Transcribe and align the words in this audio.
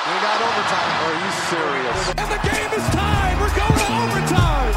We 0.00 0.16
got 0.16 0.40
overtime. 0.40 0.96
Are 1.04 1.12
you 1.12 1.30
serious? 1.52 2.08
And 2.16 2.28
the 2.32 2.40
game 2.40 2.72
is 2.72 2.88
tied. 2.88 3.36
We're 3.36 3.52
going 3.52 3.76
to 3.84 3.92
overtime. 4.00 4.72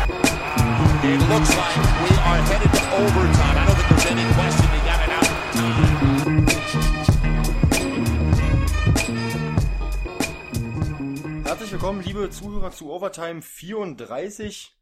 It 1.00 1.20
looks 1.32 1.56
like 1.56 1.78
we 2.04 2.12
are 2.28 2.40
headed 2.44 2.68
to 2.74 2.84
overtime. 3.00 3.56
I 3.56 3.64
don't 3.66 3.78
think 3.78 3.88
there's 3.88 4.08
any 4.12 4.28
question 4.36 4.68
they 4.68 4.84
got 4.84 5.00
it 5.00 5.12
out 5.16 5.24
of 5.24 5.40
time. 5.56 5.74
Herzlich 11.46 11.72
willkommen, 11.72 12.04
liebe 12.04 12.30
Zuhörer 12.30 12.72
zu 12.72 12.92
Overtime 12.92 13.42
34. 13.42 14.76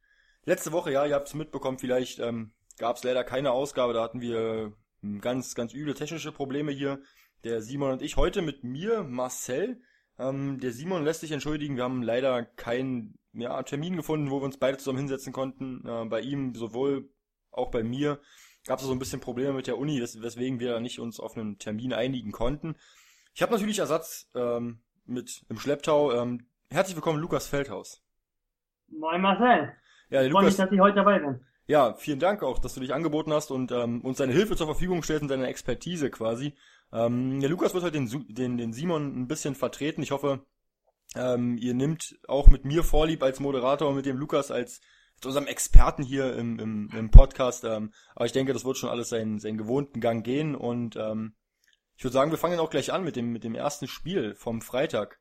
Letzte 0.45 0.71
Woche, 0.71 0.91
ja, 0.91 1.05
ihr 1.05 1.13
habt 1.13 1.27
es 1.27 1.35
mitbekommen, 1.35 1.77
vielleicht 1.77 2.17
ähm, 2.17 2.51
gab 2.79 2.95
es 2.95 3.03
leider 3.03 3.23
keine 3.23 3.51
Ausgabe, 3.51 3.93
da 3.93 4.01
hatten 4.01 4.21
wir 4.21 4.73
ähm, 5.03 5.21
ganz, 5.21 5.53
ganz 5.53 5.75
üble 5.75 5.93
technische 5.93 6.31
Probleme 6.31 6.71
hier. 6.71 6.99
Der 7.43 7.61
Simon 7.61 7.91
und 7.91 8.01
ich 8.01 8.17
heute 8.17 8.41
mit 8.41 8.63
mir, 8.63 9.03
Marcel. 9.03 9.79
Ähm, 10.21 10.59
der 10.59 10.71
Simon 10.71 11.03
lässt 11.03 11.21
sich 11.21 11.31
entschuldigen, 11.31 11.77
wir 11.77 11.83
haben 11.83 12.03
leider 12.03 12.43
keinen 12.43 13.17
ja, 13.33 13.63
Termin 13.63 13.95
gefunden, 13.95 14.29
wo 14.29 14.39
wir 14.39 14.45
uns 14.45 14.57
beide 14.57 14.77
zusammen 14.77 14.99
hinsetzen 14.99 15.33
konnten. 15.33 15.83
Äh, 15.87 16.05
bei 16.05 16.21
ihm 16.21 16.53
sowohl 16.53 17.09
auch 17.49 17.71
bei 17.71 17.81
mir 17.83 18.19
gab 18.67 18.79
es 18.79 18.85
so 18.85 18.91
ein 18.91 18.99
bisschen 18.99 19.19
Probleme 19.19 19.53
mit 19.53 19.65
der 19.67 19.79
Uni, 19.79 19.99
wes 19.99 20.21
weswegen 20.21 20.59
wir 20.59 20.79
nicht 20.79 20.99
uns 20.99 21.19
auf 21.19 21.35
einen 21.35 21.57
Termin 21.57 21.93
einigen 21.93 22.31
konnten. 22.31 22.75
Ich 23.33 23.41
habe 23.41 23.51
natürlich 23.51 23.79
Ersatz 23.79 24.29
ähm, 24.35 24.81
mit 25.05 25.43
im 25.49 25.57
Schlepptau. 25.57 26.11
Ähm, 26.11 26.45
herzlich 26.69 26.95
willkommen, 26.95 27.19
Lukas 27.19 27.47
Feldhaus. 27.47 28.03
Moin 28.89 29.21
Marcel. 29.21 29.73
Ja, 30.09 30.21
Ich 30.21 30.31
freue 30.31 30.45
mich, 30.45 30.55
dass 30.55 30.71
ich 30.71 30.79
heute 30.79 30.97
dabei 30.97 31.19
bin. 31.19 31.39
ja, 31.65 31.93
vielen 31.95 32.19
Dank 32.19 32.43
auch, 32.43 32.59
dass 32.59 32.75
du 32.75 32.81
dich 32.81 32.93
angeboten 32.93 33.33
hast 33.33 33.49
und 33.49 33.71
ähm, 33.71 34.01
uns 34.01 34.17
deine 34.17 34.33
Hilfe 34.33 34.55
zur 34.55 34.67
Verfügung 34.67 35.01
stellst 35.01 35.23
und 35.23 35.29
deine 35.29 35.47
Expertise 35.47 36.11
quasi. 36.11 36.53
Ähm, 36.93 37.39
der 37.39 37.49
Lukas 37.49 37.73
wird 37.73 37.83
heute 37.83 37.97
den, 37.97 38.25
den, 38.27 38.57
den 38.57 38.73
Simon 38.73 39.21
ein 39.21 39.27
bisschen 39.27 39.55
vertreten. 39.55 40.01
Ich 40.01 40.11
hoffe, 40.11 40.45
ähm, 41.15 41.57
ihr 41.57 41.73
nimmt 41.73 42.19
auch 42.27 42.47
mit 42.47 42.65
mir 42.65 42.83
Vorlieb 42.83 43.23
als 43.23 43.39
Moderator 43.39 43.89
und 43.89 43.95
mit 43.95 44.05
dem 44.05 44.17
Lukas 44.17 44.51
als, 44.51 44.81
als 45.17 45.25
unserem 45.25 45.47
Experten 45.47 46.03
hier 46.03 46.35
im, 46.35 46.59
im, 46.59 46.89
im 46.95 47.11
Podcast. 47.11 47.63
Ähm, 47.63 47.93
aber 48.15 48.25
ich 48.25 48.31
denke, 48.31 48.53
das 48.53 48.65
wird 48.65 48.77
schon 48.77 48.89
alles 48.89 49.09
seinen, 49.09 49.39
seinen 49.39 49.57
gewohnten 49.57 50.01
Gang 50.01 50.23
gehen 50.23 50.55
und 50.55 50.95
ähm, 50.95 51.35
ich 51.95 52.03
würde 52.03 52.13
sagen, 52.13 52.31
wir 52.31 52.39
fangen 52.39 52.59
auch 52.59 52.71
gleich 52.71 52.91
an 52.91 53.03
mit 53.03 53.15
dem, 53.15 53.31
mit 53.31 53.43
dem 53.43 53.53
ersten 53.53 53.87
Spiel 53.87 54.33
vom 54.33 54.61
Freitag. 54.61 55.19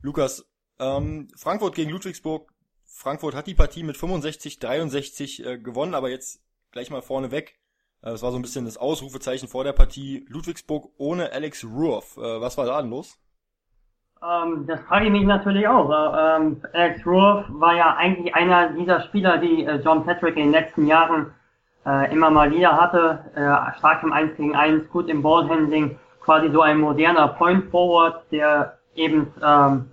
Lukas, 0.00 0.48
ähm, 0.78 1.28
Frankfurt 1.36 1.74
gegen 1.74 1.90
Ludwigsburg. 1.90 2.50
Frankfurt 2.86 3.34
hat 3.34 3.46
die 3.46 3.54
Partie 3.54 3.82
mit 3.82 3.96
65, 3.96 4.58
63 4.58 5.44
äh, 5.44 5.58
gewonnen, 5.58 5.94
aber 5.94 6.08
jetzt 6.08 6.40
gleich 6.70 6.90
mal 6.90 7.02
vorne 7.02 7.30
weg. 7.30 7.58
Äh, 8.04 8.10
das 8.10 8.22
war 8.22 8.30
so 8.30 8.38
ein 8.38 8.42
bisschen 8.42 8.66
das 8.66 8.76
Ausrufezeichen 8.76 9.48
vor 9.48 9.64
der 9.64 9.72
Partie. 9.72 10.26
Ludwigsburg 10.28 10.90
ohne 10.98 11.32
Alex 11.32 11.64
Ruoff. 11.64 12.16
Äh, 12.16 12.40
was 12.40 12.58
war 12.58 12.66
da 12.66 12.80
denn 12.80 12.90
los? 12.90 13.18
Ähm, 14.22 14.66
das 14.66 14.80
frage 14.82 15.06
ich 15.06 15.12
mich 15.12 15.24
natürlich 15.24 15.66
auch. 15.66 15.90
Äh, 15.90 16.36
Ähm, 16.36 16.62
Alex 16.72 17.06
Ruoff 17.06 17.44
war 17.48 17.74
ja 17.76 17.96
eigentlich 17.96 18.34
einer 18.34 18.70
dieser 18.70 19.00
Spieler, 19.02 19.38
die 19.38 19.64
äh, 19.64 19.76
John 19.76 20.04
Patrick 20.04 20.36
in 20.36 20.44
den 20.44 20.52
letzten 20.52 20.86
Jahren 20.86 21.32
äh, 21.86 22.12
immer 22.12 22.30
mal 22.30 22.50
wieder 22.50 22.76
hatte. 22.80 23.24
Äh, 23.34 23.78
stark 23.78 24.02
im 24.02 24.12
1 24.12 24.36
gegen 24.36 24.54
1, 24.54 24.88
gut 24.90 25.08
im 25.08 25.22
Ballhandling, 25.22 25.98
quasi 26.20 26.50
so 26.50 26.60
ein 26.60 26.78
moderner 26.78 27.28
Point 27.28 27.70
Forward, 27.70 28.24
der 28.30 28.78
eben 28.94 29.32
ähm, 29.42 29.90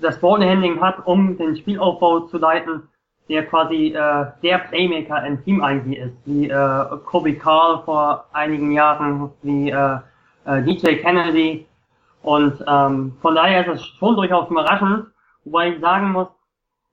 das 0.00 0.20
Ballhandling 0.20 0.80
hat, 0.80 1.06
um 1.06 1.36
den 1.36 1.56
Spielaufbau 1.56 2.20
zu 2.20 2.38
leiten, 2.38 2.88
der 3.32 3.46
quasi 3.46 3.94
äh, 3.94 4.26
der 4.42 4.58
Playmaker 4.58 5.26
im 5.26 5.42
Team 5.42 5.62
eigentlich 5.62 5.98
ist, 5.98 6.14
wie 6.26 6.50
äh, 6.50 6.84
Kobe 7.06 7.34
Carl 7.34 7.82
vor 7.84 8.26
einigen 8.32 8.72
Jahren, 8.72 9.30
wie 9.42 9.70
äh, 9.70 9.98
äh, 10.44 10.62
DJ 10.62 10.96
Kennedy. 10.96 11.66
Und 12.22 12.62
ähm, 12.68 13.16
von 13.22 13.34
daher 13.34 13.66
ist 13.66 13.80
es 13.80 13.86
schon 13.98 14.16
durchaus 14.16 14.50
überraschend, 14.50 15.06
wobei 15.44 15.70
ich 15.70 15.80
sagen 15.80 16.12
muss, 16.12 16.28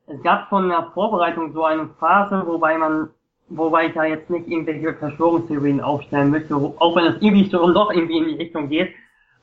es 0.07 0.23
gab 0.23 0.49
von 0.49 0.69
der 0.69 0.89
Vorbereitung 0.93 1.51
so 1.53 1.65
eine 1.65 1.89
Phase, 1.99 2.41
wobei 2.47 2.77
man, 2.77 3.09
wobei 3.49 3.87
ich 3.87 3.93
da 3.93 4.05
jetzt 4.05 4.29
nicht 4.29 4.47
irgendwelche 4.47 4.93
Verschwörungstheorien 4.95 5.81
aufstellen 5.81 6.31
möchte, 6.31 6.55
auch 6.55 6.95
wenn 6.95 7.05
es 7.05 7.21
irgendwie 7.21 7.49
schon 7.49 7.73
doch 7.73 7.91
irgendwie 7.91 8.17
in 8.17 8.27
die 8.29 8.35
Richtung 8.35 8.69
geht. 8.69 8.95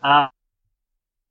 Äh, 0.03 0.27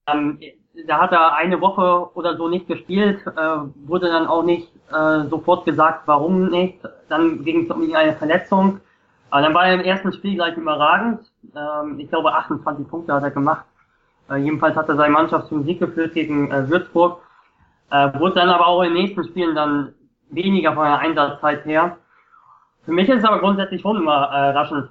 ähm, 0.08 0.40
da 0.88 1.00
hat 1.00 1.12
er 1.12 1.36
eine 1.36 1.62
Woche 1.62 2.10
oder 2.16 2.38
so 2.38 2.48
nicht 2.48 2.68
gespielt, 2.68 3.26
äh, 3.26 3.58
wurde 3.88 4.08
dann 4.08 4.28
auch 4.28 4.44
nicht 4.44 4.72
äh, 4.92 5.28
sofort 5.30 5.66
gesagt, 5.66 6.04
warum 6.06 6.50
nicht. 6.50 6.80
Dann 7.10 7.44
ging 7.44 7.66
es 7.66 7.72
um 7.72 7.82
eine 7.94 8.14
Verletzung. 8.14 8.82
Aber 9.30 9.42
dann 9.42 9.54
war 9.54 9.68
er 9.68 9.76
im 9.76 9.82
ersten 9.82 10.14
Spiel 10.14 10.36
gleich 10.36 10.56
überragend. 10.58 11.22
Ähm, 11.56 12.00
ich 12.00 12.10
glaube 12.10 12.34
28 12.34 12.88
Punkte 12.88 13.14
hat 13.14 13.24
er 13.24 13.32
gemacht. 13.32 13.66
Äh, 14.30 14.38
jedenfalls 14.38 14.76
hat 14.76 14.90
er 14.90 14.96
seine 14.96 15.14
Mannschaft 15.14 15.48
zum 15.48 15.64
Sieg 15.64 15.80
geführt 15.80 16.14
gegen 16.14 16.52
äh, 16.52 16.70
Würzburg. 16.70 17.22
Äh, 17.90 18.18
wurde 18.20 18.36
dann 18.36 18.50
aber 18.50 18.68
auch 18.68 18.82
in 18.82 18.94
den 18.94 19.04
nächsten 19.04 19.24
Spielen 19.24 19.56
dann 19.56 19.94
weniger 20.30 20.74
von 20.74 20.86
der 20.86 21.00
Einsatzzeit 21.00 21.66
her. 21.66 21.98
Für 22.84 22.92
mich 22.92 23.10
ist 23.10 23.20
es 23.20 23.26
aber 23.26 23.40
grundsätzlich 23.40 23.82
schon 23.82 23.98
immer 23.98 24.30
äh, 24.30 24.50
raschend. 24.52 24.90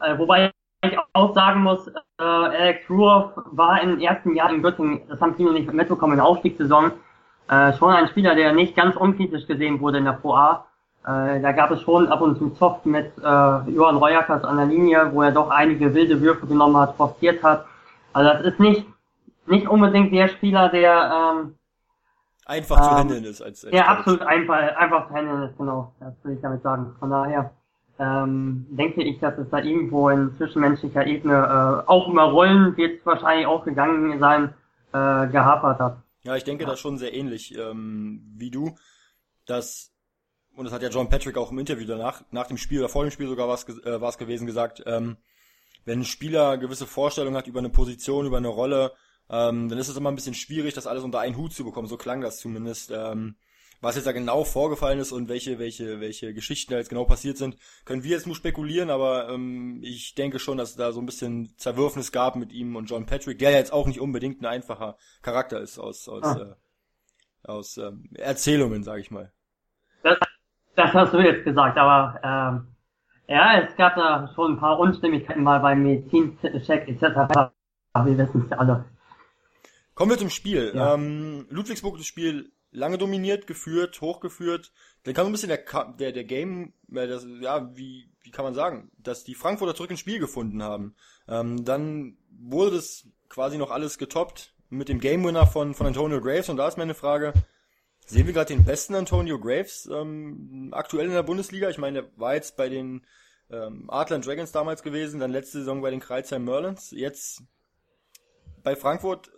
Äh, 0.00 0.18
wobei 0.18 0.50
ich 0.82 0.96
auch 1.12 1.34
sagen 1.34 1.62
muss, 1.62 1.86
äh, 1.88 2.22
Alex 2.22 2.88
Ruoff 2.88 3.32
war 3.52 3.82
im 3.82 4.00
ersten 4.00 4.34
Jahr 4.34 4.50
in 4.50 4.62
Göttingen, 4.62 5.02
das 5.08 5.20
haben 5.20 5.34
viele 5.36 5.52
nicht 5.52 5.72
mitbekommen, 5.72 6.14
in 6.14 6.18
der 6.18 6.26
Aufstiegssaison, 6.26 6.92
äh, 7.48 7.72
schon 7.74 7.90
ein 7.90 8.08
Spieler, 8.08 8.34
der 8.34 8.52
nicht 8.52 8.76
ganz 8.76 8.96
unkritisch 8.96 9.46
gesehen 9.46 9.80
wurde 9.80 9.98
in 9.98 10.04
der 10.04 10.12
Pro 10.12 10.34
A. 10.34 10.66
Äh, 11.04 11.40
da 11.40 11.52
gab 11.52 11.70
es 11.70 11.80
schon 11.82 12.08
ab 12.08 12.20
und 12.20 12.38
zu 12.38 12.50
Zoff 12.50 12.84
mit 12.84 13.12
äh, 13.18 13.70
Johann 13.70 13.96
Reuerkers 13.96 14.44
an 14.44 14.56
der 14.56 14.66
Linie, 14.66 15.10
wo 15.12 15.22
er 15.22 15.32
doch 15.32 15.50
einige 15.50 15.94
wilde 15.94 16.20
Würfe 16.20 16.46
genommen 16.46 16.76
hat, 16.76 16.96
forciert 16.96 17.42
hat. 17.42 17.64
Also 18.12 18.30
das 18.32 18.42
ist 18.42 18.60
nicht 18.60 18.86
nicht 19.50 19.68
unbedingt 19.68 20.12
der 20.12 20.28
Spieler, 20.28 20.68
der 20.68 21.12
ähm, 21.12 21.54
Einfach 22.46 22.80
zu 22.80 22.90
Ähm, 22.90 22.96
handeln 22.96 23.24
ist 23.24 23.42
als, 23.42 23.64
als 23.64 23.72
der 23.72 23.88
absolut 23.88 24.22
einfach, 24.22 24.76
einfach 24.76 25.08
zu 25.08 25.14
handeln 25.14 25.42
ist, 25.42 25.56
genau. 25.56 25.92
Das 26.00 26.14
will 26.24 26.34
ich 26.34 26.40
damit 26.40 26.62
sagen. 26.62 26.96
Von 26.98 27.10
daher 27.10 27.52
ähm, 28.00 28.66
denke 28.70 29.02
ich, 29.02 29.18
dass 29.20 29.36
es 29.36 29.50
da 29.50 29.58
irgendwo 29.58 30.08
in 30.08 30.34
zwischenmenschlicher 30.36 31.06
Ebene 31.06 31.34
äh, 31.34 31.88
auch 31.88 32.08
über 32.08 32.24
Rollen 32.24 32.76
wird 32.76 33.04
wahrscheinlich 33.04 33.46
auch 33.46 33.64
gegangen 33.64 34.18
sein, 34.18 34.54
äh, 34.92 35.28
gehapert 35.28 35.78
hat. 35.78 35.98
Ja, 36.22 36.34
ich 36.34 36.44
denke 36.44 36.64
das 36.64 36.80
schon 36.80 36.96
sehr 36.96 37.12
ähnlich 37.12 37.56
ähm, 37.58 38.22
wie 38.36 38.50
du. 38.50 38.74
Das 39.46 39.92
und 40.56 40.64
das 40.64 40.72
hat 40.72 40.82
ja 40.82 40.88
John 40.88 41.08
Patrick 41.10 41.36
auch 41.36 41.52
im 41.52 41.58
Interview 41.58 41.86
danach, 41.86 42.22
nach 42.30 42.46
dem 42.46 42.56
Spiel 42.56 42.80
oder 42.80 42.88
vor 42.88 43.04
dem 43.04 43.10
Spiel 43.10 43.28
sogar 43.28 43.48
was 43.48 43.68
äh, 43.68 44.00
war's 44.00 44.18
gewesen 44.18 44.46
gesagt. 44.46 44.82
Ähm, 44.86 45.18
wenn 45.84 46.00
ein 46.00 46.04
Spieler 46.04 46.56
gewisse 46.56 46.86
Vorstellungen 46.86 47.36
hat 47.36 47.46
über 47.46 47.60
eine 47.60 47.70
Position, 47.70 48.26
über 48.26 48.38
eine 48.38 48.48
Rolle, 48.48 48.92
ähm, 49.28 49.68
dann 49.68 49.78
ist 49.78 49.88
es 49.88 49.96
immer 49.96 50.10
ein 50.10 50.16
bisschen 50.16 50.34
schwierig, 50.34 50.74
das 50.74 50.86
alles 50.86 51.04
unter 51.04 51.20
einen 51.20 51.36
Hut 51.36 51.52
zu 51.52 51.64
bekommen. 51.64 51.88
So 51.88 51.96
klang 51.96 52.20
das 52.22 52.38
zumindest. 52.38 52.90
Ähm, 52.90 53.36
was 53.80 53.96
jetzt 53.96 54.06
da 54.06 54.12
genau 54.12 54.44
vorgefallen 54.44 54.98
ist 54.98 55.12
und 55.12 55.28
welche, 55.28 55.58
welche, 55.58 56.00
welche 56.00 56.34
Geschichten 56.34 56.72
da 56.72 56.78
jetzt 56.78 56.90
genau 56.90 57.04
passiert 57.04 57.38
sind, 57.38 57.56
können 57.84 58.02
wir 58.02 58.10
jetzt 58.10 58.26
nur 58.26 58.36
spekulieren, 58.36 58.90
aber 58.90 59.30
ähm, 59.30 59.80
ich 59.82 60.14
denke 60.14 60.38
schon, 60.38 60.58
dass 60.58 60.70
es 60.70 60.76
da 60.76 60.92
so 60.92 61.00
ein 61.00 61.06
bisschen 61.06 61.54
Zerwürfnis 61.56 62.12
gab 62.12 62.36
mit 62.36 62.52
ihm 62.52 62.76
und 62.76 62.90
John 62.90 63.06
Patrick, 63.06 63.38
der 63.38 63.52
ja 63.52 63.58
jetzt 63.58 63.72
auch 63.72 63.86
nicht 63.86 64.00
unbedingt 64.00 64.42
ein 64.42 64.46
einfacher 64.46 64.96
Charakter 65.22 65.60
ist 65.60 65.78
aus, 65.78 66.08
aus, 66.08 66.24
Ah. 66.24 66.40
äh, 66.42 67.48
aus 67.48 67.76
ähm, 67.78 68.10
Erzählungen, 68.14 68.82
sage 68.82 69.00
ich 69.00 69.10
mal. 69.10 69.32
Das, 70.02 70.18
das 70.76 70.92
hast 70.92 71.14
du 71.14 71.18
jetzt 71.18 71.44
gesagt, 71.44 71.78
aber 71.78 72.20
ähm, 72.22 72.66
ja, 73.28 73.60
es 73.60 73.74
gab 73.76 73.94
da 73.94 74.30
schon 74.34 74.52
ein 74.54 74.58
paar 74.58 74.78
Unstimmigkeiten 74.78 75.42
mal 75.42 75.60
beim 75.60 75.82
Medizincheck 75.82 76.88
etc. 76.88 77.50
Wir 78.04 78.18
wissen 78.18 78.42
es 78.44 78.50
ja 78.50 78.58
alle. 78.58 78.84
Kommen 79.94 80.10
wir 80.10 80.18
zum 80.18 80.30
Spiel. 80.30 80.72
Ja. 80.74 80.94
Ähm, 80.94 81.46
Ludwigsburg 81.50 81.96
das 81.96 82.06
Spiel 82.06 82.52
lange 82.70 82.98
dominiert, 82.98 83.46
geführt, 83.46 84.00
hochgeführt. 84.00 84.72
Dann 85.04 85.14
kam 85.14 85.24
so 85.24 85.30
ein 85.30 85.32
bisschen 85.32 85.48
der, 85.48 85.64
der, 85.98 86.12
der 86.12 86.24
Game, 86.24 86.72
äh, 86.92 87.06
das, 87.06 87.26
ja, 87.40 87.74
wie, 87.76 88.10
wie 88.22 88.30
kann 88.30 88.44
man 88.44 88.54
sagen, 88.54 88.90
dass 88.98 89.24
die 89.24 89.34
Frankfurter 89.34 89.74
zurück 89.74 89.90
ins 89.90 90.00
Spiel 90.00 90.18
gefunden 90.18 90.62
haben. 90.62 90.94
Ähm, 91.28 91.64
dann 91.64 92.18
wurde 92.30 92.76
das 92.76 93.06
quasi 93.28 93.58
noch 93.58 93.70
alles 93.70 93.98
getoppt 93.98 94.54
mit 94.68 94.88
dem 94.88 95.00
Game 95.00 95.24
Winner 95.24 95.46
von, 95.46 95.74
von 95.74 95.86
Antonio 95.86 96.20
Graves. 96.20 96.48
Und 96.48 96.56
da 96.56 96.68
ist 96.68 96.78
meine 96.78 96.94
Frage, 96.94 97.32
sehen 98.06 98.26
wir 98.26 98.34
gerade 98.34 98.54
den 98.54 98.64
besten 98.64 98.94
Antonio 98.94 99.38
Graves 99.38 99.88
ähm, 99.92 100.70
aktuell 100.72 101.06
in 101.06 101.12
der 101.12 101.22
Bundesliga? 101.22 101.70
Ich 101.70 101.78
meine, 101.78 102.02
der 102.02 102.10
war 102.18 102.34
jetzt 102.34 102.56
bei 102.56 102.68
den 102.68 103.06
ähm, 103.50 103.88
Adler 103.88 104.20
Dragons 104.20 104.52
damals 104.52 104.82
gewesen, 104.82 105.20
dann 105.20 105.32
letzte 105.32 105.58
Saison 105.58 105.80
bei 105.80 105.90
den 105.90 106.00
Kreuzheim 106.00 106.44
Merlins. 106.44 106.92
Jetzt 106.92 107.42
bei 108.62 108.76
Frankfurt 108.76 109.30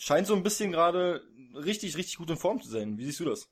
scheint 0.00 0.26
so 0.26 0.34
ein 0.34 0.42
bisschen 0.42 0.72
gerade 0.72 1.20
richtig, 1.54 1.96
richtig 1.96 2.16
gut 2.16 2.30
in 2.30 2.36
Form 2.36 2.60
zu 2.60 2.68
sein. 2.68 2.96
Wie 2.96 3.04
siehst 3.04 3.20
du 3.20 3.26
das? 3.26 3.48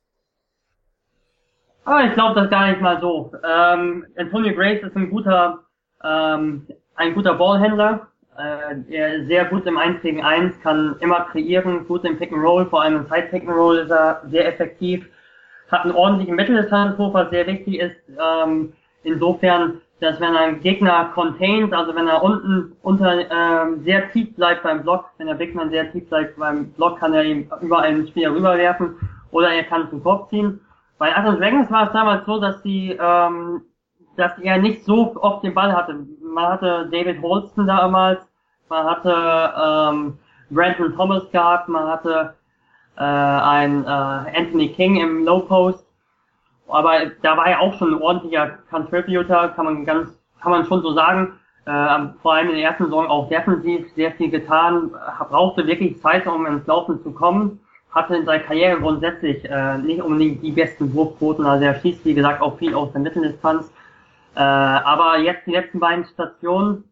Aber 1.84 2.04
ich 2.04 2.14
glaube 2.14 2.40
das 2.40 2.50
gar 2.50 2.70
nicht 2.70 2.80
mal 2.80 3.00
so. 3.00 3.32
Ähm, 3.44 4.06
Antonio 4.16 4.54
Grace 4.54 4.82
ist 4.82 4.96
ein 4.96 5.10
guter, 5.10 5.60
ähm, 6.02 6.66
ein 6.96 7.14
guter 7.14 7.34
Ballhändler. 7.34 8.08
Äh, 8.36 8.76
er 8.90 9.16
ist 9.16 9.28
sehr 9.28 9.44
gut 9.46 9.66
im 9.66 9.76
1 9.76 10.00
gegen 10.00 10.22
1, 10.22 10.60
kann 10.62 10.96
immer 11.00 11.26
kreieren, 11.32 11.86
gut 11.86 12.04
im 12.04 12.18
Pick 12.18 12.32
and 12.32 12.42
Roll, 12.42 12.66
vor 12.66 12.82
allem 12.82 12.96
im 12.96 13.06
Side 13.06 13.28
Pick 13.30 13.42
and 13.42 13.50
Roll 13.56 13.78
ist 13.78 13.90
er 13.90 14.22
sehr 14.30 14.46
effektiv. 14.46 15.06
Hat 15.70 15.84
einen 15.84 15.94
ordentlichen 15.94 16.34
Mitteldistanzwurf, 16.34 17.12
was 17.12 17.30
sehr 17.30 17.46
wichtig 17.46 17.78
ist. 17.78 17.96
Ähm, 18.08 18.72
insofern 19.02 19.82
dass 20.00 20.20
wenn 20.20 20.36
ein 20.36 20.60
Gegner 20.60 21.10
contains, 21.14 21.72
also 21.72 21.94
wenn 21.94 22.06
er 22.06 22.22
unten 22.22 22.76
unter 22.82 23.18
ähm, 23.30 23.82
sehr 23.82 24.10
tief 24.12 24.34
bleibt 24.36 24.62
beim 24.62 24.82
Block, 24.82 25.06
wenn 25.18 25.26
der 25.26 25.34
Big 25.34 25.54
Man 25.54 25.70
sehr 25.70 25.90
tief 25.90 26.08
bleibt 26.08 26.38
beim 26.38 26.70
Block, 26.72 27.00
kann 27.00 27.14
er 27.14 27.24
ihn 27.24 27.50
über 27.60 27.80
einen 27.80 28.06
Spieler 28.06 28.32
rüberwerfen 28.32 28.96
oder 29.32 29.50
er 29.52 29.64
kann 29.64 29.90
zum 29.90 30.02
Kopf 30.02 30.30
ziehen. 30.30 30.60
Bei 30.98 31.16
Athens 31.16 31.38
Dragons 31.38 31.70
war 31.70 31.86
es 31.86 31.92
damals 31.92 32.26
so, 32.26 32.40
dass 32.40 32.62
die, 32.62 32.96
ähm, 33.00 33.62
dass 34.16 34.38
er 34.38 34.58
nicht 34.58 34.84
so 34.84 35.16
oft 35.16 35.42
den 35.44 35.54
Ball 35.54 35.72
hatte. 35.72 36.06
Man 36.22 36.46
hatte 36.46 36.88
David 36.92 37.20
Holston 37.20 37.66
damals, 37.66 38.20
man 38.68 38.84
hatte 38.84 39.52
ähm, 39.92 40.18
Brandon 40.50 40.94
Thomas 40.94 41.28
gehabt, 41.32 41.68
man 41.68 41.88
hatte 41.88 42.34
äh, 42.96 43.02
ein 43.02 43.84
äh, 43.84 43.88
Anthony 43.88 44.68
King 44.68 45.00
im 45.00 45.24
Low 45.24 45.40
Post 45.40 45.87
aber 46.68 47.06
da 47.22 47.36
war 47.36 47.46
er 47.46 47.60
auch 47.60 47.74
schon 47.74 47.94
ein 47.94 48.02
ordentlicher 48.02 48.58
Contributor, 48.70 49.48
kann 49.48 49.64
man 49.64 49.84
ganz, 49.84 50.10
kann 50.40 50.52
man 50.52 50.64
schon 50.66 50.82
so 50.82 50.92
sagen. 50.92 51.32
Äh, 51.64 52.08
vor 52.22 52.34
allem 52.34 52.48
in 52.48 52.56
der 52.56 52.64
ersten 52.64 52.84
Saison 52.84 53.06
auch 53.06 53.28
defensiv 53.28 53.92
sehr 53.94 54.12
viel 54.12 54.30
getan, 54.30 54.90
brauchte 55.28 55.66
wirklich 55.66 56.00
Zeit, 56.00 56.26
um 56.26 56.46
ins 56.46 56.66
Laufen 56.66 57.02
zu 57.02 57.12
kommen. 57.12 57.60
Hatte 57.90 58.16
in 58.16 58.26
seiner 58.26 58.42
Karriere 58.42 58.78
grundsätzlich 58.80 59.44
äh, 59.44 59.78
nicht 59.78 60.02
unbedingt 60.02 60.42
die 60.42 60.52
besten 60.52 60.92
Wurfquoten, 60.94 61.46
also 61.46 61.64
er 61.64 61.74
schießt, 61.80 62.04
wie 62.04 62.14
gesagt, 62.14 62.42
auch 62.42 62.58
viel 62.58 62.74
aus 62.74 62.92
der 62.92 63.00
Mitteldistanz. 63.00 63.72
Äh, 64.34 64.40
aber 64.40 65.18
jetzt 65.18 65.46
die 65.46 65.52
letzten 65.52 65.80
beiden 65.80 66.04
Stationen 66.04 66.84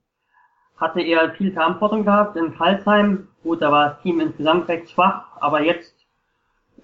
hatte 0.78 1.00
er 1.00 1.30
viel 1.32 1.52
Verantwortung 1.52 2.04
gehabt 2.04 2.36
in 2.36 2.54
Karlsheim. 2.56 3.28
Gut, 3.42 3.62
da 3.62 3.70
war 3.70 3.90
das 3.90 4.02
Team 4.02 4.20
insgesamt 4.20 4.68
recht 4.68 4.90
schwach, 4.90 5.24
aber 5.40 5.62
jetzt 5.62 5.94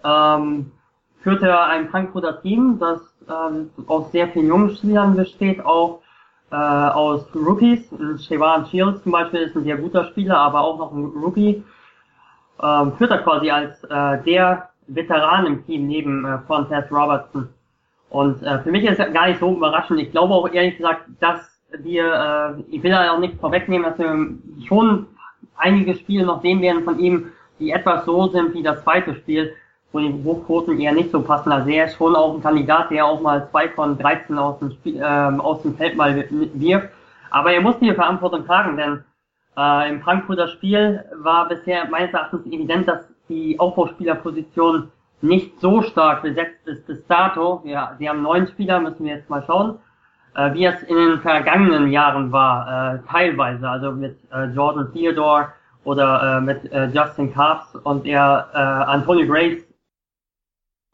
ähm, 0.04 0.72
führt 1.22 1.42
er 1.42 1.66
ein 1.66 1.88
Frankfurter 1.88 2.40
Team, 2.42 2.78
das 2.78 3.00
ähm, 3.28 3.70
aus 3.86 4.10
sehr 4.12 4.28
vielen 4.28 4.48
jungen 4.48 4.70
Spielern 4.70 5.16
besteht, 5.16 5.64
auch 5.64 6.00
äh, 6.50 6.56
aus 6.56 7.26
Rookies. 7.34 7.88
Siobhan 8.16 8.66
Shields 8.66 9.02
zum 9.02 9.12
Beispiel 9.12 9.40
ist 9.40 9.56
ein 9.56 9.64
sehr 9.64 9.76
guter 9.76 10.04
Spieler, 10.06 10.38
aber 10.38 10.60
auch 10.60 10.78
noch 10.78 10.92
ein 10.92 11.04
Rookie. 11.04 11.62
Ähm, 12.62 12.92
führt 12.98 13.10
er 13.10 13.18
quasi 13.18 13.50
als 13.50 13.82
äh, 13.84 14.22
der 14.24 14.68
Veteran 14.86 15.46
im 15.46 15.66
Team 15.66 15.86
neben 15.86 16.24
äh, 16.24 16.38
Fontez 16.46 16.90
Robertson. 16.90 17.48
Und 18.10 18.42
äh, 18.42 18.58
für 18.60 18.70
mich 18.70 18.84
ist 18.84 18.98
es 18.98 19.12
gar 19.12 19.28
nicht 19.28 19.40
so 19.40 19.56
überraschend. 19.56 20.00
Ich 20.00 20.10
glaube 20.10 20.34
auch 20.34 20.48
ehrlich 20.50 20.76
gesagt, 20.76 21.04
dass 21.20 21.40
wir, 21.78 22.04
äh, 22.58 22.74
ich 22.74 22.82
will 22.82 22.90
da 22.90 23.12
auch 23.12 23.18
nicht 23.18 23.40
vorwegnehmen, 23.40 23.88
dass 23.88 23.98
wir 23.98 24.28
schon 24.66 25.06
einige 25.56 25.94
Spiele 25.94 26.26
noch 26.26 26.42
sehen 26.42 26.60
werden 26.60 26.84
von 26.84 26.98
ihm, 26.98 27.32
die 27.58 27.70
etwas 27.70 28.04
so 28.04 28.28
sind 28.28 28.52
wie 28.54 28.62
das 28.62 28.82
zweite 28.82 29.14
Spiel 29.14 29.54
wo 29.92 30.00
die 30.00 30.24
Wurfquoten 30.24 30.80
eher 30.80 30.92
nicht 30.92 31.10
so 31.10 31.20
passen. 31.20 31.52
Also 31.52 31.68
er 31.68 31.86
ist 31.86 31.96
schon 31.96 32.16
auch 32.16 32.34
ein 32.34 32.42
Kandidat, 32.42 32.90
der 32.90 33.06
auch 33.06 33.20
mal 33.20 33.48
zwei 33.50 33.68
von 33.68 33.98
13 33.98 34.38
aus 34.38 34.58
dem, 34.58 34.72
Spiel, 34.72 35.00
äh, 35.00 35.04
aus 35.04 35.62
dem 35.62 35.76
Feld 35.76 35.96
mal 35.96 36.24
wirft. 36.30 36.88
Aber 37.30 37.52
er 37.52 37.60
muss 37.60 37.78
die 37.78 37.92
Verantwortung 37.92 38.46
tragen, 38.46 38.76
denn 38.76 39.04
äh, 39.56 39.90
im 39.90 40.00
Frankfurter 40.00 40.48
Spiel 40.48 41.04
war 41.16 41.48
bisher 41.48 41.86
meines 41.88 42.12
Erachtens 42.12 42.46
evident, 42.46 42.88
dass 42.88 43.06
die 43.28 43.58
Aufbauspielerposition 43.58 44.90
nicht 45.20 45.60
so 45.60 45.82
stark 45.82 46.22
besetzt 46.22 46.66
ist 46.66 46.86
bis 46.86 47.06
dato. 47.06 47.62
Ja, 47.64 47.94
sie 47.98 48.08
haben 48.08 48.22
neun 48.22 48.46
Spieler, 48.48 48.80
müssen 48.80 49.04
wir 49.04 49.16
jetzt 49.16 49.30
mal 49.30 49.42
schauen, 49.46 49.78
äh, 50.34 50.52
wie 50.54 50.64
es 50.64 50.82
in 50.82 50.96
den 50.96 51.20
vergangenen 51.20 51.90
Jahren 51.90 52.32
war, 52.32 52.94
äh, 52.94 52.98
teilweise, 53.08 53.68
also 53.68 53.92
mit 53.92 54.18
äh, 54.32 54.46
Jordan 54.46 54.92
Theodore 54.92 55.48
oder 55.84 56.38
äh, 56.38 56.40
mit 56.40 56.70
äh, 56.72 56.86
Justin 56.86 57.32
Carps 57.32 57.74
und 57.76 58.06
er 58.06 58.48
äh, 58.52 58.58
Anthony 58.58 59.26
Grace 59.26 59.64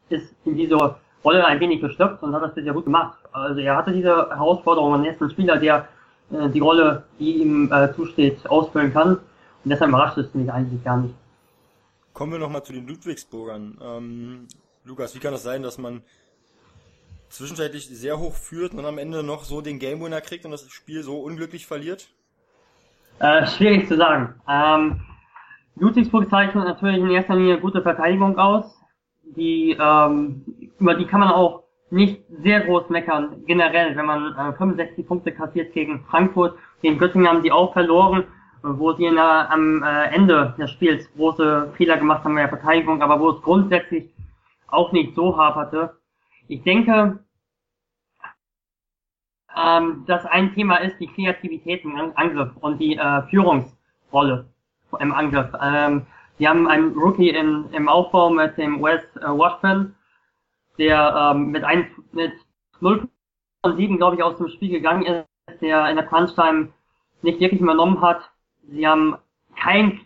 ist 0.09 0.33
in 0.45 0.55
dieser 0.55 0.99
Rolle 1.23 1.45
ein 1.45 1.59
wenig 1.59 1.81
gestoppt 1.81 2.23
und 2.23 2.33
hat 2.33 2.43
das 2.43 2.53
bisher 2.53 2.73
gut 2.73 2.85
gemacht. 2.85 3.17
Also 3.31 3.59
er 3.59 3.75
hatte 3.75 3.91
diese 3.91 4.29
Herausforderung 4.29 4.93
und 4.93 5.05
er 5.05 5.13
ist 5.13 5.21
ein 5.21 5.29
Spieler, 5.29 5.57
der 5.57 5.87
äh, 6.31 6.49
die 6.49 6.59
Rolle, 6.59 7.03
die 7.19 7.41
ihm 7.41 7.71
äh, 7.71 7.93
zusteht, 7.93 8.47
ausfüllen 8.49 8.93
kann. 8.93 9.15
Und 9.15 9.69
deshalb 9.69 9.89
überrascht 9.89 10.17
es 10.17 10.33
mich 10.33 10.51
eigentlich 10.51 10.83
gar 10.83 10.97
nicht. 10.97 11.15
Kommen 12.13 12.31
wir 12.31 12.39
nochmal 12.39 12.63
zu 12.63 12.73
den 12.73 12.87
Ludwigsburgern. 12.87 13.77
Ähm, 13.81 14.47
Lukas, 14.85 15.15
wie 15.15 15.19
kann 15.19 15.31
das 15.31 15.43
sein, 15.43 15.63
dass 15.63 15.77
man 15.77 16.01
zwischenzeitlich 17.29 17.87
sehr 17.87 18.17
hoch 18.17 18.33
führt 18.33 18.73
und 18.73 18.85
am 18.85 18.97
Ende 18.97 19.21
noch 19.23 19.43
so 19.43 19.61
den 19.61 19.77
Game 19.77 20.01
Winner 20.01 20.21
kriegt 20.21 20.45
und 20.45 20.51
das 20.51 20.69
Spiel 20.71 21.03
so 21.03 21.19
unglücklich 21.19 21.67
verliert? 21.67 22.09
Äh, 23.19 23.45
schwierig 23.45 23.87
zu 23.87 23.97
sagen. 23.97 24.33
Ähm, 24.47 25.01
Ludwigsburg 25.75 26.29
zeichnet 26.29 26.65
natürlich 26.65 26.97
in 26.97 27.09
erster 27.11 27.35
Linie 27.35 27.59
gute 27.59 27.81
Verteidigung 27.81 28.37
aus 28.37 28.78
die, 29.35 29.77
ähm, 29.79 30.43
über 30.79 30.95
die 30.95 31.05
kann 31.05 31.19
man 31.19 31.29
auch 31.29 31.63
nicht 31.91 32.23
sehr 32.43 32.61
groß 32.61 32.89
meckern, 32.89 33.43
generell, 33.45 33.95
wenn 33.95 34.05
man 34.05 34.33
äh, 34.33 34.53
65 34.53 35.07
Punkte 35.07 35.31
kassiert 35.31 35.73
gegen 35.73 36.05
Frankfurt, 36.05 36.57
gegen 36.81 36.97
Göttingen 36.97 37.27
haben 37.27 37.43
die 37.43 37.51
auch 37.51 37.73
verloren, 37.73 38.25
wo 38.61 38.93
sie 38.93 39.09
der, 39.09 39.49
am 39.51 39.83
äh, 39.83 40.05
Ende 40.13 40.53
des 40.57 40.69
Spiels 40.71 41.11
große 41.15 41.73
Fehler 41.77 41.97
gemacht 41.97 42.23
haben 42.23 42.31
in 42.31 42.37
der 42.37 42.49
Verteidigung, 42.49 43.01
aber 43.01 43.19
wo 43.19 43.29
es 43.29 43.41
grundsätzlich 43.41 44.13
auch 44.67 44.91
nicht 44.91 45.15
so 45.15 45.37
haperte. 45.37 45.97
Ich 46.47 46.61
denke, 46.63 47.19
ähm, 49.57 50.03
dass 50.05 50.25
ein 50.25 50.53
Thema 50.53 50.77
ist 50.77 50.99
die 50.99 51.07
Kreativität 51.07 51.83
im 51.83 51.95
Angriff 52.15 52.51
und 52.59 52.79
die 52.79 52.97
äh, 52.97 53.21
Führungsrolle 53.29 54.45
im 54.99 55.13
Angriff. 55.13 55.49
Ähm, 55.61 56.05
die 56.39 56.47
haben 56.47 56.67
einen 56.67 56.97
Rookie 56.97 57.29
in, 57.29 57.65
im 57.71 57.89
Aufbau 57.89 58.29
mit 58.29 58.57
dem 58.57 58.81
Wes 58.81 59.03
äh, 59.17 59.27
Washburn, 59.27 59.95
der 60.77 61.33
ähm, 61.33 61.51
mit, 61.51 61.63
ein, 61.63 61.87
mit 62.13 62.31
0 62.79 63.07
von 63.61 63.75
7, 63.75 63.97
glaube 63.97 64.15
ich, 64.15 64.23
aus 64.23 64.37
dem 64.37 64.47
Spiel 64.47 64.69
gegangen 64.69 65.05
ist, 65.05 65.61
der 65.61 65.89
in 65.89 65.97
der 65.97 66.05
Crunch-Time 66.05 66.69
nicht 67.21 67.39
wirklich 67.41 67.61
übernommen 67.61 68.01
hat. 68.01 68.31
Sie 68.69 68.87
haben 68.87 69.17
keinen 69.61 69.99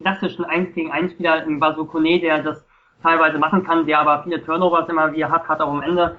klassischen 0.00 0.44
1 0.44 0.74
gegen 0.74 0.90
1 0.90 1.12
Spieler 1.12 1.44
im 1.44 1.60
Basokone, 1.60 2.18
der 2.20 2.42
das 2.42 2.66
teilweise 3.02 3.38
machen 3.38 3.64
kann, 3.64 3.86
der 3.86 4.00
aber 4.00 4.24
viele 4.24 4.42
Turnovers 4.44 4.88
immer 4.88 5.12
wieder 5.12 5.30
hat, 5.30 5.48
hat 5.48 5.60
auch 5.60 5.70
am 5.70 5.82
Ende 5.82 6.18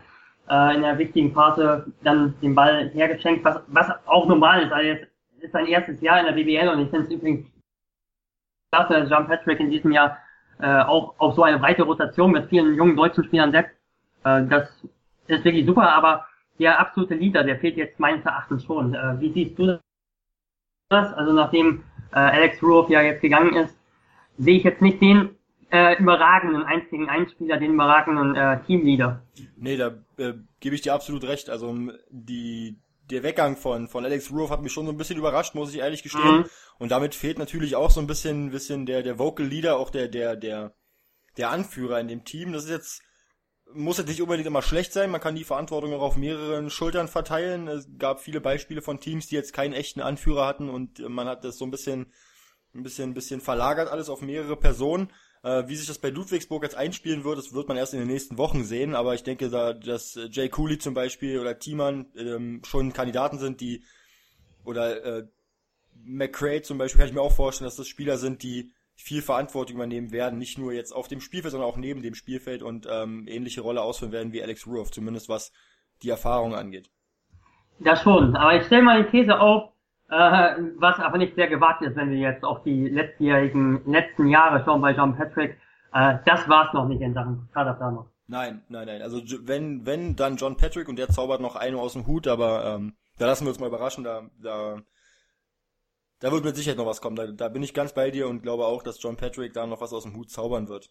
äh, 0.49 0.75
in 0.75 0.81
der 0.81 0.97
wichtigen 0.97 1.33
Phase 1.33 1.91
dann 2.03 2.35
den 2.41 2.55
Ball 2.55 2.89
hergeschenkt, 2.93 3.43
was, 3.43 3.61
was 3.67 3.91
auch 4.07 4.27
normal 4.27 4.63
ist. 4.63 4.71
Also 4.71 4.87
jetzt 4.87 5.07
ist 5.41 5.51
sein 5.51 5.67
erstes 5.67 5.99
Jahr 5.99 6.19
in 6.19 6.25
der 6.25 6.33
BBL 6.33 6.69
und 6.69 6.79
ich 6.79 6.89
finde 6.89 7.05
es 7.05 7.11
übrigens 7.11 7.47
klasse, 8.71 8.93
dass 8.93 9.09
John 9.09 9.27
Patrick 9.27 9.59
in 9.59 9.69
diesem 9.69 9.91
Jahr 9.91 10.17
äh, 10.59 10.81
auch 10.81 11.15
auf 11.19 11.35
so 11.35 11.43
eine 11.43 11.59
breite 11.59 11.83
Rotation 11.83 12.31
mit 12.31 12.49
vielen 12.49 12.75
jungen 12.75 12.95
deutschen 12.95 13.23
Spielern 13.23 13.51
setzt. 13.51 13.75
Äh, 14.23 14.45
das 14.47 14.69
ist 15.27 15.43
wirklich 15.43 15.65
super, 15.65 15.89
aber 15.89 16.25
der 16.59 16.79
absolute 16.79 17.15
Leader, 17.15 17.43
der 17.43 17.59
fehlt 17.59 17.77
jetzt 17.77 17.99
meines 17.99 18.25
Erachtens 18.25 18.63
schon. 18.63 18.93
Äh, 18.93 19.19
wie 19.19 19.31
siehst 19.31 19.57
du 19.59 19.79
das? 20.89 21.13
Also 21.13 21.33
nachdem 21.33 21.83
äh, 22.11 22.19
Alex 22.19 22.61
Ruoff 22.63 22.89
ja 22.89 23.01
jetzt 23.01 23.21
gegangen 23.21 23.55
ist, 23.55 23.75
sehe 24.37 24.57
ich 24.57 24.63
jetzt 24.63 24.81
nicht 24.81 25.01
den 25.01 25.35
äh, 25.71 25.99
überragenden 25.99 26.63
1 26.63 26.89
gegen 26.89 27.09
1 27.09 27.31
Spieler, 27.31 27.57
den 27.57 27.73
überragenden 27.73 28.35
äh, 28.35 28.61
Teamleader. 28.63 29.21
Nee, 29.57 29.77
da 29.77 29.87
äh, 30.17 30.33
gebe 30.59 30.75
ich 30.75 30.81
dir 30.81 30.93
absolut 30.93 31.23
recht. 31.25 31.49
Also 31.49 31.75
die 32.09 32.77
der 33.09 33.23
Weggang 33.23 33.55
von, 33.55 33.87
von 33.87 34.05
Alex 34.05 34.31
Ruoff 34.31 34.49
hat 34.49 34.61
mich 34.61 34.73
schon 34.73 34.85
so 34.85 34.91
ein 34.91 34.97
bisschen 34.97 35.17
überrascht, 35.17 35.55
muss 35.55 35.73
ich 35.73 35.79
ehrlich 35.79 36.03
gestehen. 36.03 36.39
Mhm. 36.39 36.49
Und 36.77 36.91
damit 36.91 37.15
fehlt 37.15 37.39
natürlich 37.39 37.75
auch 37.75 37.91
so 37.91 37.99
ein 37.99 38.07
bisschen, 38.07 38.51
bisschen 38.51 38.85
der, 38.85 39.03
der 39.03 39.17
Vocal 39.17 39.45
Leader, 39.45 39.77
auch 39.77 39.89
der, 39.89 40.07
der, 40.07 40.35
der, 40.35 40.75
der 41.37 41.49
Anführer 41.49 41.99
in 41.99 42.07
dem 42.07 42.25
Team. 42.25 42.51
Das 42.51 42.65
ist 42.65 42.69
jetzt, 42.69 43.01
muss 43.73 43.97
jetzt 43.97 44.07
nicht 44.07 44.21
unbedingt 44.21 44.47
immer 44.47 44.61
schlecht 44.61 44.93
sein. 44.93 45.09
Man 45.09 45.21
kann 45.21 45.35
die 45.35 45.43
Verantwortung 45.43 45.93
auch 45.93 46.01
auf 46.01 46.17
mehreren 46.17 46.69
Schultern 46.69 47.07
verteilen. 47.07 47.67
Es 47.67 47.87
gab 47.97 48.19
viele 48.19 48.41
Beispiele 48.41 48.81
von 48.81 48.99
Teams, 48.99 49.27
die 49.27 49.35
jetzt 49.35 49.53
keinen 49.53 49.73
echten 49.73 50.01
Anführer 50.01 50.45
hatten 50.45 50.69
und 50.69 50.99
man 50.99 51.27
hat 51.27 51.43
das 51.43 51.57
so 51.57 51.65
ein 51.65 51.71
bisschen, 51.71 52.11
ein 52.73 52.83
bisschen, 52.83 53.11
ein 53.11 53.13
bisschen 53.13 53.41
verlagert 53.41 53.89
alles 53.89 54.09
auf 54.09 54.21
mehrere 54.21 54.57
Personen. 54.57 55.11
Äh, 55.47 55.69
wie 55.69 55.75
sich 55.75 55.87
das 55.87 55.99
bei 55.99 56.09
Ludwigsburg 56.09 56.63
jetzt 56.63 56.75
einspielen 56.75 57.23
wird, 57.23 57.37
das 57.37 57.53
wird 57.53 57.69
man 57.69 57.77
erst 57.77 57.93
in 57.93 57.99
den 57.99 58.09
nächsten 58.09 58.37
Wochen 58.37 58.65
sehen, 58.65 58.95
aber 58.95 59.15
ich 59.15 59.23
denke, 59.23 59.49
da, 59.49 59.71
dass 59.71 60.19
Jay 60.29 60.49
Cooley 60.49 60.77
zum 60.77 60.93
Beispiel 60.93 61.39
oder 61.39 61.57
Thiemann 61.57 62.07
ähm, 62.17 62.61
schon 62.65 62.91
Kandidaten 62.91 63.39
sind, 63.39 63.61
die 63.61 63.81
oder 64.65 65.05
äh, 65.05 65.23
McCray 66.03 66.63
zum 66.63 66.77
Beispiel 66.77 66.99
kann 66.99 67.07
ich 67.07 67.13
mir 67.13 67.21
auch 67.21 67.31
vorstellen, 67.31 67.67
dass 67.67 67.77
das 67.77 67.87
Spieler 67.87 68.17
sind, 68.17 68.43
die 68.43 68.73
viel 68.95 69.21
Verantwortung 69.21 69.77
übernehmen 69.77 70.11
werden, 70.11 70.37
nicht 70.37 70.57
nur 70.57 70.73
jetzt 70.73 70.91
auf 70.91 71.07
dem 71.07 71.21
Spielfeld, 71.21 71.53
sondern 71.53 71.69
auch 71.69 71.77
neben 71.77 72.01
dem 72.01 72.15
Spielfeld 72.15 72.61
und 72.61 72.85
ähm, 72.91 73.25
ähnliche 73.29 73.61
Rolle 73.61 73.83
ausführen 73.83 74.11
werden 74.11 74.33
wie 74.33 74.43
Alex 74.43 74.67
Ruoff, 74.67 74.91
zumindest 74.91 75.29
was 75.29 75.53
die 76.03 76.09
Erfahrung 76.09 76.55
angeht. 76.55 76.89
Das 77.79 78.01
schon, 78.01 78.35
aber 78.35 78.57
ich 78.57 78.65
stelle 78.65 78.83
mal 78.83 79.01
die 79.01 79.11
These 79.11 79.39
auf, 79.39 79.71
äh, 80.09 80.55
was 80.77 80.99
aber 80.99 81.17
nicht 81.17 81.35
sehr 81.35 81.47
gewagt 81.47 81.81
ist, 81.81 81.95
wenn 81.95 82.11
wir 82.11 82.17
jetzt 82.17 82.43
auf 82.43 82.63
die 82.63 82.87
letztjährigen, 82.87 83.81
letzten 83.85 84.27
Jahre 84.27 84.63
schauen 84.63 84.81
bei 84.81 84.91
John 84.91 85.15
Patrick. 85.15 85.57
Äh, 85.93 86.17
das 86.25 86.47
war's 86.47 86.73
noch 86.73 86.87
nicht 86.87 87.01
in 87.01 87.13
Sachen 87.13 87.49
Kaderplanung. 87.53 88.05
Nein, 88.27 88.61
nein, 88.69 88.87
nein. 88.87 89.01
Also 89.01 89.21
wenn, 89.47 89.85
wenn, 89.85 90.15
dann 90.15 90.35
John 90.35 90.57
Patrick 90.57 90.89
und 90.89 90.97
der 90.97 91.09
zaubert 91.09 91.41
noch 91.41 91.55
einen 91.55 91.77
aus 91.77 91.93
dem 91.93 92.07
Hut, 92.07 92.27
aber 92.27 92.65
ähm, 92.65 92.95
da 93.17 93.25
lassen 93.25 93.45
wir 93.45 93.49
uns 93.49 93.59
mal 93.59 93.67
überraschen, 93.67 94.03
da, 94.03 94.23
da, 94.41 94.77
da 96.19 96.31
wird 96.31 96.43
mit 96.43 96.55
Sicherheit 96.55 96.77
noch 96.77 96.85
was 96.85 97.01
kommen. 97.01 97.15
Da, 97.15 97.27
da 97.27 97.47
bin 97.47 97.63
ich 97.63 97.73
ganz 97.73 97.93
bei 97.93 98.11
dir 98.11 98.27
und 98.27 98.43
glaube 98.43 98.65
auch, 98.65 98.83
dass 98.83 99.01
John 99.01 99.17
Patrick 99.17 99.53
da 99.53 99.65
noch 99.65 99.81
was 99.81 99.93
aus 99.93 100.03
dem 100.03 100.15
Hut 100.15 100.29
zaubern 100.29 100.67
wird. 100.67 100.89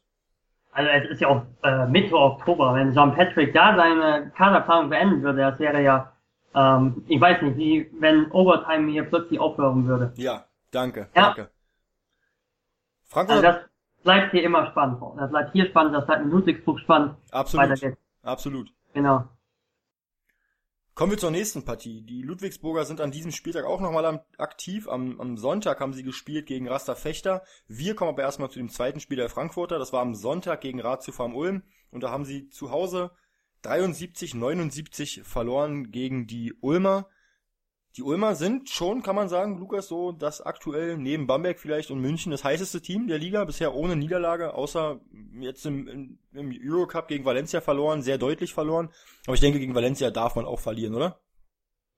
Also 0.73 0.90
es 0.90 1.11
ist 1.11 1.20
ja 1.20 1.28
auch 1.28 1.42
äh, 1.62 1.87
Mitte 1.87 2.14
Oktober, 2.14 2.75
wenn 2.75 2.92
John 2.92 3.14
Patrick 3.14 3.54
da 3.54 3.75
seine 3.76 4.30
Kaderplanung 4.37 4.90
beenden 4.90 5.23
würde, 5.23 5.38
das 5.38 5.58
wäre 5.58 5.82
ja 5.82 6.12
ähm, 6.56 7.04
ich 7.06 7.20
weiß 7.20 7.42
nicht, 7.42 7.56
wie, 7.56 7.88
wenn 8.00 8.30
Overtime 8.32 8.90
hier 8.90 9.04
plötzlich 9.04 9.38
aufhören 9.38 9.86
würde. 9.86 10.12
Ja, 10.16 10.46
danke, 10.72 11.08
Ja. 11.14 11.26
danke. 11.26 11.50
Frankfurt, 13.04 13.44
Also 13.44 13.58
das 13.60 13.70
bleibt 14.02 14.32
hier 14.32 14.42
immer 14.42 14.68
spannend. 14.70 15.00
Das 15.16 15.30
bleibt 15.30 15.52
hier 15.52 15.66
spannend, 15.66 15.94
das 15.94 16.06
bleibt 16.06 16.22
in 16.25 16.30
Ludwigsburg 16.30 16.80
spannend. 16.80 17.14
Absolut, 17.30 17.96
absolut. 18.22 18.68
Genau. 18.94 19.25
Kommen 20.94 21.10
wir 21.12 21.18
zur 21.18 21.30
nächsten 21.30 21.62
Partie. 21.64 22.00
Die 22.00 22.22
Ludwigsburger 22.22 22.86
sind 22.86 23.02
an 23.02 23.10
diesem 23.10 23.30
Spieltag 23.30 23.66
auch 23.66 23.82
nochmal 23.82 24.06
am- 24.06 24.20
aktiv. 24.38 24.88
Am, 24.88 25.20
am 25.20 25.36
Sonntag 25.36 25.78
haben 25.78 25.92
sie 25.92 26.02
gespielt 26.02 26.46
gegen 26.46 26.68
Rasta 26.68 26.94
Fechter. 26.94 27.42
Wir 27.68 27.94
kommen 27.94 28.08
aber 28.12 28.22
erstmal 28.22 28.48
zu 28.50 28.58
dem 28.58 28.70
zweiten 28.70 28.98
Spiel 29.00 29.18
der 29.18 29.28
Frankfurter. 29.28 29.78
Das 29.78 29.92
war 29.92 30.00
am 30.00 30.14
Sonntag 30.14 30.62
gegen 30.62 30.80
Ratio 30.80 31.12
Farm 31.12 31.34
Ulm. 31.36 31.64
Und 31.90 32.02
da 32.02 32.10
haben 32.10 32.25
sie 32.25 32.48
zu 32.48 32.70
Hause 32.70 33.10
73, 33.66 34.35
79 34.35 35.23
verloren 35.25 35.90
gegen 35.90 36.26
die 36.26 36.54
Ulmer. 36.61 37.06
Die 37.96 38.02
Ulmer 38.02 38.35
sind 38.35 38.68
schon, 38.68 39.02
kann 39.02 39.16
man 39.16 39.28
sagen, 39.28 39.58
Lukas, 39.58 39.88
so 39.88 40.12
das 40.12 40.42
aktuell 40.42 40.99
neben 40.99 41.26
Bamberg 41.26 41.58
vielleicht 41.58 41.90
und 41.90 42.00
München 42.00 42.30
das 42.30 42.44
heißeste 42.44 42.82
Team 42.82 43.06
der 43.08 43.18
Liga. 43.18 43.44
Bisher 43.44 43.75
ohne 43.75 43.96
Niederlage, 43.96 44.54
außer 44.54 45.00
jetzt 45.40 45.64
im, 45.64 46.18
im, 46.32 46.54
Eurocup 46.62 47.08
gegen 47.08 47.25
Valencia 47.25 47.62
verloren, 47.62 48.02
sehr 48.02 48.18
deutlich 48.18 48.52
verloren. 48.52 48.90
Aber 49.26 49.35
ich 49.35 49.40
denke, 49.40 49.58
gegen 49.58 49.75
Valencia 49.75 50.11
darf 50.11 50.37
man 50.37 50.44
auch 50.44 50.61
verlieren, 50.61 50.94
oder? 50.94 51.20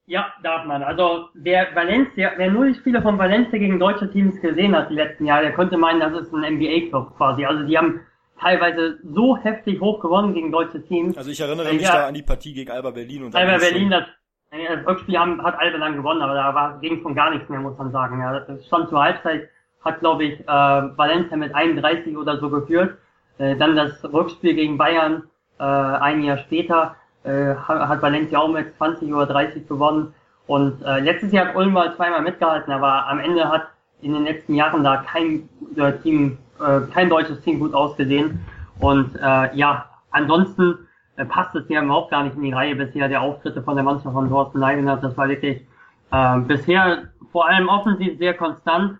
Ja, 0.07 0.33
darf 0.43 0.65
man. 0.65 0.85
Also 0.85 1.29
wer 1.35 1.75
Valencia, 1.75 2.33
wer 2.37 2.51
nur 2.51 2.67
die 2.67 2.79
Spiele 2.79 3.03
von 3.03 3.19
Valencia 3.19 3.59
gegen 3.59 3.81
deutsche 3.81 4.11
Teams 4.11 4.41
gesehen 4.41 4.75
hat 4.75 4.91
die 4.91 4.95
letzten 4.95 5.27
Jahre, 5.27 5.43
der 5.43 5.53
könnte 5.53 5.77
meinen, 5.77 6.01
das 6.01 6.23
ist 6.23 6.33
ein 6.33 6.55
NBA-Club 6.55 7.17
quasi. 7.17 7.45
Also 7.45 7.65
die 7.65 7.77
haben 7.77 8.01
teilweise 8.41 8.99
so 9.05 9.37
heftig 9.37 9.81
hoch 9.81 10.01
gewonnen 10.01 10.35
gegen 10.35 10.51
deutsche 10.53 10.83
Teams. 10.87 11.17
Also 11.17 11.31
ich 11.31 11.41
erinnere 11.41 11.69
Ja. 11.69 11.73
mich 11.75 11.89
da 11.89 12.07
an 12.09 12.15
die 12.15 12.23
Partie 12.23 12.55
gegen 12.55 12.71
Alba 12.71 12.91
Berlin 12.91 13.25
und 13.25 13.35
Alba 13.35 13.59
Berlin, 13.59 13.91
das, 13.91 14.05
das 14.51 14.87
Rückspiel 14.87 15.19
haben, 15.19 15.43
hat 15.43 15.59
Alba 15.59 15.79
dann 15.79 15.97
gewonnen, 15.97 16.23
aber 16.23 16.35
da 16.35 16.55
war 16.55 16.79
ging 16.81 17.03
von 17.03 17.15
gar 17.15 17.31
nichts 17.31 17.49
mehr, 17.49 17.61
muss 17.61 17.77
man 17.79 17.91
sagen. 17.93 18.21
Ja, 18.21 18.45
stand 18.67 18.89
zur 18.89 19.03
Halbzeit, 19.03 19.49
hat 19.85 20.01
glaube 20.01 20.25
ich 20.25 20.41
äh, 20.41 20.47
Valencia 20.47 21.37
mit 21.37 21.55
31 21.55 22.17
oder 22.17 22.39
so 22.39 22.49
geführt. 22.51 22.97
Äh, 23.39 23.57
dann 23.57 23.77
das 23.77 24.03
Rückspiel 24.13 24.55
gegen 24.55 24.77
Bayern 24.79 25.25
äh, 25.59 25.63
ein 25.65 26.23
Jahr 26.23 26.39
später 26.39 26.97
äh, 27.25 27.55
ha- 27.55 27.89
hat 27.89 28.03
Valencia 28.03 28.39
auch 28.39 28.49
mit 28.49 28.77
20 28.77 29.13
oder 29.13 29.27
30 29.27 29.69
gewonnen. 29.69 30.15
Und 30.47 30.83
äh, 30.83 31.01
letztes 31.01 31.31
Jahr 31.33 31.49
hat 31.49 31.57
Ulm 31.57 31.73
mal 31.75 31.95
zweimal 31.95 32.23
mitgehalten, 32.23 32.73
aber 32.73 33.07
am 33.07 33.19
Ende 33.21 33.49
hat 33.49 33.69
in 34.01 34.15
den 34.15 34.25
letzten 34.25 34.55
Jahren 34.55 34.83
da 34.83 34.99
kein 34.99 35.49
äh, 35.77 35.93
Team, 35.99 36.39
äh, 36.61 36.81
kein 36.93 37.09
deutsches 37.09 37.41
Team 37.43 37.59
gut 37.61 37.75
ausgesehen. 37.75 38.41
Und 38.81 39.15
äh, 39.17 39.55
ja, 39.57 39.87
ansonsten 40.11 40.87
äh, 41.17 41.25
passt 41.25 41.55
es 41.55 41.69
ja 41.69 41.83
überhaupt 41.83 42.11
gar 42.11 42.25
nicht 42.25 42.37
in 42.37 42.43
die 42.43 42.53
Reihe 42.53 42.77
bisher 42.77 43.09
der 43.09 43.23
Auftritte 43.23 43.63
von 43.63 43.75
der 43.75 43.85
Mannschaft 43.85 44.13
von 44.15 44.29
Thorsten 44.29 44.59
Leibenhardt. 44.59 45.03
Das 45.03 45.17
war 45.17 45.29
wirklich 45.29 45.67
äh, 46.11 46.39
bisher 46.41 47.09
vor 47.33 47.47
allem 47.49 47.69
offensiv 47.69 48.19
sehr 48.19 48.35
konstant. 48.35 48.99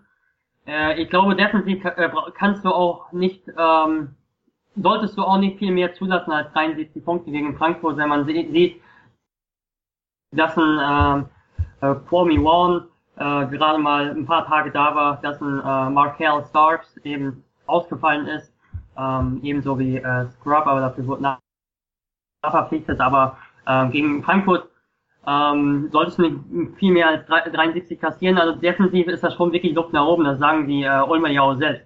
Äh, 0.67 1.01
ich 1.01 1.09
glaube, 1.09 1.35
defensiv 1.35 1.83
äh, 1.85 2.09
kannst 2.35 2.63
du 2.65 2.69
auch 2.69 3.11
nicht, 3.11 3.43
ähm, 3.57 4.09
solltest 4.75 5.17
du 5.17 5.23
auch 5.23 5.37
nicht 5.37 5.57
viel 5.57 5.71
mehr 5.71 5.93
zulassen 5.93 6.31
als 6.31 6.51
73 6.53 7.03
Punkte 7.03 7.31
gegen 7.31 7.57
Frankfurt, 7.57 7.97
wenn 7.97 8.09
man 8.09 8.25
sie- 8.25 8.49
sieht, 8.51 8.81
dass 10.31 10.55
ein 10.57 11.25
äh, 11.81 11.87
äh, 11.87 11.95
Kwame 12.07 12.43
Warren 12.43 12.83
äh, 13.15 13.47
gerade 13.47 13.79
mal 13.79 14.11
ein 14.11 14.25
paar 14.25 14.45
Tage 14.45 14.71
da 14.71 14.93
war, 14.93 15.19
dass 15.21 15.41
ein 15.41 15.59
äh, 15.59 15.89
Markel 15.89 16.43
Starks 16.49 16.97
eben 16.97 17.43
ausgefallen 17.69 18.27
ist, 18.27 18.53
ähm, 18.97 19.39
ebenso 19.43 19.77
wie 19.79 19.97
äh, 19.97 20.25
Scrub, 20.27 20.67
aber 20.67 20.81
dafür 20.81 21.07
wurde 21.07 21.21
nach 21.23 21.39
verpflichtet, 22.49 22.99
aber 22.99 23.37
ähm, 23.67 23.91
gegen 23.91 24.23
Frankfurt 24.23 24.69
ähm, 25.27 25.89
solltest 25.91 26.17
du 26.17 26.23
nicht 26.23 26.77
viel 26.77 26.93
mehr 26.93 27.09
als 27.09 27.25
drei- 27.25 27.49
73 27.49 27.99
kassieren. 27.99 28.37
Also 28.37 28.57
defensiv 28.59 29.07
ist 29.07 29.23
das 29.23 29.35
schon 29.35 29.51
wirklich 29.51 29.73
Luft 29.75 29.93
nach 29.93 30.05
oben, 30.05 30.23
das 30.23 30.39
sagen 30.39 30.67
die 30.67 30.83
äh, 30.83 31.01
Ulmer 31.01 31.29
ja 31.29 31.41
auch 31.41 31.55
selbst. 31.55 31.85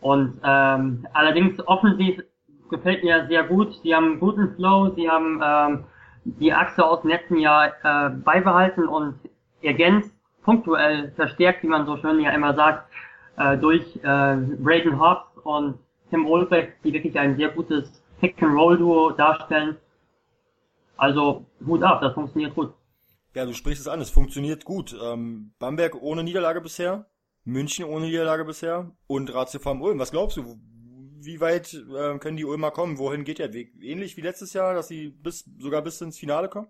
Und 0.00 0.40
ähm, 0.44 1.06
allerdings 1.12 1.66
offensiv 1.66 2.22
gefällt 2.70 3.04
mir 3.04 3.26
sehr 3.26 3.44
gut. 3.44 3.74
Sie 3.82 3.94
haben 3.94 4.04
einen 4.04 4.20
guten 4.20 4.54
Flow, 4.54 4.90
sie 4.94 5.10
haben 5.10 5.40
ähm, 5.42 5.84
die 6.24 6.52
Achse 6.52 6.84
aus 6.84 7.02
dem 7.02 7.10
letzten 7.10 7.38
Jahr 7.38 7.72
äh, 7.82 8.10
beibehalten 8.10 8.86
und 8.86 9.18
ergänzt, 9.62 10.14
punktuell 10.42 11.12
verstärkt, 11.16 11.62
wie 11.62 11.68
man 11.68 11.86
so 11.86 11.96
schön 11.96 12.20
ja 12.20 12.30
immer 12.30 12.54
sagt, 12.54 12.89
äh, 13.36 13.56
durch 13.58 13.96
äh, 13.96 14.36
Braden 14.36 15.00
Hobbs 15.00 15.38
und 15.44 15.78
Tim 16.10 16.26
Olbeck, 16.26 16.76
die 16.82 16.92
wirklich 16.92 17.18
ein 17.18 17.36
sehr 17.36 17.50
gutes 17.50 18.02
Pick-and-Roll-Duo 18.20 19.12
darstellen. 19.12 19.76
Also 20.96 21.46
Hut 21.66 21.82
ab, 21.82 22.00
das 22.02 22.12
funktioniert 22.14 22.54
gut. 22.54 22.74
Ja, 23.34 23.46
du 23.46 23.54
sprichst 23.54 23.80
es 23.80 23.88
an, 23.88 24.00
es 24.00 24.10
funktioniert 24.10 24.64
gut. 24.64 24.94
Ähm, 25.02 25.52
Bamberg 25.58 25.94
ohne 26.02 26.24
Niederlage 26.24 26.60
bisher, 26.60 27.06
München 27.44 27.84
ohne 27.84 28.06
Niederlage 28.06 28.44
bisher 28.44 28.90
und 29.06 29.32
Ratio 29.32 29.60
Ulm. 29.70 29.98
Was 29.98 30.10
glaubst 30.10 30.36
du? 30.36 30.58
Wie 31.22 31.40
weit 31.40 31.74
äh, 31.74 32.18
können 32.18 32.36
die 32.36 32.44
Ulmer 32.44 32.70
kommen? 32.70 32.98
Wohin 32.98 33.24
geht 33.24 33.38
der 33.38 33.52
Weg? 33.52 33.72
Ähnlich 33.80 34.16
wie 34.16 34.22
letztes 34.22 34.52
Jahr, 34.52 34.74
dass 34.74 34.88
sie 34.88 35.10
bis 35.10 35.44
sogar 35.58 35.82
bis 35.82 36.00
ins 36.00 36.18
Finale 36.18 36.48
kommen? 36.48 36.68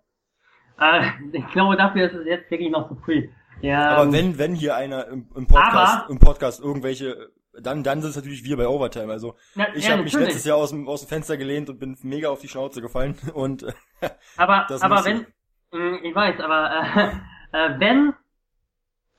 Äh, 0.78 1.10
ich 1.32 1.46
glaube, 1.48 1.76
dafür 1.76 2.06
ist 2.06 2.14
es 2.14 2.26
jetzt 2.26 2.50
wirklich 2.50 2.70
noch 2.70 2.88
zu 2.88 2.96
früh. 2.96 3.28
Ja, 3.62 3.90
Aber 3.90 4.04
ähm, 4.04 4.12
wenn 4.12 4.38
wenn 4.38 4.54
hier 4.54 4.76
einer 4.76 5.06
im, 5.08 5.28
im 5.34 5.46
Podcast 5.46 6.02
Aber- 6.02 6.10
im 6.10 6.18
Podcast 6.18 6.60
irgendwelche 6.60 7.30
dann 7.52 7.82
dann 7.82 8.00
sind 8.00 8.10
es 8.10 8.16
natürlich 8.16 8.44
wir 8.44 8.56
bei 8.56 8.68
Overtime. 8.68 9.12
Also 9.12 9.34
na, 9.54 9.66
ich 9.74 9.84
ja, 9.86 9.92
habe 9.92 10.04
mich 10.04 10.12
letztes 10.14 10.44
Jahr 10.44 10.56
aus 10.56 10.70
dem 10.70 10.88
aus 10.88 11.00
dem 11.04 11.08
Fenster 11.08 11.36
gelehnt 11.36 11.68
und 11.68 11.78
bin 11.80 11.96
mega 12.02 12.28
auf 12.28 12.40
die 12.40 12.48
Schnauze 12.48 12.80
gefallen 12.80 13.16
und 13.34 13.64
äh, 13.64 14.08
Aber, 14.36 14.66
aber 14.80 15.04
wenn, 15.04 15.26
mh, 15.72 15.98
ich 16.02 16.14
weiß, 16.14 16.40
aber 16.40 16.70
äh, 16.72 17.08
äh, 17.52 17.80
wenn, 17.80 18.14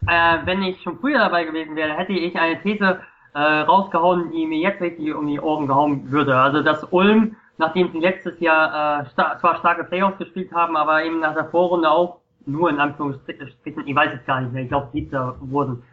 äh, 0.08 0.38
wenn 0.46 0.64
ich 0.64 0.82
schon 0.82 1.00
früher 1.00 1.20
dabei 1.20 1.44
gewesen 1.44 1.76
wäre, 1.76 1.94
hätte 1.94 2.14
ich 2.14 2.36
eine 2.38 2.62
These 2.62 3.02
äh, 3.34 3.40
rausgehauen, 3.40 4.32
die 4.32 4.46
mir 4.48 4.60
jetzt 4.60 4.82
richtig 4.82 5.14
um 5.14 5.28
die 5.28 5.40
Ohren 5.40 5.68
gehauen 5.68 6.10
würde. 6.10 6.36
Also 6.38 6.64
dass 6.64 6.84
Ulm, 6.92 7.36
nachdem 7.58 7.92
sie 7.92 8.00
letztes 8.00 8.40
Jahr 8.40 9.02
äh, 9.02 9.10
sta 9.12 9.38
zwar 9.40 9.58
starke 9.60 9.84
Playoffs 9.84 10.18
gespielt 10.18 10.52
haben, 10.54 10.76
aber 10.78 11.04
eben 11.04 11.20
nach 11.20 11.34
der 11.34 11.50
Vorrunde 11.50 11.92
auch 11.92 12.21
nur 12.46 12.70
in 12.70 12.80
Anführungsstrichen, 12.80 13.88
ich 13.88 13.96
weiß 13.96 14.12
es 14.20 14.26
gar 14.26 14.42
nicht 14.42 14.54
mehr, 14.54 14.64
ich 14.64 14.70
glaube 14.70 14.90
Siebter 14.94 15.36
wurden. 15.40 15.84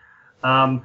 Ähm, 0.43 0.83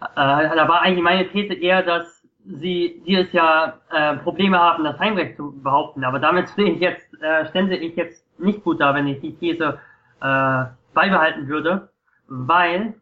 äh, 0.00 0.06
da 0.16 0.68
war 0.68 0.82
eigentlich 0.82 1.02
meine 1.02 1.28
These 1.28 1.54
eher, 1.54 1.82
dass 1.82 2.22
sie 2.44 3.02
dieses 3.06 3.32
Jahr 3.32 3.80
äh, 3.90 4.16
Probleme 4.18 4.58
haben, 4.58 4.84
das 4.84 4.98
Heimrecht 4.98 5.36
zu 5.36 5.52
behaupten. 5.62 6.04
Aber 6.04 6.18
damit 6.18 6.48
stehe 6.50 6.72
ich 6.72 6.80
jetzt, 6.80 7.06
äh, 7.22 7.46
stände 7.48 7.76
ich 7.76 7.96
jetzt 7.96 8.26
nicht 8.38 8.64
gut 8.64 8.80
da, 8.80 8.94
wenn 8.94 9.06
ich 9.06 9.20
die 9.20 9.36
These 9.36 9.78
äh, 10.20 10.64
beibehalten 10.94 11.48
würde, 11.48 11.88
weil 12.26 12.94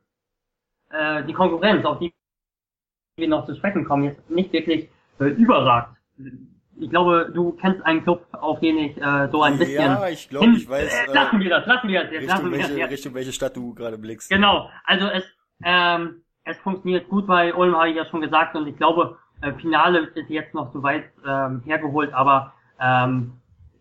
äh, 0.90 1.24
die 1.24 1.32
Konkurrenz, 1.32 1.84
auf 1.84 1.98
die 1.98 2.12
wir 3.16 3.28
noch 3.28 3.46
zu 3.46 3.54
sprechen 3.54 3.84
kommen, 3.84 4.04
jetzt 4.04 4.30
nicht 4.30 4.52
wirklich 4.52 4.88
äh, 5.18 5.24
überragt. 5.24 5.96
Ich 6.80 6.88
glaube, 6.88 7.30
du 7.34 7.52
kennst 7.52 7.84
einen 7.84 8.02
Club, 8.02 8.26
auf 8.32 8.60
den 8.60 8.78
ich 8.78 8.96
äh, 8.96 9.28
so 9.30 9.42
ein 9.42 9.58
bisschen. 9.58 9.82
ja, 9.82 10.08
ich 10.08 10.28
glaube, 10.28 10.46
ich 10.56 10.68
weiß 10.68 10.92
Äh, 10.92 11.10
äh, 11.10 11.14
lassen 11.14 11.40
wir 11.40 11.50
das, 11.50 11.66
lassen 11.66 11.88
wir 11.88 12.02
das 12.02 12.12
jetzt, 12.12 12.26
lassen 12.26 12.46
Richtung 12.46 12.52
wir 12.52 12.58
das 12.58 12.68
welche 12.68 12.80
jetzt. 12.80 12.90
Richtung 12.92 13.14
welche 13.14 13.32
Stadt 13.32 13.56
du 13.56 13.74
gerade 13.74 13.98
blickst. 13.98 14.30
Genau, 14.30 14.70
also 14.84 15.06
es, 15.08 15.24
ähm, 15.62 16.22
es 16.44 16.56
funktioniert 16.58 17.08
gut 17.08 17.26
bei 17.26 17.54
Ulm, 17.54 17.76
habe 17.76 17.90
ich 17.90 17.96
ja 17.96 18.06
schon 18.06 18.22
gesagt, 18.22 18.56
und 18.56 18.66
ich 18.66 18.76
glaube, 18.76 19.18
äh, 19.42 19.52
Finale 19.52 20.10
ist 20.14 20.30
jetzt 20.30 20.54
noch 20.54 20.72
so 20.72 20.82
weit 20.82 21.04
ähm, 21.26 21.62
hergeholt, 21.66 22.14
aber 22.14 22.54
ähm, 22.80 23.34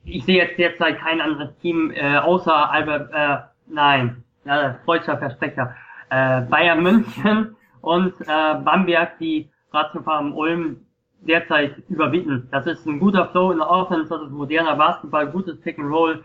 ich 0.03 0.25
sehe 0.25 0.38
jetzt 0.38 0.58
derzeit 0.58 1.00
kein 1.00 1.22
anderes 1.22 1.56
Team 1.62 1.91
äh, 1.91 2.18
außer 2.18 2.70
Albert, 2.70 3.12
äh, 3.13 3.38
nein, 3.68 4.24
ja, 4.44 4.77
deutscher 4.86 5.18
Versprecher, 5.18 5.75
äh, 6.10 6.41
Bayern 6.41 6.84
München 6.84 7.56
und 7.82 8.13
äh, 8.22 8.56
Bamberg, 8.63 9.18
die 9.20 9.50
Ratiofarm 9.72 10.36
Ulm 10.36 10.86
derzeit 11.21 11.77
überbieten. 11.89 12.47
Das 12.51 12.65
ist 12.65 12.85
ein 12.85 12.99
guter 12.99 13.27
Flow 13.27 13.51
in 13.51 13.57
der 13.57 13.69
Offense, 13.69 14.09
das 14.09 14.23
ist 14.23 14.31
moderner 14.31 14.75
Basketball, 14.75 15.27
gutes 15.27 15.59
Pick 15.61 15.77
and 15.79 15.91
Roll, 15.91 16.23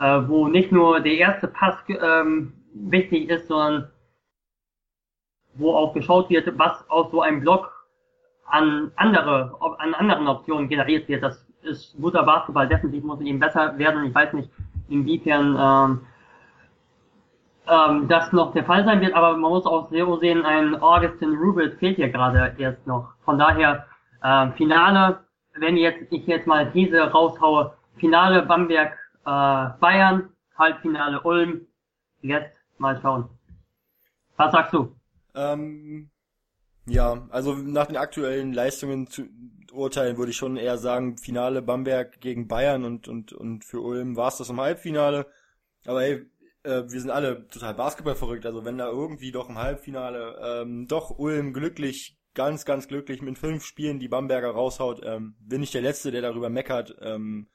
äh, 0.00 0.20
wo 0.26 0.48
nicht 0.48 0.72
nur 0.72 1.00
der 1.00 1.14
erste 1.14 1.48
Pass 1.48 1.76
ähm, 1.88 2.52
wichtig 2.74 3.28
ist, 3.28 3.48
sondern 3.48 3.90
wo 5.54 5.74
auch 5.74 5.92
geschaut 5.94 6.30
wird, 6.30 6.58
was 6.58 6.88
aus 6.88 7.10
so 7.10 7.22
einem 7.22 7.40
Block 7.40 7.70
an 8.46 8.90
andere, 8.96 9.56
an 9.78 9.94
anderen 9.94 10.26
Optionen 10.28 10.68
generiert 10.68 11.08
wird. 11.08 11.22
Das 11.22 11.46
ist 11.62 11.96
guter 12.00 12.22
Basketball. 12.22 12.68
Defensiv 12.68 13.04
muss 13.04 13.20
eben 13.20 13.38
besser 13.38 13.76
werden. 13.78 14.04
Ich 14.04 14.14
weiß 14.14 14.32
nicht, 14.32 14.50
inwiefern 14.88 15.56
ähm, 15.58 16.00
ähm, 17.68 18.08
das 18.08 18.32
noch 18.32 18.52
der 18.52 18.64
Fall 18.64 18.84
sein 18.84 19.00
wird, 19.00 19.14
aber 19.14 19.36
man 19.36 19.50
muss 19.50 19.66
auch 19.66 19.88
sehr 19.90 20.06
sehen, 20.18 20.44
ein 20.44 20.80
Augustin 20.82 21.36
Rubel 21.36 21.70
fehlt 21.78 21.96
hier 21.96 22.08
gerade 22.08 22.54
erst 22.58 22.86
noch. 22.86 23.12
Von 23.24 23.38
daher, 23.38 23.86
ähm, 24.24 24.52
Finale, 24.54 25.24
wenn 25.54 25.76
jetzt, 25.76 26.10
ich 26.10 26.26
jetzt 26.26 26.46
mal 26.46 26.70
diese 26.70 27.00
raushaue, 27.00 27.74
Finale 27.96 28.42
Bamberg, 28.42 28.92
äh, 29.26 29.78
Bayern, 29.80 30.30
Halbfinale 30.56 31.20
Ulm, 31.22 31.66
jetzt 32.22 32.54
mal 32.78 32.98
schauen. 33.00 33.28
Was 34.36 34.52
sagst 34.52 34.72
du? 34.72 34.94
Ähm, 35.34 36.10
ja, 36.86 37.26
also 37.30 37.54
nach 37.54 37.86
den 37.86 37.96
aktuellen 37.96 38.52
Leistungen 38.52 39.06
zu 39.06 39.28
urteilen 39.72 40.16
würde 40.16 40.30
ich 40.30 40.36
schon 40.36 40.56
eher 40.56 40.78
sagen, 40.78 41.18
Finale 41.18 41.62
Bamberg 41.62 42.20
gegen 42.20 42.48
Bayern 42.48 42.84
und, 42.84 43.06
und, 43.06 43.32
und 43.32 43.64
für 43.64 43.80
Ulm 43.80 44.16
war 44.16 44.28
es 44.28 44.38
das 44.38 44.50
im 44.50 44.60
Halbfinale. 44.60 45.26
Aber 45.86 46.02
ey, 46.02 46.26
äh, 46.64 46.82
wir 46.88 47.00
sind 47.00 47.10
alle 47.10 47.46
total 47.48 47.74
Basketball 47.74 48.14
verrückt. 48.14 48.46
Also 48.46 48.64
wenn 48.64 48.78
da 48.78 48.88
irgendwie 48.88 49.32
doch 49.32 49.48
im 49.48 49.58
Halbfinale 49.58 50.62
ähm, 50.62 50.86
doch 50.88 51.18
Ulm 51.18 51.52
glücklich, 51.52 52.19
ganz, 52.34 52.64
ganz 52.64 52.88
glücklich 52.88 53.22
mit 53.22 53.38
fünf 53.38 53.64
Spielen 53.64 53.98
die 53.98 54.08
Bamberger 54.08 54.50
raushaut, 54.50 55.00
ähm, 55.04 55.34
bin 55.40 55.62
ich 55.62 55.70
der 55.70 55.82
Letzte, 55.82 56.10
der 56.10 56.22
darüber 56.22 56.48
meckert, 56.48 56.96
ähm, 57.00 57.48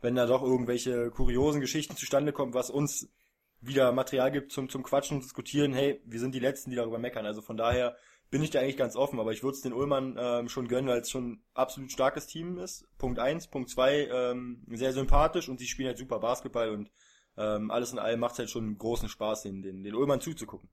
wenn 0.00 0.14
da 0.14 0.26
doch 0.26 0.42
irgendwelche 0.42 1.10
kuriosen 1.10 1.60
Geschichten 1.60 1.96
zustande 1.96 2.32
kommen, 2.32 2.54
was 2.54 2.70
uns 2.70 3.12
wieder 3.60 3.92
Material 3.92 4.30
gibt 4.30 4.52
zum, 4.52 4.68
zum 4.68 4.82
Quatschen 4.82 5.16
und 5.16 5.24
Diskutieren. 5.24 5.72
Hey, 5.72 6.02
wir 6.04 6.20
sind 6.20 6.34
die 6.34 6.40
Letzten, 6.40 6.70
die 6.70 6.76
darüber 6.76 6.98
meckern. 6.98 7.24
Also 7.24 7.40
von 7.40 7.56
daher 7.56 7.96
bin 8.30 8.42
ich 8.42 8.50
da 8.50 8.60
eigentlich 8.60 8.76
ganz 8.76 8.96
offen, 8.96 9.20
aber 9.20 9.32
ich 9.32 9.42
würde 9.42 9.54
es 9.54 9.62
den 9.62 9.72
Ulmern 9.72 10.16
ähm, 10.18 10.48
schon 10.48 10.68
gönnen, 10.68 10.88
weil 10.88 11.00
es 11.00 11.10
schon 11.10 11.32
ein 11.32 11.44
absolut 11.54 11.92
starkes 11.92 12.26
Team 12.26 12.58
ist. 12.58 12.86
Punkt 12.98 13.18
eins, 13.18 13.46
Punkt 13.46 13.70
zwei, 13.70 14.08
ähm, 14.12 14.64
sehr 14.68 14.92
sympathisch 14.92 15.48
und 15.48 15.58
sie 15.58 15.66
spielen 15.66 15.88
halt 15.88 15.98
super 15.98 16.18
Basketball 16.18 16.70
und 16.70 16.90
ähm, 17.36 17.70
alles 17.70 17.92
in 17.92 17.98
allem 17.98 18.20
macht 18.20 18.32
es 18.32 18.38
halt 18.40 18.50
schon 18.50 18.76
großen 18.76 19.08
Spaß, 19.08 19.42
den, 19.42 19.62
den, 19.62 19.82
den 19.82 19.94
Ulmern 19.94 20.20
zuzugucken. 20.20 20.68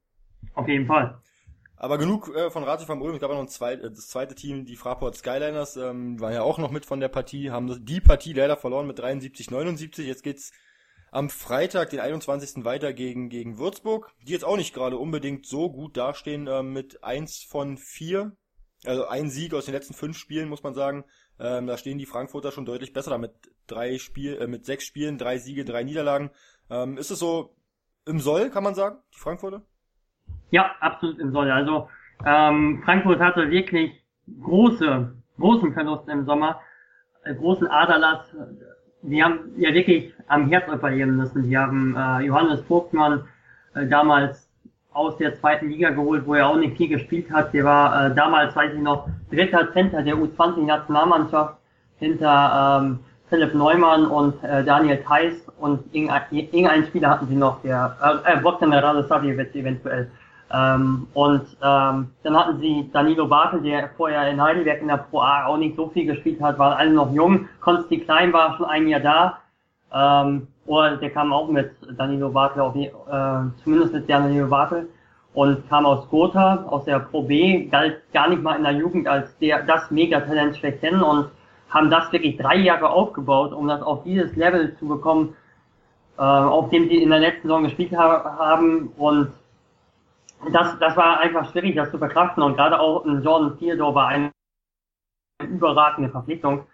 Auf 0.54 0.68
jeden 0.68 0.88
Fall. 0.88 1.22
Aber 1.84 1.98
genug 1.98 2.28
äh, 2.36 2.52
von 2.52 2.64
Ratio 2.64 2.86
vom 2.86 3.02
Ulm. 3.02 3.16
Es 3.16 3.22
gab 3.22 3.32
auch 3.32 3.36
noch 3.36 3.42
ein 3.42 3.48
zweit, 3.48 3.82
äh, 3.82 3.90
das 3.90 4.08
zweite 4.08 4.36
Team, 4.36 4.66
die 4.66 4.76
Fraport 4.76 5.18
Skyliners, 5.18 5.78
ähm, 5.78 6.20
waren 6.20 6.32
ja 6.32 6.44
auch 6.44 6.60
noch 6.60 6.70
mit 6.70 6.86
von 6.86 7.00
der 7.00 7.08
Partie, 7.08 7.50
haben 7.50 7.84
die 7.84 8.00
Partie 8.00 8.34
leider 8.34 8.56
verloren 8.56 8.86
mit 8.86 9.00
73, 9.00 9.50
79. 9.50 10.06
Jetzt 10.06 10.22
geht's 10.22 10.52
am 11.10 11.32
Freitag, 11.32 11.90
den 11.90 12.00
21. 12.00 12.66
weiter 12.66 12.94
gegen, 12.94 13.30
gegen 13.30 13.58
Würzburg, 13.58 14.14
die 14.22 14.32
jetzt 14.32 14.46
auch 14.46 14.58
nicht 14.58 14.76
gerade 14.76 15.00
unbedingt 15.00 15.48
so 15.48 15.72
gut 15.72 15.98
dastehen 15.98 16.46
äh, 16.46 16.62
mit 16.62 17.04
eins 17.04 17.42
von 17.42 17.80
vier. 17.80 18.38
Also 18.86 19.08
ein 19.08 19.32
Sieg 19.32 19.56
aus 19.56 19.66
den 19.66 19.74
letzten 19.74 19.96
fünf 19.96 20.20
Spielen, 20.20 20.50
muss 20.50 20.62
man 20.62 20.76
sagen. 20.76 21.04
Ähm, 21.40 21.66
da 21.66 21.80
stehen 21.80 21.98
die 21.98 22.06
Frankfurter 22.06 22.52
schon 22.52 22.68
deutlich 22.68 22.94
besser 22.94 23.10
da 23.10 23.18
mit 23.18 23.34
drei 23.66 23.98
Spiel, 23.98 24.38
äh, 24.38 24.46
mit 24.46 24.68
sechs 24.68 24.86
Spielen, 24.86 25.18
drei 25.18 25.40
Siege, 25.40 25.66
drei 25.66 25.84
Niederlagen. 25.84 26.30
Ähm, 26.70 27.00
ist 27.00 27.10
es 27.10 27.18
so 27.18 27.56
im 28.06 28.20
Soll, 28.20 28.52
kann 28.52 28.64
man 28.64 28.76
sagen, 28.76 29.00
die 29.16 29.20
Frankfurter? 29.20 29.66
Ja, 30.52 30.72
absolut 30.80 31.20
im 31.20 31.32
Soll. 31.32 31.50
Also 31.50 31.90
ähm, 32.26 32.82
Frankfurt 32.86 33.20
hatte 33.20 33.50
wirklich 33.50 33.92
große, 34.44 35.12
großen 35.40 35.74
Verlust 35.74 36.08
im 36.08 36.26
Sommer, 36.26 36.60
äh, 37.24 37.34
großen 37.34 37.68
Aderlass. 37.68 38.20
Die 39.02 39.24
haben 39.24 39.40
ja 39.58 39.74
wirklich 39.74 40.14
am 40.28 40.50
Herz 40.50 40.70
operieren 40.70 41.18
müssen. 41.18 41.44
Die 41.44 41.58
haben 41.58 41.96
äh, 41.98 42.26
Johannes 42.26 42.62
Vogtmann 42.62 43.24
äh, 43.74 43.88
damals 43.88 44.48
aus 44.94 45.18
der 45.18 45.36
zweiten 45.40 45.70
Liga 45.70 45.90
geholt, 45.90 46.28
wo 46.28 46.36
er 46.36 46.48
auch 46.48 46.58
nicht 46.58 46.78
viel 46.78 46.90
gespielt 46.90 47.32
hat. 47.32 47.54
Der 47.54 47.64
war 47.64 48.08
äh, 48.08 48.14
damals, 48.14 48.56
weiß 48.56 48.74
ich 48.74 48.82
noch, 48.82 49.08
dritter 49.32 49.72
Center 49.72 50.04
der 50.04 50.16
U20-Nationalmannschaft 50.16 51.56
hinter 51.98 52.82
ähm, 52.84 53.00
Philipp 53.30 53.54
Neumann 53.54 54.06
und 54.06 54.44
äh, 54.44 54.64
Daniel 54.66 55.02
Theiss 55.08 55.48
und 55.58 55.84
irgendeinen 55.94 56.86
Spieler 56.88 57.12
hatten 57.12 57.28
sie 57.28 57.36
noch, 57.36 57.62
der 57.62 57.96
äh, 58.26 58.34
äh 58.34 58.42
Bogdan 58.42 58.74
Radosavljevic 58.74 59.56
eventuell. 59.56 60.12
Ähm, 60.54 61.08
und 61.14 61.46
ähm, 61.62 62.12
dann 62.24 62.38
hatten 62.38 62.60
sie 62.60 62.90
Danilo 62.92 63.28
Bartel, 63.28 63.62
der 63.62 63.90
vorher 63.96 64.30
in 64.30 64.42
Heidelberg 64.42 64.82
in 64.82 64.90
der 64.90 64.98
Pro 64.98 65.22
A 65.22 65.46
auch 65.46 65.58
nicht 65.58 65.78
so 65.78 65.88
viel 65.90 66.06
gespielt 66.06 66.42
hat, 66.42 66.60
waren 66.60 66.74
alle 66.74 66.92
noch 66.92 67.14
jung. 67.14 67.48
Konsti 67.62 68.00
Klein 68.00 68.34
war 68.34 68.58
schon 68.58 68.66
ein 68.66 68.88
Jahr 68.88 69.00
da. 69.00 69.38
Ähm, 69.94 70.48
oder 70.66 70.98
der 70.98 71.10
kam 71.10 71.32
auch 71.32 71.48
mit 71.48 71.72
Danilo 71.98 72.30
Bartel, 72.30 72.62
auf, 72.62 72.76
äh, 72.76 72.90
zumindest 73.64 73.94
mit 73.94 74.10
Danilo 74.10 74.48
Bartel. 74.48 74.90
Und 75.34 75.68
kam 75.70 75.86
aus 75.86 76.10
Gotha, 76.10 76.66
aus 76.68 76.84
der 76.84 77.00
Pro 77.00 77.24
B, 77.24 77.66
galt 77.68 78.02
gar 78.14 78.28
nicht 78.28 78.44
mal 78.44 78.58
in 78.58 78.64
der 78.64 78.74
Jugend 78.74 79.08
als 79.08 79.38
der, 79.38 79.64
das 79.64 79.90
Megatalent 79.90 80.58
schlechthin 80.58 81.02
und 81.02 81.30
haben 81.70 81.90
das 81.90 82.12
wirklich 82.12 82.36
drei 82.36 82.58
Jahre 82.58 82.90
aufgebaut, 82.90 83.54
um 83.54 83.70
das 83.70 83.82
auf 83.82 84.04
dieses 84.04 84.36
Level 84.36 84.76
zu 84.78 84.90
bekommen, 84.90 85.34
äh, 86.18 86.22
auf 86.22 86.70
dem 86.70 86.90
sie 86.90 87.02
in 87.02 87.10
der 87.10 87.20
letzten 87.20 87.44
Saison 87.44 87.64
gespielt 87.64 87.96
ha 87.96 88.36
haben. 88.38 88.92
Und 88.98 89.32
das, 90.52 90.78
das 90.80 90.98
war 90.98 91.20
einfach 91.20 91.50
schwierig, 91.52 91.76
das 91.76 91.92
zu 91.92 91.98
verkraften. 91.98 92.44
Und 92.44 92.56
gerade 92.56 92.80
auch 92.80 93.06
ein 93.06 93.24
Jordan 93.24 93.58
Theodore 93.58 93.96
war 93.96 94.08
eine 94.08 94.32
überragende 95.44 96.10
Verpflichtung, 96.10 96.66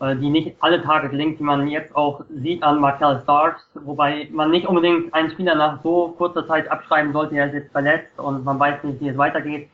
äh, 0.00 0.16
die 0.16 0.30
nicht 0.30 0.56
alle 0.60 0.82
Tage 0.82 1.08
gelingt, 1.08 1.38
die 1.38 1.44
man 1.44 1.66
jetzt 1.68 1.94
auch 1.94 2.22
sieht 2.28 2.62
an 2.62 2.80
Markel 2.80 3.20
Starks, 3.22 3.68
wobei 3.74 4.28
man 4.32 4.50
nicht 4.50 4.66
unbedingt 4.66 5.12
einen 5.14 5.30
Spieler 5.30 5.54
nach 5.54 5.82
so 5.82 6.14
kurzer 6.16 6.46
Zeit 6.46 6.68
abschreiben 6.70 7.12
sollte, 7.12 7.36
er 7.36 7.46
ist 7.46 7.54
jetzt 7.54 7.72
verletzt 7.72 8.18
und 8.18 8.44
man 8.44 8.58
weiß 8.58 8.82
nicht, 8.84 9.00
wie 9.00 9.08
es 9.08 9.18
weitergeht. 9.18 9.70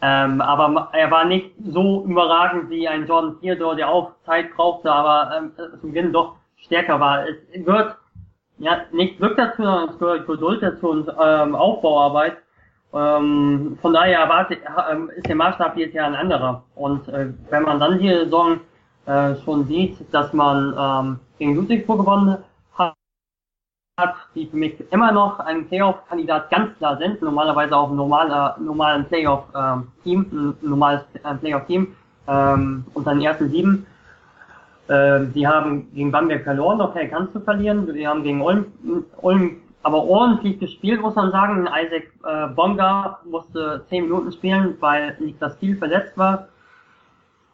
Ähm, 0.00 0.40
aber 0.40 0.90
er 0.92 1.10
war 1.10 1.24
nicht 1.24 1.52
so 1.64 2.04
überragend 2.04 2.70
wie 2.70 2.86
ein 2.86 3.06
Jordan 3.06 3.40
Theodore, 3.40 3.76
der 3.76 3.88
auch 3.88 4.12
Zeit 4.24 4.54
brauchte, 4.54 4.92
aber 4.92 5.36
ähm, 5.36 5.52
zum 5.80 5.90
Beginn 5.90 6.12
doch 6.12 6.36
stärker 6.56 7.00
war. 7.00 7.26
Es 7.26 7.36
gehört 7.64 7.96
ja, 8.58 8.82
nicht 8.92 9.18
Glück 9.18 9.36
dazu, 9.36 9.62
sondern 9.62 9.88
es 9.90 9.98
gehört 9.98 10.26
Geduld 10.26 10.62
dazu 10.62 10.90
und 10.90 11.08
ähm, 11.20 11.54
Aufbauarbeit. 11.54 12.36
Ähm, 12.94 13.78
von 13.82 13.92
daher 13.92 14.20
erwarte, 14.20 14.56
ähm, 14.90 15.10
ist 15.14 15.26
der 15.26 15.36
Maßstab 15.36 15.76
jetzt 15.76 15.94
ja 15.94 16.06
ein 16.06 16.14
anderer. 16.14 16.62
Und 16.74 17.06
äh, 17.08 17.32
wenn 17.50 17.62
man 17.64 17.80
dann 17.80 17.98
die 17.98 18.08
Saison 18.08 18.60
äh, 19.06 19.34
schon 19.44 19.66
sieht, 19.66 19.98
dass 20.12 20.32
man 20.32 20.74
ähm, 20.78 21.20
gegen 21.38 21.56
Ludwigsburg 21.56 21.98
gewonnen 22.00 22.38
hat, 23.98 24.14
die 24.34 24.46
für 24.46 24.56
mich 24.56 24.74
immer 24.92 25.12
noch 25.12 25.40
ein 25.40 25.66
Playoff-Kandidat 25.66 26.50
ganz 26.50 26.76
klar 26.78 26.96
sind, 26.98 27.20
normalerweise 27.20 27.76
auch 27.76 27.90
ein 27.90 27.96
normaler, 27.96 28.56
normalen 28.60 29.04
Playoff-Team, 29.06 30.26
ähm, 30.32 30.56
ein 30.62 30.68
normales 30.68 31.02
äh, 31.24 31.34
Playoff-Team 31.34 31.94
ähm, 32.28 32.84
unter 32.94 33.12
den 33.12 33.22
ersten 33.22 33.50
sieben. 33.50 33.86
Äh, 34.86 35.26
sie 35.34 35.46
haben 35.46 35.92
gegen 35.92 36.12
Bamberg 36.12 36.44
verloren, 36.44 36.78
keine 36.94 37.10
Chance 37.10 37.32
zu 37.32 37.40
verlieren. 37.40 37.92
Sie 37.92 38.06
haben 38.06 38.22
gegen 38.22 38.40
Ulm, 38.40 38.66
Ulm 39.20 39.56
aber 39.82 40.04
ordentlich 40.04 40.58
gespielt, 40.58 41.00
muss 41.00 41.14
man 41.14 41.30
sagen. 41.30 41.66
Isaac 41.66 42.10
äh, 42.24 42.54
Bonga 42.54 43.20
musste 43.24 43.84
zehn 43.88 44.04
Minuten 44.04 44.32
spielen, 44.32 44.76
weil 44.80 45.16
das 45.38 45.58
Ziel 45.58 45.76
verletzt 45.76 46.16
war. 46.16 46.48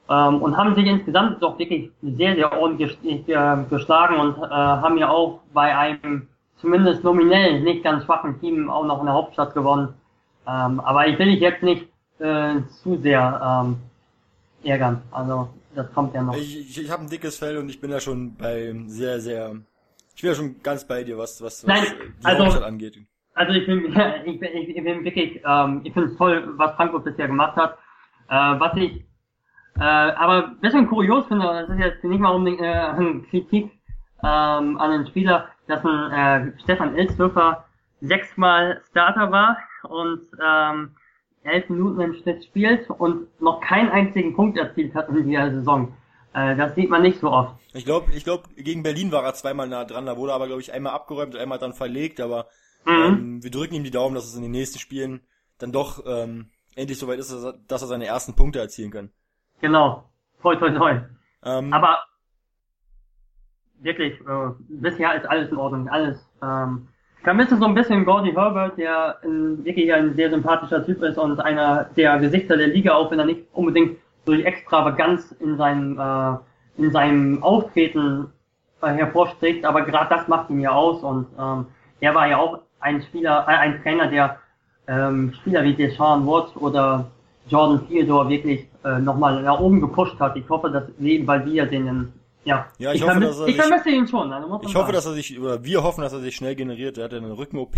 Ähm, 0.08 0.42
und 0.42 0.56
haben 0.56 0.74
sich 0.74 0.86
insgesamt 0.86 1.42
doch 1.42 1.58
wirklich 1.58 1.90
sehr, 2.02 2.34
sehr 2.34 2.52
ordentlich 2.52 2.98
äh, 3.06 3.56
geschlagen 3.70 4.16
und 4.16 4.36
äh, 4.36 4.48
haben 4.48 4.98
ja 4.98 5.08
auch 5.08 5.40
bei 5.52 5.76
einem 5.76 6.28
zumindest 6.56 7.04
nominell 7.04 7.60
nicht 7.60 7.82
ganz 7.82 8.04
schwachen 8.04 8.38
Team 8.40 8.70
auch 8.70 8.84
noch 8.84 9.00
in 9.00 9.06
der 9.06 9.14
Hauptstadt 9.14 9.54
gewonnen. 9.54 9.94
Ähm, 10.46 10.80
aber 10.80 11.06
ich 11.06 11.18
will 11.18 11.26
dich 11.26 11.40
jetzt 11.40 11.62
nicht 11.62 11.88
äh, 12.18 12.56
zu 12.82 12.96
sehr 13.00 13.64
ähm, 13.64 13.76
ärgern. 14.62 15.02
Also 15.10 15.48
das 15.74 15.92
kommt 15.92 16.14
ja 16.14 16.22
noch. 16.22 16.36
Ich, 16.36 16.58
ich, 16.58 16.84
ich 16.84 16.90
habe 16.90 17.02
ein 17.02 17.10
dickes 17.10 17.38
Fell 17.38 17.56
und 17.56 17.68
ich 17.68 17.80
bin 17.80 17.90
da 17.90 18.00
schon 18.00 18.34
bei 18.36 18.74
sehr, 18.86 19.20
sehr. 19.20 19.56
Ich 20.14 20.22
bin 20.22 20.30
ja 20.30 20.36
schon 20.36 20.62
ganz 20.62 20.86
bei 20.86 21.02
dir, 21.04 21.18
was, 21.18 21.42
was, 21.42 21.66
was 21.66 21.66
Nein, 21.66 21.84
die 22.20 22.24
also, 22.24 22.44
Hauptstadt 22.44 22.64
angeht. 22.64 22.98
Also 23.34 23.52
ich 23.52 23.66
bin, 23.66 23.86
ich 24.24 24.40
bin, 24.40 24.50
ich 24.54 24.74
bin 24.74 25.04
wirklich, 25.04 25.40
ähm, 25.44 25.80
ich 25.84 25.92
finde 25.92 26.10
es 26.10 26.16
toll, 26.16 26.52
was 26.56 26.74
Frankfurt 26.76 27.04
bisher 27.04 27.26
gemacht 27.26 27.56
hat. 27.56 27.78
Äh, 28.28 28.60
was 28.60 28.76
ich 28.76 29.04
äh, 29.76 29.82
aber 29.82 30.48
ein 30.48 30.60
bisschen 30.60 30.88
kurios 30.88 31.26
finde, 31.26 31.46
das 31.46 31.68
ist 31.68 31.78
jetzt 31.78 32.04
nicht 32.04 32.20
mal 32.20 32.30
unbedingt 32.30 32.62
äh, 32.62 32.64
eine 32.64 33.22
Kritik 33.22 33.72
ähm, 34.22 34.78
an 34.78 34.90
den 34.92 35.06
Spieler, 35.06 35.48
dass 35.66 35.84
ein 35.84 36.12
äh, 36.12 36.52
Stefan 36.62 36.96
Ilsdorfer 36.96 37.64
sechsmal 38.00 38.82
Starter 38.90 39.32
war 39.32 39.58
und 39.82 40.20
ähm, 40.44 40.90
elf 41.42 41.68
Minuten 41.68 42.00
im 42.00 42.14
Schnitt 42.14 42.44
spielt 42.44 42.88
und 42.88 43.28
noch 43.40 43.60
keinen 43.60 43.90
einzigen 43.90 44.34
Punkt 44.34 44.56
erzielt 44.56 44.94
hat 44.94 45.08
in 45.08 45.28
dieser 45.28 45.50
Saison. 45.50 45.92
Äh, 46.34 46.56
das 46.56 46.74
sieht 46.74 46.90
man 46.90 47.02
nicht 47.02 47.20
so 47.20 47.30
oft. 47.30 47.54
Ich 47.72 47.84
glaube, 47.84 48.12
ich 48.12 48.24
glaube, 48.24 48.44
gegen 48.56 48.82
Berlin 48.82 49.12
war 49.12 49.24
er 49.24 49.34
zweimal 49.34 49.68
nah 49.68 49.84
dran, 49.84 50.06
da 50.06 50.16
wurde 50.16 50.32
aber, 50.32 50.46
glaube 50.46 50.60
ich, 50.60 50.72
einmal 50.72 50.92
abgeräumt 50.92 51.34
und 51.34 51.40
einmal 51.40 51.58
dann 51.58 51.72
verlegt, 51.72 52.20
aber 52.20 52.48
mhm. 52.84 52.92
ähm, 52.92 53.42
wir 53.42 53.50
drücken 53.50 53.74
ihm 53.74 53.84
die 53.84 53.90
Daumen, 53.90 54.14
dass 54.14 54.26
es 54.26 54.36
in 54.36 54.42
den 54.42 54.50
nächsten 54.50 54.78
Spielen 54.78 55.20
dann 55.58 55.72
doch 55.72 56.04
ähm, 56.06 56.50
endlich 56.74 56.98
soweit 56.98 57.20
ist, 57.20 57.32
dass 57.68 57.82
er 57.82 57.88
seine 57.88 58.06
ersten 58.06 58.34
Punkte 58.34 58.58
erzielen 58.58 58.90
kann. 58.90 59.10
Genau. 59.60 60.10
Toi, 60.42 60.56
toi, 60.56 60.70
toi. 60.70 61.00
Ähm, 61.44 61.72
aber 61.72 62.04
wirklich, 63.80 64.20
äh, 64.20 64.50
bisher 64.68 65.14
ist 65.14 65.26
alles 65.26 65.50
in 65.50 65.56
Ordnung, 65.56 65.88
alles. 65.88 66.18
Ähm, 66.42 66.88
vermisse 67.22 67.56
so 67.56 67.64
ein 67.64 67.74
bisschen 67.74 68.04
Gordy 68.04 68.32
Herbert, 68.32 68.76
der 68.76 69.18
ein, 69.22 69.64
wirklich 69.64 69.92
ein 69.92 70.14
sehr 70.14 70.30
sympathischer 70.30 70.84
Typ 70.84 71.02
ist 71.02 71.16
und 71.16 71.38
einer 71.40 71.84
der 71.96 72.18
Gesichter 72.18 72.56
der 72.56 72.68
Liga, 72.68 72.94
auch 72.94 73.10
wenn 73.10 73.20
er 73.20 73.24
nicht 73.24 73.42
unbedingt 73.52 73.98
durch 74.24 74.44
Extravaganz 74.44 75.32
in 75.40 75.56
seinem, 75.56 75.98
äh, 75.98 76.82
in 76.82 76.90
seinem 76.90 77.42
Auftreten 77.42 78.32
äh, 78.82 78.88
hervorsticht, 78.88 79.64
aber 79.64 79.82
gerade 79.82 80.14
das 80.14 80.28
macht 80.28 80.50
ihn 80.50 80.60
ja 80.60 80.72
aus 80.72 81.02
und 81.02 81.26
ähm, 81.38 81.66
er 82.00 82.14
war 82.14 82.28
ja 82.28 82.38
auch 82.38 82.60
ein 82.80 83.02
Spieler, 83.02 83.44
äh, 83.48 83.52
ein 83.52 83.82
Trainer, 83.82 84.08
der 84.08 84.38
ähm, 84.86 85.32
Spieler 85.40 85.64
wie 85.64 85.74
Deshaun 85.74 86.26
Watts 86.26 86.54
oder 86.56 87.10
Jordan 87.48 87.86
Theodore 87.88 88.28
wirklich 88.28 88.68
äh, 88.84 88.98
nochmal 88.98 89.42
nach 89.42 89.60
oben 89.60 89.80
gepusht 89.80 90.18
hat. 90.20 90.36
Ich 90.36 90.48
hoffe, 90.48 90.70
dass 90.70 90.84
weil 90.98 91.46
wir 91.46 91.66
den 91.66 92.12
ja, 92.44 92.66
ja 92.78 92.92
ich, 92.92 93.00
ich, 93.00 93.08
hoffe, 93.08 93.20
dass 93.20 93.38
er 93.38 93.48
ich 93.48 93.56
vermisse 93.56 93.90
ihn 93.90 94.06
schon. 94.06 94.32
Also 94.32 94.60
ich 94.62 94.74
hoffe, 94.74 94.92
dass 94.92 95.06
er 95.06 95.14
sich, 95.14 95.40
oder 95.40 95.64
wir 95.64 95.82
hoffen, 95.82 96.02
dass 96.02 96.12
er 96.12 96.20
sich 96.20 96.36
schnell 96.36 96.54
generiert. 96.54 96.98
Er 96.98 97.04
hat 97.04 97.14
eine 97.14 97.36
Rücken-OP 97.36 97.76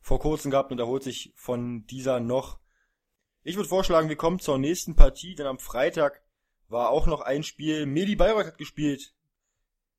vor 0.00 0.18
kurzem 0.18 0.50
gehabt 0.50 0.72
und 0.72 0.78
erholt 0.78 1.02
sich 1.02 1.32
von 1.36 1.84
dieser 1.86 2.20
noch. 2.20 2.58
Ich 3.48 3.54
würde 3.54 3.68
vorschlagen, 3.68 4.08
wir 4.08 4.16
kommen 4.16 4.40
zur 4.40 4.58
nächsten 4.58 4.96
Partie, 4.96 5.36
denn 5.36 5.46
am 5.46 5.60
Freitag 5.60 6.20
war 6.68 6.90
auch 6.90 7.06
noch 7.06 7.20
ein 7.20 7.44
Spiel. 7.44 7.86
Medi 7.86 8.16
Bayreuth 8.16 8.48
hat 8.48 8.58
gespielt 8.58 9.14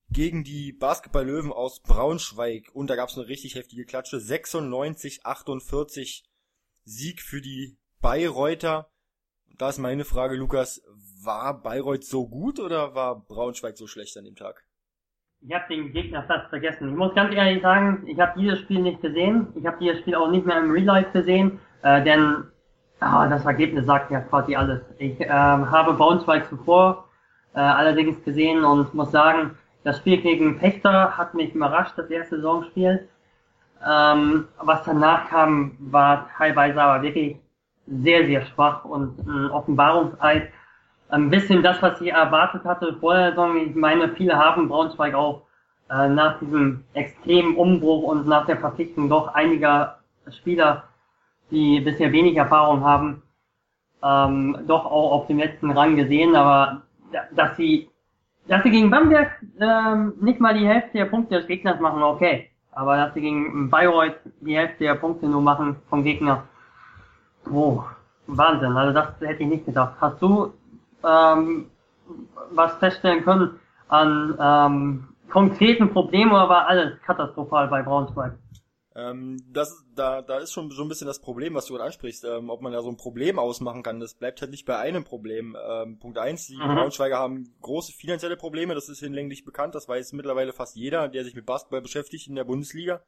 gegen 0.10 0.44
die 0.44 0.74
Basketball-Löwen 0.74 1.54
aus 1.54 1.82
Braunschweig 1.82 2.70
und 2.74 2.90
da 2.90 2.98
gab 2.98 3.08
es 3.08 3.18
eine 3.18 3.30
richtig 3.30 3.56
heftige 3.56 3.86
Klatsche. 3.86 4.18
96-48 4.18 6.26
Sieg 6.84 7.22
für 7.22 7.40
die 7.40 7.78
Bayreuther. 8.02 8.90
Da 9.58 9.70
ist 9.70 9.78
meine 9.78 10.04
Frage, 10.04 10.36
Lukas, 10.36 10.84
war 11.24 11.62
Bayreuth 11.62 12.04
so 12.04 12.28
gut 12.28 12.60
oder 12.60 12.96
war 12.96 13.18
Braunschweig 13.18 13.78
so 13.78 13.88
schlecht 13.88 14.18
an 14.18 14.26
dem 14.26 14.36
Tag? 14.36 14.66
Ich 15.40 15.54
habe 15.54 15.74
den 15.74 15.94
Gegner 15.94 16.28
fast 16.28 16.50
vergessen. 16.50 16.90
Ich 16.90 16.96
muss 16.98 17.16
ganz 17.16 17.34
ehrlich 17.34 17.62
sagen, 17.62 18.06
ich 18.08 18.20
habe 18.20 18.38
dieses 18.42 18.60
Spiel 18.60 18.82
nicht 18.82 19.02
gesehen. 19.02 19.54
Ich 19.56 19.66
habe 19.66 19.78
dieses 19.80 20.02
Spiel 20.02 20.16
auch 20.16 20.30
nicht 20.30 20.46
mehr 20.46 20.60
im 20.60 20.70
Real 20.70 20.84
Life 20.84 21.14
gesehen, 21.14 21.62
äh, 21.82 22.04
denn 22.04 22.52
oh, 23.02 23.30
das 23.30 23.46
Ergebnis 23.46 23.86
sagt 23.86 24.12
ja 24.12 24.22
quasi 24.22 24.56
alles. 24.56 24.82
Ich 24.98 25.20
äh, 25.20 25.30
habe 25.30 25.94
Braunschweig 25.94 26.48
zuvor 26.50 27.06
äh, 27.54 27.60
allerdings 27.60 28.24
gesehen 28.24 28.64
und 28.64 28.94
muss 28.94 29.12
sagen, 29.12 29.58
das 29.84 29.98
Spiel 29.98 30.22
gegen 30.22 30.60
Pechter 30.60 31.18
hat 31.18 31.34
mich 31.34 31.54
überrascht, 31.56 31.94
das 31.98 32.10
erste 32.10 32.38
Saisonspiel. 32.38 33.08
Ähm, 33.88 34.48
was 34.60 34.84
danach 34.84 35.30
kam, 35.30 35.78
war 35.80 36.30
teilweise 36.38 36.82
aber 36.82 37.04
wirklich 37.04 37.38
sehr, 37.86 38.26
sehr 38.26 38.46
schwach 38.46 38.84
und 38.86 39.18
ein 39.26 39.50
Offenbarungseid. 39.52 40.50
Ein 41.10 41.30
bisschen 41.30 41.64
das, 41.64 41.82
was 41.82 42.02
ich 42.02 42.12
erwartet 42.12 42.66
hatte 42.66 42.98
vor 43.00 43.14
der 43.14 43.30
Saison. 43.30 43.56
Ich 43.58 43.76
meine, 43.76 44.10
viele 44.10 44.36
haben 44.36 44.68
Braunschweig 44.68 45.14
auch 45.14 45.44
äh, 45.90 46.10
nach 46.10 46.40
diesem 46.40 46.84
extremen 46.94 47.56
Umbruch 47.56 48.04
und 48.04 48.28
nach 48.28 48.46
der 48.46 48.58
Verpflichtung 48.58 49.08
doch 49.08 49.34
einiger 49.34 50.00
Spieler, 50.30 50.84
die 51.52 51.80
bisher 51.80 52.12
wenig 52.12 52.36
Erfahrung 52.36 52.84
haben, 52.84 53.22
ähm, 54.04 54.58
doch 54.68 54.86
auch 54.86 55.12
auf 55.12 55.28
dem 55.28 55.40
letzten 55.40 55.72
Rang 55.72 55.96
gesehen. 55.96 56.36
Aber 56.36 56.84
dass 57.32 57.56
sie, 57.58 57.90
dass 58.48 58.64
sie 58.64 58.72
gegen 58.72 58.90
Bamberg 58.90 59.30
ähm, 59.60 60.14
nicht 60.22 60.40
mal 60.40 60.54
die 60.54 60.68
Hälfte 60.68 60.98
der 60.98 61.06
Punkte 61.06 61.36
des 61.36 61.48
Gegners 61.48 61.80
machen, 61.80 62.04
okay. 62.04 62.50
Aber 62.72 62.98
dass 62.98 63.14
sie 63.14 63.22
gegen 63.22 63.70
Bayreuth 63.70 64.20
die 64.42 64.56
Hälfte 64.56 64.84
der 64.84 64.96
Punkte 64.96 65.28
nur 65.28 65.42
machen 65.42 65.78
vom 65.90 66.04
Gegner, 66.04 66.44
Oh, 67.52 67.84
Wahnsinn. 68.28 68.76
Also 68.76 68.94
das 68.94 69.08
hätte 69.22 69.44
ich 69.44 69.50
nicht 69.50 69.66
gedacht. 69.66 69.96
Hast 70.02 70.22
du 70.22 70.54
ähm, 71.04 71.68
was 72.52 72.74
feststellen 72.76 73.24
können 73.24 73.60
an 73.90 74.36
ähm, 74.40 75.08
konkreten 75.30 75.92
Problemen 75.92 76.32
oder 76.32 76.50
war 76.50 76.68
alles 76.68 77.02
katastrophal 77.06 77.68
bei 77.68 77.82
Braunschweig? 77.82 78.34
Ähm, 78.98 79.38
das, 79.52 79.86
da, 79.96 80.24
da 80.24 80.40
ist 80.40 80.52
schon 80.52 80.72
so 80.72 80.82
ein 80.82 80.90
bisschen 80.90 81.06
das 81.06 81.22
Problem, 81.22 81.54
was 81.54 81.68
du 81.68 81.74
gerade 81.74 81.86
ansprichst, 81.86 82.24
ähm, 82.24 82.50
ob 82.50 82.62
man 82.62 82.74
da 82.74 82.82
so 82.82 82.90
ein 82.90 82.98
Problem 82.98 83.38
ausmachen 83.38 83.84
kann. 83.84 84.00
Das 84.00 84.16
bleibt 84.16 84.42
halt 84.42 84.50
nicht 84.50 84.66
bei 84.66 84.80
einem 84.80 85.04
Problem. 85.04 85.56
Ähm, 85.70 86.00
Punkt 86.00 86.18
eins: 86.18 86.48
die 86.48 86.56
mhm. 86.56 86.76
Braunschweiger 86.76 87.20
haben 87.20 87.56
große 87.62 87.94
finanzielle 87.94 88.38
Probleme, 88.38 88.74
das 88.74 88.90
ist 88.90 89.00
hinlänglich 89.00 89.46
bekannt, 89.46 89.76
das 89.76 89.88
weiß 89.88 90.14
mittlerweile 90.14 90.52
fast 90.52 90.76
jeder, 90.76 91.10
der 91.10 91.24
sich 91.24 91.36
mit 91.36 91.46
Basketball 91.46 91.82
beschäftigt 91.82 92.28
in 92.28 92.34
der 92.34 92.44
Bundesliga. 92.44 93.04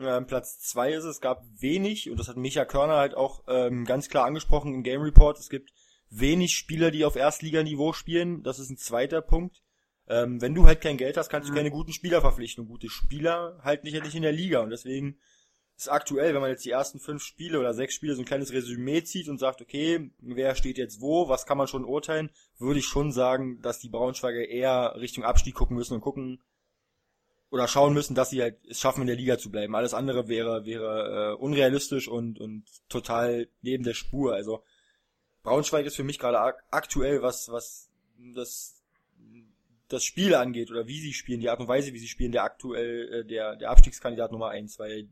Ähm, 0.00 0.26
Platz 0.26 0.58
zwei 0.58 0.92
ist 0.92 1.04
es, 1.04 1.20
gab 1.20 1.44
wenig, 1.60 2.10
und 2.10 2.18
das 2.18 2.26
hat 2.26 2.36
Micha 2.36 2.64
Körner 2.64 2.96
halt 2.96 3.16
auch 3.16 3.44
ähm, 3.46 3.84
ganz 3.84 4.08
klar 4.08 4.24
angesprochen 4.24 4.74
im 4.74 4.82
Game 4.82 5.02
Report, 5.02 5.38
es 5.38 5.48
gibt 5.48 5.70
wenig 6.10 6.56
Spieler, 6.56 6.90
die 6.90 7.04
auf 7.04 7.14
Erstliganiveau 7.14 7.92
spielen, 7.92 8.42
das 8.42 8.58
ist 8.58 8.70
ein 8.70 8.78
zweiter 8.78 9.22
Punkt. 9.22 9.62
Ähm, 10.08 10.40
wenn 10.40 10.54
du 10.54 10.66
halt 10.66 10.80
kein 10.80 10.96
Geld 10.96 11.16
hast, 11.16 11.28
kannst 11.28 11.48
du 11.48 11.52
mhm. 11.52 11.56
keine 11.56 11.70
guten 11.70 11.92
Spieler 11.92 12.20
verpflichten. 12.20 12.62
Und 12.64 12.68
gute 12.68 12.90
Spieler 12.90 13.58
halt 13.62 13.84
nicht, 13.84 13.94
halt 13.94 14.04
nicht 14.04 14.14
in 14.14 14.22
der 14.22 14.32
Liga. 14.32 14.60
Und 14.60 14.70
deswegen 14.70 15.18
ist 15.76 15.88
aktuell, 15.88 16.34
wenn 16.34 16.40
man 16.40 16.50
jetzt 16.50 16.64
die 16.64 16.70
ersten 16.70 17.00
fünf 17.00 17.22
Spiele 17.22 17.58
oder 17.58 17.74
sechs 17.74 17.94
Spiele 17.94 18.14
so 18.14 18.22
ein 18.22 18.26
kleines 18.26 18.52
Resümee 18.52 19.02
zieht 19.02 19.28
und 19.28 19.38
sagt, 19.38 19.60
okay, 19.60 20.10
wer 20.20 20.54
steht 20.54 20.78
jetzt 20.78 21.00
wo, 21.00 21.28
was 21.28 21.46
kann 21.46 21.58
man 21.58 21.66
schon 21.66 21.84
urteilen, 21.84 22.30
würde 22.58 22.78
ich 22.78 22.86
schon 22.86 23.12
sagen, 23.12 23.60
dass 23.60 23.80
die 23.80 23.88
Braunschweiger 23.88 24.46
eher 24.46 24.94
Richtung 24.96 25.24
Abstieg 25.24 25.54
gucken 25.54 25.76
müssen 25.76 25.94
und 25.94 26.00
gucken, 26.00 26.40
oder 27.54 27.68
schauen 27.68 27.94
müssen, 27.94 28.16
dass 28.16 28.30
sie 28.30 28.42
halt 28.42 28.58
es 28.68 28.80
schaffen, 28.80 29.02
in 29.02 29.06
der 29.06 29.14
Liga 29.14 29.38
zu 29.38 29.48
bleiben. 29.48 29.76
Alles 29.76 29.94
andere 29.94 30.26
wäre 30.26 30.64
wäre 30.66 31.34
äh, 31.34 31.40
unrealistisch 31.40 32.08
und 32.08 32.40
und 32.40 32.64
total 32.88 33.46
neben 33.62 33.84
der 33.84 33.94
Spur. 33.94 34.34
Also 34.34 34.64
Braunschweig 35.44 35.86
ist 35.86 35.94
für 35.94 36.02
mich 36.02 36.18
gerade 36.18 36.40
ak 36.40 36.64
aktuell 36.72 37.22
was 37.22 37.48
was 37.52 37.88
das 38.34 38.73
das 39.88 40.04
Spiel 40.04 40.34
angeht 40.34 40.70
oder 40.70 40.86
wie 40.86 41.00
sie 41.00 41.12
spielen, 41.12 41.40
die 41.40 41.50
Art 41.50 41.60
und 41.60 41.68
Weise, 41.68 41.92
wie 41.92 41.98
sie 41.98 42.08
spielen, 42.08 42.32
der 42.32 42.44
aktuell 42.44 43.12
äh, 43.12 43.24
der 43.24 43.56
der 43.56 43.70
Abstiegskandidat 43.70 44.32
Nummer 44.32 44.48
eins, 44.48 44.78
weil 44.78 45.08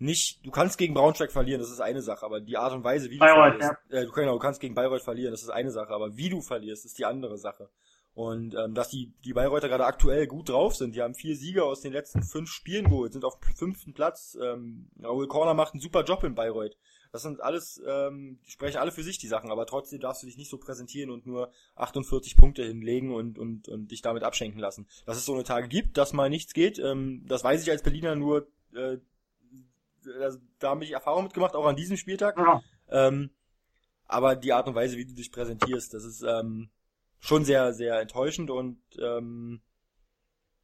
nicht, 0.00 0.44
du 0.46 0.50
kannst 0.50 0.78
gegen 0.78 0.94
Braunschweig 0.94 1.32
verlieren, 1.32 1.60
das 1.60 1.70
ist 1.70 1.80
eine 1.80 2.02
Sache, 2.02 2.24
aber 2.24 2.40
die 2.40 2.56
Art 2.56 2.72
und 2.72 2.84
Weise, 2.84 3.10
wie 3.10 3.18
du 3.18 3.20
Bayreuth, 3.20 3.58
verlierst, 3.58 3.78
ja. 3.90 3.98
äh, 3.98 4.04
du, 4.04 4.12
genau, 4.12 4.34
du 4.34 4.38
kannst 4.38 4.60
gegen 4.60 4.74
Bayreuth 4.74 5.02
verlieren, 5.02 5.32
das 5.32 5.42
ist 5.42 5.50
eine 5.50 5.72
Sache, 5.72 5.92
aber 5.92 6.16
wie 6.16 6.28
du 6.28 6.40
verlierst, 6.40 6.84
ist 6.84 6.98
die 6.98 7.04
andere 7.04 7.36
Sache. 7.36 7.68
Und 8.14 8.54
ähm, 8.54 8.74
dass 8.74 8.88
die, 8.88 9.12
die 9.24 9.32
Bayreuther 9.32 9.68
gerade 9.68 9.84
aktuell 9.84 10.26
gut 10.26 10.48
drauf 10.48 10.74
sind. 10.74 10.96
Die 10.96 11.02
haben 11.02 11.14
vier 11.14 11.36
Siege 11.36 11.62
aus 11.62 11.82
den 11.82 11.92
letzten 11.92 12.24
fünf 12.24 12.50
Spielen 12.50 12.86
geholt, 12.86 13.12
sind 13.12 13.24
auf 13.24 13.38
fünften 13.54 13.94
Platz. 13.94 14.36
Ähm, 14.42 14.88
Raoul 15.00 15.28
Corner 15.28 15.54
macht 15.54 15.74
einen 15.74 15.80
super 15.80 16.02
Job 16.02 16.24
in 16.24 16.34
Bayreuth. 16.34 16.76
Das 17.12 17.22
sind 17.22 17.40
alles, 17.40 17.80
ähm, 17.86 18.38
die 18.46 18.50
sprechen 18.50 18.78
alle 18.78 18.92
für 18.92 19.02
sich 19.02 19.18
die 19.18 19.28
Sachen, 19.28 19.50
aber 19.50 19.66
trotzdem 19.66 20.00
darfst 20.00 20.22
du 20.22 20.26
dich 20.26 20.36
nicht 20.36 20.50
so 20.50 20.58
präsentieren 20.58 21.10
und 21.10 21.26
nur 21.26 21.52
48 21.76 22.36
Punkte 22.36 22.64
hinlegen 22.64 23.14
und, 23.14 23.38
und, 23.38 23.68
und 23.68 23.90
dich 23.90 24.02
damit 24.02 24.22
abschenken 24.22 24.60
lassen. 24.60 24.86
Dass 25.06 25.16
es 25.16 25.24
so 25.24 25.34
eine 25.34 25.44
Tage 25.44 25.68
gibt, 25.68 25.96
dass 25.96 26.12
mal 26.12 26.30
nichts 26.30 26.52
geht, 26.52 26.78
ähm, 26.78 27.24
das 27.26 27.44
weiß 27.44 27.62
ich 27.62 27.70
als 27.70 27.82
Berliner 27.82 28.14
nur, 28.14 28.48
äh, 28.74 28.98
da 30.58 30.70
habe 30.70 30.84
ich 30.84 30.92
Erfahrung 30.92 31.24
mitgemacht, 31.24 31.54
auch 31.54 31.66
an 31.66 31.76
diesem 31.76 31.96
Spieltag. 31.96 32.36
Ja. 32.38 32.62
Ähm, 32.88 33.30
aber 34.06 34.36
die 34.36 34.52
Art 34.52 34.66
und 34.66 34.74
Weise, 34.74 34.96
wie 34.96 35.04
du 35.04 35.14
dich 35.14 35.30
präsentierst, 35.30 35.92
das 35.92 36.04
ist, 36.04 36.22
ähm, 36.22 36.70
schon 37.20 37.44
sehr, 37.44 37.72
sehr 37.74 38.00
enttäuschend 38.00 38.50
und 38.50 38.78
ähm, 39.00 39.60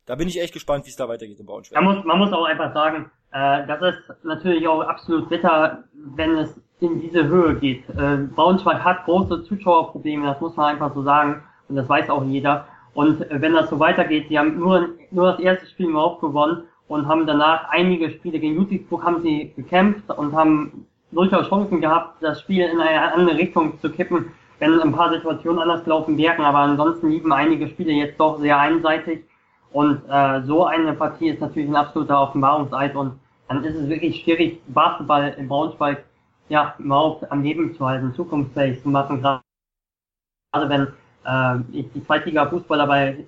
da 0.06 0.14
bin 0.14 0.28
ich 0.28 0.40
echt 0.40 0.52
gespannt, 0.52 0.84
wie 0.86 0.90
es 0.90 0.96
da 0.96 1.08
weitergeht 1.08 1.40
in 1.40 1.46
Braunschweig. 1.46 1.80
Man 1.80 1.94
muss, 1.94 2.04
man 2.04 2.18
muss 2.18 2.32
auch 2.32 2.44
einfach 2.44 2.72
sagen, 2.72 3.10
äh, 3.32 3.66
das 3.66 3.80
ist 3.82 4.24
natürlich 4.24 4.66
auch 4.68 4.80
absolut 4.82 5.28
bitter, 5.28 5.84
wenn 5.92 6.36
es 6.36 6.60
in 6.80 7.00
diese 7.00 7.26
Höhe 7.26 7.54
geht. 7.56 7.88
Äh, 7.90 8.28
Braunschweig 8.34 8.82
hat 8.84 9.04
große 9.04 9.44
Zuschauerprobleme, 9.44 10.26
das 10.26 10.40
muss 10.40 10.56
man 10.56 10.74
einfach 10.74 10.94
so 10.94 11.02
sagen 11.02 11.42
und 11.68 11.76
das 11.76 11.88
weiß 11.88 12.10
auch 12.10 12.24
jeder. 12.24 12.66
Und 12.94 13.22
äh, 13.30 13.40
wenn 13.40 13.54
das 13.54 13.70
so 13.70 13.78
weitergeht, 13.78 14.28
sie 14.28 14.38
haben 14.38 14.58
nur, 14.58 14.90
nur 15.10 15.32
das 15.32 15.40
erste 15.40 15.66
Spiel 15.66 15.88
überhaupt 15.88 16.20
gewonnen 16.20 16.64
und 16.88 17.06
haben 17.08 17.26
danach 17.26 17.68
einige 17.70 18.10
Spiele 18.10 18.38
gegen 18.38 18.56
Ludwigsburg 18.56 19.02
haben 19.02 19.22
sie 19.22 19.52
gekämpft 19.56 20.10
und 20.10 20.34
haben 20.34 20.86
durchaus 21.12 21.48
Chancen 21.48 21.80
gehabt, 21.80 22.22
das 22.22 22.40
Spiel 22.40 22.64
in 22.64 22.80
eine 22.80 23.14
andere 23.14 23.38
Richtung 23.38 23.78
zu 23.80 23.90
kippen 23.90 24.32
wenn 24.58 24.80
ein 24.80 24.92
paar 24.92 25.12
Situationen 25.12 25.60
anders 25.60 25.84
gelaufen 25.84 26.16
wären, 26.16 26.44
aber 26.44 26.58
ansonsten 26.58 27.10
lieben 27.10 27.32
einige 27.32 27.68
Spiele 27.68 27.92
jetzt 27.92 28.18
doch 28.18 28.38
sehr 28.38 28.58
einseitig. 28.58 29.24
Und 29.74 30.02
äh, 30.08 30.40
so 30.42 30.66
eine 30.66 30.92
Partie 30.92 31.30
ist 31.30 31.40
natürlich 31.40 31.68
ein 31.68 31.74
absoluter 31.74 32.20
Offenbarungseid 32.20 32.94
und 32.94 33.18
dann 33.48 33.64
ist 33.64 33.74
es 33.74 33.88
wirklich 33.88 34.22
schwierig, 34.22 34.60
Basketball 34.68 35.34
in 35.36 35.48
Braunschweig 35.48 36.04
ja 36.48 36.76
überhaupt 36.78 37.30
am 37.32 37.42
Leben 37.42 37.74
zu 37.74 37.84
halten, 37.84 38.14
zukunftsfähig 38.14 38.80
zu 38.84 38.88
machen, 38.88 39.20
gerade 39.20 40.68
wenn 40.68 40.86
äh, 41.26 41.60
ich 41.72 41.90
die 41.92 42.04
Zweitliga-Fußballer 42.04 42.86
bei 42.86 43.24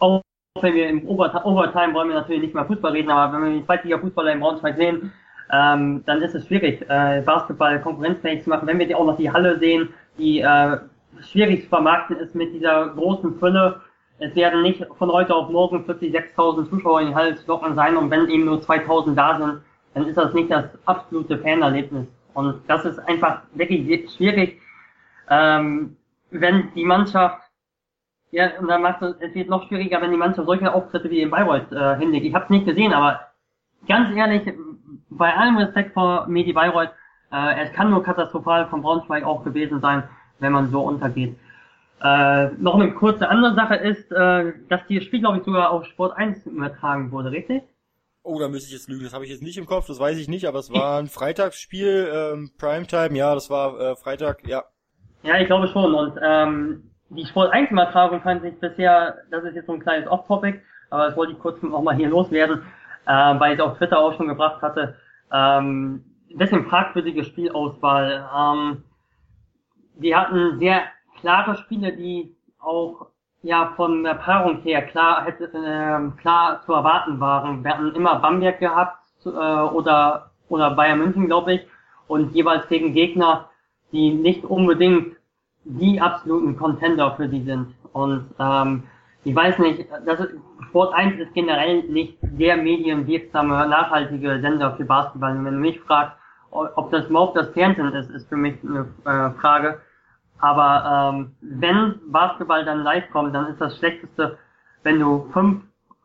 auch 0.00 0.22
wenn 0.60 0.74
wir 0.74 0.88
im 0.88 1.06
Overtime 1.06 1.94
wollen 1.94 2.08
wir 2.08 2.16
natürlich 2.16 2.42
nicht 2.42 2.54
mehr 2.54 2.64
Fußball 2.64 2.90
reden, 2.90 3.10
aber 3.10 3.32
wenn 3.32 3.44
wir 3.44 3.60
die 3.60 3.66
Zweitliga-Fußballer 3.66 4.32
in 4.32 4.40
Braunschweig 4.40 4.76
sehen, 4.76 5.12
ähm, 5.52 6.02
dann 6.04 6.20
ist 6.20 6.34
es 6.34 6.48
schwierig, 6.48 6.82
äh, 6.88 7.22
Basketball 7.24 7.80
konkurrenzfähig 7.80 8.42
zu 8.42 8.50
machen. 8.50 8.66
Wenn 8.66 8.80
wir 8.80 8.98
auch 8.98 9.06
noch 9.06 9.18
die 9.18 9.30
Halle 9.30 9.56
sehen, 9.60 9.90
die 10.18 10.40
äh, 10.40 10.78
schwierig 11.30 11.62
zu 11.62 11.68
vermarkten 11.68 12.16
ist 12.16 12.34
mit 12.34 12.52
dieser 12.52 12.88
großen 12.88 13.38
Fülle. 13.38 13.80
Es 14.18 14.34
werden 14.34 14.62
nicht 14.62 14.84
von 14.98 15.12
heute 15.12 15.34
auf 15.34 15.50
morgen 15.50 15.84
46.000 15.84 16.70
Zuschauer 16.70 17.02
in 17.02 17.36
zu 17.36 17.46
locken 17.46 17.74
sein 17.74 17.96
und 17.96 18.10
wenn 18.10 18.28
eben 18.30 18.46
nur 18.46 18.60
2.000 18.60 19.14
da 19.14 19.38
sind, 19.38 19.60
dann 19.94 20.06
ist 20.06 20.16
das 20.16 20.32
nicht 20.32 20.50
das 20.50 20.64
absolute 20.86 21.38
Fanerlebnis. 21.38 22.06
Und 22.32 22.62
das 22.66 22.84
ist 22.84 22.98
einfach 23.00 23.42
wirklich 23.54 24.10
schwierig, 24.14 24.60
ähm, 25.28 25.96
wenn 26.30 26.72
die 26.74 26.84
Mannschaft, 26.84 27.42
ja, 28.30 28.58
und 28.58 28.68
dann 28.68 28.82
macht 28.82 29.02
es, 29.02 29.16
es 29.20 29.34
wird 29.34 29.48
noch 29.48 29.68
schwieriger, 29.68 30.00
wenn 30.00 30.10
die 30.10 30.16
Mannschaft 30.16 30.46
solche 30.46 30.72
Auftritte 30.72 31.10
wie 31.10 31.20
in 31.20 31.30
Bayreuth 31.30 31.70
äh, 31.72 31.96
hinlegt. 31.96 32.26
Ich 32.26 32.34
habe 32.34 32.44
es 32.44 32.50
nicht 32.50 32.66
gesehen, 32.66 32.92
aber 32.92 33.20
ganz 33.88 34.14
ehrlich, 34.14 34.50
bei 35.10 35.34
allem 35.34 35.58
Respekt 35.58 35.92
vor 35.92 36.26
Medi 36.26 36.52
Bayreuth, 36.52 36.90
äh, 37.32 37.64
es 37.64 37.72
kann 37.72 37.90
nur 37.90 38.02
katastrophal 38.02 38.66
von 38.68 38.82
Braunschweig 38.82 39.24
auch 39.24 39.44
gewesen 39.44 39.80
sein, 39.80 40.04
wenn 40.38 40.52
man 40.52 40.70
so 40.70 40.80
untergeht. 40.82 41.38
Äh, 42.02 42.48
noch 42.58 42.74
eine 42.74 42.92
kurze 42.92 43.28
andere 43.28 43.54
Sache 43.54 43.76
ist, 43.76 44.12
äh, 44.12 44.52
dass 44.68 44.86
die 44.88 45.00
Spiel, 45.00 45.20
glaube 45.20 45.38
ich, 45.38 45.44
sogar 45.44 45.70
auf 45.70 45.86
Sport 45.86 46.16
1 46.16 46.46
übertragen 46.46 47.10
wurde, 47.10 47.30
richtig? 47.30 47.62
Oh, 48.22 48.38
da 48.38 48.48
müsste 48.48 48.66
ich 48.66 48.72
jetzt 48.72 48.88
lügen, 48.88 49.04
das 49.04 49.14
habe 49.14 49.24
ich 49.24 49.30
jetzt 49.30 49.42
nicht 49.42 49.56
im 49.56 49.66
Kopf, 49.66 49.86
das 49.86 50.00
weiß 50.00 50.18
ich 50.18 50.28
nicht, 50.28 50.46
aber 50.46 50.58
es 50.58 50.72
war 50.72 50.98
ein 50.98 51.06
Freitagsspiel, 51.06 52.08
ähm, 52.12 52.50
Primetime, 52.58 53.16
ja, 53.16 53.34
das 53.34 53.48
war 53.48 53.80
äh, 53.80 53.96
Freitag, 53.96 54.46
ja. 54.46 54.64
Ja, 55.22 55.38
ich 55.38 55.46
glaube 55.46 55.68
schon. 55.68 55.94
Und 55.94 56.18
ähm, 56.22 56.90
die 57.08 57.24
Sport 57.24 57.52
1 57.52 57.70
Übertragung 57.70 58.20
fand 58.20 58.44
ich 58.44 58.58
bisher, 58.58 59.16
das 59.30 59.44
ist 59.44 59.54
jetzt 59.54 59.66
so 59.66 59.72
ein 59.72 59.80
kleines 59.80 60.08
Off-Topic, 60.08 60.60
aber 60.90 61.06
das 61.06 61.16
wollte 61.16 61.32
ich 61.32 61.38
kurz 61.38 61.62
auch 61.64 61.82
mal 61.82 61.96
hier 61.96 62.08
loswerden, 62.08 62.62
äh, 63.06 63.40
weil 63.40 63.54
ich 63.54 63.58
es 63.58 63.64
auf 63.64 63.78
Twitter 63.78 63.98
auch 63.98 64.14
schon 64.16 64.28
gebracht 64.28 64.60
hatte. 64.60 64.96
Ähm, 65.32 66.04
bisschen 66.36 66.66
fragwürdige 66.66 67.24
Spielauswahl. 67.24 68.28
Ähm, 68.36 68.82
wir 69.94 70.20
hatten 70.20 70.58
sehr 70.58 70.82
klare 71.20 71.56
Spiele, 71.56 71.92
die 71.92 72.34
auch 72.58 73.06
ja 73.42 73.72
von 73.76 74.02
der 74.02 74.14
Paarung 74.14 74.60
her 74.62 74.82
klar 74.82 75.24
hätte 75.24 75.44
äh, 75.44 76.20
klar 76.20 76.62
zu 76.64 76.72
erwarten 76.72 77.20
waren. 77.20 77.62
Wir 77.62 77.72
hatten 77.72 77.94
immer 77.94 78.16
Bamberg 78.16 78.58
gehabt 78.58 78.98
äh, 79.24 79.28
oder 79.28 80.30
oder 80.48 80.70
Bayern 80.70 80.98
München, 80.98 81.26
glaube 81.26 81.54
ich, 81.54 81.66
und 82.06 82.32
jeweils 82.34 82.68
gegen 82.68 82.92
Gegner, 82.92 83.48
die 83.92 84.12
nicht 84.12 84.44
unbedingt 84.44 85.16
die 85.64 86.00
absoluten 86.00 86.56
Contender 86.56 87.16
für 87.16 87.28
die 87.28 87.42
sind. 87.42 87.74
Und 87.92 88.26
ähm, 88.38 88.84
ich 89.24 89.34
weiß 89.34 89.58
nicht, 89.58 89.86
das 90.04 90.20
ist, 90.20 90.34
Sport 90.68 90.94
1 90.94 91.18
ist 91.18 91.34
generell 91.34 91.82
nicht 91.84 92.16
der 92.22 92.56
medienwirksame, 92.56 93.66
nachhaltige 93.68 94.40
Sender 94.40 94.76
für 94.76 94.84
Basketball. 94.84 95.36
Und 95.36 95.44
wenn 95.44 95.54
du 95.54 95.60
mich 95.60 95.80
fragst, 95.80 96.16
ob 96.50 96.90
das 96.90 97.06
überhaupt 97.06 97.36
das 97.36 97.48
Fernsehen 97.50 97.92
ist, 97.92 98.10
ist 98.10 98.28
für 98.28 98.36
mich 98.36 98.54
eine 98.62 98.86
äh, 99.04 99.30
Frage. 99.40 99.80
Aber 100.38 101.14
ähm, 101.14 101.36
wenn 101.40 101.94
Basketball 102.08 102.64
dann 102.64 102.82
live 102.82 103.10
kommt, 103.10 103.34
dann 103.34 103.46
ist 103.46 103.60
das 103.60 103.78
Schlechteste, 103.78 104.38
wenn 104.82 105.00
du 105.00 105.28
fünf 105.32 105.62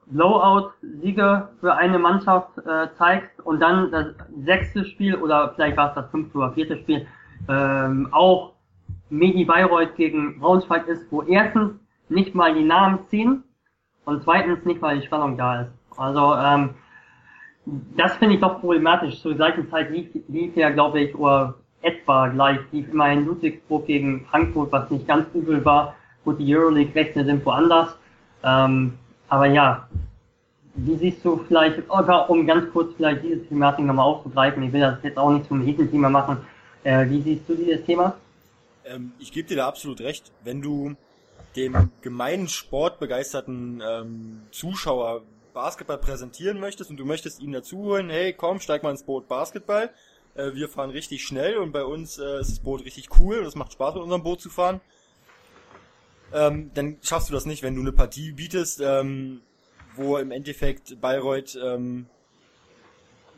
Blowout-Siege 0.07 1.49
für 1.59 1.75
eine 1.75 1.99
Mannschaft 1.99 2.57
äh, 2.59 2.87
zeigst 2.97 3.39
und 3.41 3.59
dann 3.59 3.91
das 3.91 4.07
sechste 4.43 4.85
Spiel 4.85 5.15
oder 5.15 5.53
vielleicht 5.55 5.77
war 5.77 5.89
es 5.89 5.95
das 5.95 6.09
fünfte 6.11 6.37
oder 6.37 6.51
vierte 6.51 6.77
Spiel 6.77 7.07
ähm, 7.47 8.09
auch 8.11 8.53
Medi 9.09 9.45
Bayreuth 9.45 9.95
gegen 9.95 10.39
Braunschweig 10.39 10.87
ist, 10.87 11.11
wo 11.11 11.21
erstens 11.23 11.73
nicht 12.09 12.35
mal 12.35 12.53
die 12.53 12.63
Namen 12.63 12.99
ziehen 13.07 13.43
und 14.05 14.23
zweitens 14.23 14.63
nicht 14.65 14.81
mal 14.81 14.99
die 14.99 15.05
Spannung 15.05 15.37
da 15.37 15.61
ist. 15.61 15.71
Also 15.97 16.35
ähm, 16.35 16.71
das 17.95 18.15
finde 18.17 18.35
ich 18.35 18.41
doch 18.41 18.59
problematisch. 18.59 19.21
Zur 19.21 19.35
gleichen 19.35 19.69
Zeit 19.69 19.91
lief, 19.91 20.09
lief 20.27 20.55
ja, 20.55 20.69
glaube 20.69 21.01
ich, 21.01 21.15
oder 21.15 21.55
etwa 21.81 22.27
gleich 22.27 22.59
lief 22.71 22.87
immerhin 22.91 23.25
Ludwigsburg 23.25 23.85
gegen 23.87 24.25
Frankfurt, 24.29 24.71
was 24.71 24.89
nicht 24.89 25.07
ganz 25.07 25.27
übel 25.33 25.63
war. 25.65 25.95
Gut, 26.23 26.39
die 26.39 26.55
Euroleague 26.55 26.93
rechnen 26.93 27.25
sind 27.25 27.45
woanders. 27.45 27.95
Ähm, 28.43 28.93
aber 29.29 29.47
ja, 29.47 29.87
wie 30.75 30.95
siehst 30.97 31.23
du 31.25 31.37
vielleicht, 31.47 31.89
oder 31.89 32.29
um 32.29 32.45
ganz 32.45 32.71
kurz 32.71 32.93
vielleicht 32.95 33.23
dieses 33.23 33.47
Thematik 33.47 33.85
nochmal 33.85 34.05
aufzugreifen, 34.05 34.63
ich 34.63 34.73
will 34.73 34.81
das 34.81 34.97
jetzt 35.03 35.17
auch 35.17 35.31
nicht 35.31 35.47
zum 35.47 35.65
Thema 35.65 36.09
machen, 36.09 36.37
äh, 36.83 37.07
wie 37.09 37.21
siehst 37.21 37.47
du 37.47 37.55
dieses 37.55 37.85
Thema? 37.85 38.15
Ähm, 38.85 39.11
ich 39.19 39.31
gebe 39.31 39.47
dir 39.47 39.57
da 39.57 39.67
absolut 39.67 40.01
recht. 40.01 40.31
Wenn 40.43 40.61
du 40.61 40.95
dem 41.55 41.91
gemeinen 42.01 42.47
sportbegeisterten 42.47 43.83
ähm, 43.85 44.41
Zuschauer 44.51 45.21
Basketball 45.53 45.97
präsentieren 45.97 46.59
möchtest 46.59 46.89
und 46.89 46.97
du 46.97 47.05
möchtest 47.05 47.41
ihn 47.41 47.51
dazu 47.51 47.77
holen, 47.79 48.09
hey 48.09 48.33
komm, 48.33 48.59
steig 48.59 48.83
mal 48.83 48.91
ins 48.91 49.03
Boot 49.03 49.27
Basketball, 49.27 49.89
äh, 50.35 50.53
wir 50.53 50.69
fahren 50.69 50.89
richtig 50.89 51.23
schnell 51.23 51.57
und 51.57 51.71
bei 51.71 51.83
uns 51.83 52.17
äh, 52.17 52.39
ist 52.39 52.51
das 52.51 52.59
Boot 52.59 52.85
richtig 52.85 53.19
cool 53.19 53.39
und 53.39 53.45
es 53.45 53.55
macht 53.55 53.73
Spaß 53.73 53.95
mit 53.95 54.03
unserem 54.03 54.23
Boot 54.23 54.41
zu 54.41 54.49
fahren, 54.49 54.81
ähm, 56.33 56.71
dann 56.73 56.97
schaffst 57.01 57.29
du 57.29 57.33
das 57.33 57.45
nicht, 57.45 57.63
wenn 57.63 57.75
du 57.75 57.81
eine 57.81 57.91
Partie 57.91 58.31
bietest, 58.31 58.81
ähm, 58.81 59.41
wo 59.95 60.17
im 60.17 60.31
Endeffekt 60.31 60.99
Bayreuth 61.01 61.57
ähm, 61.61 62.07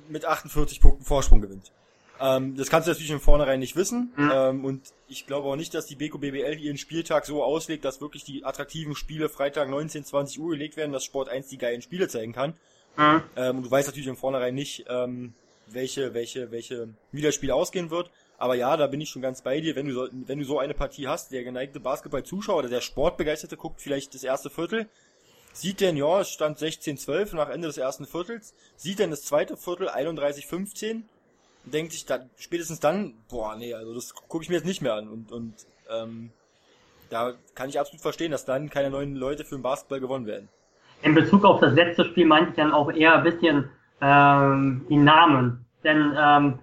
mit 0.09 0.25
48 0.25 0.81
Punkten 0.81 1.03
Vorsprung 1.03 1.41
gewinnt. 1.41 1.71
Ähm, 2.19 2.55
das 2.55 2.69
kannst 2.69 2.87
du 2.87 2.91
natürlich 2.91 3.11
im 3.11 3.19
Vornherein 3.19 3.59
nicht 3.59 3.75
wissen. 3.75 4.13
Mhm. 4.15 4.31
Ähm, 4.33 4.65
und 4.65 4.81
ich 5.07 5.25
glaube 5.25 5.47
auch 5.47 5.55
nicht, 5.55 5.73
dass 5.73 5.87
die 5.87 5.95
Beko 5.95 6.19
BBL 6.19 6.59
ihren 6.59 6.77
Spieltag 6.77 7.25
so 7.25 7.43
auslegt, 7.43 7.83
dass 7.85 8.01
wirklich 8.01 8.23
die 8.23 8.45
attraktiven 8.45 8.95
Spiele 8.95 9.29
Freitag 9.29 9.69
19, 9.69 10.05
20 10.05 10.39
Uhr 10.39 10.51
gelegt 10.51 10.77
werden, 10.77 10.91
dass 10.91 11.03
Sport 11.03 11.29
1 11.29 11.47
die 11.47 11.57
geilen 11.57 11.81
Spiele 11.81 12.07
zeigen 12.07 12.33
kann. 12.33 12.53
Mhm. 12.95 13.23
Ähm, 13.35 13.57
und 13.57 13.63
du 13.63 13.71
weißt 13.71 13.87
natürlich 13.87 14.07
im 14.07 14.17
Vornherein 14.17 14.53
nicht, 14.53 14.85
ähm, 14.87 15.33
welche, 15.67 16.13
welche, 16.13 16.51
welche, 16.51 16.89
wie 17.11 17.21
das 17.21 17.35
Spiel 17.35 17.51
ausgehen 17.51 17.89
wird. 17.89 18.09
Aber 18.37 18.55
ja, 18.55 18.75
da 18.75 18.87
bin 18.87 19.01
ich 19.01 19.09
schon 19.09 19.21
ganz 19.21 19.41
bei 19.41 19.61
dir. 19.61 19.75
Wenn 19.75 19.87
du 19.87 19.93
so, 19.93 20.07
wenn 20.11 20.39
du 20.39 20.45
so 20.45 20.59
eine 20.59 20.73
Partie 20.73 21.07
hast, 21.07 21.31
der 21.31 21.43
geneigte 21.43 21.79
Basketball-Zuschauer 21.79 22.57
oder 22.57 22.69
der 22.69 22.81
Sportbegeisterte 22.81 23.57
guckt 23.57 23.81
vielleicht 23.81 24.13
das 24.13 24.23
erste 24.23 24.49
Viertel, 24.49 24.87
sieht 25.53 25.81
denn, 25.81 25.95
ja, 25.97 26.21
es 26.21 26.29
stand 26.29 26.57
16-12 26.57 27.35
nach 27.35 27.49
Ende 27.49 27.67
des 27.67 27.77
ersten 27.77 28.05
Viertels, 28.05 28.53
sieht 28.75 28.99
denn 28.99 29.11
das 29.11 29.23
zweite 29.23 29.55
Viertel 29.55 29.87
31-15 29.89 31.03
denkt 31.65 31.93
sich 31.93 32.05
dann, 32.05 32.29
spätestens 32.37 32.79
dann, 32.79 33.13
boah, 33.29 33.55
nee, 33.55 33.73
also 33.73 33.93
das 33.93 34.13
gucke 34.13 34.43
ich 34.43 34.49
mir 34.49 34.55
jetzt 34.55 34.65
nicht 34.65 34.81
mehr 34.81 34.95
an. 34.95 35.07
Und, 35.07 35.31
und 35.31 35.53
ähm, 35.89 36.31
da 37.09 37.33
kann 37.55 37.69
ich 37.69 37.79
absolut 37.79 38.01
verstehen, 38.01 38.31
dass 38.31 38.45
dann 38.45 38.69
keine 38.69 38.89
neuen 38.89 39.15
Leute 39.15 39.45
für 39.45 39.55
den 39.55 39.61
Basketball 39.61 39.99
gewonnen 39.99 40.25
werden. 40.25 40.49
In 41.01 41.15
Bezug 41.15 41.43
auf 41.45 41.59
das 41.59 41.73
letzte 41.73 42.05
Spiel 42.05 42.25
meinte 42.25 42.51
ich 42.51 42.55
dann 42.55 42.71
auch 42.71 42.91
eher 42.91 43.15
ein 43.15 43.23
bisschen 43.23 43.69
ähm, 44.03 44.85
die 44.89 44.97
Namen. 44.97 45.65
Denn 45.83 46.13
ähm, 46.17 46.59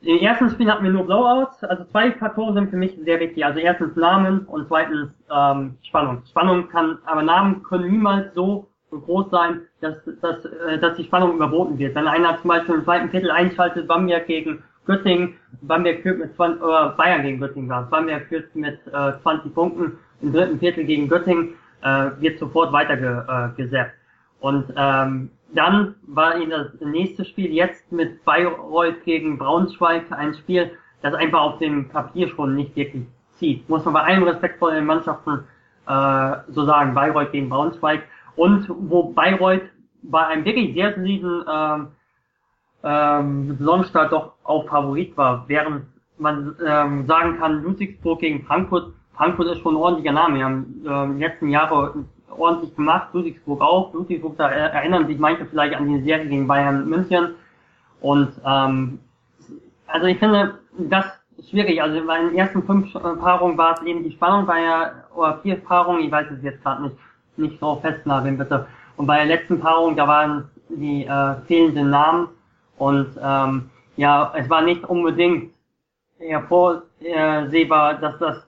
im 0.00 0.18
ersten 0.18 0.50
Spiel 0.50 0.70
hatten 0.70 0.84
wir 0.84 0.90
nur 0.90 1.06
Blowouts, 1.06 1.64
also 1.64 1.84
zwei 1.84 2.12
Faktoren 2.12 2.54
sind 2.54 2.70
für 2.70 2.76
mich 2.76 2.96
sehr 3.04 3.20
wichtig. 3.20 3.44
Also 3.44 3.58
erstens 3.58 3.96
Namen 3.96 4.40
und 4.40 4.68
zweitens 4.68 5.10
ähm, 5.34 5.76
Spannung. 5.82 6.22
Spannung 6.28 6.68
kann, 6.68 6.98
aber 7.06 7.22
Namen 7.22 7.62
können 7.62 7.90
niemals 7.90 8.32
so 8.34 8.68
groß 8.90 9.30
sein, 9.30 9.62
dass, 9.80 9.96
dass, 10.20 10.44
äh, 10.44 10.78
dass 10.78 10.96
die 10.96 11.04
Spannung 11.04 11.34
überboten 11.34 11.78
wird. 11.78 11.94
Wenn 11.94 12.06
einer 12.06 12.38
zum 12.40 12.48
Beispiel 12.48 12.76
im 12.76 12.84
zweiten 12.84 13.10
Viertel 13.10 13.30
einschaltet, 13.30 13.88
Bamberg 13.88 14.26
gegen 14.26 14.62
Göttingen, 14.86 15.34
Bamberg 15.62 16.02
führt 16.02 16.18
mit 16.18 16.36
20, 16.36 16.62
oder 16.62 16.90
Bayern 16.90 17.22
gegen 17.22 17.40
Göttingen 17.40 17.70
war 17.70 17.88
Bamberg 17.88 18.26
führt 18.26 18.54
mit 18.54 18.78
äh, 18.86 19.12
20 19.22 19.54
Punkten, 19.54 19.98
im 20.20 20.32
dritten 20.32 20.58
Viertel 20.58 20.84
gegen 20.84 21.08
Göttingen 21.08 21.54
äh, 21.82 22.10
wird 22.20 22.38
sofort 22.38 22.72
weitergesappt. 22.72 23.90
Äh, 23.90 24.03
Und 24.44 24.74
ähm, 24.76 25.30
dann 25.54 25.94
war 26.06 26.36
eben 26.38 26.50
das 26.50 26.66
nächste 26.82 27.24
Spiel 27.24 27.50
jetzt 27.50 27.90
mit 27.90 28.26
Bayreuth 28.26 29.02
gegen 29.06 29.38
Braunschweig 29.38 30.12
ein 30.12 30.34
Spiel, 30.34 30.72
das 31.00 31.14
einfach 31.14 31.40
auf 31.40 31.58
dem 31.60 31.88
Papier 31.88 32.28
schon 32.28 32.54
nicht 32.54 32.76
wirklich 32.76 33.06
zieht. 33.38 33.66
Muss 33.70 33.86
man 33.86 33.94
bei 33.94 34.02
allen 34.02 34.22
respektvollen 34.22 34.84
Mannschaften 34.84 35.44
äh, 35.86 36.36
so 36.48 36.66
sagen, 36.66 36.92
Bayreuth 36.92 37.32
gegen 37.32 37.48
Braunschweig. 37.48 38.02
Und 38.36 38.66
wo 38.68 39.14
Bayreuth 39.14 39.62
bei 40.02 40.26
einem 40.26 40.44
wirklich 40.44 40.74
sehr 40.74 40.94
soliden 40.94 41.42
ähm, 41.50 41.86
ähm, 42.82 43.56
Saisonstart 43.56 44.12
doch 44.12 44.34
auch 44.44 44.68
Favorit 44.68 45.16
war, 45.16 45.44
während 45.48 45.86
man 46.18 46.54
ähm, 46.62 47.06
sagen 47.06 47.38
kann, 47.38 47.62
Ludwigsburg 47.62 48.20
gegen 48.20 48.44
Frankfurt, 48.44 48.92
Frankfurt 49.16 49.46
ist 49.46 49.62
schon 49.62 49.72
ein 49.74 49.80
ordentlicher 49.80 50.12
Name, 50.12 50.36
wir 50.36 50.44
haben 50.44 50.84
ähm, 50.86 51.16
die 51.16 51.24
letzten 51.24 51.48
Jahre 51.48 52.04
ordentlich 52.38 52.74
gemacht, 52.74 53.08
Ludwigsburg 53.12 53.60
auch, 53.60 53.92
Ludwigsburg, 53.94 54.36
da 54.36 54.48
erinnern 54.48 55.06
sich 55.06 55.18
manche 55.18 55.46
vielleicht 55.46 55.74
an 55.74 55.88
die 55.88 56.02
Serie 56.02 56.26
gegen 56.26 56.46
Bayern 56.46 56.88
München. 56.88 57.34
Und 58.00 58.32
ähm, 58.44 58.98
also 59.86 60.06
ich 60.06 60.18
finde 60.18 60.58
das 60.78 61.06
schwierig, 61.50 61.80
also 61.82 62.04
bei 62.06 62.20
den 62.20 62.34
ersten 62.34 62.62
fünf 62.62 62.92
Paarungen 62.92 63.58
war 63.58 63.74
es 63.74 63.82
eben 63.82 64.04
die 64.04 64.12
Spannung 64.12 64.46
bei 64.46 64.60
der, 64.60 65.04
oder 65.14 65.38
vier 65.42 65.56
Paarungen, 65.56 66.04
ich 66.04 66.10
weiß 66.10 66.26
es 66.30 66.42
jetzt 66.42 66.62
gerade 66.62 66.84
nicht, 66.84 66.96
nicht 67.36 67.60
so 67.60 67.76
festnageln, 67.76 68.38
bitte. 68.38 68.66
Und 68.96 69.06
bei 69.06 69.16
der 69.16 69.26
letzten 69.26 69.60
Paarung, 69.60 69.96
da 69.96 70.06
waren 70.06 70.50
die 70.68 71.04
äh, 71.04 71.34
fehlenden 71.46 71.90
Namen. 71.90 72.28
Und 72.78 73.18
ähm, 73.22 73.70
ja, 73.96 74.32
es 74.36 74.48
war 74.50 74.62
nicht 74.62 74.84
unbedingt 74.84 75.52
hervorsehbar, 76.18 77.94
dass 77.94 78.18
das 78.18 78.46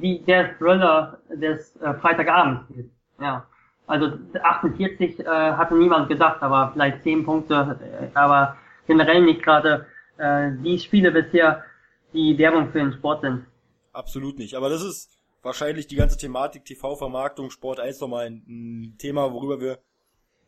die, 0.00 0.24
der 0.24 0.56
Thriller 0.58 1.18
des 1.30 1.76
äh, 1.76 1.94
Freitagabends 1.94 2.70
ist. 2.70 2.90
Ja. 3.20 3.46
Also 3.86 4.12
48 4.40 5.20
äh, 5.20 5.24
hatte 5.26 5.74
niemand 5.74 6.08
gedacht, 6.08 6.42
aber 6.42 6.70
vielleicht 6.72 7.02
10 7.02 7.24
Punkte, 7.24 7.78
äh, 7.80 8.16
aber 8.16 8.56
generell 8.86 9.22
nicht 9.22 9.42
gerade 9.42 9.86
äh, 10.18 10.50
die 10.62 10.78
Spiele 10.78 11.10
bisher, 11.10 11.64
die 12.12 12.36
Werbung 12.38 12.70
für 12.70 12.78
den 12.78 12.92
Sport 12.92 13.22
sind. 13.22 13.46
Absolut 13.92 14.38
nicht. 14.38 14.54
Aber 14.54 14.68
das 14.68 14.82
ist 14.82 15.18
wahrscheinlich 15.42 15.86
die 15.86 15.96
ganze 15.96 16.16
Thematik 16.16 16.64
TV-Vermarktung, 16.64 17.50
Sport 17.50 17.80
1 17.80 18.00
nochmal 18.00 18.26
ein, 18.26 18.44
ein 18.48 18.94
Thema, 18.98 19.32
worüber 19.32 19.60
wir 19.60 19.78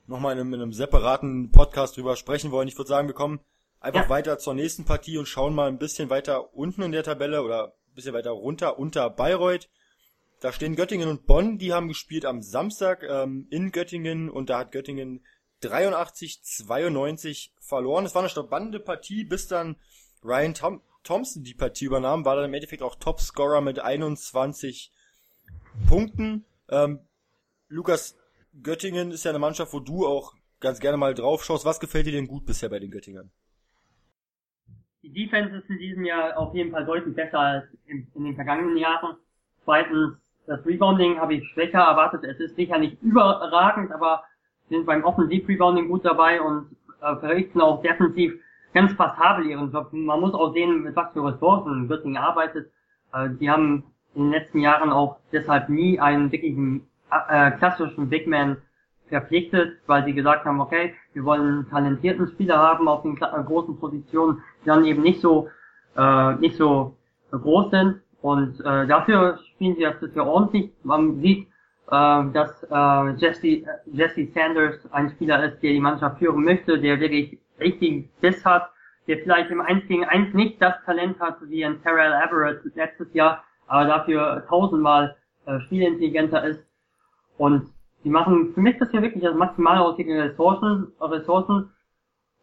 nochmal 0.06 0.34
in 0.34 0.40
einem, 0.40 0.54
in 0.54 0.62
einem 0.62 0.72
separaten 0.72 1.50
Podcast 1.50 1.96
drüber 1.96 2.16
sprechen 2.16 2.50
wollen. 2.50 2.68
Ich 2.68 2.78
würde 2.78 2.88
sagen, 2.88 3.08
wir 3.08 3.14
kommen 3.14 3.40
einfach 3.80 4.04
ja. 4.04 4.08
weiter 4.08 4.38
zur 4.38 4.54
nächsten 4.54 4.84
Partie 4.84 5.18
und 5.18 5.26
schauen 5.26 5.54
mal 5.54 5.68
ein 5.68 5.78
bisschen 5.78 6.10
weiter 6.10 6.54
unten 6.54 6.82
in 6.82 6.92
der 6.92 7.02
Tabelle 7.02 7.42
oder 7.42 7.66
ein 7.66 7.94
bisschen 7.94 8.14
weiter 8.14 8.30
runter 8.30 8.78
unter 8.78 9.10
Bayreuth. 9.10 9.68
Da 10.44 10.52
stehen 10.52 10.76
Göttingen 10.76 11.08
und 11.08 11.26
Bonn, 11.26 11.56
die 11.56 11.72
haben 11.72 11.88
gespielt 11.88 12.26
am 12.26 12.42
Samstag 12.42 13.02
ähm, 13.02 13.46
in 13.48 13.72
Göttingen 13.72 14.28
und 14.28 14.50
da 14.50 14.58
hat 14.58 14.72
Göttingen 14.72 15.24
83-92 15.62 17.48
verloren. 17.60 18.04
Es 18.04 18.14
war 18.14 18.20
eine 18.20 18.28
spannende 18.28 18.78
Partie, 18.78 19.24
bis 19.24 19.48
dann 19.48 19.76
Ryan 20.22 20.52
Tom 20.52 20.82
Thompson 21.02 21.44
die 21.44 21.54
Partie 21.54 21.86
übernahm, 21.86 22.26
war 22.26 22.36
dann 22.36 22.44
im 22.44 22.52
Endeffekt 22.52 22.82
auch 22.82 22.96
Topscorer 22.96 23.62
mit 23.62 23.78
21 23.78 24.92
Punkten. 25.88 26.44
Ähm, 26.68 27.00
Lukas, 27.68 28.14
Göttingen 28.62 29.12
ist 29.12 29.24
ja 29.24 29.30
eine 29.30 29.38
Mannschaft, 29.38 29.72
wo 29.72 29.80
du 29.80 30.06
auch 30.06 30.34
ganz 30.60 30.78
gerne 30.78 30.98
mal 30.98 31.14
drauf 31.14 31.42
schaust. 31.42 31.64
Was 31.64 31.80
gefällt 31.80 32.04
dir 32.04 32.12
denn 32.12 32.28
gut 32.28 32.44
bisher 32.44 32.68
bei 32.68 32.80
den 32.80 32.90
Göttingern? 32.90 33.30
Die 35.00 35.10
Defense 35.10 35.56
ist 35.56 35.70
in 35.70 35.78
diesem 35.78 36.04
Jahr 36.04 36.36
auf 36.36 36.54
jeden 36.54 36.70
Fall 36.70 36.84
deutlich 36.84 37.16
besser 37.16 37.38
als 37.38 37.64
in, 37.86 38.06
in 38.14 38.24
den 38.24 38.34
vergangenen 38.34 38.76
Jahren. 38.76 39.16
Zweitens, 39.64 40.18
das 40.46 40.64
Rebounding 40.66 41.18
habe 41.18 41.34
ich 41.34 41.48
schwächer 41.50 41.80
erwartet. 41.80 42.24
Es 42.24 42.38
ist 42.38 42.56
sicher 42.56 42.78
nicht 42.78 43.02
überragend, 43.02 43.92
aber 43.92 44.24
sind 44.68 44.86
beim 44.86 45.04
Offensiv-Rebounding 45.04 45.88
gut 45.88 46.04
dabei 46.04 46.40
und 46.40 46.68
äh, 47.00 47.16
verrichten 47.16 47.60
auch 47.60 47.82
defensiv 47.82 48.32
ganz 48.72 48.96
passabel 48.96 49.46
ihren 49.46 49.70
Job. 49.72 49.92
Man 49.92 50.20
muss 50.20 50.34
auch 50.34 50.52
sehen, 50.52 50.82
mit 50.82 50.96
was 50.96 51.12
für 51.12 51.24
Ressourcen 51.24 51.88
Göttingen 51.88 52.16
arbeitet. 52.16 52.70
Äh, 53.12 53.30
die 53.40 53.50
haben 53.50 53.84
in 54.14 54.24
den 54.24 54.32
letzten 54.32 54.60
Jahren 54.60 54.90
auch 54.90 55.18
deshalb 55.32 55.68
nie 55.68 55.98
einen 56.00 56.30
wirklichen 56.32 56.86
äh, 57.10 57.50
klassischen 57.52 58.08
Big 58.08 58.26
Man 58.26 58.56
verpflichtet, 59.08 59.78
weil 59.86 60.04
sie 60.04 60.14
gesagt 60.14 60.44
haben, 60.44 60.60
okay, 60.60 60.94
wir 61.12 61.24
wollen 61.24 61.42
einen 61.42 61.70
talentierten 61.70 62.26
Spieler 62.28 62.58
haben 62.58 62.88
auf 62.88 63.02
den 63.02 63.16
äh, 63.16 63.42
großen 63.44 63.78
Positionen, 63.78 64.42
die 64.62 64.66
dann 64.66 64.84
eben 64.84 65.02
nicht 65.02 65.20
so 65.20 65.48
äh, 65.96 66.34
nicht 66.36 66.56
so 66.56 66.96
groß 67.30 67.70
sind. 67.70 68.00
Und 68.24 68.58
äh, 68.60 68.86
dafür 68.86 69.38
spielen 69.50 69.76
sie 69.76 69.82
das 69.82 70.00
bisher 70.00 70.26
ordentlich. 70.26 70.70
Man 70.82 71.20
sieht, 71.20 71.46
äh, 71.88 72.24
dass 72.32 72.66
äh, 72.70 73.10
Jesse, 73.18 73.66
Jesse 73.84 74.28
Sanders 74.32 74.90
ein 74.92 75.10
Spieler 75.10 75.44
ist, 75.44 75.62
der 75.62 75.72
die 75.72 75.80
Mannschaft 75.80 76.20
führen 76.20 76.42
möchte, 76.42 76.78
der 76.78 77.00
wirklich 77.00 77.38
richtig 77.60 78.08
Biss 78.22 78.42
hat, 78.42 78.70
der 79.08 79.18
vielleicht 79.18 79.50
im 79.50 79.60
1 79.60 79.86
gegen 79.88 80.06
1 80.06 80.32
nicht 80.32 80.62
das 80.62 80.72
Talent 80.86 81.20
hat 81.20 81.36
wie 81.50 81.66
ein 81.66 81.82
Terrell 81.82 82.14
Everett 82.14 82.62
letztes 82.74 83.12
Jahr, 83.12 83.44
aber 83.66 83.84
dafür 83.88 84.46
tausendmal 84.48 85.16
äh, 85.44 85.60
spielintelligenter 85.60 86.44
ist. 86.44 86.64
Und 87.36 87.66
die 88.04 88.10
machen 88.10 88.54
für 88.54 88.62
mich 88.62 88.78
das 88.78 88.90
hier 88.90 89.02
wirklich 89.02 89.22
das 89.22 89.36
maximale 89.36 89.82
aus 89.82 89.98
ihren 89.98 90.18
Ressourcen, 90.18 90.92
Ressourcen. 90.98 91.68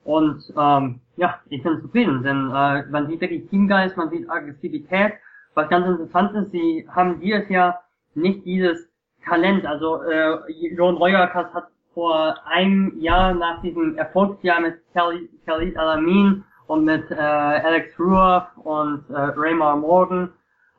Und 0.04 0.44
ähm, 0.56 1.00
ja, 1.18 1.40
ich 1.50 1.64
bin 1.64 1.82
zufrieden, 1.82 2.22
denn 2.22 2.52
äh, 2.52 2.86
man 2.86 3.08
sieht 3.08 3.20
wirklich 3.20 3.50
Teamgeist, 3.50 3.98
man 3.98 4.12
sieht 4.12 4.30
Aggressivität. 4.30 5.14
Was 5.54 5.70
ganz 5.70 5.88
interessant 5.88 6.34
ist, 6.36 6.52
sie 6.52 6.88
haben 6.90 7.20
dieses 7.20 7.48
Jahr 7.50 7.84
nicht 8.16 8.46
dieses 8.46 8.90
Talent. 9.26 9.66
Also 9.66 10.02
äh, 10.04 10.38
Jon 10.76 10.98
Reuerkas 10.98 11.54
hat 11.54 11.68
vor 11.94 12.36
einem 12.46 13.00
Jahr 13.00 13.34
nach 13.34 13.62
diesem 13.62 13.98
Erfolgsjahr 13.98 14.62
mit 14.62 14.76
Khalid 14.94 15.78
Alamin 15.78 16.44
und 16.68 16.86
mit 16.86 17.12
äh, 17.12 17.16
Alex 17.16 18.00
Ruoff 18.00 18.46
und 18.64 19.10
äh, 19.10 19.14
Raymar 19.14 19.76
Morgan 19.76 20.30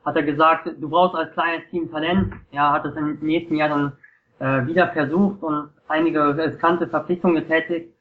hat 0.04 0.16
er 0.16 0.22
gesagt, 0.22 0.68
du 0.80 0.88
brauchst 0.88 1.14
als 1.14 1.32
kleines 1.32 1.68
Team 1.70 1.90
Talent. 1.90 2.32
Ja, 2.50 2.72
hat 2.72 2.84
es 2.84 2.96
im 2.96 3.18
nächsten 3.20 3.56
Jahr 3.56 3.68
dann 3.68 3.92
äh, 4.38 4.66
wieder 4.66 4.88
versucht 4.88 5.42
und 5.42 5.70
einige 5.88 6.36
riskante 6.36 6.88
Verpflichtungen 6.88 7.36
getätigt. 7.36 7.94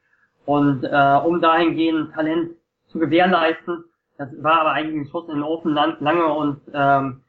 Und 0.46 0.84
äh, 0.84 1.20
um 1.24 1.42
dahingehend 1.42 2.14
Talent 2.14 2.52
zu 2.88 2.98
gewährleisten, 2.98 3.84
das 4.22 4.44
war 4.44 4.62
aber 4.62 4.74
eigentlich 4.74 5.02
ein 5.02 5.10
Schuss 5.10 5.28
in 5.30 5.36
den 5.36 5.44
Ofen 5.44 5.74
lange 5.74 6.28
und 6.28 6.62
ähm, 6.74 7.22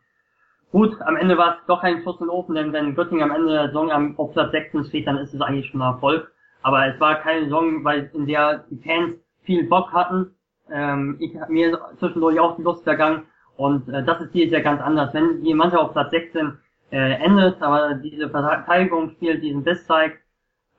gut, 0.70 0.94
am 1.00 1.16
Ende 1.16 1.38
war 1.38 1.56
es 1.56 1.66
doch 1.66 1.80
kein 1.80 2.02
Schuss 2.02 2.20
in 2.20 2.26
den 2.26 2.30
Ofen, 2.30 2.54
denn 2.54 2.72
wenn 2.72 2.94
Göttingen 2.94 3.24
am 3.24 3.34
Ende 3.34 3.52
der 3.52 3.66
Saison 3.68 4.16
auf 4.18 4.32
Platz 4.32 4.52
16 4.52 4.84
steht, 4.84 5.06
dann 5.06 5.16
ist 5.16 5.32
es 5.32 5.40
eigentlich 5.40 5.68
schon 5.68 5.80
ein 5.80 5.94
Erfolg. 5.94 6.30
Aber 6.62 6.86
es 6.86 7.00
war 7.00 7.16
keine 7.16 7.44
Saison, 7.44 7.82
weil 7.82 8.10
in 8.12 8.26
der 8.26 8.64
die 8.70 8.76
Fans 8.76 9.16
viel 9.42 9.68
Bock 9.68 9.92
hatten. 9.92 10.34
Ähm, 10.70 11.16
ich 11.18 11.32
mir 11.48 11.78
zwischendurch 11.98 12.38
auch 12.38 12.56
die 12.56 12.62
Lust 12.62 12.84
vergangen 12.84 13.22
und 13.56 13.88
äh, 13.88 14.04
das 14.04 14.20
ist 14.20 14.32
hier 14.32 14.46
ja 14.48 14.60
ganz 14.60 14.82
anders. 14.82 15.14
Wenn 15.14 15.42
die 15.42 15.54
Mannschaft 15.54 15.82
auf 15.82 15.92
Platz 15.92 16.10
16 16.10 16.58
äh, 16.90 17.14
endet, 17.24 17.60
aber 17.62 17.94
diese 17.94 18.28
Verteidigung 18.28 19.10
spielt, 19.12 19.42
diesen 19.42 19.64
Biss 19.64 19.86
zeigt, 19.86 20.18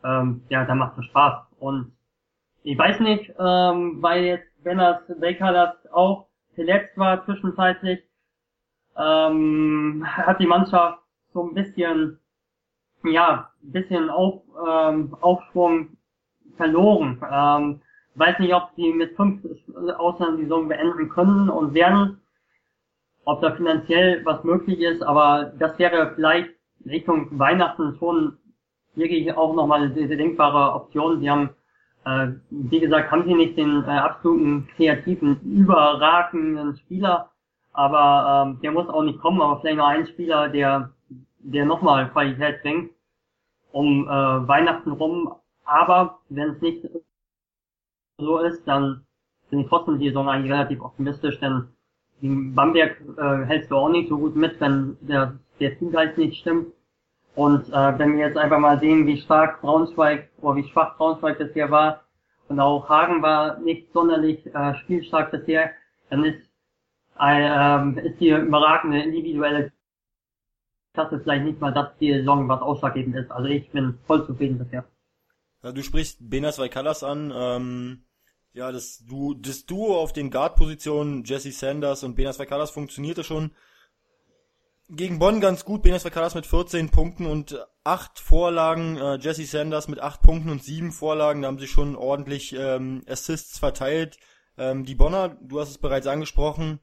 ähm, 0.04 0.44
ja, 0.50 0.64
dann 0.66 0.78
macht 0.78 0.98
es 1.00 1.06
Spaß. 1.06 1.48
Und 1.60 1.92
ich 2.64 2.78
weiß 2.78 3.00
nicht, 3.02 3.34
ähm, 3.40 3.98
weil 4.02 4.24
jetzt, 4.24 4.53
wenn 4.64 4.78
das 4.78 5.02
Baker 5.20 5.52
das 5.54 5.92
auch 5.92 6.28
verletzt 6.56 6.98
war 6.98 7.24
zwischenzeitlich, 7.26 8.00
ähm, 8.98 10.04
hat 10.06 10.40
die 10.40 10.48
Mannschaft 10.48 11.00
so 11.34 11.44
ein 11.44 11.54
bisschen, 11.54 12.20
ja, 13.04 13.52
ein 13.64 13.72
bisschen 13.72 14.10
auf, 14.10 14.42
ähm, 14.68 15.16
Aufschwung 15.22 15.98
verloren. 16.58 17.22
Ähm, 17.32 17.82
weiß 18.16 18.40
nicht, 18.40 18.54
ob 18.54 18.70
sie 18.76 18.94
mit 18.94 19.16
fünf 19.16 19.42
Ausland 19.98 20.40
die 20.40 20.44
Saison 20.44 20.68
beenden 20.68 21.10
können 21.10 21.50
und 21.50 21.74
werden, 21.74 22.22
ob 23.26 23.42
da 23.42 23.56
finanziell 23.56 24.24
was 24.26 24.44
möglich 24.44 24.80
ist, 24.80 25.02
aber 25.02 25.54
das 25.58 25.78
wäre 25.80 26.14
vielleicht 26.16 26.52
Richtung 26.86 27.28
Weihnachten 27.40 27.96
schon 27.98 28.38
wirklich 28.96 29.34
auch 29.36 29.56
nochmal 29.56 29.84
eine 29.84 30.18
denkbare 30.18 30.76
Option. 30.76 31.20
Sie 31.20 31.30
haben, 31.30 31.50
äh, 32.06 32.28
wie 32.50 32.80
gesagt, 32.80 33.12
haben 33.12 33.26
sie 33.26 33.34
nicht 33.34 33.58
den 33.58 33.84
äh, 33.84 33.88
absoluten 33.88 34.68
kreativen, 34.76 35.40
überragenden 35.42 36.76
Spieler, 36.78 37.32
aber 37.72 38.46
ähm, 38.48 38.60
der 38.62 38.72
muss 38.72 38.90
auch 38.90 39.04
nicht 39.04 39.20
kommen, 39.20 39.42
aber 39.42 39.60
vielleicht 39.62 39.78
noch 39.78 39.88
ein 39.88 40.08
Spieler, 40.08 40.50
der, 40.50 40.92
der 41.40 41.66
nochmal 41.66 42.10
Qualität 42.12 42.62
bringt, 42.62 42.92
um 43.72 44.08
äh, 44.08 44.48
Weihnachten 44.48 44.92
rum. 44.92 45.34
Aber 45.66 46.20
wenn 46.30 46.50
es 46.50 46.62
nicht 46.62 46.88
so 48.18 48.40
ist, 48.40 48.68
dann 48.68 49.06
bin 49.50 49.60
ich 49.60 49.68
trotzdem 49.68 50.00
die 50.00 50.10
Saison 50.10 50.30
eigentlich 50.30 50.52
relativ 50.52 50.82
optimistisch, 50.82 51.40
denn 51.40 51.68
Bamberg 52.22 53.02
äh, 53.18 53.46
hältst 53.46 53.72
du 53.72 53.76
auch 53.76 53.90
nicht 53.90 54.10
so 54.10 54.18
gut 54.18 54.36
mit, 54.36 54.60
wenn 54.62 54.98
der, 55.02 55.38
der 55.60 55.78
Teamgeist 55.78 56.18
nicht 56.18 56.40
stimmt. 56.40 56.74
Und 57.36 57.70
äh, 57.70 58.00
wenn 58.00 58.18
wir 58.18 58.28
jetzt 58.28 58.38
einfach 58.38 58.60
mal 58.60 58.80
sehen, 58.80 59.08
wie 59.08 59.20
stark 59.20 59.62
Braunschweig 59.62 60.30
oder 60.42 60.56
wie 60.58 60.70
schwach 60.70 60.98
Braunschweig 60.98 61.38
bisher 61.38 61.72
war 61.72 62.04
und 62.48 62.60
auch 62.60 62.88
Hagen 62.90 63.22
war 63.22 63.60
nicht 63.60 63.92
sonderlich 63.92 64.46
äh, 64.54 64.76
spielstark 64.76 65.32
bisher, 65.32 65.72
dann 66.10 66.24
ist, 66.26 66.48
äh, 67.20 68.08
ist 68.08 68.20
die 68.20 68.30
überragende 68.30 69.02
individuelle 69.02 69.72
Klasse 70.94 71.20
vielleicht 71.20 71.46
nicht 71.46 71.60
mal 71.60 71.74
das 71.74 71.98
die 72.00 72.14
Saison, 72.14 72.48
was 72.48 72.62
ausschlaggebend 72.62 73.16
ist. 73.16 73.32
Also 73.32 73.48
ich 73.50 73.70
bin 73.72 73.98
voll 74.06 74.26
zufrieden 74.28 74.60
bisher. 74.60 74.86
Ja, 75.64 75.72
du 75.72 75.82
sprichst 75.82 76.30
Benas 76.30 76.60
Vaikalas 76.60 77.04
an. 77.04 77.34
Ähm, 77.36 78.04
ja, 78.54 78.72
das, 78.72 79.04
du, 79.08 79.34
das 79.34 79.66
Duo 79.66 79.98
auf 79.98 80.14
den 80.14 80.30
Guard-Positionen, 80.30 81.24
Jesse 81.24 81.52
Sanders 81.52 82.04
und 82.04 82.16
Benas 82.16 82.38
Vaikalas 82.38 82.70
funktionierte 82.70 83.24
schon 83.24 83.52
gegen 84.90 85.20
Bonn 85.20 85.42
ganz 85.42 85.66
gut. 85.66 85.82
Benas 85.82 86.06
Vakaras 86.06 86.36
mit 86.36 86.46
14 86.46 86.90
Punkten 86.90 87.26
und 87.26 87.66
8 87.84 88.20
Vorlagen. 88.20 88.98
Äh, 88.98 89.18
Jesse 89.18 89.46
Sanders 89.46 89.88
mit 89.88 90.00
8 90.00 90.22
Punkten 90.22 90.50
und 90.50 90.64
7 90.64 90.92
Vorlagen. 90.92 91.42
Da 91.42 91.48
haben 91.48 91.60
sie 91.60 91.68
schon 91.68 91.96
ordentlich 91.96 92.56
ähm, 92.58 93.04
Assists 93.08 93.60
verteilt. 93.60 94.18
Ähm, 94.58 94.86
die 94.86 94.96
Bonner, 94.96 95.38
du 95.42 95.60
hast 95.60 95.70
es 95.70 95.78
bereits 95.78 96.08
angesprochen, 96.08 96.80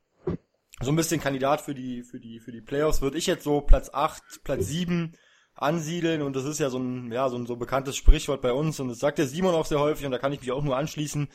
so 0.80 0.90
ein 0.90 0.96
bisschen 0.96 1.20
Kandidat 1.20 1.60
für 1.60 1.74
die, 1.74 2.02
für 2.02 2.18
die, 2.18 2.40
für 2.40 2.52
die 2.52 2.60
Playoffs. 2.60 3.02
Würde 3.02 3.18
ich 3.18 3.26
jetzt 3.26 3.44
so 3.44 3.60
Platz 3.60 3.90
8, 3.92 4.42
Platz 4.42 4.66
7 4.66 5.16
ansiedeln 5.54 6.22
und 6.22 6.34
das 6.34 6.44
ist 6.44 6.58
ja 6.58 6.70
so 6.70 6.78
ein, 6.78 7.12
ja, 7.12 7.28
so 7.28 7.36
ein 7.36 7.46
so 7.46 7.56
bekanntes 7.56 7.96
Sprichwort 7.96 8.40
bei 8.40 8.52
uns 8.52 8.80
und 8.80 8.88
das 8.88 8.98
sagt 8.98 9.18
der 9.18 9.26
Simon 9.26 9.54
auch 9.54 9.66
sehr 9.66 9.78
häufig 9.78 10.06
und 10.06 10.12
da 10.12 10.18
kann 10.18 10.32
ich 10.32 10.40
mich 10.40 10.52
auch 10.52 10.62
nur 10.62 10.76
anschließen. 10.76 11.28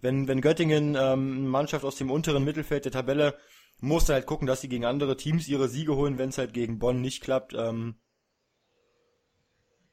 Wenn, 0.00 0.28
wenn 0.28 0.40
Göttingen 0.40 0.96
ähm, 0.98 1.46
Mannschaft 1.46 1.84
aus 1.84 1.96
dem 1.96 2.10
unteren 2.10 2.44
Mittelfeld 2.44 2.84
der 2.84 2.92
Tabelle 2.92 3.36
musst 3.80 4.08
halt 4.08 4.26
gucken, 4.26 4.46
dass 4.46 4.60
sie 4.60 4.68
gegen 4.68 4.84
andere 4.84 5.16
Teams 5.16 5.48
ihre 5.48 5.68
Siege 5.68 5.96
holen, 5.96 6.18
wenn 6.18 6.30
es 6.30 6.38
halt 6.38 6.52
gegen 6.52 6.78
Bonn 6.78 7.00
nicht 7.00 7.22
klappt. 7.22 7.54
Ähm, 7.54 7.96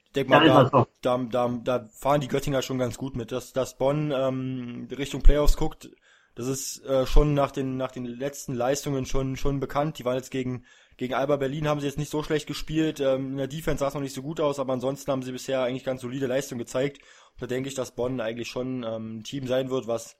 ich 0.05 0.11
denke 0.13 0.29
mal, 0.31 0.45
da, 0.45 0.87
da, 1.01 1.17
da, 1.17 1.59
da 1.63 1.87
fahren 1.89 2.21
die 2.21 2.27
Göttinger 2.27 2.61
schon 2.61 2.79
ganz 2.79 2.97
gut 2.97 3.15
mit. 3.15 3.31
Dass, 3.31 3.53
dass 3.53 3.77
Bonn 3.77 4.11
ähm, 4.15 4.87
Richtung 4.91 5.21
Playoffs 5.21 5.57
guckt, 5.57 5.89
das 6.35 6.47
ist 6.47 6.83
äh, 6.85 7.05
schon 7.05 7.33
nach 7.33 7.51
den, 7.51 7.77
nach 7.77 7.91
den 7.91 8.05
letzten 8.05 8.53
Leistungen 8.53 9.05
schon, 9.05 9.35
schon 9.37 9.59
bekannt. 9.59 9.99
Die 9.99 10.05
waren 10.05 10.15
jetzt 10.15 10.31
gegen, 10.31 10.65
gegen 10.97 11.13
Alba 11.13 11.37
Berlin, 11.37 11.67
haben 11.67 11.79
sie 11.79 11.87
jetzt 11.87 11.97
nicht 11.97 12.11
so 12.11 12.23
schlecht 12.23 12.47
gespielt. 12.47 12.99
Ähm, 12.99 13.31
in 13.31 13.37
der 13.37 13.47
Defense 13.47 13.79
sah 13.79 13.87
es 13.87 13.93
noch 13.93 14.01
nicht 14.01 14.15
so 14.15 14.21
gut 14.21 14.39
aus, 14.39 14.59
aber 14.59 14.73
ansonsten 14.73 15.11
haben 15.11 15.23
sie 15.23 15.31
bisher 15.31 15.61
eigentlich 15.61 15.85
ganz 15.85 16.01
solide 16.01 16.27
Leistung 16.27 16.57
gezeigt. 16.57 16.99
Und 17.33 17.41
da 17.41 17.47
denke 17.47 17.69
ich, 17.69 17.75
dass 17.75 17.95
Bonn 17.95 18.19
eigentlich 18.19 18.49
schon 18.49 18.83
ähm, 18.83 19.17
ein 19.17 19.23
Team 19.23 19.47
sein 19.47 19.69
wird, 19.69 19.87
was 19.87 20.17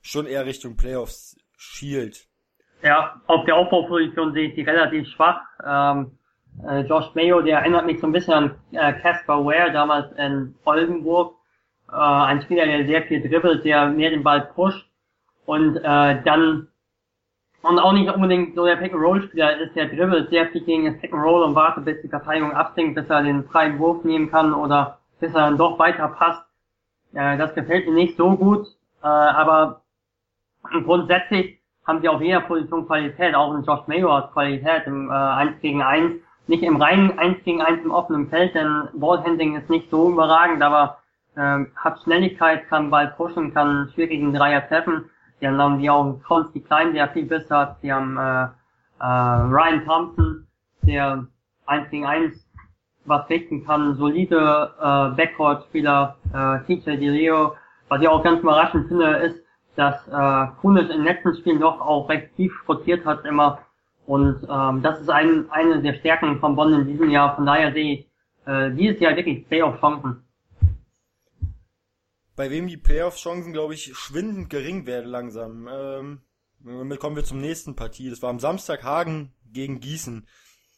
schon 0.00 0.26
eher 0.26 0.46
Richtung 0.46 0.76
Playoffs 0.76 1.36
schielt. 1.56 2.28
Ja, 2.82 3.20
auf 3.26 3.44
der 3.44 3.56
Aufbauposition 3.56 4.32
sehe 4.32 4.48
ich 4.48 4.54
die 4.54 4.62
relativ 4.62 5.08
schwach. 5.08 5.40
Ähm, 5.64 6.12
äh, 6.66 6.80
Josh 6.82 7.14
Mayo, 7.14 7.40
der 7.40 7.58
erinnert 7.58 7.86
mich 7.86 8.00
so 8.00 8.06
ein 8.06 8.12
bisschen 8.12 8.34
an 8.34 8.54
äh, 8.72 8.92
Casper 8.94 9.44
Ware 9.44 9.72
damals 9.72 10.12
in 10.12 10.54
Oldenburg. 10.64 11.34
Äh, 11.90 11.96
ein 11.96 12.42
Spieler, 12.42 12.66
der 12.66 12.86
sehr 12.86 13.02
viel 13.02 13.26
dribbelt, 13.26 13.64
der 13.64 13.88
mehr 13.88 14.10
den 14.10 14.22
Ball 14.22 14.42
pusht 14.54 14.86
und 15.46 15.76
äh, 15.76 16.22
dann 16.22 16.68
und 17.62 17.80
auch 17.80 17.92
nicht 17.92 18.08
unbedingt 18.08 18.54
so 18.54 18.64
der 18.64 18.76
Pick-and-Roll-Spieler 18.76 19.58
ist, 19.58 19.74
der 19.74 19.86
dribbelt 19.86 20.30
sehr 20.30 20.46
viel 20.48 20.60
gegen 20.60 20.84
das 20.84 21.00
Pick-and-Roll 21.00 21.42
und 21.42 21.56
wartet, 21.56 21.84
bis 21.84 22.00
die 22.00 22.08
Verteidigung 22.08 22.52
absinkt, 22.52 22.94
bis 22.94 23.08
er 23.10 23.22
den 23.22 23.42
freien 23.44 23.78
Wurf 23.80 24.04
nehmen 24.04 24.30
kann 24.30 24.54
oder 24.54 24.98
bis 25.18 25.34
er 25.34 25.40
dann 25.40 25.58
doch 25.58 25.76
weiter 25.78 26.08
passt. 26.08 26.42
Äh, 27.14 27.36
das 27.38 27.54
gefällt 27.54 27.86
mir 27.86 27.94
nicht 27.94 28.16
so 28.16 28.36
gut, 28.36 28.66
äh, 29.02 29.06
aber 29.06 29.82
grundsätzlich 30.62 31.55
haben 31.86 32.00
sie 32.00 32.08
auf 32.08 32.20
jeder 32.20 32.40
Position 32.40 32.86
Qualität, 32.86 33.34
auch 33.34 33.54
in 33.54 33.64
Josh 33.64 33.86
Mayo 33.86 34.12
hat 34.12 34.32
Qualität 34.32 34.86
im 34.86 35.10
äh, 35.10 35.14
1 35.14 35.60
gegen 35.60 35.82
1, 35.82 36.14
nicht 36.48 36.62
im 36.62 36.76
reinen 36.76 37.18
1 37.18 37.44
gegen 37.44 37.62
1 37.62 37.84
im 37.84 37.90
offenen 37.90 38.28
Feld, 38.28 38.54
denn 38.54 38.88
Ballhandling 38.94 39.56
ist 39.56 39.70
nicht 39.70 39.90
so 39.90 40.10
überragend, 40.10 40.62
aber 40.62 40.98
äh, 41.36 41.64
hat 41.76 42.00
Schnelligkeit, 42.02 42.68
kann 42.68 42.90
Ball 42.90 43.14
pushen, 43.16 43.54
kann 43.54 43.90
schwierigen 43.94 44.32
Dreier 44.32 44.66
treffen. 44.68 45.10
Die 45.40 45.48
haben 45.48 45.78
die 45.78 45.90
auch 45.90 46.18
Konsti 46.26 46.60
Klein, 46.60 46.94
der 46.94 47.08
viel 47.08 47.26
besser 47.26 47.58
hat. 47.58 47.82
Die 47.82 47.92
haben 47.92 48.16
äh, 48.16 48.44
äh, 49.00 49.04
Ryan 49.04 49.84
Thompson, 49.84 50.46
der 50.82 51.26
1 51.66 51.90
gegen 51.90 52.06
1 52.06 52.46
was 53.06 53.28
richten 53.28 53.64
kann, 53.64 53.96
solide 53.96 54.72
äh, 54.80 55.16
Backcourt-Spieler, 55.16 56.16
äh, 56.32 56.58
TJ 56.66 56.96
DiLeo. 56.96 57.54
Was 57.88 58.00
ich 58.00 58.08
auch 58.08 58.22
ganz 58.24 58.40
überraschend 58.40 58.88
finde, 58.88 59.06
ist, 59.18 59.45
dass 59.76 60.06
äh, 60.08 60.52
Kunis 60.60 60.84
in 60.84 60.98
den 60.98 61.04
letzten 61.04 61.36
Spielen 61.36 61.60
doch 61.60 61.80
auch 61.80 62.08
recht 62.08 62.34
tief 62.36 62.52
rotiert 62.68 63.04
hat 63.04 63.24
immer 63.24 63.60
Und 64.06 64.46
ähm, 64.48 64.82
das 64.82 65.00
ist 65.00 65.10
ein, 65.10 65.50
eine 65.50 65.82
der 65.82 65.94
Stärken 65.94 66.38
von 66.40 66.56
Bonn 66.56 66.72
in 66.72 66.86
diesem 66.86 67.10
Jahr. 67.10 67.36
Von 67.36 67.46
daher 67.46 67.72
sehe 67.72 67.94
ich 67.94 68.06
äh, 68.46 68.70
dieses 68.72 69.00
Jahr 69.00 69.16
wirklich 69.16 69.46
Playoff-Chancen. 69.48 70.22
Bei 72.36 72.50
wem 72.50 72.68
die 72.68 72.76
Playoff-Chancen, 72.76 73.52
glaube 73.52 73.74
ich, 73.74 73.96
schwindend 73.96 74.50
gering 74.50 74.86
werden 74.86 75.10
langsam. 75.10 75.68
Ähm, 75.70 76.20
damit 76.60 77.00
kommen 77.00 77.16
wir 77.16 77.24
zum 77.24 77.40
nächsten 77.40 77.74
Partie. 77.74 78.10
Das 78.10 78.22
war 78.22 78.30
am 78.30 78.40
Samstag 78.40 78.84
Hagen 78.84 79.32
gegen 79.52 79.80
Gießen. 79.80 80.26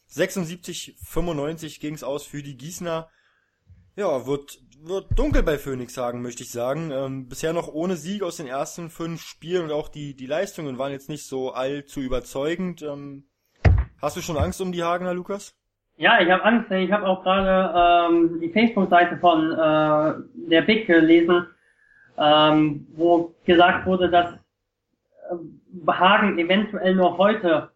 76, 0.07 0.95
95 1.03 1.79
ging's 1.79 2.03
aus 2.03 2.25
für 2.25 2.41
die 2.41 2.57
Gießener. 2.57 3.09
Ja, 3.95 4.25
wird, 4.25 4.59
wird 4.83 5.17
dunkel 5.17 5.43
bei 5.43 5.57
Phoenix 5.57 5.97
Hagen, 5.97 6.21
möchte 6.21 6.43
ich 6.43 6.51
sagen. 6.51 6.91
Ähm, 6.91 7.27
bisher 7.27 7.53
noch 7.53 7.67
ohne 7.67 7.95
Sieg 7.95 8.23
aus 8.23 8.37
den 8.37 8.47
ersten 8.47 8.89
fünf 8.89 9.21
Spielen 9.21 9.65
und 9.65 9.71
auch 9.71 9.89
die, 9.89 10.15
die 10.15 10.25
Leistungen 10.25 10.77
waren 10.77 10.91
jetzt 10.91 11.09
nicht 11.09 11.25
so 11.25 11.51
allzu 11.51 11.99
überzeugend. 11.99 12.81
Ähm, 12.81 13.25
hast 14.01 14.17
du 14.17 14.21
schon 14.21 14.37
Angst 14.37 14.61
um 14.61 14.71
die 14.71 14.83
Hagener, 14.83 15.13
Lukas? 15.13 15.55
Ja, 15.97 16.21
ich 16.21 16.29
habe 16.29 16.43
Angst. 16.45 16.71
Ich 16.71 16.91
habe 16.91 17.05
auch 17.05 17.23
gerade 17.23 18.09
ähm, 18.13 18.39
die 18.39 18.49
Facebook-Seite 18.49 19.17
von 19.17 19.51
äh, 19.51 20.49
der 20.49 20.61
Big 20.61 20.87
gelesen, 20.87 21.45
ähm, 22.17 22.87
wo 22.95 23.35
gesagt 23.45 23.85
wurde, 23.85 24.09
dass 24.09 24.33
äh, 24.33 25.91
Hagen 25.91 26.39
eventuell 26.39 26.95
noch 26.95 27.17
heute 27.17 27.71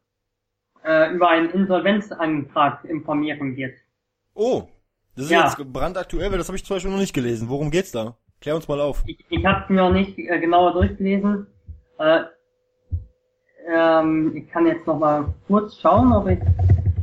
äh, 0.85 1.13
über 1.13 1.29
einen 1.29 1.49
Insolvenzantrag 1.49 2.85
informieren 2.85 3.57
wird. 3.57 3.75
Oh, 4.35 4.69
das 5.16 5.26
ist 5.26 5.32
ja. 5.32 5.45
jetzt 5.45 5.57
brandaktuell, 5.72 6.32
weil 6.32 6.38
das 6.38 6.47
habe 6.47 6.57
ich 6.57 6.66
zum 6.66 6.76
Beispiel 6.76 6.91
noch 6.91 6.99
nicht 6.99 7.14
gelesen. 7.14 7.49
Worum 7.49 7.72
geht's 7.72 7.91
da? 7.91 8.18
Klär 8.41 8.55
uns 8.55 8.68
mal 8.68 8.82
auf. 8.82 9.03
Ich, 9.05 9.24
ich 9.30 9.45
habe 9.45 9.64
es 9.64 9.70
mir 9.70 9.82
noch 9.82 9.93
nicht 9.93 10.18
äh, 10.18 10.39
genauer 10.39 10.74
durchgelesen. 10.74 11.47
Äh, 11.99 12.24
ähm, 13.72 14.36
ich 14.36 14.49
kann 14.49 14.66
jetzt 14.66 14.86
noch 14.86 14.99
mal 14.99 15.34
kurz 15.47 15.80
schauen, 15.80 16.11
ob 16.11 16.28
ich 16.28 16.39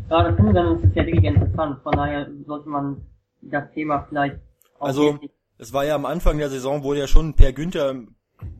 gerade 0.08 0.34
finde, 0.34 0.52
dann 0.52 0.76
ist 0.76 0.84
es 0.84 0.94
ja 0.94 1.06
wirklich 1.06 1.24
interessant. 1.24 1.82
Von 1.82 1.92
daher 1.92 2.28
sollte 2.46 2.68
man 2.68 3.06
das 3.40 3.72
Thema 3.72 4.04
vielleicht 4.08 4.36
Also, 4.78 5.18
es 5.56 5.72
war 5.72 5.84
ja 5.84 5.94
am 5.94 6.04
Anfang 6.04 6.38
der 6.38 6.50
Saison, 6.50 6.82
wurde 6.82 7.00
ja 7.00 7.06
schon 7.06 7.34
Per 7.34 7.52
Günther, 7.52 7.94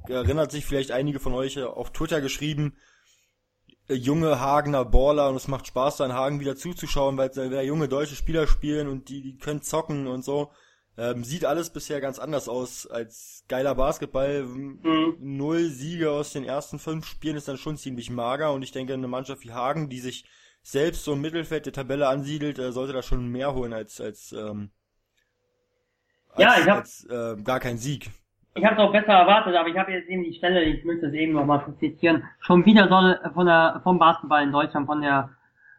erinnert 0.09 0.53
sich 0.53 0.65
vielleicht 0.65 0.93
einige 0.93 1.19
von 1.19 1.35
euch, 1.35 1.61
auf 1.63 1.91
Twitter 1.91 2.21
geschrieben, 2.21 2.75
äh, 2.77 2.90
junge 3.95 4.41
Hagener 4.41 4.85
Baller 4.85 5.29
und 5.29 5.37
es 5.37 5.49
macht 5.49 5.67
Spaß, 5.67 5.99
da 5.99 6.07
in 6.07 6.13
Hagen 6.13 6.41
wieder 6.41 6.57
zuzuschauen, 6.57 7.17
weil 7.17 7.31
da 7.31 7.61
junge 7.63 7.89
deutsche 7.89 8.17
Spieler 8.17 8.47
spielen 8.47 8.89
und 8.89 9.09
die, 9.09 9.23
die 9.23 9.39
können 9.39 9.63
zocken 9.63 10.07
und 10.07 10.25
so. 10.25 10.51
Ähm, 10.97 11.25
sieht 11.25 11.45
alles 11.45 11.71
bisher 11.71 12.01
ganz 12.01 12.19
anders 12.19 12.49
aus 12.49 12.87
als 12.87 13.45
geiler 13.49 13.75
Basketball. 13.75 14.43
Mhm. 14.43 15.17
Null 15.19 15.71
Siege 15.71 16.11
aus 16.11 16.33
den 16.33 16.45
ersten 16.45 16.79
fünf 16.79 17.07
Spielen 17.07 17.37
ist 17.37 17.49
dann 17.49 17.57
schon 17.57 17.77
ziemlich 17.77 18.11
mager 18.11 18.53
und 18.53 18.63
ich 18.63 18.73
denke, 18.73 18.95
eine 18.95 19.09
Mannschaft 19.09 19.43
wie 19.45 19.53
Hagen, 19.53 19.89
die 19.89 20.01
sich 20.01 20.25
selbst 20.63 21.05
so 21.05 21.15
im 21.15 21.21
Mittelfeld 21.21 21.67
der 21.67 21.73
Tabelle 21.73 22.09
ansiedelt, 22.09 22.59
äh, 22.59 22.73
sollte 22.73 22.93
da 22.93 23.03
schon 23.03 23.29
mehr 23.29 23.55
holen 23.55 23.73
als 23.73 24.01
als 24.01 24.33
ähm, 24.33 24.73
als, 26.29 26.43
ja, 26.43 26.61
ich 26.61 26.69
hab, 26.69 26.79
als 26.79 27.05
äh, 27.07 27.37
gar 27.43 27.61
kein 27.61 27.79
Sieg. 27.79 28.11
Ich 28.55 28.65
habe 28.65 28.75
es 28.75 28.81
auch 28.81 28.91
besser 28.91 29.13
erwartet, 29.13 29.55
aber 29.55 29.69
ich 29.69 29.79
habe 29.79 29.93
jetzt 29.93 30.09
eben 30.09 30.25
die 30.25 30.35
Stelle, 30.35 30.63
ich 30.65 30.85
möchte 30.85 31.07
es 31.07 31.15
eben 31.15 31.35
nochmal 31.35 31.63
zitieren. 31.79 32.25
Schon 32.41 32.67
wieder 32.67 32.89
soll 32.89 33.19
von 33.33 33.47
der 33.47 33.81
vom 33.85 33.99
Basketball 33.99 34.43
in 34.43 34.51
Deutschland, 34.51 34.87
von 34.87 35.01
der 35.01 35.31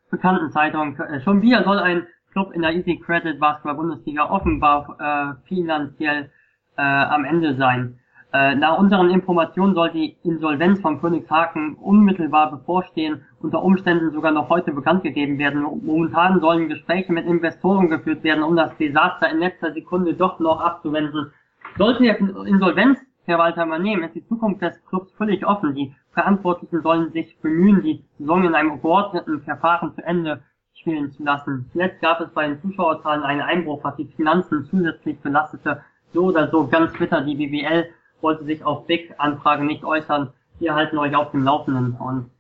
bekannten 0.10 0.52
Zeitung, 0.52 0.98
äh, 0.98 1.20
schon 1.22 1.42
wieder 1.42 1.64
soll 1.64 1.80
ein 1.80 2.08
Club 2.32 2.54
in 2.54 2.62
der 2.62 2.72
Easy 2.74 2.98
Credit 2.98 3.40
Basketball 3.40 3.76
Bundesliga 3.76 4.30
offenbar 4.30 4.96
äh, 5.00 5.48
finanziell 5.48 6.32
äh, 6.78 6.82
am 6.82 7.26
Ende 7.26 7.56
sein. 7.56 8.00
Äh, 8.34 8.56
nach 8.56 8.78
unseren 8.78 9.10
Informationen 9.10 9.76
soll 9.76 9.92
die 9.92 10.16
Insolvenz 10.24 10.80
von 10.80 11.02
Königshaken 11.02 11.76
unmittelbar 11.76 12.52
bevorstehen, 12.52 13.26
unter 13.42 13.62
Umständen 13.62 14.12
sogar 14.12 14.32
noch 14.32 14.50
heute 14.50 14.72
bekannt 14.72 15.04
gegeben 15.04 15.38
werden. 15.38 15.62
Momentan 15.84 16.40
sollen 16.40 16.70
Gespräche 16.70 17.12
mit 17.12 17.26
Investoren 17.26 17.90
geführt 17.90 18.24
werden, 18.24 18.44
um 18.44 18.56
das 18.56 18.78
Desaster 18.78 19.30
in 19.30 19.40
letzter 19.40 19.74
Sekunde 19.74 20.14
doch 20.14 20.40
noch 20.40 20.62
abzuwenden. 20.62 21.34
Sollte 21.78 22.06
er 22.06 22.20
Insolvenz, 22.20 23.00
Herr 23.26 23.40
Walter, 23.40 23.66
mal 23.66 23.80
nehmen, 23.80 24.04
ist 24.04 24.16
die 24.16 24.28
Zukunft 24.28 24.62
des 24.62 24.84
Clubs 24.86 25.12
völlig 25.14 25.46
offen. 25.46 25.74
Die 25.74 25.96
Verantwortlichen 26.12 26.82
sollen 26.82 27.12
sich 27.12 27.40
bemühen, 27.40 27.82
die 27.82 28.04
Saison 28.18 28.44
in 28.44 28.56
einem 28.56 28.82
geordneten 28.82 29.42
Verfahren 29.42 29.94
zu 29.96 30.04
Ende 30.04 30.42
spielen 30.74 31.12
zu 31.12 31.24
lassen. 31.24 31.70
Zuletzt 31.72 32.02
gab 32.02 32.20
es 32.20 32.30
bei 32.34 32.48
den 32.48 32.62
Zuschauerzahlen 32.62 33.24
einen 33.24 33.42
Einbruch, 33.42 33.84
was 33.84 33.96
die 33.96 34.06
Finanzen 34.06 34.66
zusätzlich 34.66 35.20
belastete. 35.20 35.84
So 36.14 36.26
oder 36.26 36.50
so 36.50 36.68
ganz 36.68 36.92
bitter 36.98 37.22
die 37.22 37.36
BWL 37.36 37.90
wollte 38.20 38.44
sich 38.44 38.64
auf 38.66 38.86
Big-Anfragen 38.88 39.68
nicht 39.68 39.84
äußern. 39.84 40.34
Wir 40.60 40.76
halten 40.76 40.98
euch 40.98 41.16
auf 41.16 41.32
dem 41.32 41.44
Laufenden. 41.44 41.94
Und 41.94 42.32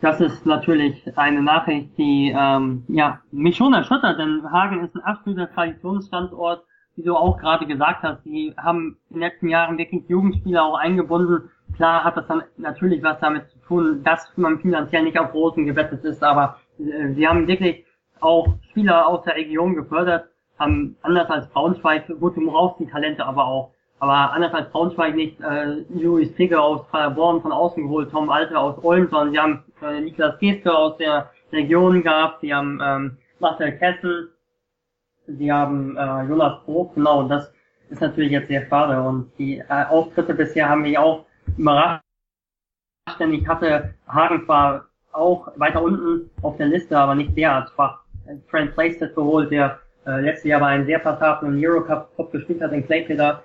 das 0.00 0.20
ist 0.20 0.44
natürlich 0.44 1.16
eine 1.16 1.42
Nachricht, 1.42 1.96
die 1.98 2.34
ähm, 2.36 2.84
ja 2.88 3.20
mich 3.30 3.56
schon 3.56 3.74
erschüttert, 3.74 4.18
denn 4.18 4.50
Hagen 4.50 4.84
ist 4.84 4.94
ein 4.94 5.02
absoluter 5.02 5.52
Traditionsstandort, 5.52 6.64
wie 6.98 7.04
du 7.04 7.14
auch 7.14 7.38
gerade 7.38 7.64
gesagt 7.64 8.02
hast. 8.02 8.24
Sie 8.24 8.52
haben 8.58 8.98
in 9.08 9.14
den 9.14 9.20
letzten 9.20 9.48
Jahren 9.48 9.78
wirklich 9.78 10.08
Jugendspieler 10.08 10.64
auch 10.64 10.76
eingebunden. 10.76 11.48
Klar 11.76 12.02
hat 12.02 12.16
das 12.16 12.26
dann 12.26 12.42
natürlich 12.56 13.02
was 13.04 13.20
damit 13.20 13.48
zu 13.50 13.58
tun, 13.60 14.02
dass 14.02 14.32
man 14.36 14.58
finanziell 14.58 15.04
nicht 15.04 15.16
auf 15.16 15.32
Rosen 15.32 15.64
gewettet 15.64 16.04
ist, 16.04 16.24
aber 16.24 16.58
äh, 16.80 17.12
sie 17.14 17.26
haben 17.26 17.46
wirklich 17.46 17.84
auch 18.18 18.48
Spieler 18.70 19.06
aus 19.06 19.22
der 19.22 19.36
Region 19.36 19.76
gefördert, 19.76 20.28
haben 20.58 20.96
anders 21.02 21.30
als 21.30 21.48
Braunschweig, 21.50 22.08
gut, 22.18 22.36
du 22.36 22.44
brauchst 22.50 22.80
die 22.80 22.90
Talente 22.90 23.24
aber 23.24 23.46
auch 23.46 23.70
aber 24.00 24.32
anders 24.32 24.54
als 24.54 24.70
Braunschweig 24.70 25.14
nicht 25.16 25.40
äh, 25.40 25.82
Luis 25.90 26.32
Trigger 26.36 26.62
aus 26.62 26.86
Paderborn 26.88 27.42
von 27.42 27.50
außen 27.50 27.82
geholt, 27.82 28.10
Tom 28.12 28.30
Alter 28.30 28.60
aus 28.60 28.78
Ulm, 28.82 29.08
sondern 29.10 29.32
sie 29.32 29.38
haben 29.38 29.64
äh, 29.82 30.00
Niklas 30.00 30.38
Geske 30.38 30.72
aus 30.72 30.96
der 30.98 31.30
Region 31.52 32.02
gehabt, 32.02 32.40
sie 32.40 32.54
haben 32.54 32.80
ähm, 32.82 33.16
Marcel 33.40 33.72
Kessel, 33.78 34.30
sie 35.28 35.52
haben 35.52 35.96
äh, 35.96 36.24
Jonas 36.24 36.64
Bruch, 36.64 36.94
genau, 36.94 37.28
das 37.28 37.52
ist 37.90 38.00
natürlich 38.00 38.32
jetzt 38.32 38.48
sehr 38.48 38.66
schade. 38.68 39.00
Und 39.00 39.30
die 39.38 39.58
äh, 39.58 39.84
Auftritte 39.88 40.34
bisher 40.34 40.68
haben 40.68 40.82
mich 40.82 40.98
auch 40.98 41.26
überrascht, 41.56 42.02
denn 43.18 43.32
ich 43.32 43.46
hatte 43.46 43.94
Hagen 44.08 44.44
zwar 44.44 44.86
auch 45.12 45.48
weiter 45.56 45.82
unten 45.82 46.30
auf 46.42 46.56
der 46.56 46.66
Liste, 46.66 46.98
aber 46.98 47.14
nicht 47.14 47.36
derart 47.36 47.70
schwach. 47.70 48.00
Trent 48.50 48.74
Playstead 48.74 49.14
geholt, 49.14 49.50
der 49.50 49.78
äh, 50.06 50.20
letztes 50.20 50.44
Jahr 50.44 50.60
bei 50.60 50.66
einem 50.66 50.84
sehr 50.84 50.98
passablen 50.98 51.58
Eurocup 51.58 52.14
Top 52.16 52.30
gespielt 52.30 52.60
hat 52.60 52.72
in 52.72 52.84
Claypeter 52.84 53.42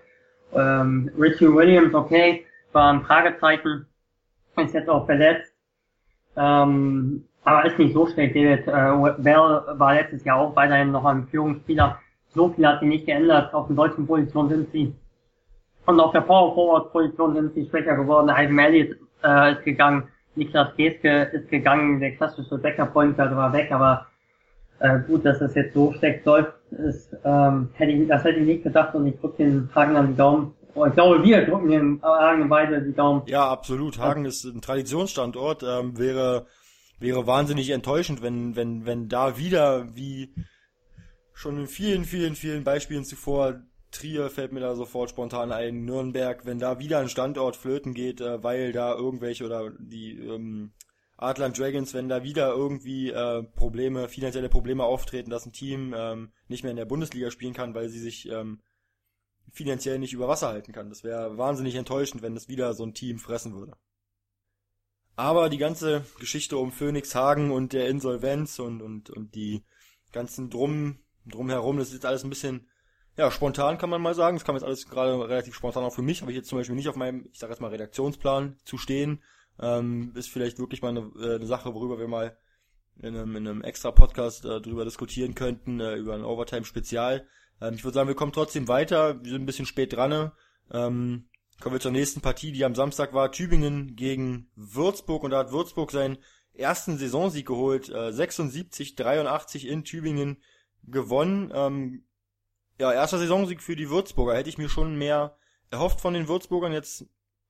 ähm, 0.56 1.10
Richie 1.18 1.52
Williams, 1.54 1.94
okay, 1.94 2.46
war 2.72 2.92
ein 2.92 3.04
Fragezeichen, 3.04 3.88
ist 4.58 4.74
jetzt 4.74 4.90
auch 4.90 5.06
verletzt. 5.06 5.54
Ähm, 6.36 7.26
aber 7.44 7.66
ist 7.66 7.80
nicht 7.80 7.94
so 7.94 8.08
schlecht. 8.08 8.36
David 8.36 8.68
äh, 8.68 9.22
Bell 9.22 9.62
war 9.80 9.94
letztes 9.94 10.24
Jahr 10.24 10.40
auch 10.40 10.56
weiterhin 10.56 10.92
noch 10.92 11.06
ein 11.06 11.28
Führungsspieler. 11.28 12.00
So 12.30 12.50
viel 12.50 12.68
hat 12.68 12.80
sich 12.80 12.90
nicht 12.90 13.06
geändert. 13.06 13.54
Auf 13.54 13.68
den 13.68 13.76
deutschen 13.76 14.08
Positionen 14.08 14.50
sind 14.50 14.72
sie. 14.72 14.96
Und 15.86 16.00
auf 16.00 16.12
der 16.14 16.22
Power 16.22 16.54
Forward 16.54 16.92
Position 16.92 17.36
sind 17.36 17.54
sie 17.54 17.68
schwächer 17.70 17.96
geworden. 17.96 18.30
Ivan 18.30 18.60
Elliott 18.60 18.98
äh, 19.24 19.54
ist 19.54 19.64
gegangen. 19.64 20.08
Niklas 20.36 20.76
Geske 20.76 21.24
ist 21.34 21.50
gegangen. 21.50 22.00
Der 22.00 22.16
klassische 22.16 22.58
Backup 22.58 22.94
Point 22.94 23.18
war 23.18 23.54
weg, 23.54 23.72
aber 23.72 24.08
äh, 24.80 25.00
gut, 25.08 25.26
dass 25.26 25.40
das 25.40 25.54
jetzt 25.56 25.74
so 25.74 25.94
schlecht 25.94 26.26
läuft, 26.26 26.54
ist, 26.72 27.16
ähm, 27.24 27.70
hätte 27.74 27.92
ich, 27.92 28.08
das 28.08 28.24
hätte 28.24 28.40
ich 28.40 28.48
nicht 28.48 28.64
gedacht 28.64 28.96
und 28.96 29.06
ich 29.06 29.20
drücke 29.20 29.44
den 29.44 29.70
Hagen 29.76 29.96
an 29.96 30.08
die 30.08 30.16
Daumen. 30.16 30.54
Oh, 30.76 30.86
ich 30.86 30.94
glaube, 30.94 31.24
wir 31.24 31.46
drücken 31.46 31.70
den 31.70 32.02
Hagen 32.02 32.50
beide 32.50 32.82
die 32.82 32.94
Daumen. 32.94 33.22
Ja, 33.28 33.48
absolut. 33.48 34.00
Hagen 34.00 34.26
ist 34.26 34.44
ein 34.44 34.60
Traditionsstandort. 34.60 35.62
Ähm, 35.62 36.00
wäre 36.00 36.48
wäre 37.04 37.28
wahnsinnig 37.28 37.70
enttäuschend, 37.70 38.24
wenn 38.24 38.56
wenn 38.56 38.86
wenn 38.86 39.10
da 39.10 39.38
wieder 39.38 39.96
wie 39.96 40.34
schon 41.34 41.60
in 41.60 41.68
vielen 41.68 42.06
vielen 42.06 42.36
vielen 42.36 42.64
Beispielen 42.64 43.06
zuvor 43.06 43.62
Trier 43.92 44.32
fällt 44.32 44.52
mir 44.52 44.60
da 44.60 44.76
sofort 44.76 45.12
spontan 45.12 45.52
ein, 45.52 45.86
Nürnberg, 45.86 46.46
wenn 46.46 46.58
da 46.58 46.80
wieder 46.80 46.98
ein 47.00 47.10
Standort 47.10 47.56
flöten 47.56 47.94
geht, 47.94 48.22
äh, 48.22 48.44
weil 48.44 48.72
da 48.72 48.96
irgendwelche 48.96 49.46
oder 49.46 49.70
die 49.70 50.18
ähm, 50.18 50.74
Adland 51.16 51.58
Dragons, 51.58 51.94
wenn 51.94 52.10
da 52.10 52.24
wieder 52.24 52.50
irgendwie 52.50 53.12
äh, 53.12 53.44
Probleme, 53.44 54.10
finanzielle 54.10 54.50
Probleme 54.50 54.84
auftreten, 54.84 55.30
dass 55.30 55.46
ein 55.46 55.54
Team 55.54 55.94
ähm, 55.96 56.32
nicht 56.48 56.64
mehr 56.64 56.72
in 56.72 56.78
der 56.78 56.86
Bundesliga 56.86 57.30
spielen 57.30 57.54
kann, 57.54 57.76
weil 57.76 57.90
sie 57.90 58.00
sich 58.00 58.28
ähm, 58.30 58.62
finanziell 59.52 60.00
nicht 60.00 60.14
über 60.14 60.28
Wasser 60.28 60.48
halten 60.48 60.74
kann. 60.74 60.90
Das 60.90 61.04
wäre 61.04 61.38
wahnsinnig 61.38 61.76
enttäuschend, 61.76 62.24
wenn 62.24 62.34
das 62.34 62.50
wieder 62.50 62.74
so 62.74 62.84
ein 62.84 62.96
Team 62.96 63.20
fressen 63.20 63.54
würde. 63.54 63.78
Aber 65.16 65.50
die 65.50 65.58
ganze 65.58 66.06
Geschichte 66.20 66.58
um 66.58 66.72
Phoenix 66.72 67.14
Hagen 67.14 67.52
und 67.52 67.74
der 67.74 67.88
Insolvenz 67.88 68.60
und, 68.60 68.82
und, 68.82 69.10
und 69.10 69.36
die 69.36 69.64
ganzen 70.12 70.50
Drum, 70.50 71.00
drumherum, 71.26 71.78
das 71.78 71.94
ist 71.94 72.06
alles 72.06 72.24
ein 72.24 72.30
bisschen, 72.30 72.68
ja, 73.16 73.30
spontan 73.30 73.78
kann 73.78 73.90
man 73.90 74.02
mal 74.02 74.16
sagen. 74.16 74.38
Das 74.38 74.46
kam 74.46 74.56
jetzt 74.56 74.64
alles 74.64 74.88
gerade 74.88 75.30
relativ 75.30 75.54
spontan 75.56 75.84
auch 75.84 75.94
für 75.94 76.02
mich, 76.02 76.22
habe 76.22 76.32
ich 76.32 76.38
jetzt 76.38 76.50
zum 76.50 76.58
Beispiel 76.58 76.76
nicht 76.76 76.90
auf 76.90 76.96
meinem, 76.96 77.28
ich 77.32 77.40
sage 77.40 77.54
jetzt 77.54 77.60
mal, 77.60 77.70
Redaktionsplan 77.70 78.58
zu 78.64 78.78
stehen. 78.78 79.22
Ähm, 79.60 80.14
ist 80.16 80.30
vielleicht 80.30 80.58
wirklich 80.58 80.82
mal 80.82 80.90
eine, 80.90 81.12
äh, 81.20 81.36
eine 81.36 81.46
Sache, 81.46 81.76
worüber 81.76 82.00
wir 82.00 82.08
mal 82.08 82.36
in 83.00 83.16
einem, 83.16 83.36
in 83.36 83.48
einem 83.48 83.62
extra 83.62 83.92
Podcast 83.92 84.46
äh, 84.46 84.62
drüber 84.62 84.84
diskutieren 84.84 85.36
könnten, 85.36 85.80
äh, 85.80 85.96
über 85.96 86.16
ein 86.16 86.24
Overtime-Spezial. 86.24 87.28
Ähm, 87.62 87.76
ich 87.76 87.84
würde 87.84 87.96
sagen, 87.96 88.08
wir 88.08 88.16
kommen 88.16 88.34
trotzdem 88.34 88.68
weiter. 88.68 89.24
Wir 89.24 89.32
sind 89.32 89.44
ein 89.44 89.46
bisschen 89.46 89.68
spät 89.68 89.94
dran. 89.94 90.10
Ne? 90.10 90.32
Ähm, 90.72 91.26
kommen 91.64 91.76
wir 91.76 91.80
zur 91.80 91.92
nächsten 91.92 92.20
Partie, 92.20 92.52
die 92.52 92.66
am 92.66 92.76
Samstag 92.76 93.14
war. 93.14 93.32
Tübingen 93.32 93.96
gegen 93.96 94.52
Würzburg 94.56 95.24
und 95.24 95.32
da 95.32 95.40
hat 95.40 95.54
Würzburg 95.54 95.92
sein 95.92 96.18
ersten 96.54 96.98
Saisonsieg 96.98 97.48
geholt, 97.48 97.88
äh, 97.88 98.12
76, 98.12 98.96
83 98.96 99.68
in 99.68 99.86
Tübingen 99.86 100.44
gewonnen. 100.84 101.54
Ähm, 101.56 102.06
ja, 102.80 102.92
erster 102.92 103.18
Saisonsieg 103.18 103.62
für 103.64 103.78
die 103.78 103.90
Würzburger. 103.90 104.36
Hätte 104.36 104.50
ich 104.50 104.58
mir 104.58 104.68
schon 104.68 104.98
mehr 104.98 105.38
erhofft 105.72 106.02
von 106.02 106.14
den 106.14 106.28
Würzburgern. 106.28 106.74
Jetzt 106.74 107.06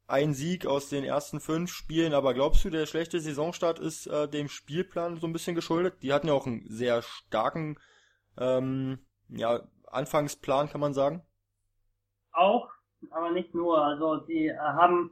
ein 0.05 0.35
Sieg 0.35 0.67
aus 0.67 0.89
den 0.89 1.03
ersten 1.03 1.39
fünf 1.39 1.71
Spielen, 1.71 2.13
aber 2.13 2.35
glaubst 2.35 2.63
du, 2.63 2.69
der 2.69 2.85
schlechte 2.85 3.19
Saisonstart 3.19 3.79
ist 3.79 4.05
äh, 4.05 4.29
dem 4.29 4.47
Spielplan 4.47 5.17
so 5.17 5.25
ein 5.25 5.33
bisschen 5.33 5.55
geschuldet? 5.55 6.03
Die 6.03 6.13
hatten 6.13 6.27
ja 6.27 6.33
auch 6.33 6.45
einen 6.45 6.69
sehr 6.69 7.01
starken 7.01 7.79
ähm, 8.37 8.99
ja, 9.29 9.67
Anfangsplan, 9.87 10.69
kann 10.69 10.81
man 10.81 10.93
sagen. 10.93 11.23
Auch, 12.31 12.69
aber 13.11 13.31
nicht 13.31 13.53
nur. 13.53 13.83
Also 13.83 14.17
die 14.17 14.47
äh, 14.47 14.57
haben 14.57 15.11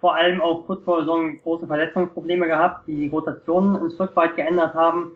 vor 0.00 0.14
allem 0.14 0.40
auch 0.40 0.66
kurz 0.66 0.84
vor 0.84 1.00
Saison 1.00 1.38
große 1.42 1.66
Verletzungsprobleme 1.66 2.46
gehabt, 2.46 2.86
die 2.86 2.96
die 2.96 3.08
Rotationen 3.08 3.76
ein 3.76 3.90
Stück 3.90 4.14
weit 4.16 4.36
geändert 4.36 4.74
haben. 4.74 5.12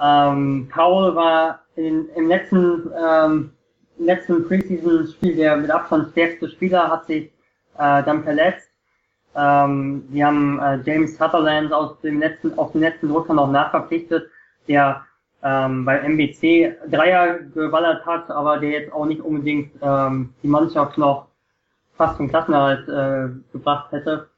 Ähm, 0.00 0.68
Powell 0.72 1.14
war 1.14 1.60
in, 1.76 2.08
im 2.16 2.28
letzten, 2.28 2.90
ähm, 2.98 3.52
letzten 3.98 4.46
Preseason-Spiel 4.46 5.36
der 5.36 5.56
mit 5.56 5.70
Abstand 5.70 6.10
stärkste 6.12 6.48
Spieler, 6.48 6.90
hat 6.90 7.06
sich 7.06 7.26
äh, 7.78 8.02
dann 8.02 8.24
verletzt. 8.24 8.70
Ähm, 9.36 10.08
die 10.10 10.24
haben 10.24 10.58
äh, 10.58 10.80
James 10.84 11.16
Sutherland 11.16 11.72
aus 11.72 12.00
dem 12.00 12.18
letzten, 12.18 12.58
aus 12.58 12.72
dem 12.72 12.80
letzten 12.80 13.10
Rückkehr 13.10 13.34
noch 13.34 13.50
nachverpflichtet, 13.50 14.28
der 14.66 15.04
ähm, 15.42 15.84
bei 15.84 15.98
MBC 15.98 16.76
Dreier 16.90 17.38
geballert 17.54 18.04
hat, 18.06 18.30
aber 18.30 18.58
der 18.58 18.70
jetzt 18.70 18.92
auch 18.92 19.06
nicht 19.06 19.20
unbedingt 19.20 19.72
ähm, 19.82 20.34
die 20.42 20.48
Mannschaft 20.48 20.98
noch 20.98 21.28
fast 21.96 22.16
zum 22.16 22.28
Klassenerhalt 22.28 22.88
äh, 22.88 23.28
gebracht 23.52 23.92
hätte. 23.92 24.28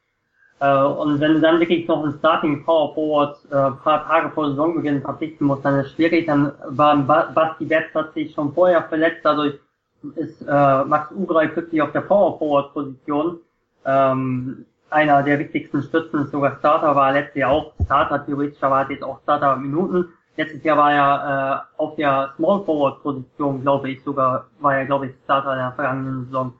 Äh, 0.60 0.82
und 0.84 1.20
wenn 1.20 1.34
du 1.34 1.40
dann 1.40 1.58
wirklich 1.58 1.88
noch 1.88 2.04
einen 2.04 2.18
Starting 2.18 2.64
Power 2.64 2.94
Forward 2.94 3.36
äh, 3.46 3.82
paar 3.82 4.06
Tage 4.06 4.30
vor 4.30 4.50
Saisonbeginn 4.50 5.02
verpflichten 5.02 5.46
musst, 5.46 5.64
dann 5.64 5.78
ist 5.80 5.86
es 5.86 5.92
schwierig. 5.92 6.26
Dann 6.26 6.52
war 6.68 6.96
Basti 6.96 7.64
Betz 7.64 7.92
hat 7.94 8.14
sich 8.14 8.32
schon 8.32 8.52
vorher 8.52 8.82
verletzt, 8.84 9.20
dadurch 9.24 9.58
ist 10.16 10.42
äh, 10.42 10.84
Max 10.84 11.10
Ugrei 11.12 11.48
plötzlich 11.48 11.82
auf 11.82 11.92
der 11.92 12.02
Power 12.02 12.38
Forward 12.38 12.72
Position. 12.72 13.38
Ähm, 13.84 14.66
einer 14.90 15.22
der 15.22 15.38
wichtigsten 15.38 15.82
Stützen 15.82 16.24
ist 16.24 16.32
sogar 16.32 16.58
Starter, 16.58 16.94
war 16.94 17.12
letztes 17.12 17.36
Jahr 17.36 17.50
auch 17.50 17.72
Starter, 17.84 18.24
theoretischerweise 18.24 18.92
jetzt 18.92 19.04
auch 19.04 19.20
Starter 19.22 19.56
Minuten. 19.56 20.12
Letztes 20.36 20.62
Jahr 20.64 20.78
war 20.78 20.92
er 20.92 21.66
äh, 21.76 21.80
auf 21.80 21.96
der 21.96 22.32
Small 22.36 22.64
Forward 22.64 23.02
Position, 23.02 23.60
glaube 23.60 23.90
ich, 23.90 24.02
sogar 24.02 24.46
war 24.60 24.76
er, 24.76 24.86
glaube 24.86 25.06
ich, 25.06 25.12
Starter 25.24 25.54
der 25.54 25.72
vergangenen 25.72 26.24
Saison. 26.26 26.54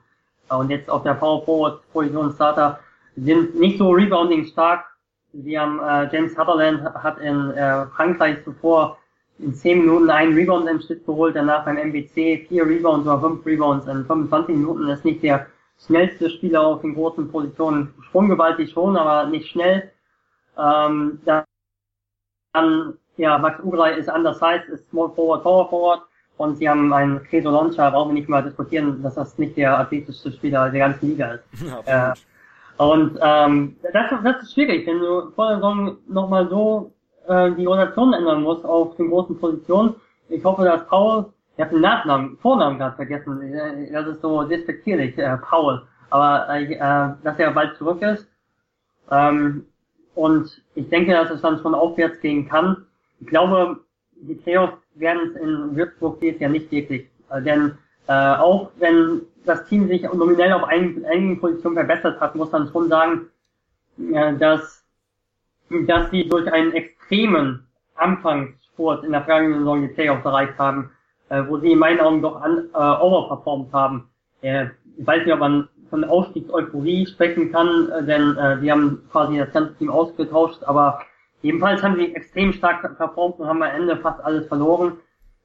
Und 0.49 0.69
jetzt 0.69 0.89
auf 0.89 1.03
der 1.03 1.15
Power 1.15 1.43
Forward 1.43 1.81
Position 1.91 2.31
Starter 2.33 2.79
sind 3.15 3.55
nicht 3.59 3.77
so 3.77 3.89
rebounding 3.89 4.45
stark. 4.45 4.85
Sie 5.33 5.57
haben 5.57 5.79
äh, 5.79 6.13
James 6.13 6.35
Sutherland 6.35 6.83
hat 6.83 7.17
in 7.19 7.51
äh, 7.51 7.87
Frankreich 7.87 8.43
zuvor 8.43 8.97
in 9.39 9.53
10 9.53 9.79
Minuten 9.79 10.09
einen 10.09 10.35
Rebound 10.35 10.69
im 10.69 10.79
Schnitt 10.79 11.05
geholt, 11.05 11.35
danach 11.35 11.65
beim 11.65 11.77
MBC 11.77 12.45
vier 12.47 12.65
Rebounds 12.65 13.07
oder 13.07 13.19
fünf 13.19 13.45
Rebounds 13.45 13.87
in 13.87 14.05
25 14.05 14.55
Minuten. 14.55 14.87
Das 14.87 14.99
ist 14.99 15.05
nicht 15.05 15.23
der 15.23 15.47
schnellste 15.85 16.29
Spieler 16.29 16.61
auf 16.61 16.81
den 16.81 16.93
großen 16.93 17.31
Positionen. 17.31 17.93
Sprunggewaltig 18.03 18.71
schon, 18.71 18.95
aber 18.95 19.27
nicht 19.27 19.49
schnell. 19.49 19.91
Ähm, 20.57 21.19
dann, 21.25 22.93
ja, 23.17 23.37
Max 23.37 23.63
Ugrei 23.63 23.93
ist 23.93 24.09
undersized, 24.09 24.69
ist 24.69 24.89
Small 24.89 25.09
Forward, 25.11 25.43
Power 25.43 25.69
Forward. 25.69 26.01
Und 26.37 26.57
sie 26.57 26.67
haben 26.67 26.91
einen 26.91 27.23
Credo 27.23 27.51
Launcher, 27.51 27.91
brauchen 27.91 28.09
wir 28.09 28.15
nicht 28.15 28.29
mal 28.29 28.41
diskutieren, 28.41 29.01
dass 29.03 29.15
das 29.15 29.37
nicht 29.37 29.55
der 29.55 29.77
athletischste 29.77 30.31
Spieler 30.31 30.69
der 30.69 30.79
ganzen 30.79 31.09
Liga 31.09 31.33
ist. 31.33 31.43
Ja, 31.87 32.11
äh, 32.11 32.13
und 32.77 33.19
ähm, 33.21 33.75
das, 33.93 34.09
das 34.23 34.41
ist 34.41 34.53
schwierig, 34.53 34.87
wenn 34.87 34.99
du 34.99 35.29
vor 35.35 35.49
der 35.49 35.57
Saison 35.57 35.97
nochmal 36.07 36.49
so 36.49 36.91
äh, 37.27 37.51
die 37.51 37.65
Rotation 37.65 38.13
ändern 38.13 38.41
musst 38.41 38.65
auf 38.65 38.95
den 38.95 39.09
großen 39.09 39.39
Positionen. 39.39 39.95
Ich 40.29 40.43
hoffe, 40.43 40.63
dass 40.63 40.85
Paul, 40.87 41.31
ich 41.55 41.63
habe 41.63 41.75
den 41.75 41.81
Nachnamen, 41.81 42.37
Vornamen 42.39 42.79
gerade 42.79 42.95
vergessen, 42.95 43.53
das 43.91 44.07
ist 44.07 44.21
so 44.21 44.43
despektierlich, 44.43 45.17
äh, 45.17 45.37
Paul, 45.37 45.83
aber 46.09 46.49
äh, 46.49 46.77
dass 47.23 47.37
er 47.37 47.51
bald 47.51 47.77
zurück 47.77 48.01
ist. 48.01 48.27
Ähm, 49.11 49.65
und 50.15 50.61
ich 50.75 50.89
denke, 50.89 51.11
dass 51.13 51.29
es 51.29 51.41
dann 51.41 51.59
schon 51.59 51.75
aufwärts 51.75 52.19
gehen 52.21 52.47
kann. 52.47 52.85
Ich 53.23 53.29
glaube, 53.29 53.79
die 54.15 54.35
Playoffs 54.35 54.77
werden 54.95 55.31
es 55.33 55.41
in 55.41 55.75
Würzburg 55.77 56.19
dieses 56.19 56.41
Jahr 56.41 56.51
nicht 56.51 56.69
wirklich. 56.71 57.07
Äh, 57.29 57.41
denn 57.41 57.77
äh, 58.07 58.35
auch 58.35 58.71
wenn 58.79 59.21
das 59.45 59.65
Team 59.67 59.87
sich 59.87 60.03
nominell 60.03 60.51
auf 60.51 60.65
einigen, 60.65 61.39
Positionen 61.39 61.75
verbessert 61.75 62.19
hat, 62.19 62.35
muss 62.35 62.51
man 62.51 62.69
schon 62.69 62.89
sagen, 62.89 63.29
äh, 63.97 64.35
dass, 64.35 64.83
dass 65.87 66.11
sie 66.11 66.27
durch 66.27 66.51
einen 66.51 66.73
extremen 66.73 67.65
Anfangssport 67.95 69.05
in 69.05 69.13
der 69.13 69.23
vergangenen 69.23 69.59
Saison 69.59 69.81
die 69.83 69.93
Playoffs 69.93 70.25
erreicht 70.25 70.57
haben, 70.57 70.91
äh, 71.29 71.43
wo 71.47 71.57
sie 71.59 71.71
in 71.71 71.79
meinen 71.79 72.01
Augen 72.01 72.21
doch 72.21 72.41
an, 72.41 72.69
äh, 72.73 72.77
overperformed 72.77 73.71
haben. 73.71 74.09
Äh, 74.41 74.65
ich 74.97 75.07
weiß 75.07 75.23
nicht, 75.23 75.33
ob 75.33 75.39
man 75.39 75.69
von 75.89 76.03
Ausstiegseuphorie 76.03 77.05
sprechen 77.05 77.53
kann, 77.53 77.89
äh, 77.89 78.03
denn 78.03 78.35
äh, 78.35 78.59
sie 78.59 78.69
haben 78.69 79.07
quasi 79.11 79.37
das 79.37 79.53
ganze 79.53 79.75
Team 79.77 79.89
ausgetauscht, 79.89 80.61
aber 80.65 80.99
Jedenfalls 81.43 81.83
haben 81.83 81.97
sie 81.97 82.15
extrem 82.15 82.53
stark 82.53 82.97
performt 82.97 83.37
und 83.39 83.47
haben 83.47 83.61
am 83.61 83.75
Ende 83.75 83.97
fast 83.97 84.23
alles 84.23 84.47
verloren. 84.47 84.93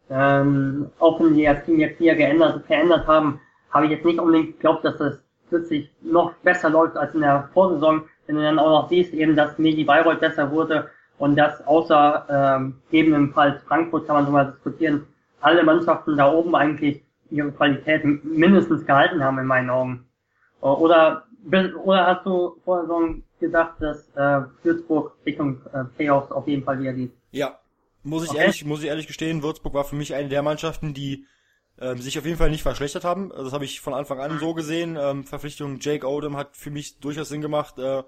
Ähm, 0.08 0.86
auch 1.00 1.20
wenn 1.20 1.34
sie 1.34 1.44
das 1.44 1.64
Team 1.64 1.80
jetzt 1.80 1.98
hier 1.98 2.14
geändert, 2.14 2.64
verändert 2.66 3.06
haben, 3.06 3.40
habe 3.70 3.86
ich 3.86 3.90
jetzt 3.90 4.04
nicht 4.04 4.18
unbedingt 4.18 4.54
geglaubt, 4.54 4.84
dass 4.84 4.96
das 4.96 5.20
plötzlich 5.48 5.90
noch 6.00 6.32
besser 6.44 6.70
läuft 6.70 6.96
als 6.96 7.14
in 7.14 7.20
der 7.20 7.50
Vorsaison. 7.52 8.04
Wenn 8.26 8.36
du 8.36 8.42
dann 8.42 8.60
auch 8.60 8.82
noch 8.82 8.88
siehst, 8.88 9.12
eben, 9.12 9.34
dass 9.34 9.58
Medi 9.58 9.84
Bayreuth 9.84 10.20
besser 10.20 10.50
wurde 10.52 10.88
und 11.18 11.36
dass 11.36 11.66
außer 11.66 12.26
ähm, 12.30 12.76
gegebenenfalls 12.90 13.60
Frankfurt 13.64 14.06
kann 14.06 14.16
man 14.16 14.26
so 14.26 14.32
mal 14.32 14.52
diskutieren, 14.52 15.04
alle 15.40 15.64
Mannschaften 15.64 16.16
da 16.16 16.32
oben 16.32 16.54
eigentlich 16.54 17.02
ihre 17.30 17.50
Qualität 17.50 18.04
mindestens 18.24 18.86
gehalten 18.86 19.22
haben 19.22 19.38
in 19.38 19.46
meinen 19.46 19.68
Augen. 19.68 20.06
Oder, 20.60 21.24
oder 21.84 22.06
hast 22.06 22.24
du 22.24 22.56
vor 22.64 22.78
der 22.78 22.86
gedacht, 23.38 23.74
dass 23.80 24.08
äh, 24.14 24.42
Würzburg 24.62 25.16
Richtung 25.24 25.60
äh, 25.72 25.84
Playoffs 25.96 26.30
auf 26.32 26.46
jeden 26.48 26.64
Fall 26.64 26.80
wieder 26.80 26.92
geht. 26.92 27.12
Ja, 27.30 27.58
muss 28.02 28.24
ich 28.24 28.30
okay. 28.30 28.40
ehrlich, 28.40 28.64
muss 28.64 28.80
ich 28.82 28.86
ehrlich 28.86 29.06
gestehen, 29.06 29.42
Würzburg 29.42 29.74
war 29.74 29.84
für 29.84 29.96
mich 29.96 30.14
eine 30.14 30.28
der 30.28 30.42
Mannschaften, 30.42 30.94
die 30.94 31.26
ähm, 31.80 31.98
sich 31.98 32.18
auf 32.18 32.24
jeden 32.24 32.38
Fall 32.38 32.50
nicht 32.50 32.62
verschlechtert 32.62 33.04
haben. 33.04 33.30
Also 33.32 33.44
das 33.44 33.52
habe 33.52 33.64
ich 33.64 33.80
von 33.80 33.94
Anfang 33.94 34.20
an 34.20 34.38
so 34.38 34.54
gesehen. 34.54 34.96
Ähm, 35.00 35.24
Verpflichtung 35.24 35.78
Jake 35.80 36.06
Odom 36.06 36.36
hat 36.36 36.56
für 36.56 36.70
mich 36.70 36.98
durchaus 37.00 37.28
Sinn 37.28 37.40
gemacht. 37.40 37.78
Äh, 37.78 38.02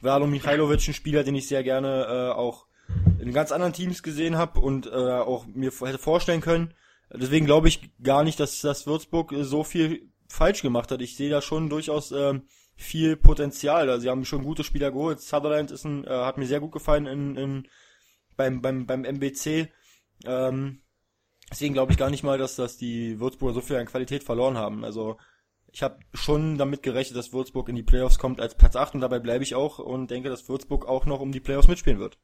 Vlado 0.00 0.26
Michailovic, 0.26 0.88
ein 0.88 0.94
Spieler, 0.94 1.24
den 1.24 1.34
ich 1.34 1.46
sehr 1.46 1.62
gerne 1.62 2.06
äh, 2.08 2.32
auch 2.32 2.66
in 3.20 3.32
ganz 3.32 3.52
anderen 3.52 3.72
Teams 3.72 4.02
gesehen 4.02 4.36
habe 4.36 4.60
und 4.60 4.86
äh, 4.86 4.90
auch 4.90 5.46
mir 5.46 5.70
hätte 5.70 5.98
vorstellen 5.98 6.40
können. 6.40 6.74
Deswegen 7.12 7.46
glaube 7.46 7.68
ich 7.68 7.90
gar 8.02 8.24
nicht, 8.24 8.40
dass 8.40 8.60
das 8.60 8.86
Würzburg 8.86 9.34
so 9.40 9.64
viel 9.64 10.10
falsch 10.28 10.62
gemacht 10.62 10.90
hat. 10.90 11.02
Ich 11.02 11.16
sehe 11.16 11.30
da 11.30 11.42
schon 11.42 11.68
durchaus 11.68 12.12
äh, 12.12 12.40
viel 12.82 13.16
Potenzial. 13.16 13.88
Also 13.88 14.02
sie 14.02 14.10
haben 14.10 14.24
schon 14.24 14.42
gute 14.42 14.64
Spieler 14.64 14.90
geholt. 14.90 15.20
Sutherland 15.20 15.70
ist 15.70 15.84
ein, 15.84 16.04
äh, 16.04 16.10
hat 16.10 16.38
mir 16.38 16.46
sehr 16.46 16.60
gut 16.60 16.72
gefallen 16.72 17.06
in, 17.06 17.36
in, 17.36 17.68
beim, 18.36 18.62
beim, 18.62 18.86
beim 18.86 19.04
MBC. 19.04 19.68
Ähm, 20.26 20.80
deswegen 21.50 21.74
glaube 21.74 21.92
ich 21.92 21.98
gar 21.98 22.10
nicht 22.10 22.24
mal, 22.24 22.38
dass, 22.38 22.56
dass 22.56 22.76
die 22.76 23.20
Würzburger 23.20 23.54
so 23.54 23.60
viel 23.60 23.76
an 23.76 23.86
Qualität 23.86 24.24
verloren 24.24 24.56
haben. 24.56 24.84
Also 24.84 25.18
ich 25.72 25.82
habe 25.82 25.98
schon 26.14 26.58
damit 26.58 26.82
gerechnet, 26.82 27.18
dass 27.18 27.32
Würzburg 27.32 27.68
in 27.68 27.76
die 27.76 27.82
Playoffs 27.82 28.18
kommt 28.18 28.40
als 28.40 28.56
Platz 28.56 28.76
8 28.76 28.94
und 28.94 29.00
dabei 29.00 29.18
bleibe 29.18 29.44
ich 29.44 29.54
auch 29.54 29.78
und 29.78 30.10
denke, 30.10 30.28
dass 30.28 30.48
Würzburg 30.48 30.86
auch 30.88 31.06
noch 31.06 31.20
um 31.20 31.32
die 31.32 31.40
Playoffs 31.40 31.68
mitspielen 31.68 32.00
wird. 32.00 32.18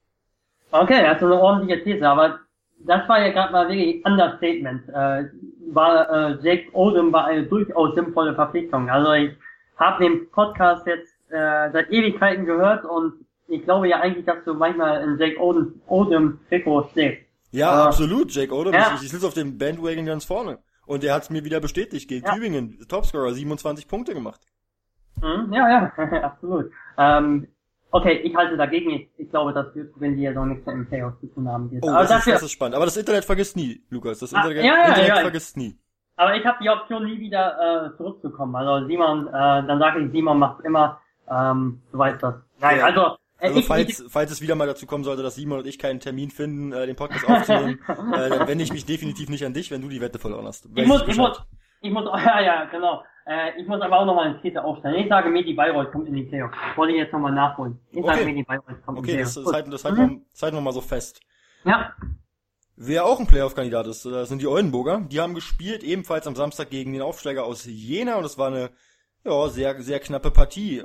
Okay, 0.73 1.07
also 1.07 1.27
eine 1.27 1.41
ordentliche 1.41 1.85
These, 1.85 2.09
aber 2.09 2.41
das 2.81 3.09
war 3.09 3.21
ja 3.21 3.33
gerade 3.33 3.53
mal 3.53 3.69
wirklich 3.69 4.05
Understatement. 4.05 4.89
Äh, 4.89 5.31
war 5.73 6.11
äh, 6.11 6.39
Jake 6.43 6.75
Odom 6.75 7.13
war 7.13 7.27
eine 7.27 7.45
durchaus 7.45 7.95
sinnvolle 7.95 8.35
Verpflichtung. 8.35 8.91
Also 8.91 9.13
ich 9.13 9.33
habe 9.77 10.05
den 10.05 10.31
Podcast 10.31 10.87
jetzt 10.87 11.14
äh, 11.31 11.70
seit 11.72 11.91
Ewigkeiten 11.91 12.45
gehört 12.45 12.85
und 12.85 13.14
ich 13.49 13.62
glaube 13.64 13.89
ja 13.89 14.01
eigentlich, 14.01 14.24
dass 14.24 14.45
du 14.45 14.55
manchmal 14.55 15.03
in 15.03 15.18
Jake 15.18 15.39
Odom, 15.41 15.81
Odom 15.87 16.41
Trikot 16.49 16.89
stehst. 16.91 17.22
Ja, 17.53 17.85
äh, 17.85 17.87
absolut, 17.87 18.33
Jake 18.33 18.53
Odom. 18.53 18.74
Ja. 18.74 18.95
Ich, 18.97 19.05
ich 19.05 19.11
sitze 19.11 19.27
auf 19.27 19.35
dem 19.35 19.59
Bandwagon 19.59 20.07
ganz 20.07 20.24
vorne. 20.24 20.59
Und 20.87 21.03
der 21.03 21.14
hat 21.14 21.24
es 21.24 21.31
mir 21.31 21.45
wieder 21.45 21.61
bestätigt 21.61 22.09
gegen 22.09 22.24
ja. 22.24 22.33
Tübingen. 22.33 22.79
Topscorer, 22.89 23.33
27 23.33 23.89
Punkte 23.89 24.14
gemacht. 24.14 24.41
Mhm, 25.20 25.53
ja, 25.53 25.68
ja, 25.68 25.93
absolut. 26.22 26.70
Ähm, 26.97 27.49
okay, 27.91 28.20
ich 28.22 28.35
halte 28.37 28.57
dagegen. 28.57 28.91
Ich, 28.91 29.09
ich 29.16 29.31
glaube, 29.31 29.53
dass 29.53 29.74
wir, 29.74 29.89
wenn 29.97 30.16
die 30.16 30.22
ja 30.22 30.33
noch 30.33 30.47
nichts 30.47 30.66
im 30.66 30.87
Playoff 30.87 31.18
zu 31.20 31.27
tun 31.27 31.49
haben. 31.49 31.70
Wird. 31.70 31.85
Oh, 31.85 31.89
das, 31.89 32.18
ist, 32.18 32.27
das 32.29 32.43
ist 32.43 32.53
spannend. 32.53 32.77
Aber 32.77 32.85
das 32.85 32.97
Internet 32.97 33.24
vergisst 33.24 33.57
nie, 33.57 33.83
Lukas. 33.91 34.20
Das 34.20 34.33
Internet, 34.33 34.59
ah, 34.59 34.66
ja, 34.66 34.77
ja, 34.77 34.89
Internet 34.89 35.18
vergisst 35.18 35.57
nie. 35.57 35.77
Aber 36.17 36.35
ich 36.35 36.45
habe 36.47 36.59
die 36.62 36.71
Option 36.71 37.05
nie 37.05 37.19
wieder 37.21 37.93
äh, 37.93 37.97
zurückzukommen. 37.97 38.55
Also 38.57 38.87
Simon, 38.87 39.29
äh, 39.29 39.33
dann 39.33 39.79
sage 39.79 40.01
ich, 40.01 40.12
Simon 40.12 40.39
macht 40.39 40.64
immer, 40.64 41.01
ähm, 41.31 41.83
du 41.93 41.99
weißt 41.99 42.23
das. 42.23 42.35
Nein, 42.61 42.81
also 42.81 43.17
äh, 43.39 43.49
also 43.49 43.61
falls, 43.62 44.03
falls 44.09 44.31
es 44.31 44.41
wieder 44.41 44.55
mal 44.55 44.67
dazu 44.67 44.87
kommen 44.87 45.05
sollte, 45.05 45.23
dass 45.23 45.35
Simon 45.35 45.59
und 45.59 45.67
ich 45.67 45.79
keinen 45.79 46.01
Termin 46.01 46.31
finden, 46.31 46.73
äh, 46.73 46.87
den 46.87 46.97
Podcast 46.97 47.29
aufzunehmen, 47.29 47.79
äh, 47.89 48.31
dann 48.31 48.49
wende 48.49 48.64
ich 48.64 48.73
mich 48.73 48.87
definitiv 48.87 49.29
nicht 49.29 49.45
an 49.45 49.53
dich, 49.53 49.71
wenn 49.71 49.83
du 49.83 49.89
die 49.89 50.01
Wette 50.01 50.19
verloren 50.19 50.47
hast. 50.47 50.67
ich 50.75 50.87
muss, 50.87 51.03
ich 51.07 51.17
muss, 51.19 51.43
ich 51.83 51.91
muss, 51.93 52.05
ja, 52.25 52.41
ja, 52.41 52.64
genau. 52.64 53.05
Äh, 53.27 53.61
ich 53.61 53.67
muss 53.69 53.81
aber 53.83 53.99
auch 53.99 54.07
nochmal 54.07 54.29
eine 54.29 54.41
These 54.41 54.62
aufstellen. 54.64 54.95
Ich 54.97 55.09
sage, 55.11 55.29
Medi 55.29 55.53
Bayreuth 55.53 55.91
kommt 55.93 56.07
in 56.09 56.14
die 56.14 56.23
Playoffs. 56.23 56.57
Wollte 56.77 56.93
ich 56.95 56.99
jetzt 57.01 57.12
nochmal 57.12 57.33
nachholen. 57.33 57.79
Ich 57.91 57.99
Okay. 57.99 58.07
sage, 58.09 58.25
Medi 58.25 58.43
Bayreuth 58.45 58.87
kommt 58.87 58.99
Okay, 59.01 59.11
in 59.11 59.17
die 59.19 59.23
das, 59.25 59.35
Playoffs. 59.35 59.45
das, 59.51 59.53
halten, 59.55 59.71
das 59.73 59.85
halten, 59.85 60.01
Mhm. 60.01 60.11
wir, 60.11 60.21
das 60.33 60.43
halten 60.43 60.57
wir 60.57 60.61
mal 60.62 60.73
so 60.73 60.81
fest. 60.81 61.21
Ja, 61.64 61.93
Wer 62.79 63.07
auch 63.07 63.18
ein 63.18 63.27
Playoff-Kandidat 63.27 63.87
ist, 63.87 64.05
das 64.05 64.29
sind 64.29 64.43
die 64.43 64.47
Oldenburger. 64.47 65.01
Die 65.11 65.20
haben 65.20 65.35
gespielt 65.35 65.83
ebenfalls 65.83 66.27
am 66.27 66.37
Samstag 66.37 66.68
gegen 66.68 66.93
den 66.93 67.01
Aufsteiger 67.01 67.45
aus 67.45 67.64
Jena 67.64 68.16
und 68.16 68.24
es 68.24 68.37
war 68.37 68.49
eine 68.49 68.70
ja, 69.24 69.49
sehr, 69.49 69.81
sehr 69.83 69.99
knappe 69.99 70.31
Partie. 70.31 70.85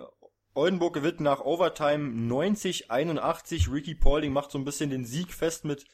Oldenburg 0.53 0.93
gewinnt 0.93 1.19
nach 1.19 1.41
Overtime 1.41 2.09
90-81. 2.33 3.73
Ricky 3.73 3.95
Paulding 3.95 4.31
macht 4.31 4.51
so 4.51 4.57
ein 4.57 4.63
bisschen 4.63 4.89
den 4.89 5.03
Sieg 5.03 5.33
fest 5.33 5.65
mit 5.65 5.85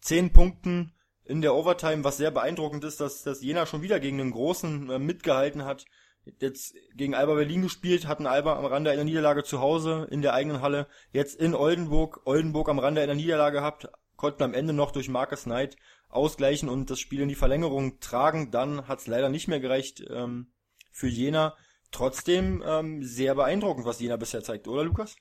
10 0.00 0.32
Punkten 0.32 0.94
in 1.24 1.42
der 1.42 1.54
Overtime, 1.54 2.04
was 2.04 2.16
sehr 2.16 2.30
beeindruckend 2.30 2.82
ist, 2.84 3.00
dass, 3.00 3.22
dass 3.22 3.42
Jena 3.42 3.66
schon 3.66 3.82
wieder 3.82 4.00
gegen 4.00 4.18
einen 4.18 4.32
Großen 4.32 4.88
äh, 4.88 4.98
mitgehalten 4.98 5.66
hat. 5.66 5.84
Jetzt 6.38 6.74
gegen 6.94 7.14
Alba 7.14 7.34
Berlin 7.34 7.62
gespielt, 7.62 8.06
hatten 8.06 8.26
Alba 8.26 8.56
am 8.56 8.64
Rande 8.64 8.90
einer 8.90 9.04
Niederlage 9.04 9.42
zu 9.42 9.60
Hause 9.60 10.06
in 10.10 10.22
der 10.22 10.32
eigenen 10.32 10.62
Halle. 10.62 10.86
Jetzt 11.10 11.38
in 11.38 11.54
Oldenburg, 11.54 12.22
Oldenburg 12.24 12.70
am 12.70 12.78
Rande 12.78 13.02
einer 13.02 13.14
Niederlage 13.14 13.58
gehabt, 13.58 13.88
konnten 14.22 14.42
am 14.42 14.54
Ende 14.54 14.72
noch 14.72 14.90
durch 14.90 15.10
Marcus 15.10 15.44
Knight 15.44 15.76
ausgleichen 16.08 16.70
und 16.70 16.88
das 16.88 16.98
Spiel 16.98 17.20
in 17.20 17.28
die 17.28 17.34
Verlängerung 17.34 18.00
tragen. 18.00 18.50
Dann 18.50 18.88
hat 18.88 19.00
es 19.00 19.06
leider 19.06 19.28
nicht 19.28 19.48
mehr 19.48 19.60
gereicht 19.60 20.02
ähm, 20.08 20.46
für 20.90 21.08
Jena. 21.08 21.54
Trotzdem 21.90 22.62
ähm, 22.66 23.02
sehr 23.02 23.34
beeindruckend, 23.34 23.84
was 23.84 24.00
Jena 24.00 24.16
bisher 24.16 24.42
zeigt, 24.42 24.66
oder 24.66 24.84
Lukas? 24.84 25.16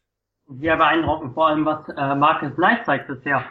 sehr 0.60 0.78
beeindruckend, 0.78 1.34
vor 1.34 1.48
allem 1.48 1.66
was 1.66 1.88
äh, 1.90 2.16
Marcus 2.16 2.54
Knight 2.56 2.86
zeigt 2.86 3.08
bisher. 3.08 3.44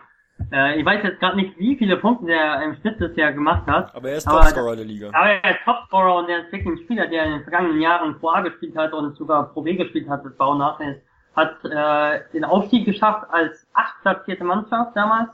Äh, 0.53 0.81
ich 0.81 0.87
weiß 0.87 1.03
jetzt 1.03 1.21
gerade 1.21 1.37
nicht, 1.37 1.59
wie 1.59 1.77
viele 1.77 1.97
Punkte 1.97 2.27
der 2.27 2.63
im 2.63 2.77
Schnitt 2.77 2.99
bisher 2.99 3.33
gemacht 3.33 3.67
hat. 3.67 3.95
Aber 3.95 4.11
er 4.11 4.17
ist 4.17 4.27
Aber 4.27 4.41
Topscorer 4.41 4.77
der 4.77 4.85
Liga. 4.85 5.09
Aber 5.09 5.29
er 5.29 5.51
ist 5.51 5.65
Topscorer 5.65 6.17
und 6.17 6.29
er 6.29 6.45
ist 6.45 6.53
wirklich 6.53 6.79
ein 6.79 6.85
Spieler, 6.85 7.07
der 7.07 7.25
in 7.25 7.33
den 7.33 7.43
vergangenen 7.43 7.81
Jahren 7.81 8.19
Pro 8.19 8.31
A 8.31 8.41
gespielt 8.41 8.77
hat 8.77 8.93
und 8.93 9.17
sogar 9.17 9.53
Pro 9.53 9.63
B 9.63 9.77
gespielt 9.77 10.09
hat, 10.09 10.25
das 10.25 10.37
Bau 10.37 10.55
nach 10.55 10.81
ist. 10.81 11.01
Hat 11.37 11.65
äh, 11.65 12.21
den 12.33 12.45
Aufstieg 12.45 12.87
geschafft 12.87 13.27
als 13.31 13.67
achtplatzierte 13.75 14.45
Mannschaft 14.45 14.97
damals, 14.97 15.31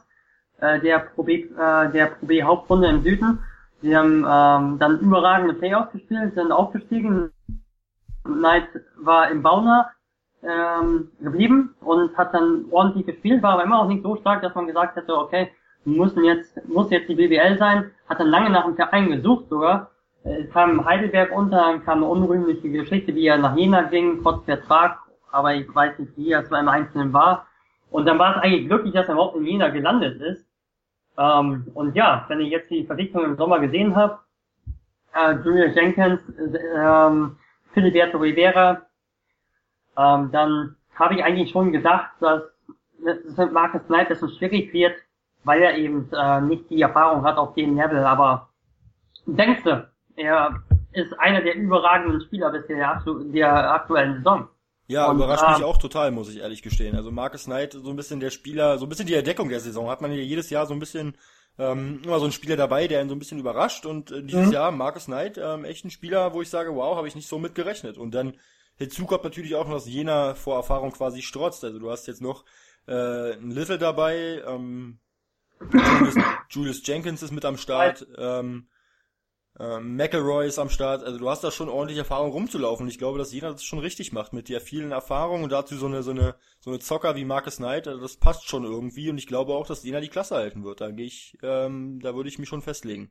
äh, 0.60 0.80
der 0.80 0.98
Pro 1.00 1.22
B, 1.22 1.42
äh, 1.42 1.90
der 1.92 2.06
Pro 2.06 2.26
B 2.26 2.42
Hauptrunde 2.42 2.88
im 2.88 3.02
Süden. 3.02 3.40
Sie 3.82 3.96
haben 3.96 4.24
ähm, 4.28 4.78
dann 4.78 5.00
überragende 5.00 5.54
Playoffs 5.54 5.92
gespielt, 5.92 6.34
sind 6.34 6.50
aufgestiegen. 6.50 7.30
Knight 8.24 8.68
war 8.96 9.30
im 9.30 9.42
Bauner 9.42 9.90
ähm, 10.42 11.10
geblieben 11.20 11.74
und 11.80 12.16
hat 12.16 12.34
dann 12.34 12.66
ordentlich 12.70 13.06
gespielt, 13.06 13.42
war 13.42 13.54
aber 13.54 13.64
immer 13.64 13.80
auch 13.80 13.88
nicht 13.88 14.02
so 14.02 14.16
stark, 14.16 14.42
dass 14.42 14.54
man 14.54 14.66
gesagt 14.66 14.96
hätte, 14.96 15.16
okay, 15.16 15.50
müssen 15.84 16.24
jetzt, 16.24 16.68
muss 16.68 16.90
jetzt 16.90 17.08
die 17.08 17.14
BBL 17.14 17.58
sein, 17.58 17.90
hat 18.08 18.20
dann 18.20 18.28
lange 18.28 18.50
nach 18.50 18.64
dem 18.64 18.76
Verein 18.76 19.10
gesucht 19.10 19.48
sogar, 19.48 19.90
äh, 20.24 20.44
kam 20.46 20.84
Heidelberg 20.84 21.32
unter, 21.32 21.58
dann 21.58 21.84
kam 21.84 21.98
eine 21.98 22.06
unrühmliche 22.06 22.68
Geschichte, 22.70 23.14
wie 23.14 23.26
er 23.26 23.38
nach 23.38 23.56
Jena 23.56 23.82
ging, 23.82 24.20
trotz 24.22 24.44
Vertrag, 24.44 24.98
aber 25.30 25.54
ich 25.54 25.72
weiß 25.72 25.98
nicht, 25.98 26.16
wie 26.16 26.32
es 26.32 26.48
beim 26.48 26.68
Einzelnen 26.68 27.12
war. 27.12 27.46
Und 27.90 28.06
dann 28.06 28.18
war 28.18 28.36
es 28.36 28.42
eigentlich 28.42 28.66
glücklich, 28.66 28.94
dass 28.94 29.06
er 29.06 29.14
überhaupt 29.14 29.36
in 29.36 29.46
Jena 29.46 29.68
gelandet 29.68 30.20
ist. 30.20 30.45
Ähm, 31.18 31.66
und 31.74 31.94
ja, 31.94 32.24
wenn 32.28 32.40
ich 32.40 32.50
jetzt 32.50 32.70
die 32.70 32.84
Verdichtung 32.84 33.24
im 33.24 33.36
Sommer 33.36 33.58
gesehen 33.60 33.94
habe, 33.96 34.18
äh, 35.14 35.34
Julius 35.44 35.74
Jenkins, 35.74 36.20
äh, 36.38 36.58
ähm, 36.76 37.36
Filiberto 37.72 38.18
Rivera, 38.18 38.82
ähm, 39.96 40.30
dann 40.30 40.76
habe 40.94 41.14
ich 41.14 41.24
eigentlich 41.24 41.50
schon 41.50 41.72
gedacht, 41.72 42.10
dass 42.20 42.42
es 43.04 43.36
mit 43.36 43.52
Marcus 43.52 43.86
Knight 43.86 44.08
bisschen 44.08 44.30
schwierig 44.30 44.72
wird, 44.72 44.94
weil 45.44 45.62
er 45.62 45.76
eben 45.76 46.10
äh, 46.12 46.40
nicht 46.40 46.68
die 46.70 46.82
Erfahrung 46.82 47.24
hat 47.24 47.36
auf 47.36 47.54
dem 47.54 47.76
Level. 47.76 48.04
Aber 48.04 48.48
denkst 49.26 49.62
du, 49.64 49.88
er 50.16 50.62
ist 50.92 51.18
einer 51.20 51.42
der 51.42 51.54
überragenden 51.54 52.20
Spieler 52.22 52.50
bisher 52.50 53.02
der, 53.04 53.14
der 53.32 53.72
aktuellen 53.74 54.16
Saison? 54.16 54.48
Ja, 54.86 55.10
Und, 55.10 55.16
überrascht 55.16 55.44
ähm, 55.46 55.54
mich 55.54 55.64
auch 55.64 55.78
total, 55.78 56.10
muss 56.12 56.28
ich 56.28 56.38
ehrlich 56.38 56.62
gestehen. 56.62 56.96
Also 56.96 57.10
Marcus 57.10 57.44
Knight, 57.44 57.72
so 57.72 57.90
ein 57.90 57.96
bisschen 57.96 58.20
der 58.20 58.30
Spieler, 58.30 58.78
so 58.78 58.86
ein 58.86 58.88
bisschen 58.88 59.06
die 59.06 59.14
Entdeckung 59.14 59.48
der 59.48 59.60
Saison. 59.60 59.88
Hat 59.88 60.00
man 60.00 60.12
ja 60.12 60.18
jedes 60.18 60.50
Jahr 60.50 60.66
so 60.66 60.74
ein 60.74 60.78
bisschen 60.80 61.16
ähm, 61.58 62.00
immer 62.04 62.18
so 62.18 62.24
einen 62.24 62.32
Spieler 62.32 62.56
dabei, 62.56 62.86
der 62.86 63.00
ihn 63.02 63.08
so 63.08 63.14
ein 63.14 63.18
bisschen 63.18 63.40
überrascht. 63.40 63.86
Und 63.86 64.10
äh, 64.12 64.22
dieses 64.22 64.46
Mhm. 64.46 64.52
Jahr 64.52 64.70
Marcus 64.70 65.06
Knight, 65.06 65.38
ähm, 65.38 65.64
echt 65.64 65.84
ein 65.84 65.90
Spieler, 65.90 66.32
wo 66.34 66.42
ich 66.42 66.50
sage, 66.50 66.74
wow, 66.74 66.96
habe 66.96 67.08
ich 67.08 67.14
nicht 67.16 67.28
so 67.28 67.38
mit 67.38 67.54
gerechnet. 67.54 67.98
Und 67.98 68.12
dann 68.14 68.36
hinzu 68.76 69.06
kommt 69.06 69.24
natürlich 69.24 69.54
auch 69.54 69.66
noch, 69.66 69.74
dass 69.74 69.86
Jena 69.88 70.34
vor 70.34 70.56
Erfahrung 70.56 70.92
quasi 70.92 71.22
strotzt. 71.22 71.64
Also 71.64 71.78
du 71.78 71.90
hast 71.90 72.06
jetzt 72.06 72.20
noch 72.22 72.44
äh, 72.86 73.32
ein 73.32 73.50
Little 73.50 73.78
dabei, 73.78 74.42
ähm, 74.46 74.98
Julius, 75.72 76.14
Julius 76.50 76.86
Jenkins 76.86 77.22
ist 77.22 77.32
mit 77.32 77.44
am 77.44 77.56
Start, 77.56 78.06
ähm, 78.18 78.68
ähm, 79.58 79.96
McElroy 79.96 80.46
ist 80.46 80.58
am 80.58 80.68
Start, 80.68 81.02
also 81.02 81.18
du 81.18 81.28
hast 81.28 81.42
da 81.42 81.50
schon 81.50 81.68
ordentlich 81.68 81.98
Erfahrung 81.98 82.30
rumzulaufen. 82.30 82.88
Ich 82.88 82.98
glaube, 82.98 83.18
dass 83.18 83.32
jeder 83.32 83.52
das 83.52 83.64
schon 83.64 83.78
richtig 83.78 84.12
macht 84.12 84.32
mit 84.32 84.48
der 84.48 84.60
vielen 84.60 84.92
Erfahrung 84.92 85.42
und 85.42 85.52
dazu 85.52 85.76
so 85.76 85.86
eine 85.86 86.02
so 86.02 86.10
eine 86.10 86.34
so 86.60 86.70
eine 86.70 86.78
Zocker 86.78 87.16
wie 87.16 87.24
Marcus 87.24 87.56
Knight, 87.56 87.88
also 87.88 88.00
das 88.00 88.18
passt 88.18 88.48
schon 88.48 88.64
irgendwie 88.64 89.08
und 89.08 89.18
ich 89.18 89.26
glaube 89.26 89.54
auch, 89.54 89.66
dass 89.66 89.84
Jena 89.84 90.00
die 90.00 90.08
Klasse 90.08 90.36
halten 90.36 90.64
wird. 90.64 90.80
Da 90.80 90.90
gehe 90.90 91.06
ich, 91.06 91.38
ähm, 91.42 92.00
da 92.00 92.14
würde 92.14 92.28
ich 92.28 92.38
mich 92.38 92.48
schon 92.48 92.62
festlegen. 92.62 93.10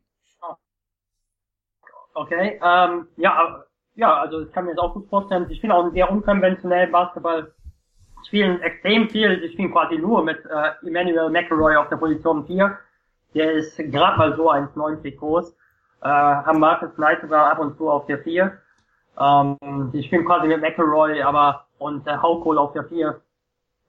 Okay, 2.14 2.60
ähm, 2.64 3.08
ja, 3.18 3.66
ja, 3.96 4.18
also 4.18 4.42
ich 4.42 4.52
kann 4.54 4.66
mir 4.66 4.76
das 4.76 4.84
auch 4.84 4.94
gut 4.94 5.10
vorstellen. 5.10 5.48
Sie 5.50 5.56
spielen 5.56 5.74
auch 5.74 5.84
einen 5.84 5.94
sehr 5.94 6.10
unkonventionellen 6.10 6.92
Basketball. 6.92 7.54
Sie 8.22 8.28
spielen 8.28 8.62
extrem 8.62 9.10
viel. 9.10 9.42
Sie 9.42 9.52
spielen 9.52 9.72
quasi 9.72 9.98
nur 9.98 10.24
mit 10.24 10.38
äh, 10.46 10.88
Emmanuel 10.88 11.30
McElroy 11.30 11.76
auf 11.76 11.90
der 11.90 11.98
Position 11.98 12.46
4. 12.46 12.78
Der 13.34 13.52
ist 13.52 13.78
gerade 13.78 14.18
mal 14.18 14.36
so 14.38 14.50
1,90 14.50 15.18
groß. 15.18 15.58
Äh, 16.06 16.08
haben 16.08 16.60
Marcus 16.60 16.94
Knight 16.96 17.22
sogar 17.22 17.52
ab 17.52 17.60
und 17.60 17.78
zu 17.78 17.90
auf 17.90 18.06
der 18.06 18.20
4. 18.20 18.58
Ähm, 19.20 19.90
sie 19.92 20.04
spielen 20.04 20.26
quasi 20.26 20.48
mit 20.48 20.62
McElroy, 20.62 21.22
aber 21.22 21.66
und 21.80 22.08
äh, 22.08 22.16
Haukohl 22.16 22.58
auf 22.58 22.74
der 22.74 22.86
4. 22.86 23.20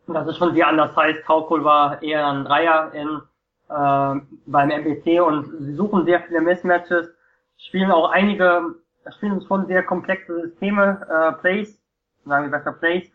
Das 0.08 0.26
ist 0.26 0.38
schon 0.38 0.54
sehr 0.54 0.68
anders. 0.68 0.96
Heißt, 0.96 1.28
Haukohl 1.28 1.64
war 1.64 2.02
eher 2.02 2.26
ein 2.26 2.44
Dreier 2.44 2.92
in, 2.94 3.20
äh, 3.68 4.20
beim 4.46 4.70
MBC 4.70 5.20
und 5.20 5.46
sie 5.60 5.74
suchen 5.74 6.04
sehr 6.04 6.22
viele 6.22 6.40
Mismatches 6.40 7.16
spielen 7.58 7.90
auch 7.90 8.10
einige, 8.10 8.74
spielen 9.16 9.40
schon 9.46 9.66
sehr 9.66 9.82
komplexe 9.82 10.42
Systeme, 10.42 11.00
äh, 11.08 11.32
Plays, 11.40 11.80
sagen 12.24 12.50
wir 12.50 12.58
besser 12.58 12.72
Plays. 12.72 13.10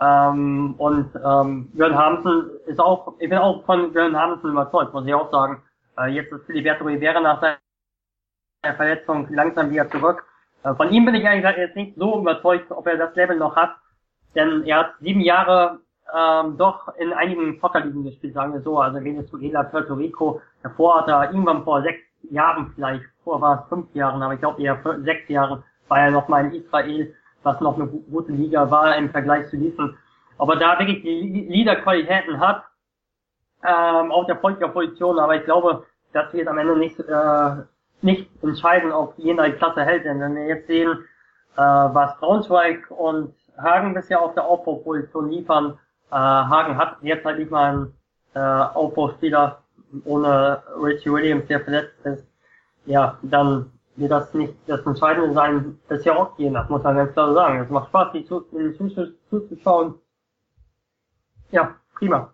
Ähm, 0.00 0.74
und 0.78 1.10
ähm, 1.16 1.70
Björn 1.72 1.96
Hamsen 1.96 2.50
ist 2.66 2.80
auch, 2.80 3.14
ich 3.18 3.28
bin 3.28 3.38
auch 3.38 3.64
von 3.64 3.92
Björn 3.92 4.16
Hamsen 4.16 4.50
überzeugt, 4.50 4.94
muss 4.94 5.06
ich 5.06 5.14
auch 5.14 5.30
sagen. 5.30 5.62
Äh, 5.98 6.10
jetzt 6.10 6.32
ist 6.32 6.46
Filiberto 6.46 6.84
Rivera 6.84 7.20
nach 7.20 7.40
seiner 8.62 8.76
Verletzung 8.76 9.26
langsam 9.30 9.70
wieder 9.70 9.88
zurück. 9.90 10.24
Äh, 10.64 10.74
von 10.74 10.90
ihm 10.90 11.04
bin 11.04 11.14
ich 11.14 11.26
eigentlich 11.26 11.56
jetzt 11.56 11.76
nicht 11.76 11.96
so 11.96 12.18
überzeugt, 12.18 12.70
ob 12.70 12.86
er 12.86 12.96
das 12.96 13.14
Level 13.14 13.36
noch 13.36 13.56
hat, 13.56 13.76
denn 14.34 14.64
er 14.64 14.78
hat 14.78 14.94
sieben 15.00 15.20
Jahre 15.20 15.80
ähm, 16.16 16.56
doch 16.56 16.88
in 16.96 17.12
einigen 17.12 17.60
Zockerligen 17.60 18.04
gespielt, 18.04 18.34
sagen 18.34 18.52
wir 18.54 18.60
so, 18.62 18.80
also 18.80 19.02
Venezuela, 19.02 19.62
Puerto 19.64 19.94
Rico. 19.94 20.40
Davor 20.62 21.00
hat 21.00 21.08
er 21.08 21.30
irgendwann 21.30 21.64
vor 21.64 21.82
sechs 21.82 22.00
Jahren 22.30 22.72
vielleicht, 22.74 23.04
vor 23.24 23.40
war 23.40 23.62
es 23.62 23.68
fünf 23.68 23.94
Jahren, 23.94 24.22
aber 24.22 24.34
ich 24.34 24.40
glaube 24.40 24.62
eher 24.62 24.78
sechs 25.04 25.28
Jahren, 25.28 25.62
war 25.88 26.00
er 26.00 26.10
noch 26.10 26.28
mal 26.28 26.44
in 26.46 26.52
Israel, 26.52 27.14
was 27.42 27.60
noch 27.60 27.76
eine 27.76 27.86
gu- 27.86 28.02
gute 28.10 28.32
Liga 28.32 28.70
war 28.70 28.96
im 28.96 29.10
Vergleich 29.10 29.48
zu 29.48 29.56
diesen. 29.56 29.96
Aber 30.38 30.56
da 30.56 30.78
wirklich 30.78 31.02
die 31.02 31.46
Leaderqualitäten 31.48 32.40
hat, 32.40 32.64
ähm, 33.64 34.12
auf 34.12 34.26
der 34.26 34.34
Point-Position, 34.34 35.18
aber 35.18 35.36
ich 35.36 35.44
glaube, 35.44 35.84
das 36.12 36.32
wird 36.32 36.48
am 36.48 36.58
Ende 36.58 36.76
nicht, 36.76 36.98
äh, 37.00 37.50
nicht 38.02 38.30
entscheiden, 38.42 38.92
ob 38.92 39.18
Jena 39.18 39.46
die 39.46 39.52
Klasse 39.52 39.84
hält, 39.84 40.04
denn 40.04 40.20
wenn 40.20 40.34
wir 40.34 40.46
jetzt 40.46 40.66
sehen, 40.66 41.04
äh, 41.56 41.60
was 41.60 42.16
Braunschweig 42.18 42.90
und 42.90 43.34
Hagen 43.56 43.94
bisher 43.94 44.22
auf 44.22 44.34
der 44.34 44.44
Aufbauposition 44.44 45.30
liefern, 45.30 45.78
äh, 46.10 46.14
Hagen 46.14 46.76
hat 46.76 46.96
jetzt 47.02 47.24
halt 47.24 47.38
nicht 47.38 47.50
mal 47.50 47.72
einen 47.72 47.94
äh, 48.34 48.38
Aufbauspieler 48.38 49.62
ohne 50.04 50.62
Richie 50.82 51.10
Williams, 51.10 51.46
der 51.48 51.60
verletzt 51.60 51.94
ist, 52.04 52.24
ja, 52.86 53.18
dann 53.22 53.72
wird 53.96 54.12
das 54.12 54.32
nicht 54.32 54.54
das 54.66 54.84
Entscheidende 54.86 55.34
sein, 55.34 55.78
bisher 55.88 56.16
auch 56.16 56.38
Jena, 56.38 56.66
muss 56.68 56.82
man 56.82 56.96
ganz 56.96 57.12
klar 57.12 57.34
sagen. 57.34 57.60
Es 57.60 57.70
macht 57.70 57.88
Spaß, 57.88 58.12
die 58.12 58.24
zuzuschauen. 58.24 59.94
Ja, 61.50 61.74
prima. 61.94 62.32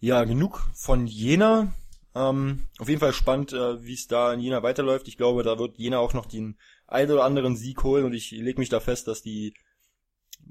Ja, 0.00 0.24
genug 0.24 0.60
von 0.74 1.06
Jena. 1.06 1.68
Ähm, 2.16 2.66
auf 2.78 2.88
jeden 2.88 3.00
Fall 3.00 3.12
spannend, 3.12 3.52
äh, 3.52 3.82
wie 3.84 3.92
es 3.94 4.06
da 4.08 4.32
in 4.32 4.40
Jena 4.40 4.62
weiterläuft. 4.62 5.06
Ich 5.08 5.16
glaube, 5.18 5.42
da 5.42 5.58
wird 5.58 5.76
Jena 5.76 5.98
auch 5.98 6.14
noch 6.14 6.26
den 6.26 6.56
einen 6.86 7.10
oder 7.12 7.24
anderen 7.24 7.56
Sieg 7.56 7.82
holen 7.84 8.04
und 8.04 8.14
ich 8.14 8.30
lege 8.30 8.58
mich 8.58 8.68
da 8.70 8.80
fest, 8.80 9.06
dass 9.08 9.20
die 9.22 9.54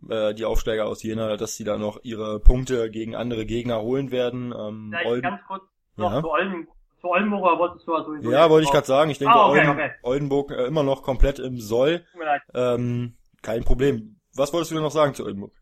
äh, 0.10 0.34
die 0.36 0.46
Aufsteiger 0.46 0.86
aus 0.86 1.02
Jena, 1.02 1.38
dass 1.38 1.56
sie 1.56 1.64
da 1.64 1.78
noch 1.78 2.00
ihre 2.04 2.40
Punkte 2.40 2.92
gegen 2.92 3.16
andere 3.16 3.46
Gegner 3.46 3.82
holen 3.82 4.12
werden. 4.12 4.54
Ähm, 4.58 4.90
Vielleicht 4.92 5.08
Olden- 5.08 5.22
ganz 5.24 5.42
kurz 5.48 5.64
noch 5.96 6.12
Ja. 6.12 6.22
zu 6.22 6.30
Olden, 6.30 6.68
zu 7.02 7.08
Oldenburg, 7.08 7.44
oder 7.44 7.58
wolltest 7.60 7.88
du 7.88 7.94
ja 7.98 8.04
sowieso 8.04 8.32
ja, 8.32 8.50
wollte 8.50 8.66
ich 8.66 8.72
gerade 8.72 8.86
sagen. 8.88 9.10
Ich 9.10 9.18
denke, 9.18 9.34
Ah, 9.34 9.48
okay, 9.50 9.60
Olden, 9.60 9.70
okay. 9.72 9.92
Oldenburg 10.04 10.52
äh, 10.52 10.66
immer 10.66 10.84
noch 10.84 11.02
komplett 11.02 11.40
im 11.40 11.60
Soll. 11.60 12.06
Ähm, 12.54 13.16
kein 13.42 13.64
Problem. 13.64 14.20
Was 14.36 14.52
wolltest 14.54 14.72
du 14.72 14.76
denn 14.76 14.84
noch 14.84 14.92
sagen 14.92 15.14
zu 15.16 15.24
Oldenburg? 15.24 15.54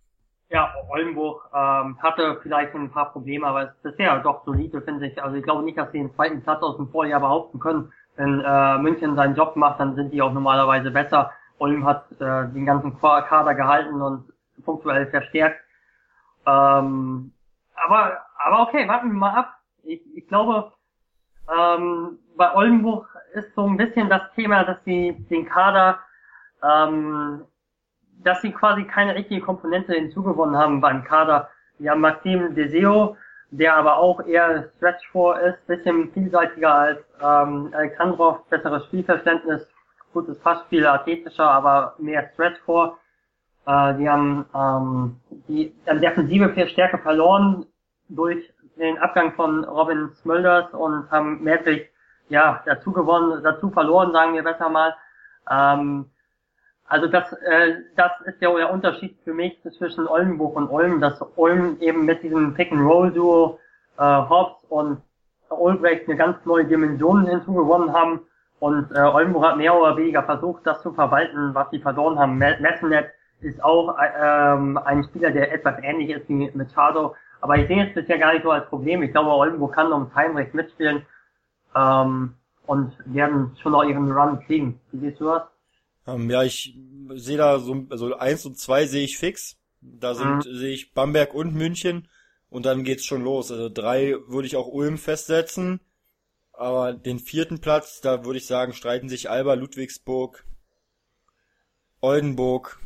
Ja, 0.54 0.72
Oldenburg 0.88 1.50
ähm, 1.52 1.98
hatte 2.04 2.40
vielleicht 2.44 2.76
ein 2.76 2.92
paar 2.92 3.12
Probleme, 3.12 3.48
aber 3.48 3.64
ist 3.64 3.82
bisher 3.82 4.20
doch 4.20 4.46
solide, 4.46 4.84
finde 4.84 5.08
ich. 5.08 5.22
Also 5.22 5.36
ich 5.36 5.44
glaube 5.44 5.64
nicht, 5.64 5.80
dass 5.80 5.92
sie 5.92 5.98
den 5.98 6.14
zweiten 6.14 6.44
Platz 6.44 6.62
aus 6.62 6.78
dem 6.78 6.90
Vorjahr 6.90 7.22
behaupten 7.22 7.60
können. 7.60 7.92
wenn 8.18 8.40
äh, 8.40 8.78
München 8.78 9.16
seinen 9.16 9.34
Job 9.34 9.56
macht, 9.56 9.80
dann 9.80 9.96
sind 9.96 10.14
die 10.14 10.22
auch 10.22 10.32
normalerweise 10.32 10.92
besser. 10.92 11.32
Ulm 11.58 11.84
hat 11.86 12.06
äh, 12.22 12.48
den 12.50 12.68
ganzen 12.68 13.00
Kader 13.00 13.56
gehalten 13.56 14.00
und 14.00 14.32
punktuell 14.64 15.08
verstärkt. 15.08 15.60
Ähm, 16.46 17.34
aber, 17.74 18.20
aber 18.38 18.62
okay, 18.62 18.88
warten 18.88 19.08
wir 19.08 19.18
mal 19.18 19.36
ab. 19.36 19.58
Ich, 19.82 20.02
ich 20.16 20.28
glaube, 20.28 20.72
ähm, 21.52 22.20
bei 22.38 22.54
Oldenburg 22.54 23.08
ist 23.34 23.56
so 23.56 23.66
ein 23.66 23.78
bisschen 23.78 24.08
das 24.08 24.22
Thema, 24.36 24.64
dass 24.66 24.78
sie 24.86 25.14
den 25.32 25.48
Kader, 25.48 25.98
ähm, 26.62 27.44
dass 28.24 28.42
sie 28.42 28.52
quasi 28.52 28.84
keine 28.86 29.16
richtige 29.16 29.42
Komponente 29.42 29.94
hinzugewonnen 29.94 30.58
haben 30.58 30.82
beim 30.82 31.04
Kader. 31.04 31.50
Wir 31.80 31.92
haben 31.92 32.02
Maxim 32.02 32.56
Deseo, 32.56 33.18
der 33.52 33.76
aber 33.76 33.98
auch 33.98 34.26
eher 34.26 34.70
Stretch 34.78 35.08
4 35.12 35.40
ist, 35.42 35.68
bisschen 35.68 36.12
vielseitiger 36.12 36.74
als 36.74 37.00
ähm, 37.22 37.72
Alexandrov, 37.74 38.48
besseres 38.50 38.86
Spielverständnis, 38.86 39.68
gutes 40.14 40.40
Passspiel, 40.40 40.86
athletischer, 40.86 41.50
aber 41.50 41.96
mehr 42.00 42.30
Stretch 42.34 42.60
4. 42.66 42.98
Äh, 43.66 43.96
die 43.96 44.10
haben 44.10 44.46
ähm, 44.56 45.20
die 45.48 45.74
haben 45.88 46.02
Defensive 46.02 46.68
Stärke 46.70 46.98
verloren 47.00 47.66
durch 48.10 48.54
den 48.78 48.98
Abgang 48.98 49.34
von 49.34 49.64
Robin 49.66 50.12
Smulders 50.22 50.74
und 50.74 51.10
haben 51.12 51.44
merklich 51.44 51.88
ja 52.30 52.64
dazu 52.66 52.92
gewonnen, 52.92 53.44
dazu 53.44 53.70
verloren, 53.70 54.12
sagen 54.12 54.34
wir 54.34 54.44
besser 54.44 54.70
mal. 54.70 54.96
Ähm, 55.50 56.10
also 56.94 57.08
das, 57.08 57.34
äh, 57.34 57.78
das 57.96 58.12
ist 58.26 58.40
ja 58.40 58.56
der 58.56 58.72
Unterschied 58.72 59.18
für 59.24 59.34
mich 59.34 59.60
zwischen 59.80 60.08
Oldenburg 60.08 60.56
und 60.56 60.68
Ulm, 60.68 61.02
dass 61.02 61.20
Ulm 61.36 61.78
eben 61.80 62.06
mit 62.06 62.22
diesem 62.22 62.54
Pick-and-Roll-Duo 62.54 63.58
äh, 63.98 64.04
Hobbs 64.04 64.64
und 64.70 65.02
Olbrecht 65.50 66.08
eine 66.08 66.18
ganz 66.18 66.38
neue 66.46 66.66
Dimension 66.66 67.26
hinzugewonnen 67.26 67.92
haben 67.94 68.22
und 68.60 68.92
äh, 68.92 69.00
Oldenburg 69.00 69.44
hat 69.44 69.58
mehr 69.58 69.76
oder 69.76 69.98
weniger 69.98 70.22
versucht, 70.22 70.68
das 70.68 70.84
zu 70.84 70.94
verwalten, 70.94 71.56
was 71.56 71.72
sie 71.72 71.80
verloren 71.80 72.20
haben. 72.20 72.38
Messenet 72.38 73.08
ist 73.42 73.64
auch 73.64 73.98
äh, 73.98 74.54
ähm, 74.54 74.78
ein 74.78 75.04
Spieler, 75.06 75.32
der 75.32 75.52
etwas 75.52 75.82
ähnlich 75.82 76.12
ist 76.12 76.30
wie 76.30 76.34
mit 76.34 76.56
Machado, 76.56 77.16
aber 77.42 77.58
ich 77.58 77.68
sehe 77.70 77.88
es 77.88 77.94
bisher 77.96 78.20
gar 78.20 78.34
nicht 78.34 78.44
so 78.44 78.52
als 78.52 78.68
Problem. 78.68 79.02
Ich 79.02 79.12
glaube, 79.12 79.32
Oldenburg 79.32 79.74
kann 79.74 79.92
ums 79.92 80.14
Heimrecht 80.14 80.54
mitspielen 80.54 81.02
ähm, 81.76 82.36
und 82.68 82.94
werden 83.06 83.58
schon 83.64 83.72
noch 83.72 83.84
ihren 83.84 84.12
Run 84.12 84.40
kriegen. 84.42 84.80
Wie 84.92 85.00
siehst 85.00 85.20
du 85.20 85.26
das? 85.26 85.53
Ähm, 86.06 86.30
ja, 86.30 86.44
ich 86.44 86.78
sehe 87.16 87.38
da 87.38 87.60
so, 87.60 87.86
also 87.90 88.16
eins 88.16 88.46
und 88.46 88.58
zwei 88.58 88.86
sehe 88.86 89.06
ich 89.06 89.18
fix. 89.18 89.58
Da 89.82 90.16
sind, 90.16 90.46
mhm. 90.46 90.58
sehe 90.58 90.74
ich 90.74 90.94
Bamberg 90.94 91.34
und 91.34 91.54
München 91.54 92.08
und 92.50 92.66
dann 92.66 92.84
geht's 92.84 93.06
schon 93.06 93.24
los. 93.24 93.52
Also 93.52 93.70
drei 93.70 94.16
würde 94.28 94.48
ich 94.48 94.56
auch 94.56 94.68
Ulm 94.68 94.98
festsetzen. 94.98 95.80
Aber 96.52 96.94
den 96.94 97.20
vierten 97.20 97.60
Platz, 97.60 98.00
da 98.02 98.26
würde 98.26 98.38
ich 98.38 98.46
sagen, 98.46 98.74
streiten 98.74 99.10
sich 99.10 99.30
Alba, 99.30 99.56
Ludwigsburg, 99.56 100.46
Oldenburg. 102.00 102.80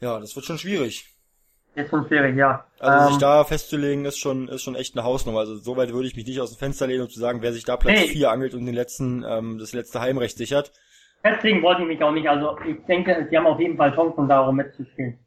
Ja, 0.00 0.20
das 0.20 0.36
wird 0.36 0.44
schon 0.44 0.58
schwierig. 0.58 1.11
Ist 1.74 1.88
schon 1.88 2.06
schwierig, 2.06 2.36
ja. 2.36 2.66
Also 2.78 2.98
ähm, 2.98 3.08
sich 3.08 3.18
da 3.18 3.44
festzulegen, 3.44 4.04
ist 4.04 4.18
schon, 4.18 4.48
ist 4.48 4.62
schon 4.62 4.74
echt 4.74 4.94
eine 4.94 5.04
Hausnummer. 5.04 5.40
Also 5.40 5.56
soweit 5.56 5.92
würde 5.92 6.06
ich 6.06 6.16
mich 6.16 6.26
nicht 6.26 6.40
aus 6.40 6.52
dem 6.52 6.58
Fenster 6.58 6.86
lehnen, 6.86 7.02
um 7.02 7.08
zu 7.08 7.18
sagen, 7.18 7.40
wer 7.40 7.52
sich 7.52 7.64
da 7.64 7.76
Platz 7.76 8.00
4 8.00 8.30
angelt 8.30 8.54
und 8.54 8.66
den 8.66 8.74
letzten, 8.74 9.24
ähm, 9.26 9.58
das 9.58 9.72
letzte 9.72 10.00
Heimrecht 10.00 10.36
sichert. 10.36 10.72
Deswegen 11.24 11.62
wollte 11.62 11.82
ich 11.82 11.88
mich 11.88 12.02
auch 12.02 12.12
nicht. 12.12 12.28
Also 12.28 12.58
ich 12.66 12.84
denke, 12.86 13.26
sie 13.30 13.36
haben 13.36 13.46
auf 13.46 13.58
jeden 13.58 13.76
Fall 13.76 13.94
Chancen, 13.94 14.28
darum 14.28 14.56
mitzuspielen. 14.56 15.18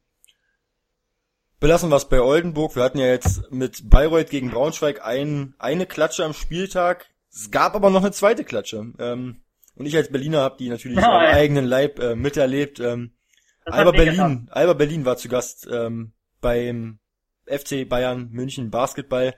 Belassen 1.59 1.89
wir 1.89 1.95
es 1.95 2.09
bei 2.09 2.21
Oldenburg. 2.21 2.75
Wir 2.75 2.83
hatten 2.83 2.99
ja 2.99 3.07
jetzt 3.07 3.51
mit 3.51 3.89
Bayreuth 3.89 4.29
gegen 4.29 4.51
Braunschweig 4.51 5.03
ein, 5.03 5.55
eine 5.57 5.85
Klatsche 5.85 6.25
am 6.25 6.33
Spieltag. 6.33 7.07
Es 7.31 7.49
gab 7.49 7.75
aber 7.75 7.89
noch 7.89 8.01
eine 8.01 8.11
zweite 8.11 8.43
Klatsche. 8.43 8.93
Ähm, 8.99 9.41
und 9.75 9.85
ich 9.85 9.95
als 9.95 10.11
Berliner 10.11 10.41
habe 10.41 10.57
die 10.59 10.69
natürlich 10.69 10.97
ja, 10.97 11.09
am 11.11 11.25
eigenen 11.25 11.65
Leib 11.65 11.99
äh, 11.99 12.15
miterlebt. 12.15 12.79
Ähm, 12.79 13.15
Alba 13.65 13.91
Berlin, 13.91 14.47
Alba 14.51 14.73
Berlin 14.73 15.05
war 15.05 15.17
zu 15.17 15.27
Gast 15.27 15.67
ähm, 15.71 16.13
beim 16.45 16.99
FC 17.47 17.89
Bayern 17.89 18.29
München 18.29 18.69
Basketball 18.69 19.33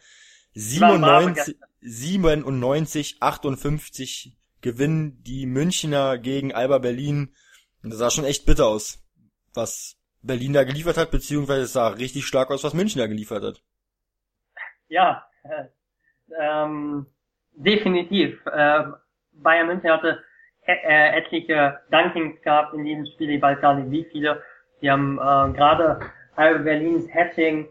97, 0.56 1.56
97, 1.80 3.18
58 3.22 4.38
gewinnen 4.62 5.24
die 5.24 5.46
Münchner 5.46 6.18
gegen 6.18 6.54
Alba 6.54 6.80
Berlin. 6.80 7.34
Und 7.82 7.92
das 7.92 8.00
sah 8.00 8.10
schon 8.10 8.26
echt 8.26 8.46
bitter 8.46 8.68
aus, 8.68 9.02
was 9.54 9.98
Berlin 10.22 10.52
da 10.52 10.66
geliefert 10.66 10.98
hat, 10.98 11.12
beziehungsweise 11.12 11.62
es 11.62 11.72
sah 11.74 11.88
richtig 11.88 12.26
stark 12.26 12.52
aus, 12.52 12.66
was 12.66 12.74
München 12.74 13.00
da 13.00 13.08
geliefert 13.08 13.42
hat. 13.42 13.62
Ja, 14.90 15.24
äh, 15.44 15.66
ähm, 16.38 17.06
definitiv. 17.54 18.46
Äh, 18.48 18.84
Bayern 19.32 19.68
München 19.68 19.92
hatte 19.92 20.22
äh, 20.66 21.20
etliche 21.20 21.80
Dunkings 21.90 22.42
gehabt 22.42 22.74
in 22.74 22.84
diesem 22.84 23.06
Spiel, 23.14 23.30
ich 23.30 23.42
weiß 23.42 23.62
gar 23.62 23.76
nicht 23.76 23.92
wie 23.92 24.12
viele. 24.12 24.44
Die 24.82 24.92
haben 24.92 25.18
äh, 25.18 25.56
gerade 25.56 26.02
Alba 26.38 26.60
Berlins 26.60 27.14
Hatching 27.14 27.68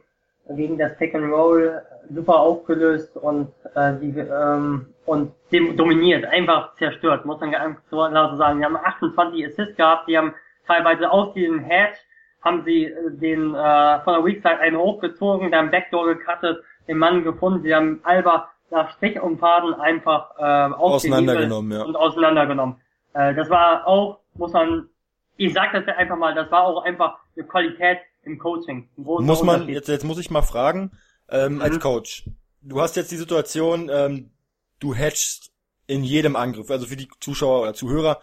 gegen 0.51 0.79
das 0.79 0.97
Pick 0.99 1.15
and 1.15 1.33
Roll 1.33 1.83
super 2.15 2.39
aufgelöst 2.39 3.17
und 3.17 3.53
äh, 3.75 3.95
die, 4.01 4.17
ähm, 4.19 4.87
und 5.07 5.33
dem 5.51 5.77
dominiert, 5.77 6.25
einfach 6.25 6.75
zerstört, 6.75 7.25
muss 7.25 7.41
man 7.41 7.53
ganz 7.53 7.79
so 7.91 7.97
sagen. 8.37 8.59
Die 8.59 8.65
haben 8.65 8.77
28 8.77 9.47
Assists 9.47 9.77
gehabt, 9.77 10.09
die 10.09 10.17
haben 10.17 10.35
teilweise 10.67 11.11
aus 11.11 11.33
diesem 11.35 11.61
Hatch 11.61 11.99
haben 12.43 12.63
sie 12.65 12.85
äh, 12.85 13.11
den 13.11 13.55
äh, 13.55 14.01
von 14.01 14.15
der 14.15 14.25
Weakside 14.25 14.61
einen 14.61 14.77
hochgezogen, 14.77 15.51
dann 15.51 15.71
Backdoor 15.71 16.15
gecuttet, 16.15 16.63
den 16.87 16.99
Mann 16.99 17.25
gefunden, 17.25 17.63
sie 17.63 17.75
haben 17.75 18.01
Alba 18.05 18.51
nach 18.71 18.91
Strich 18.93 19.21
und 19.21 19.39
Faden 19.39 19.75
einfach 19.75 20.31
äh, 20.39 20.75
auseinandergenommen 20.75 21.73
ja. 21.73 21.85
und 21.85 21.97
auseinandergenommen. 21.97 22.77
Äh, 23.15 23.35
das 23.35 23.51
war 23.51 23.87
auch, 23.87 24.21
muss 24.35 24.53
man, 24.53 24.89
ich 25.37 25.53
sag 25.53 25.73
das 25.73 25.87
einfach 25.97 26.17
mal, 26.17 26.35
das 26.35 26.51
war 26.51 26.65
auch 26.65 26.85
einfach 26.85 27.19
eine 27.37 27.47
Qualität 27.47 27.99
im 28.27 28.39
Coaching. 28.39 28.89
Muss 28.97 29.43
man, 29.43 29.69
jetzt, 29.69 29.89
jetzt 29.89 30.05
muss 30.05 30.19
ich 30.19 30.31
mal 30.31 30.43
fragen, 30.43 30.93
ähm, 31.29 31.55
mhm. 31.55 31.63
als 31.63 31.81
Coach. 31.81 32.29
Du 32.61 32.81
hast 32.81 32.97
jetzt 32.97 33.11
die 33.11 33.17
Situation, 33.17 33.91
ähm, 33.93 34.31
du 34.81 34.95
hatchst 34.95 35.53
in 35.87 36.03
jedem 36.03 36.37
Angriff, 36.37 36.71
also 36.71 36.87
für 36.87 36.97
die 36.97 37.09
Zuschauer 37.21 37.63
oder 37.63 37.75
Zuhörer, 37.75 38.21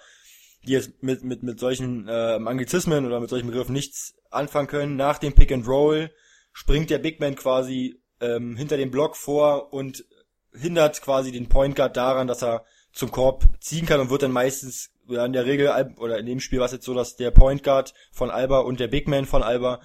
die 0.66 0.74
jetzt 0.74 1.02
mit, 1.02 1.24
mit, 1.24 1.44
mit 1.44 1.60
solchen 1.60 2.08
äh, 2.08 2.12
Anglizismen 2.12 3.06
oder 3.06 3.20
mit 3.20 3.30
solchen 3.30 3.48
Begriffen 3.48 3.74
nichts 3.74 4.16
anfangen 4.30 4.68
können. 4.68 4.96
Nach 4.96 5.18
dem 5.18 5.34
Pick 5.34 5.52
and 5.52 5.68
Roll 5.68 6.12
springt 6.52 6.90
der 6.90 7.00
Big 7.00 7.20
Man 7.20 7.36
quasi 7.36 8.02
ähm, 8.20 8.56
hinter 8.56 8.78
dem 8.78 8.92
Block 8.92 9.16
vor 9.16 9.74
und 9.74 10.06
hindert 10.54 11.02
quasi 11.02 11.32
den 11.32 11.50
Point 11.50 11.76
Guard 11.76 11.98
daran, 11.98 12.28
dass 12.28 12.44
er 12.44 12.66
zum 12.92 13.12
Korb 13.12 13.46
ziehen 13.60 13.86
kann 13.86 14.00
und 14.00 14.10
wird 14.10 14.24
dann 14.24 14.32
meistens 14.32 14.92
ja, 15.08 15.26
in 15.26 15.34
der 15.34 15.46
Regel 15.46 15.70
oder 15.98 16.20
in 16.20 16.26
dem 16.26 16.40
Spiel 16.40 16.60
war 16.60 16.68
es 16.68 16.72
jetzt 16.72 16.86
so, 16.86 16.94
dass 16.94 17.16
der 17.16 17.32
Point 17.32 17.64
Guard 17.64 17.94
von 18.12 18.30
Alba 18.30 18.60
und 18.60 18.80
der 18.80 18.88
Big 18.88 19.08
Man 19.08 19.26
von 19.26 19.44
Alba 19.44 19.82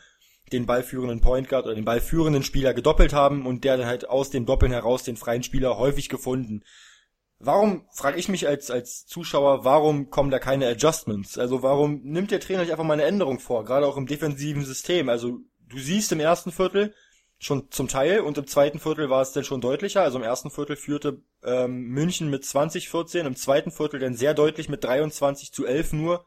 den 0.50 0.66
ballführenden 0.66 1.20
Point 1.20 1.48
Guard 1.48 1.66
oder 1.66 1.74
den 1.74 1.84
ballführenden 1.84 2.42
Spieler 2.42 2.74
gedoppelt 2.74 3.12
haben 3.12 3.46
und 3.46 3.64
der 3.64 3.76
dann 3.76 3.86
halt 3.86 4.08
aus 4.08 4.30
dem 4.30 4.46
Doppeln 4.46 4.72
heraus 4.72 5.02
den 5.02 5.16
freien 5.16 5.42
Spieler 5.42 5.78
häufig 5.78 6.08
gefunden. 6.08 6.62
Warum, 7.40 7.86
frage 7.92 8.18
ich 8.18 8.28
mich 8.28 8.48
als, 8.48 8.70
als 8.70 9.06
Zuschauer, 9.06 9.64
warum 9.64 10.10
kommen 10.10 10.30
da 10.30 10.40
keine 10.40 10.66
Adjustments? 10.66 11.38
Also 11.38 11.62
warum 11.62 12.00
nimmt 12.02 12.32
der 12.32 12.40
Trainer 12.40 12.62
nicht 12.62 12.72
einfach 12.72 12.84
mal 12.84 12.94
eine 12.94 13.04
Änderung 13.04 13.38
vor, 13.38 13.64
gerade 13.64 13.86
auch 13.86 13.96
im 13.96 14.06
defensiven 14.06 14.64
System? 14.64 15.08
Also 15.08 15.38
du 15.68 15.78
siehst 15.78 16.10
im 16.10 16.20
ersten 16.20 16.50
Viertel 16.50 16.94
schon 17.38 17.70
zum 17.70 17.86
Teil 17.86 18.20
und 18.20 18.36
im 18.38 18.48
zweiten 18.48 18.80
Viertel 18.80 19.08
war 19.08 19.22
es 19.22 19.32
dann 19.32 19.44
schon 19.44 19.60
deutlicher. 19.60 20.02
Also 20.02 20.18
im 20.18 20.24
ersten 20.24 20.50
Viertel 20.50 20.74
führte 20.74 21.22
ähm, 21.44 21.82
München 21.84 22.28
mit 22.28 22.42
20-14, 22.42 23.20
im 23.20 23.36
zweiten 23.36 23.70
Viertel 23.70 24.00
dann 24.00 24.14
sehr 24.14 24.34
deutlich 24.34 24.68
mit 24.68 24.82
23 24.82 25.52
zu 25.52 25.64
11 25.64 25.92
nur. 25.92 26.26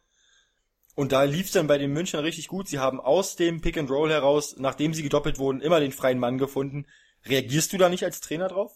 Und 0.96 1.12
da 1.12 1.24
lief 1.24 1.46
es 1.46 1.52
dann 1.54 1.68
bei 1.68 1.78
den 1.78 1.94
Münchnern 1.94 2.24
richtig 2.24 2.48
gut. 2.48 2.68
Sie 2.68 2.80
haben 2.80 3.00
aus 3.00 3.36
dem 3.36 3.62
Pick 3.62 3.78
and 3.78 3.90
Roll 3.90 4.10
heraus, 4.10 4.56
nachdem 4.60 4.94
sie 4.94 5.04
gedoppelt 5.04 5.40
wurden, 5.40 5.62
immer 5.62 5.80
den 5.80 5.92
freien 5.92 6.20
Mann 6.20 6.38
gefunden. 6.38 6.86
Reagierst 7.26 7.72
du 7.72 7.78
da 7.78 7.90
nicht 7.90 8.04
als 8.04 8.20
Trainer 8.20 8.48
drauf? 8.48 8.74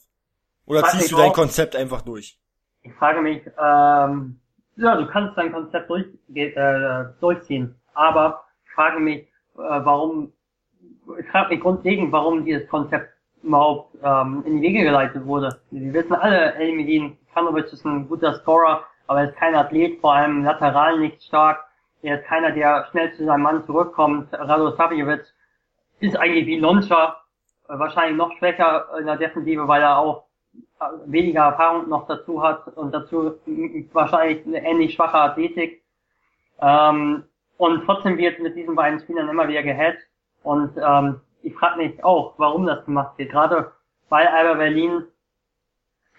Oder 0.66 0.84
ziehst 0.84 1.12
du 1.12 1.18
dein 1.18 1.34
Konzept 1.34 1.76
einfach 1.76 2.02
durch? 2.02 2.40
Ich 2.84 2.94
frage 2.94 3.22
mich, 3.22 3.42
ähm, 3.62 4.40
ja, 4.78 4.96
du 4.96 5.08
kannst 5.08 5.38
dein 5.38 5.52
Konzept 5.52 5.90
durch, 5.90 6.06
äh, 6.34 7.06
durchziehen, 7.20 7.76
aber 7.94 8.46
ich 8.66 8.72
frage 8.72 9.00
mich, 9.00 9.22
äh, 9.22 9.28
warum, 9.56 10.34
ich 11.20 11.26
frage 11.28 11.56
mich 11.56 11.62
grundlegend, 11.62 12.12
warum 12.12 12.46
dieses 12.46 12.68
Konzept 12.68 13.12
überhaupt 13.44 13.96
ähm, 14.04 14.44
in 14.46 14.58
die 14.58 14.68
Wege 14.68 14.84
geleitet 14.84 15.26
wurde. 15.26 15.60
Wir 15.72 15.94
wissen 15.94 16.14
alle, 16.14 16.54
Elmedin 16.56 17.18
Kanovic 17.34 17.72
ist 17.72 17.86
ein 17.86 18.08
guter 18.08 18.36
Scorer, 18.36 18.84
aber 19.08 19.22
er 19.22 19.30
ist 19.30 19.38
kein 19.38 19.56
Athlet, 19.56 20.00
vor 20.02 20.14
allem 20.14 20.44
lateral 20.44 21.00
nicht 21.00 21.24
stark. 21.24 21.65
Er 22.06 22.20
ist 22.20 22.28
keiner, 22.28 22.52
der 22.52 22.88
schnell 22.92 23.12
zu 23.16 23.26
seinem 23.26 23.42
Mann 23.42 23.66
zurückkommt. 23.66 24.32
Rado 24.32 24.76
Savjevic 24.76 25.26
ist 26.00 26.16
eigentlich 26.16 26.46
wie 26.46 26.60
Loncha, 26.60 27.20
äh, 27.68 27.80
wahrscheinlich 27.80 28.16
noch 28.16 28.32
schwächer 28.38 28.88
in 29.00 29.08
der 29.08 29.18
Defensive, 29.18 29.68
weil 29.68 29.82
er 29.82 29.98
auch 29.98 30.26
weniger 31.06 31.46
Erfahrung 31.46 31.90
noch 31.90 32.06
dazu 32.06 32.44
hat 32.44 32.68
und 32.78 32.92
dazu 32.92 33.40
wahrscheinlich 33.94 34.46
eine 34.46 34.64
ähnlich 34.64 34.94
schwache 34.94 35.18
Athletik. 35.18 35.84
Ähm, 36.62 37.24
und 37.58 37.86
trotzdem 37.86 38.20
wird 38.20 38.40
mit 38.40 38.56
diesen 38.56 38.76
beiden 38.76 39.00
Spielern 39.00 39.28
immer 39.28 39.48
wieder 39.48 39.64
gehatcht. 39.64 40.06
Und 40.44 40.78
ähm, 40.78 41.22
ich 41.42 41.56
frage 41.56 41.78
mich 41.78 42.04
auch, 42.04 42.36
warum 42.38 42.68
das 42.68 42.86
gemacht 42.86 43.18
wird. 43.18 43.32
Gerade 43.32 43.72
weil 44.10 44.28
Alba 44.28 44.54
Berlin 44.54 45.06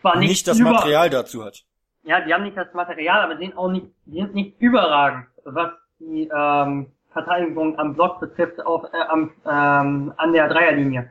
zwar 0.00 0.18
nicht, 0.18 0.30
nicht 0.30 0.48
das 0.48 0.58
über 0.58 0.72
Material 0.72 1.10
dazu 1.10 1.44
hat. 1.44 1.62
Ja, 2.02 2.20
die 2.20 2.34
haben 2.34 2.42
nicht 2.42 2.56
das 2.56 2.74
Material, 2.74 3.20
aber 3.20 3.36
sind 3.36 3.56
auch 3.56 3.68
nicht, 3.68 3.86
die 4.04 4.20
sind 4.20 4.34
nicht 4.34 4.60
überragend, 4.60 5.26
was 5.46 5.70
die 5.98 6.30
ähm, 6.34 6.86
Verteidigung 7.12 7.78
am 7.78 7.94
Block 7.94 8.20
betrifft, 8.20 8.64
auf, 8.64 8.84
äh, 8.92 9.08
am, 9.08 9.30
ähm, 9.46 10.12
an 10.16 10.32
der 10.32 10.48
Dreierlinie. 10.48 11.10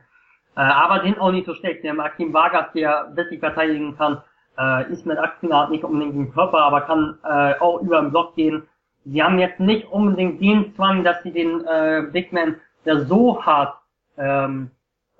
Äh, 0.56 0.60
aber 0.60 1.02
sind 1.02 1.18
auch 1.20 1.32
nicht 1.32 1.46
so 1.46 1.54
schlecht. 1.54 1.82
Der 1.82 1.98
Akim 1.98 2.32
Vargas, 2.32 2.72
der 2.74 3.10
wirklich 3.14 3.40
verteidigen 3.40 3.96
kann, 3.96 4.22
äh, 4.58 4.90
ist 4.92 5.04
mit 5.06 5.18
Aktienart 5.18 5.70
nicht 5.70 5.84
unbedingt 5.84 6.14
im 6.14 6.32
Körper, 6.32 6.58
aber 6.58 6.82
kann 6.82 7.18
äh, 7.24 7.54
auch 7.60 7.80
über 7.82 8.00
den 8.00 8.10
Block 8.10 8.34
gehen. 8.36 8.62
Sie 9.04 9.22
haben 9.22 9.38
jetzt 9.38 9.60
nicht 9.60 9.86
unbedingt 9.90 10.40
den 10.40 10.74
Zwang, 10.74 11.04
dass 11.04 11.22
sie 11.22 11.32
den 11.32 11.64
äh, 11.66 12.04
Big 12.12 12.32
Man 12.32 12.56
der 12.86 13.04
so 13.06 13.44
hart 13.44 13.74
ähm, 14.16 14.70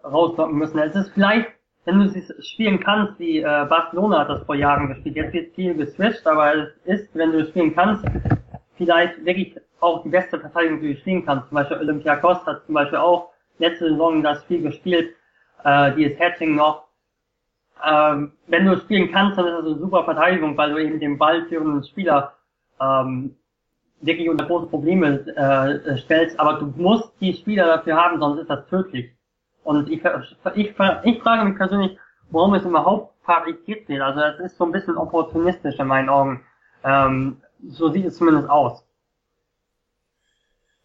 rauslocken 0.03 0.57
müssen. 0.57 0.79
Es 0.79 0.95
ist 0.95 1.11
vielleicht, 1.13 1.49
wenn 1.85 1.99
du 1.99 2.05
es 2.07 2.47
spielen 2.47 2.81
kannst, 2.81 3.19
wie 3.19 3.41
äh, 3.41 3.67
Barcelona 3.69 4.21
hat 4.21 4.31
das 4.31 4.45
vor 4.45 4.55
Jahren 4.55 4.89
gespielt. 4.89 5.17
Jetzt 5.17 5.33
wird 5.33 5.55
viel 5.55 5.75
geswitcht, 5.75 6.27
aber 6.27 6.55
es 6.55 6.69
ist, 6.85 7.15
wenn 7.15 7.33
du 7.33 7.41
es 7.41 7.49
spielen 7.49 7.75
kannst, 7.75 8.05
vielleicht 8.77 9.25
wirklich 9.25 9.57
auch 9.81 10.03
die 10.03 10.09
beste 10.09 10.39
Verteidigung, 10.39 10.81
die 10.81 10.95
du 10.95 11.01
spielen 11.01 11.25
kannst. 11.25 11.49
Zum 11.49 11.57
Beispiel 11.57 11.79
Olympiakos 11.79 12.45
hat 12.47 12.65
zum 12.67 12.75
Beispiel 12.75 12.99
auch 12.99 13.31
letzte 13.59 13.89
Saison 13.91 14.23
das 14.23 14.43
Spiel 14.43 14.63
gespielt, 14.63 15.15
äh, 15.65 15.93
die 15.95 16.05
ist 16.05 16.19
Hatching 16.19 16.55
noch. 16.55 16.87
Ähm, 17.85 18.33
wenn 18.47 18.67
du 18.67 18.77
spielen 18.79 19.13
kannst, 19.13 19.39
dann 19.39 19.47
ist 19.47 19.53
das 19.53 19.65
eine 19.67 19.79
super 19.79 20.05
Verteidigung, 20.05 20.57
weil 20.57 20.73
du 20.73 20.79
eben 20.83 20.99
den 20.99 21.19
ballführenden 21.19 21.85
Spieler 21.85 22.33
ähm, 22.81 23.37
wirklich 24.01 24.29
unter 24.29 24.47
große 24.47 24.67
Probleme 24.67 25.27
äh, 25.37 25.97
stellst, 25.99 26.39
aber 26.39 26.55
du 26.55 26.73
musst 26.77 27.13
die 27.21 27.35
Spieler 27.35 27.67
dafür 27.67 27.97
haben, 27.97 28.21
sonst 28.21 28.41
ist 28.41 28.51
das 28.51 28.67
tödlich. 28.69 29.11
Und 29.63 29.91
ich, 29.91 30.03
ich, 30.55 30.75
ich 31.05 31.23
frage 31.23 31.45
mich 31.45 31.57
persönlich, 31.57 31.99
warum 32.31 32.55
es 32.55 32.65
überhaupt 32.65 33.21
Parität 33.25 33.87
geht. 33.87 34.01
Also 34.01 34.21
das 34.21 34.39
ist 34.41 34.57
so 34.57 34.65
ein 34.65 34.73
bisschen 34.73 34.97
opportunistisch 34.97 35.79
in 35.79 35.89
meinen 35.89 36.09
Augen. 36.09 36.45
Ähm, 36.85 37.43
so 37.69 37.91
sieht 37.93 38.07
es 38.07 38.17
zumindest 38.17 38.49
aus. 38.49 38.85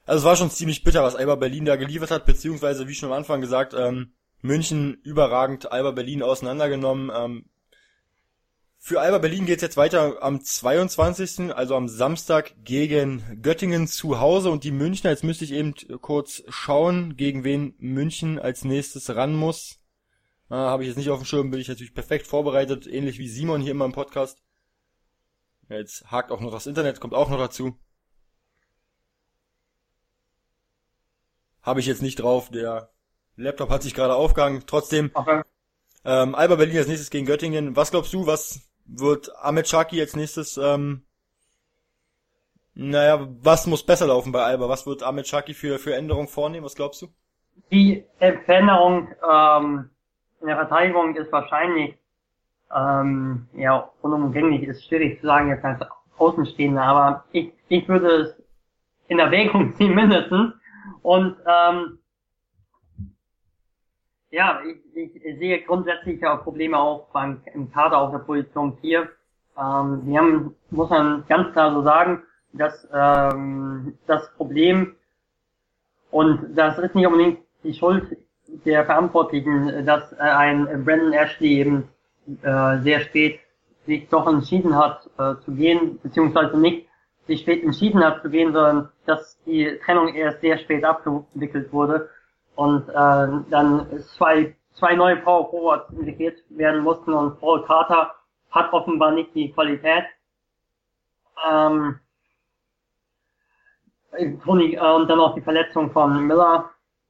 Also 0.05 0.19
es 0.19 0.25
war 0.25 0.35
schon 0.35 0.49
ziemlich 0.49 0.83
bitter, 0.83 1.03
was 1.03 1.15
Alba 1.15 1.35
Berlin 1.35 1.65
da 1.65 1.75
geliefert 1.75 2.11
hat, 2.11 2.25
beziehungsweise 2.25 2.87
wie 2.87 2.95
schon 2.95 3.09
am 3.09 3.17
Anfang 3.17 3.41
gesagt, 3.41 3.73
ähm, 3.73 4.13
München 4.41 4.95
überragend 5.03 5.71
Alba 5.71 5.91
Berlin 5.91 6.23
auseinandergenommen. 6.23 7.11
Ähm, 7.15 7.45
für 8.83 8.99
Alba 8.99 9.19
Berlin 9.19 9.45
geht's 9.45 9.61
jetzt 9.61 9.77
weiter 9.77 10.23
am 10.23 10.41
22., 10.41 11.53
also 11.53 11.75
am 11.75 11.87
Samstag 11.87 12.55
gegen 12.63 13.39
Göttingen 13.43 13.87
zu 13.87 14.19
Hause 14.19 14.49
und 14.49 14.63
die 14.63 14.71
Münchner, 14.71 15.11
jetzt 15.11 15.23
müsste 15.23 15.45
ich 15.45 15.51
eben 15.51 15.75
kurz 16.01 16.41
schauen, 16.49 17.15
gegen 17.15 17.43
wen 17.43 17.75
München 17.77 18.39
als 18.39 18.65
nächstes 18.65 19.15
ran 19.15 19.35
muss. 19.35 19.77
Äh, 20.49 20.55
Habe 20.55 20.81
ich 20.81 20.89
jetzt 20.89 20.97
nicht 20.97 21.11
auf 21.11 21.19
dem 21.19 21.25
Schirm, 21.25 21.51
bin 21.51 21.59
ich 21.59 21.67
natürlich 21.67 21.93
perfekt 21.93 22.25
vorbereitet, 22.25 22.87
ähnlich 22.87 23.19
wie 23.19 23.27
Simon 23.27 23.61
hier 23.61 23.71
immer 23.71 23.85
im 23.85 23.91
Podcast. 23.91 24.41
Jetzt 25.71 26.11
hakt 26.11 26.31
auch 26.31 26.41
noch 26.41 26.51
das 26.51 26.67
Internet, 26.67 26.99
kommt 26.99 27.13
auch 27.13 27.29
noch 27.29 27.37
dazu. 27.37 27.77
Habe 31.63 31.79
ich 31.79 31.85
jetzt 31.85 32.01
nicht 32.01 32.19
drauf, 32.19 32.49
der 32.49 32.89
Laptop 33.37 33.69
hat 33.69 33.83
sich 33.83 33.93
gerade 33.93 34.15
aufgehangen. 34.15 34.63
Trotzdem, 34.67 35.11
okay. 35.13 35.43
ähm, 36.03 36.35
Alba 36.35 36.55
Berlin 36.55 36.77
als 36.77 36.87
nächstes 36.87 37.09
gegen 37.09 37.25
Göttingen. 37.25 37.75
Was 37.75 37.91
glaubst 37.91 38.13
du, 38.13 38.27
was 38.27 38.69
wird 38.85 39.31
Ahmed 39.37 39.67
Shaki 39.67 40.01
als 40.01 40.15
nächstes, 40.15 40.57
ähm, 40.57 41.05
naja, 42.73 43.27
was 43.41 43.67
muss 43.67 43.85
besser 43.85 44.07
laufen 44.07 44.31
bei 44.31 44.43
Alba? 44.43 44.67
Was 44.67 44.85
wird 44.85 45.03
Ahmed 45.03 45.27
Shaki 45.27 45.53
für, 45.53 45.79
für 45.79 45.95
Änderungen 45.95 46.27
vornehmen? 46.27 46.65
Was 46.65 46.75
glaubst 46.75 47.01
du? 47.01 47.07
Die 47.71 48.03
Veränderung 48.17 49.07
ähm, 49.29 49.89
in 50.41 50.47
der 50.47 50.57
Verteidigung 50.57 51.15
ist 51.15 51.31
wahrscheinlich 51.31 51.95
ähm, 52.75 53.47
ja 53.53 53.89
unumgänglich, 54.01 54.63
ist 54.63 54.85
schwierig 54.85 55.19
zu 55.19 55.27
sagen 55.27 55.49
jetzt 55.49 55.65
als 55.65 55.81
Außenstehender, 56.17 56.83
aber 56.83 57.25
ich, 57.31 57.51
ich 57.67 57.87
würde 57.87 58.07
es 58.07 58.43
in 59.07 59.19
Erwägung 59.19 59.73
ziehen 59.77 59.95
mindestens. 59.95 60.53
Und 61.01 61.37
ähm, 61.45 61.99
ja, 64.29 64.61
ich, 64.95 65.15
ich 65.15 65.39
sehe 65.39 65.61
grundsätzlich 65.61 66.25
auch 66.25 66.43
Probleme 66.43 66.77
auch 66.77 67.07
beim 67.11 67.41
im 67.53 67.71
Kader 67.71 67.97
auf 67.97 68.11
der 68.11 68.19
Position 68.19 68.77
4. 68.77 69.01
Ähm, 69.57 70.01
wir 70.05 70.19
haben, 70.19 70.55
muss 70.69 70.89
man 70.89 71.25
ganz 71.27 71.51
klar 71.51 71.73
so 71.73 71.83
sagen, 71.83 72.23
dass 72.53 72.87
ähm, 72.93 73.97
das 74.07 74.31
Problem 74.35 74.95
und 76.11 76.55
das 76.55 76.77
ist 76.77 76.95
nicht 76.95 77.07
unbedingt 77.07 77.39
die 77.63 77.73
Schuld 77.73 78.17
der 78.65 78.85
Verantwortlichen, 78.85 79.85
dass 79.85 80.11
äh, 80.13 80.17
ein 80.17 80.83
Brandon 80.83 81.13
Ashley 81.13 81.59
eben 81.59 81.87
äh, 82.43 82.79
sehr 82.79 83.01
spät 83.01 83.39
sich 83.85 84.07
doch 84.09 84.27
entschieden 84.27 84.75
hat 84.75 85.09
äh, 85.17 85.35
zu 85.43 85.53
gehen, 85.53 85.99
beziehungsweise 86.01 86.57
nicht 86.57 86.87
sich 87.27 87.41
spät 87.41 87.63
entschieden 87.63 88.03
hat 88.03 88.21
zu 88.21 88.29
gehen, 88.29 88.53
sondern 88.53 88.89
dass 89.05 89.41
die 89.45 89.79
Trennung 89.85 90.13
erst 90.13 90.41
sehr 90.41 90.57
spät 90.57 90.83
abgewickelt 90.83 91.71
wurde 91.71 92.09
und 92.55 92.87
äh, 92.89 92.93
dann 93.49 93.87
zwei, 94.15 94.55
zwei 94.73 94.95
neue 94.95 95.17
Power 95.17 95.49
Forwards 95.49 95.91
integriert 95.93 96.37
werden 96.49 96.81
mussten 96.81 97.13
und 97.13 97.39
Paul 97.39 97.63
Carter 97.65 98.13
hat 98.51 98.73
offenbar 98.73 99.11
nicht 99.11 99.33
die 99.33 99.51
Qualität. 99.51 100.03
Ähm, 101.49 101.99
Tony, 104.43 104.75
äh, 104.75 104.79
und 104.79 105.07
dann 105.07 105.19
auch 105.19 105.35
die 105.35 105.41
Verletzung 105.41 105.91
von 105.91 106.27
Miller 106.27 106.69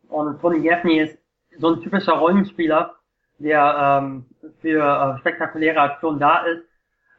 und 0.09 0.39
Tony 0.39 0.61
Gaffney 0.61 0.99
ist 0.99 1.17
so 1.57 1.69
ein 1.69 1.81
typischer 1.81 2.13
Rollenspieler, 2.13 2.95
der 3.41 4.01
ähm, 4.01 4.25
für 4.61 4.81
äh, 4.81 5.19
spektakuläre 5.19 5.79
Aktionen 5.79 6.19
da 6.19 6.43
ist. 6.45 6.63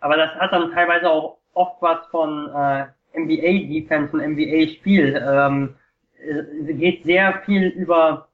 Aber 0.00 0.16
das 0.16 0.30
hat 0.34 0.52
dann 0.52 0.72
teilweise 0.72 1.08
auch 1.10 1.38
oft 1.54 1.80
was 1.80 2.06
von 2.08 2.48
äh, 2.54 2.86
NBA-Defense 3.14 4.12
und 4.12 4.22
NBA-Spiel. 4.22 5.22
Ähm, 5.24 5.74
äh, 6.18 6.72
geht 6.74 7.04
sehr 7.04 7.42
viel 7.44 7.68
über, 7.68 8.28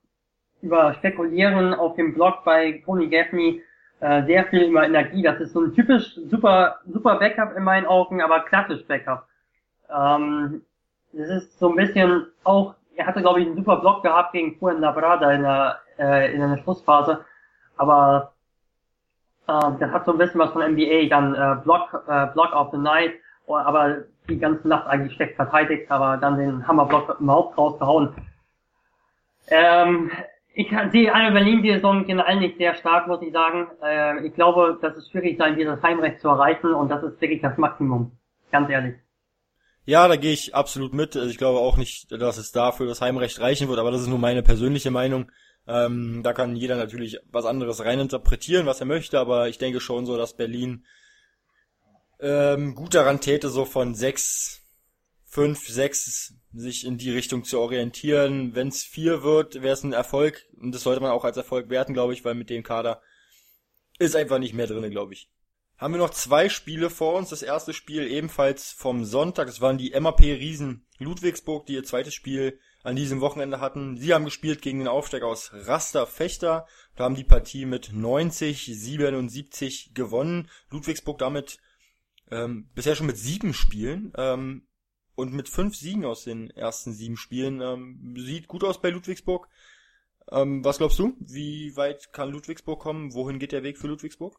über 0.63 0.95
Spekulieren 0.95 1.75
auf 1.75 1.97
dem 1.97 2.15
Blog 2.15 2.45
bei 2.45 2.83
Tony 2.85 3.09
Gaffney, 3.09 3.63
äh, 4.01 4.25
sehr 4.25 4.45
viel 4.47 4.63
über 4.65 4.85
Energie. 4.85 5.23
Das 5.23 5.41
ist 5.41 5.53
so 5.53 5.61
ein 5.61 5.75
typisch 5.75 6.15
super, 6.31 6.79
super 6.87 7.17
Backup 7.17 7.57
in 7.57 7.65
meinen 7.65 7.87
Augen, 7.87 8.23
aber 8.23 8.41
klassisch 8.41 8.85
Backup. 8.87 9.27
Ähm, 9.91 10.63
das 11.13 11.29
ist 11.31 11.59
so 11.59 11.71
ein 11.71 11.77
bisschen 11.77 12.27
auch, 12.45 12.75
er 12.97 13.07
hatte 13.07 13.21
glaube 13.21 13.41
ich 13.41 13.47
einen 13.47 13.57
super 13.57 13.77
Block 13.77 14.03
gehabt 14.03 14.33
gegen 14.33 14.57
Juan 14.61 14.81
Labrada 14.81 15.33
in 15.33 15.43
der, 15.43 15.81
äh, 15.99 16.33
in 16.33 16.41
der 16.41 16.59
Schlussphase, 16.59 17.25
aber 17.79 18.35
äh, 19.47 19.71
das 19.81 19.91
hat 19.91 20.05
so 20.05 20.13
ein 20.13 20.19
bisschen 20.19 20.41
was 20.41 20.53
von 20.53 20.63
NBA, 20.63 21.09
dann 21.09 21.35
äh, 21.35 21.63
Block, 21.63 22.05
äh, 22.07 22.27
Block 22.35 22.53
of 22.55 22.71
the 22.73 22.79
Night, 22.79 23.15
aber 23.47 24.05
die 24.29 24.39
ganze 24.39 24.69
Nacht 24.69 24.87
eigentlich 24.87 25.15
schlecht 25.15 25.37
verteidigt, 25.37 25.91
aber 25.91 26.19
dann 26.19 26.39
den 26.39 26.69
Hammerblock 26.69 27.17
im 27.19 27.31
Haupt 27.31 27.57
rausgehauen. 27.57 28.15
Ähm, 29.51 30.11
ich 30.55 30.69
sehe 30.93 31.15
Alba 31.15 31.31
Berlin 31.31 31.63
die 31.63 31.73
Saison 31.73 32.05
generell 32.05 32.41
nicht 32.41 32.59
sehr 32.59 32.75
stark, 32.75 33.07
muss 33.07 33.23
ich 33.23 33.33
sagen. 33.33 33.69
Äh, 33.83 34.27
ich 34.27 34.35
glaube, 34.35 34.79
dass 34.83 34.97
es 34.97 35.09
schwierig 35.09 35.39
sein 35.39 35.57
wird, 35.57 35.69
das 35.69 35.83
Heimrecht 35.83 36.21
zu 36.21 36.29
erreichen 36.29 36.75
und 36.75 36.89
das 36.89 37.03
ist 37.03 37.21
wirklich 37.21 37.41
das 37.41 37.57
Maximum. 37.57 38.13
Ganz 38.51 38.69
ehrlich. 38.69 38.97
Ja, 39.85 40.07
da 40.07 40.17
gehe 40.17 40.33
ich 40.33 40.55
absolut 40.55 40.93
mit. 40.93 41.17
Also 41.17 41.31
ich 41.31 41.39
glaube 41.39 41.61
auch 41.61 41.77
nicht, 41.77 42.13
dass 42.13 42.37
es 42.37 42.53
dafür 42.53 42.87
das 42.87 43.01
Heimrecht 43.01 43.41
reichen 43.41 43.69
wird, 43.69 43.79
aber 43.79 43.91
das 43.91 44.03
ist 44.03 44.09
nur 44.09 44.19
meine 44.19 44.43
persönliche 44.43 44.91
Meinung. 44.91 45.31
Ähm, 45.69 46.23
da 46.23 46.33
kann 46.33 46.57
jeder 46.57 46.77
natürlich 46.77 47.19
was 47.31 47.45
anderes 47.45 47.85
reininterpretieren, 47.85 48.65
was 48.65 48.81
er 48.81 48.87
möchte, 48.87 49.21
aber 49.21 49.49
ich 49.51 49.59
denke 49.59 49.81
schon 49.81 50.07
so, 50.07 50.17
dass 50.17 50.35
Berlin 50.35 50.87
ähm, 52.21 52.75
gut 52.75 52.95
daran 52.95 53.21
täte, 53.21 53.51
so 53.51 53.67
von 53.67 53.95
sechs, 53.95 54.63
fünf, 55.27 55.69
sechs 55.69 56.35
sich 56.55 56.87
in 56.87 56.97
die 56.97 57.13
Richtung 57.13 57.45
zu 57.45 57.61
orientieren. 57.61 58.55
Wenn 58.55 58.69
es 58.69 58.83
vier 58.83 59.23
wird, 59.23 59.57
wäre 59.57 59.75
es 59.75 59.85
ein 59.85 59.93
Erfolg 59.93 60.47
und 60.59 60.75
das 60.75 60.83
sollte 60.83 61.03
man 61.03 61.11
auch 61.11 61.25
als 61.25 61.37
Erfolg 61.37 61.69
werten, 61.69 61.93
glaube 61.93 62.15
ich, 62.15 62.25
weil 62.25 62.35
mit 62.35 62.49
dem 62.49 62.63
Kader 62.63 63.03
ist 63.99 64.17
einfach 64.17 64.39
nicht 64.39 64.55
mehr 64.55 64.67
drinne, 64.67 64.89
glaube 64.89 65.13
ich. 65.13 65.29
Haben 65.77 65.95
wir 65.95 65.99
noch 65.99 66.11
zwei 66.11 66.49
Spiele 66.49 66.89
vor 66.89 67.15
uns. 67.15 67.29
Das 67.29 67.43
erste 67.43 67.75
Spiel 67.75 68.11
ebenfalls 68.11 68.73
vom 68.73 69.05
Sonntag. 69.05 69.47
Das 69.47 69.61
waren 69.61 69.79
die 69.79 69.91
MAP 69.99 70.21
Riesen 70.21 70.87
Ludwigsburg, 70.99 71.67
die 71.67 71.75
ihr 71.75 71.85
zweites 71.85 72.15
Spiel 72.15 72.59
an 72.89 72.97
diesem 72.97 73.21
Wochenende 73.21 73.61
hatten. 73.61 73.99
Sie 73.99 74.15
haben 74.15 74.25
gespielt 74.25 74.63
gegen 74.63 74.79
den 74.79 74.89
Aufsteiger 74.89 75.27
aus 75.27 75.53
Raster 75.53 76.07
Fechter 76.07 76.67
und 76.97 77.05
haben 77.05 77.15
die 77.15 77.25
Partie 77.25 77.67
mit 77.67 77.91
90, 77.93 78.65
77 78.65 79.93
gewonnen. 79.93 80.49
Ludwigsburg 80.71 81.19
damit 81.19 81.59
ähm, 82.31 82.71
bisher 82.75 82.97
schon 82.97 83.07
mit 83.07 83.19
sieben 83.19 83.53
Spielen 83.53 84.13
ähm, 84.17 84.67
und 85.15 85.35
mit 85.35 85.51
fünf 85.51 85.77
Siegen 85.77 86.07
aus 86.07 86.25
den 86.25 86.49
ersten 86.49 86.93
sieben 86.93 87.19
Spielen. 87.19 87.61
Ähm, 87.61 88.15
sieht 88.17 88.49
gut 88.49 88.65
aus 88.65 88.81
bei 88.81 88.89
Ludwigsburg. 88.89 89.49
Ähm, 90.33 90.65
was 90.65 90.79
glaubst 90.79 90.99
du? 90.99 91.15
Wie 91.21 91.77
weit 91.77 92.11
kann 92.15 92.31
Ludwigsburg 92.31 92.81
kommen? 92.81 93.13
Wohin 93.13 93.39
geht 93.39 93.53
der 93.53 93.65
Weg 93.65 93.77
für 93.77 93.89
Ludwigsburg? 93.89 94.35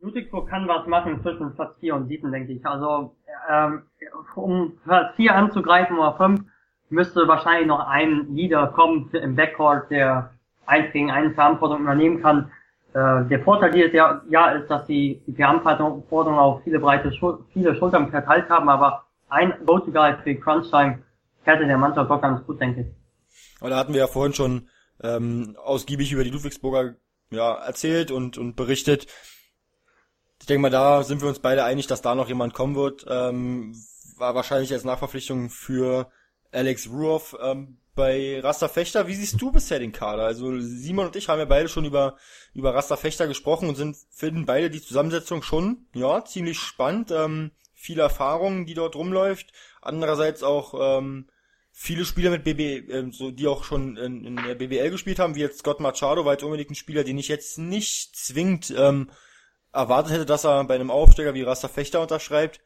Ludwigsburg 0.00 0.48
kann 0.48 0.66
was 0.66 0.86
machen 0.86 1.20
zwischen 1.22 1.54
Platz 1.54 1.78
4 1.80 1.94
und 1.94 2.08
7, 2.08 2.32
denke 2.32 2.52
ich. 2.52 2.64
Also 2.64 3.14
ähm, 3.50 3.82
um 4.34 4.78
Platz 4.82 5.14
4 5.16 5.34
anzugreifen 5.34 5.98
oder 5.98 6.16
5, 6.16 6.40
müsste 6.92 7.26
wahrscheinlich 7.26 7.66
noch 7.66 7.86
ein 7.86 8.28
Leader 8.34 8.68
kommen 8.68 9.10
im 9.12 9.34
Backcourt, 9.34 9.90
der 9.90 10.30
eins 10.66 10.92
gegen 10.92 11.10
einen 11.10 11.34
Verantwortung 11.34 11.82
übernehmen 11.82 12.22
kann. 12.22 12.50
äh, 12.94 13.24
der 13.28 13.40
Vorteil 13.42 13.70
dieses 13.72 13.92
Jahr, 13.92 14.22
Jahr 14.28 14.56
ist, 14.56 14.68
dass 14.68 14.86
die, 14.86 15.20
die 15.26 15.32
Verantwortung 15.32 16.38
auf 16.38 16.62
viele 16.62 16.78
breite 16.78 17.12
Schul 17.12 17.44
viele 17.52 17.74
Schultern 17.76 18.10
verteilt 18.10 18.48
haben, 18.48 18.68
aber 18.68 19.06
ein 19.28 19.54
Go-To-Guy 19.64 20.16
für 20.22 20.34
Crunch-Time 20.34 21.02
hätte 21.44 21.66
der 21.66 21.78
Mannschaft 21.78 22.10
doch 22.10 22.20
ganz 22.20 22.44
gut, 22.46 22.60
denke 22.60 22.82
ich. 22.82 22.86
Aber 23.60 23.70
da 23.70 23.78
hatten 23.78 23.94
wir 23.94 24.00
ja 24.00 24.06
vorhin 24.06 24.34
schon 24.34 24.68
ähm, 25.02 25.56
ausgiebig 25.62 26.12
über 26.12 26.24
die 26.24 26.30
Ludwigsburger 26.30 26.94
ja, 27.30 27.54
erzählt 27.54 28.10
und, 28.10 28.36
und 28.36 28.56
berichtet. 28.56 29.06
Ich 30.40 30.46
denke 30.46 30.62
mal, 30.62 30.70
da 30.70 31.02
sind 31.02 31.22
wir 31.22 31.28
uns 31.28 31.38
beide 31.38 31.64
einig, 31.64 31.86
dass 31.86 32.02
da 32.02 32.14
noch 32.14 32.28
jemand 32.28 32.52
kommen 32.52 32.74
wird. 32.74 33.06
Ähm, 33.08 33.74
war 34.18 34.34
wahrscheinlich 34.34 34.72
als 34.72 34.84
Nachverpflichtung 34.84 35.48
für 35.48 36.10
Alex 36.52 36.88
Ruoff 36.88 37.36
ähm, 37.42 37.78
bei 37.94 38.40
Rasta 38.40 38.68
Fechter. 38.68 39.06
Wie 39.06 39.14
siehst 39.14 39.40
du 39.40 39.50
bisher 39.50 39.78
den 39.78 39.92
Kader? 39.92 40.24
Also 40.24 40.58
Simon 40.60 41.06
und 41.06 41.16
ich 41.16 41.28
haben 41.28 41.38
ja 41.38 41.44
beide 41.44 41.68
schon 41.68 41.84
über 41.84 42.16
über 42.54 42.74
Rasta 42.74 42.96
Fechter 42.96 43.26
gesprochen 43.26 43.68
und 43.68 43.76
sind 43.76 43.96
finden 44.10 44.46
beide 44.46 44.70
die 44.70 44.82
Zusammensetzung 44.82 45.42
schon 45.42 45.86
ja 45.94 46.24
ziemlich 46.24 46.58
spannend. 46.58 47.10
Ähm, 47.10 47.50
viel 47.74 47.98
Erfahrung, 47.98 48.64
die 48.64 48.74
dort 48.74 48.94
rumläuft. 48.94 49.52
Andererseits 49.80 50.42
auch 50.42 50.98
ähm, 50.98 51.26
viele 51.72 52.04
Spieler 52.04 52.30
mit 52.30 52.44
BB, 52.44 52.88
äh, 52.88 53.10
so 53.10 53.30
die 53.30 53.48
auch 53.48 53.64
schon 53.64 53.96
in, 53.96 54.24
in 54.24 54.36
der 54.36 54.54
BBL 54.54 54.90
gespielt 54.90 55.18
haben, 55.18 55.34
wie 55.34 55.40
jetzt 55.40 55.58
Scott 55.58 55.80
Machado, 55.80 56.24
war 56.24 56.32
jetzt 56.32 56.44
unbedingt 56.44 56.70
ein 56.70 56.76
Spieler, 56.76 57.02
den 57.02 57.18
ich 57.18 57.28
jetzt 57.28 57.58
nicht 57.58 58.14
zwingend 58.14 58.72
ähm, 58.76 59.10
erwartet 59.72 60.12
hätte, 60.12 60.26
dass 60.26 60.44
er 60.44 60.62
bei 60.64 60.76
einem 60.76 60.90
Aufsteiger 60.90 61.34
wie 61.34 61.42
Rasta 61.42 61.68
Fechter 61.68 62.00
unterschreibt. 62.00 62.60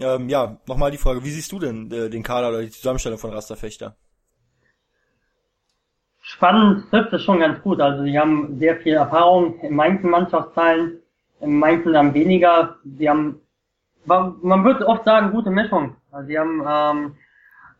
Ähm, 0.00 0.28
ja, 0.28 0.58
nochmal 0.66 0.90
die 0.90 0.98
Frage, 0.98 1.24
wie 1.24 1.30
siehst 1.30 1.50
du 1.52 1.58
denn 1.58 1.90
äh, 1.90 2.08
den 2.08 2.22
Kader 2.22 2.50
oder 2.50 2.60
die 2.62 2.70
Zusammenstellung 2.70 3.18
von 3.18 3.32
Rasta 3.32 3.56
Fechter? 3.56 3.96
Spannend 6.20 6.90
trifft 6.90 7.12
es 7.12 7.22
schon 7.22 7.40
ganz 7.40 7.60
gut. 7.62 7.80
Also 7.80 8.04
sie 8.04 8.18
haben 8.18 8.58
sehr 8.58 8.76
viel 8.76 8.94
Erfahrung 8.94 9.58
in 9.60 9.74
manchen 9.74 10.10
Mannschaftsteilen, 10.10 10.98
in 11.40 11.58
manchen 11.58 11.92
dann 11.94 12.14
weniger. 12.14 12.76
Sie 12.84 13.08
haben, 13.08 13.40
man 14.04 14.64
würde 14.64 14.86
oft 14.86 15.04
sagen, 15.04 15.32
gute 15.32 15.50
Mischung. 15.50 15.96
Also 16.12 16.28
sie 16.28 16.38
haben 16.38 16.62
ähm, 16.66 17.16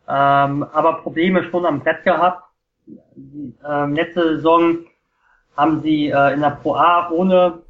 ähm, 0.09 0.63
aber 0.63 1.01
Probleme 1.03 1.43
schon 1.51 1.65
am 1.67 1.81
Brett 1.81 2.03
gehabt. 2.03 2.43
Ähm, 2.87 3.93
letzte 3.93 4.37
Saison 4.37 4.79
haben 5.55 5.81
sie 5.81 6.07
äh, 6.07 6.33
in 6.33 6.41
der 6.41 6.57
Pro 6.61 6.73
A 6.73 7.11
ohne 7.11 7.61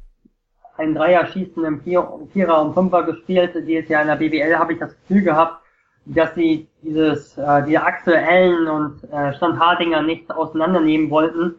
ein 0.80 0.94
Dreier 0.94 1.26
schießen 1.26 1.64
im 1.64 1.80
Vierer 1.82 2.62
und 2.62 2.74
Fünfer 2.74 3.02
gespielt. 3.04 3.52
Dieses 3.66 3.88
Jahr 3.88 4.02
in 4.02 4.08
der 4.08 4.16
BBL 4.16 4.58
habe 4.58 4.72
ich 4.72 4.78
das 4.78 4.96
Gefühl 5.00 5.22
gehabt, 5.22 5.62
dass 6.06 6.34
sie 6.34 6.68
dieses, 6.82 7.36
äh, 7.38 7.62
die 7.64 7.78
Achse 7.78 8.16
Ellen 8.16 8.66
und 8.66 9.04
äh, 9.12 9.34
Standhardinger 9.34 10.02
nicht 10.02 10.30
auseinandernehmen 10.30 11.10
wollten. 11.10 11.56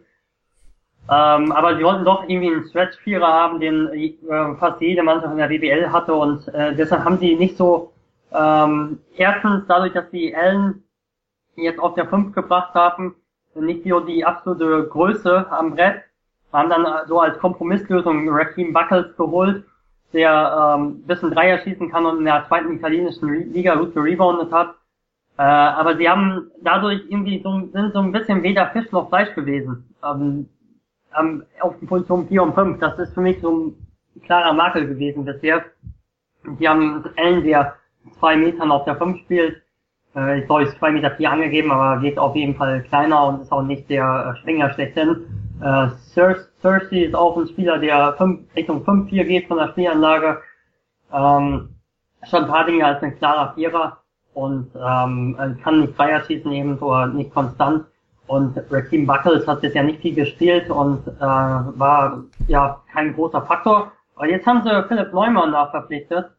Ähm, 1.10 1.52
aber 1.52 1.76
sie 1.76 1.84
wollten 1.84 2.04
doch 2.04 2.28
irgendwie 2.28 2.52
einen 2.52 2.68
Stretch-Vierer 2.68 3.26
haben, 3.26 3.60
den 3.60 3.88
äh, 3.88 4.54
fast 4.58 4.80
jede 4.80 5.02
Mannschaft 5.02 5.32
in 5.32 5.38
der 5.38 5.48
BBL 5.48 5.90
hatte 5.90 6.14
und 6.14 6.46
äh, 6.48 6.74
deshalb 6.76 7.04
haben 7.04 7.18
sie 7.18 7.34
nicht 7.34 7.56
so 7.56 7.92
ähm, 8.32 9.00
erstens 9.16 9.64
dadurch, 9.66 9.92
dass 9.92 10.10
sie 10.10 10.32
Ellen 10.32 10.84
jetzt 11.56 11.80
auf 11.80 11.94
der 11.94 12.06
5 12.06 12.34
gebracht 12.34 12.74
haben, 12.74 13.16
nicht 13.54 13.84
nur 13.84 14.06
die 14.06 14.24
absolute 14.24 14.88
Größe 14.88 15.50
am 15.50 15.74
Brett, 15.74 16.02
haben 16.52 16.70
dann 16.70 16.86
so 17.08 17.20
als 17.20 17.38
Kompromisslösung 17.38 18.28
Raheem 18.28 18.72
Buckles 18.72 19.16
geholt, 19.16 19.64
der 20.12 20.76
ähm, 20.76 21.02
bisschen 21.06 21.30
Dreier 21.30 21.58
schießen 21.58 21.90
kann 21.90 22.06
und 22.06 22.18
in 22.18 22.24
der 22.24 22.44
zweiten 22.48 22.76
italienischen 22.76 23.52
Liga 23.52 23.74
gut 23.74 23.94
gereboundet 23.94 24.52
hat. 24.52 24.74
Äh, 25.38 25.42
aber 25.42 25.96
sie 25.96 26.08
haben 26.08 26.50
dadurch 26.62 27.00
irgendwie 27.08 27.40
so, 27.42 27.68
sind 27.72 27.92
so 27.94 28.00
ein 28.00 28.12
bisschen 28.12 28.42
weder 28.42 28.68
Fisch 28.68 28.90
noch 28.92 29.08
Fleisch 29.08 29.34
gewesen. 29.34 29.94
Ähm, 30.04 30.48
ähm, 31.18 31.44
auf 31.60 31.74
die 31.80 31.86
Position 31.86 32.28
4 32.28 32.42
und 32.42 32.54
5. 32.54 32.78
Das 32.80 32.98
ist 32.98 33.14
für 33.14 33.20
mich 33.20 33.40
so 33.40 33.50
ein 33.50 34.22
klarer 34.24 34.52
Makel 34.52 34.86
gewesen 34.86 35.24
bisher. 35.24 35.64
Die 36.44 36.68
haben 36.68 37.04
Allen, 37.16 37.44
der 37.44 37.76
zwei 38.18 38.36
Metern 38.36 38.70
auf 38.70 38.84
der 38.84 38.96
5 38.96 39.18
spielt. 39.20 39.62
Äh, 40.16 40.40
ich 40.40 40.46
glaube, 40.46 40.64
ist 40.64 40.78
zwei 40.78 40.90
Meter 40.90 41.10
vier 41.12 41.30
angegeben, 41.30 41.70
aber 41.70 42.02
wird 42.02 42.18
auf 42.18 42.36
jeden 42.36 42.54
Fall 42.54 42.82
kleiner 42.82 43.26
und 43.26 43.42
ist 43.42 43.52
auch 43.52 43.62
nicht 43.62 43.88
der 43.88 44.34
äh, 44.34 44.40
Springer 44.40 44.72
schlechthin. 44.72 45.26
Äh, 45.60 45.88
Cersei 46.14 47.04
ist 47.04 47.14
auch 47.14 47.36
ein 47.36 47.48
Spieler, 47.48 47.78
der 47.78 48.14
fünf, 48.14 48.40
Richtung 48.56 48.84
5-4 48.84 49.24
geht 49.24 49.48
von 49.48 49.58
der 49.58 49.68
Spielanlage. 49.68 50.38
Ähm, 51.12 51.68
Sean 52.24 52.50
Hardinger 52.50 52.96
ist 52.96 53.02
ein 53.02 53.16
klarer 53.18 53.54
Vierer 53.54 53.98
und 54.34 54.70
ähm, 54.74 55.36
kann 55.62 55.80
nicht 55.80 55.94
Freier 55.94 56.22
schießen 56.24 56.50
eben 56.52 56.78
oder 56.78 57.06
nicht 57.08 57.32
konstant. 57.32 57.84
Und 58.28 58.56
Raheem 58.70 59.06
Buckles 59.06 59.46
hat 59.46 59.60
bisher 59.60 59.82
nicht 59.82 60.00
viel 60.00 60.14
gespielt 60.14 60.70
und 60.70 61.06
äh, 61.06 61.20
war 61.20 62.22
ja 62.46 62.80
kein 62.92 63.14
großer 63.14 63.42
Faktor. 63.42 63.92
Aber 64.14 64.26
jetzt 64.26 64.46
haben 64.46 64.62
sie 64.62 64.84
Philipp 64.88 65.12
Neumann 65.12 65.50
nachverpflichtet, 65.50 66.30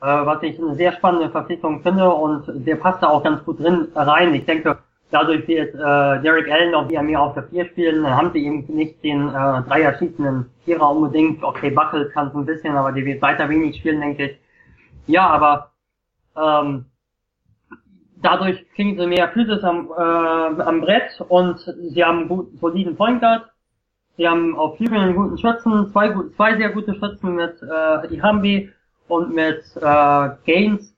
äh, 0.00 0.06
was 0.06 0.42
ich 0.42 0.58
eine 0.58 0.74
sehr 0.74 0.92
spannende 0.92 1.30
Verpflichtung 1.30 1.82
finde 1.82 2.08
und 2.08 2.44
der 2.66 2.76
passt 2.76 3.02
da 3.02 3.08
auch 3.08 3.22
ganz 3.22 3.44
gut 3.44 3.60
drin 3.60 3.88
rein. 3.94 4.34
Ich 4.34 4.46
denke, 4.46 4.78
dadurch 5.10 5.46
wird 5.46 5.74
äh, 5.74 6.22
Derek 6.22 6.50
Allen 6.50 6.74
auch 6.74 6.88
wieder 6.88 7.02
mehr 7.02 7.20
auf 7.20 7.34
der 7.34 7.44
4 7.44 7.66
spielen, 7.66 8.02
dann 8.02 8.16
haben 8.16 8.30
sie 8.32 8.44
eben 8.44 8.64
nicht 8.68 9.02
den 9.04 9.28
äh, 9.28 9.32
Dreier 9.32 9.94
schießenden 9.98 10.46
Vierer 10.64 10.90
unbedingt. 10.90 11.42
Okay, 11.42 11.70
Buckles 11.70 12.12
kann 12.12 12.28
es 12.28 12.34
ein 12.34 12.46
bisschen, 12.46 12.76
aber 12.76 12.92
die 12.92 13.04
wird 13.04 13.20
weiter 13.20 13.48
wenig 13.48 13.76
spielen, 13.76 14.00
denke 14.00 14.30
ich. 14.30 14.38
Ja, 15.06 15.26
aber 15.28 15.72
ähm, 16.36 16.86
dadurch 18.22 18.64
kriegen 18.74 18.98
sie 18.98 19.06
mehr 19.06 19.28
Physis 19.28 19.62
am, 19.64 19.90
äh, 19.96 20.62
am 20.62 20.80
Brett 20.80 21.20
und 21.28 21.58
sie 21.58 22.04
haben 22.04 22.20
einen 22.20 22.28
guten, 22.28 22.56
soliden 22.58 22.96
Point 22.96 23.20
Guard. 23.20 23.50
Sie 24.16 24.28
haben 24.28 24.56
auf 24.56 24.78
einen 24.80 25.16
guten 25.16 25.38
Schützen, 25.38 25.90
zwei, 25.92 26.14
zwei 26.36 26.56
sehr 26.56 26.70
gute 26.70 26.94
Schützen 26.94 27.34
mit 27.34 27.56
äh, 27.62 28.14
Ihambi 28.14 28.70
und 29.10 29.34
mit 29.34 29.62
äh, 29.76 30.28
Gaines 30.44 30.94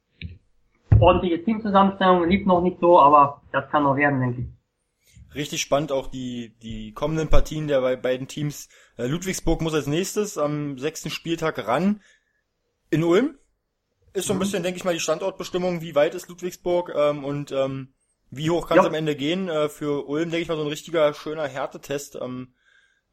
ordentliche 1.01 1.43
Teamzusammenstellung, 1.43 2.29
lief 2.29 2.47
noch 2.47 2.63
nicht 2.63 2.79
so, 2.81 3.01
aber 3.01 3.43
das 3.53 3.69
kann 3.71 3.83
noch 3.83 3.97
werden, 3.97 4.21
denke 4.21 4.41
ich. 4.43 5.35
Richtig 5.35 5.63
spannend 5.63 5.93
auch 5.93 6.09
die, 6.09 6.55
die 6.63 6.93
kommenden 6.93 7.29
Partien 7.29 7.67
der 7.67 7.97
beiden 7.97 8.29
Teams. 8.29 8.69
Äh, 8.97 9.07
Ludwigsburg 9.07 9.63
muss 9.63 9.75
als 9.75 9.87
nächstes 9.87 10.37
am 10.37 10.79
sechsten 10.79 11.11
Spieltag 11.11 11.67
ran 11.67 12.03
in 12.91 13.03
Ulm. 13.03 13.39
Ist 14.13 14.27
so 14.27 14.35
ein 14.35 14.37
mhm. 14.37 14.41
bisschen, 14.41 14.63
denke 14.63 14.77
ich 14.77 14.85
mal, 14.85 14.93
die 14.93 15.01
Standortbestimmung, 15.01 15.81
wie 15.81 15.95
weit 15.95 16.15
ist 16.15 16.29
Ludwigsburg 16.29 16.93
ähm, 16.95 17.25
und 17.25 17.51
ähm, 17.51 17.95
wie 18.31 18.51
hoch 18.51 18.69
kann 18.69 18.79
es 18.79 18.85
am 18.85 18.95
Ende 18.95 19.17
gehen. 19.17 19.49
Äh, 19.49 19.71
für 19.71 20.07
Ulm, 20.07 20.31
denke 20.31 20.43
ich 20.43 20.49
mal, 20.49 20.57
so 20.57 20.63
ein 20.63 20.69
richtiger, 20.69 21.15
schöner 21.15 21.49
Härtetest 21.49 22.21
am, 22.21 22.53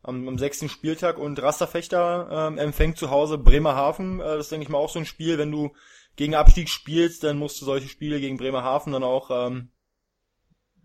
am, 0.02 0.28
am 0.28 0.38
sechsten 0.38 0.70
Spieltag. 0.70 1.18
Und 1.18 1.42
Rasterfechter 1.42 2.48
ähm, 2.50 2.58
empfängt 2.58 2.98
zu 2.98 3.10
Hause 3.10 3.38
Bremerhaven. 3.38 4.20
Äh, 4.20 4.24
das 4.24 4.46
ist, 4.46 4.52
denke 4.52 4.64
ich 4.64 4.70
mal, 4.70 4.78
auch 4.78 4.90
so 4.90 5.00
ein 5.00 5.06
Spiel, 5.06 5.38
wenn 5.38 5.52
du 5.52 5.72
gegen 6.16 6.36
Abstieg 6.36 6.70
spielst, 6.70 7.24
dann 7.24 7.38
musst 7.38 7.62
du 7.62 7.66
solche 7.66 7.88
Spiele 7.88 8.20
gegen 8.20 8.38
Bremerhaven 8.38 8.92
dann 8.92 9.04
auch, 9.04 9.30
ähm, 9.32 9.72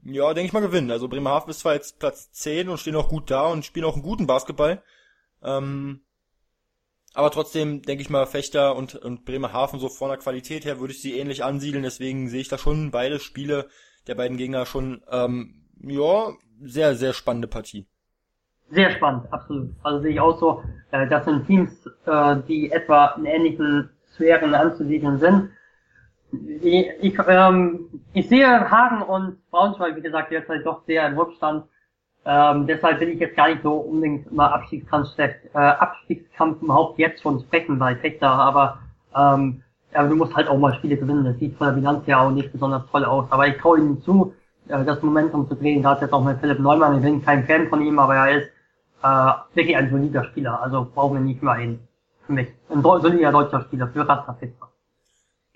ja, 0.05 0.33
denke 0.33 0.47
ich 0.47 0.53
mal, 0.53 0.61
gewinnen. 0.61 0.91
Also 0.91 1.09
Bremerhaven 1.09 1.51
ist 1.51 1.61
zwar 1.61 1.75
jetzt 1.75 1.99
Platz 1.99 2.31
10 2.31 2.69
und 2.69 2.79
stehen 2.79 2.95
auch 2.95 3.09
gut 3.09 3.31
da 3.31 3.47
und 3.47 3.65
spielen 3.65 3.85
auch 3.85 3.95
einen 3.95 4.03
guten 4.03 4.27
Basketball. 4.27 4.83
Ähm, 5.43 6.05
aber 7.15 7.31
trotzdem 7.31 7.83
denke 7.83 8.03
ich 8.03 8.11
mal, 8.11 8.27
Fechter 8.27 8.77
und, 8.77 8.97
und 8.97 9.25
Bremerhaven 9.25 9.81
so 9.81 9.89
von 9.89 10.09
der 10.09 10.19
Qualität 10.19 10.65
her 10.65 10.81
würde 10.81 10.93
ich 10.93 11.01
sie 11.01 11.19
ähnlich 11.19 11.43
ansiedeln. 11.43 11.85
Deswegen 11.85 12.29
sehe 12.29 12.41
ich 12.41 12.49
da 12.49 12.59
schon 12.59 12.91
beide 12.91 13.19
Spiele 13.19 13.69
der 14.07 14.15
beiden 14.17 14.37
Gegner 14.37 14.67
schon, 14.67 15.03
ähm, 15.11 15.65
ja, 15.81 16.33
sehr, 16.61 16.97
sehr 16.97 17.13
spannende 17.13 17.49
Partie. 17.49 17.87
Sehr 18.71 18.91
spannend, 18.91 19.33
absolut. 19.33 19.71
Also 19.83 20.01
sehe 20.01 20.13
ich 20.13 20.21
auch 20.21 20.39
so, 20.39 20.63
äh, 20.91 21.07
das 21.09 21.25
sind 21.25 21.47
Teams, 21.47 21.71
äh, 22.07 22.37
die 22.49 22.73
etwa 22.73 23.07
einen 23.07 23.27
ähnlichen 23.27 23.91
Sphären 24.15 24.55
anzusiedeln 24.55 25.19
sind. 25.19 25.51
Ich, 26.61 27.17
ähm, 27.29 27.89
ich 28.13 28.29
sehe 28.29 28.71
Hagen 28.71 29.03
und 29.03 29.51
Braunschweig, 29.51 29.95
wie 29.97 30.03
gesagt, 30.03 30.33
derzeit 30.33 30.67
doch 30.67 30.85
sehr 30.87 31.07
im 31.07 31.17
Rückstand. 31.17 31.65
Ähm, 32.27 32.67
deshalb 32.67 33.01
will 33.01 33.11
ich 33.11 33.21
jetzt 33.21 33.37
gar 33.37 33.49
nicht 33.49 33.63
so 33.63 33.75
unbedingt 33.75 34.27
über 34.31 34.53
Abstiegskampf, 34.53 35.09
äh, 35.19 35.29
Abstiegskampf 35.55 36.63
überhaupt 36.63 36.99
jetzt 36.99 37.23
schon 37.23 37.41
sprechen 37.41 37.79
bei 37.79 37.95
Fechter, 37.97 38.31
aber 38.31 38.79
ähm, 39.15 39.63
ja, 39.95 40.03
du 40.07 40.17
musst 40.17 40.35
halt 40.35 40.49
auch 40.49 40.59
mal 40.59 40.75
Spiele 40.75 40.97
gewinnen. 40.97 41.25
Das 41.25 41.39
sieht 41.39 41.57
von 41.57 41.69
der 41.69 41.75
Bilanz 41.75 42.07
ja 42.07 42.21
auch 42.21 42.31
nicht 42.31 42.51
besonders 42.51 42.83
toll 42.91 43.05
aus. 43.05 43.27
Aber 43.31 43.47
ich 43.47 43.59
traue 43.59 43.79
ihm 43.79 44.03
zu, 44.03 44.35
äh, 44.69 44.85
das 44.85 45.03
Momentum 45.03 45.49
zu 45.49 45.55
drehen. 45.55 45.83
Gerade 45.83 46.03
jetzt 46.03 46.13
auch 46.13 46.25
mit 46.25 46.41
Philipp 46.41 46.59
Neumann. 46.59 46.97
Ich 46.97 47.03
bin 47.03 47.25
kein 47.25 47.47
Fan 47.47 47.69
von 47.69 47.81
ihm, 47.83 47.99
aber 47.99 48.17
er 48.17 48.39
ist 48.39 48.51
äh, 49.05 49.33
wirklich 49.55 49.77
ein 49.77 49.91
solider 49.91 50.25
Spieler. 50.25 50.63
Also 50.63 50.91
brauchen 50.93 51.15
wir 51.15 51.21
nicht 51.21 51.43
mehr 51.43 51.55
hin 51.55 51.81
für 52.27 52.33
mich. 52.33 52.49
Ein 52.71 52.83
solider 52.83 53.31
deutscher 53.31 53.61
Spieler 53.63 53.89
für 53.89 54.09
Rasta. 54.09 54.37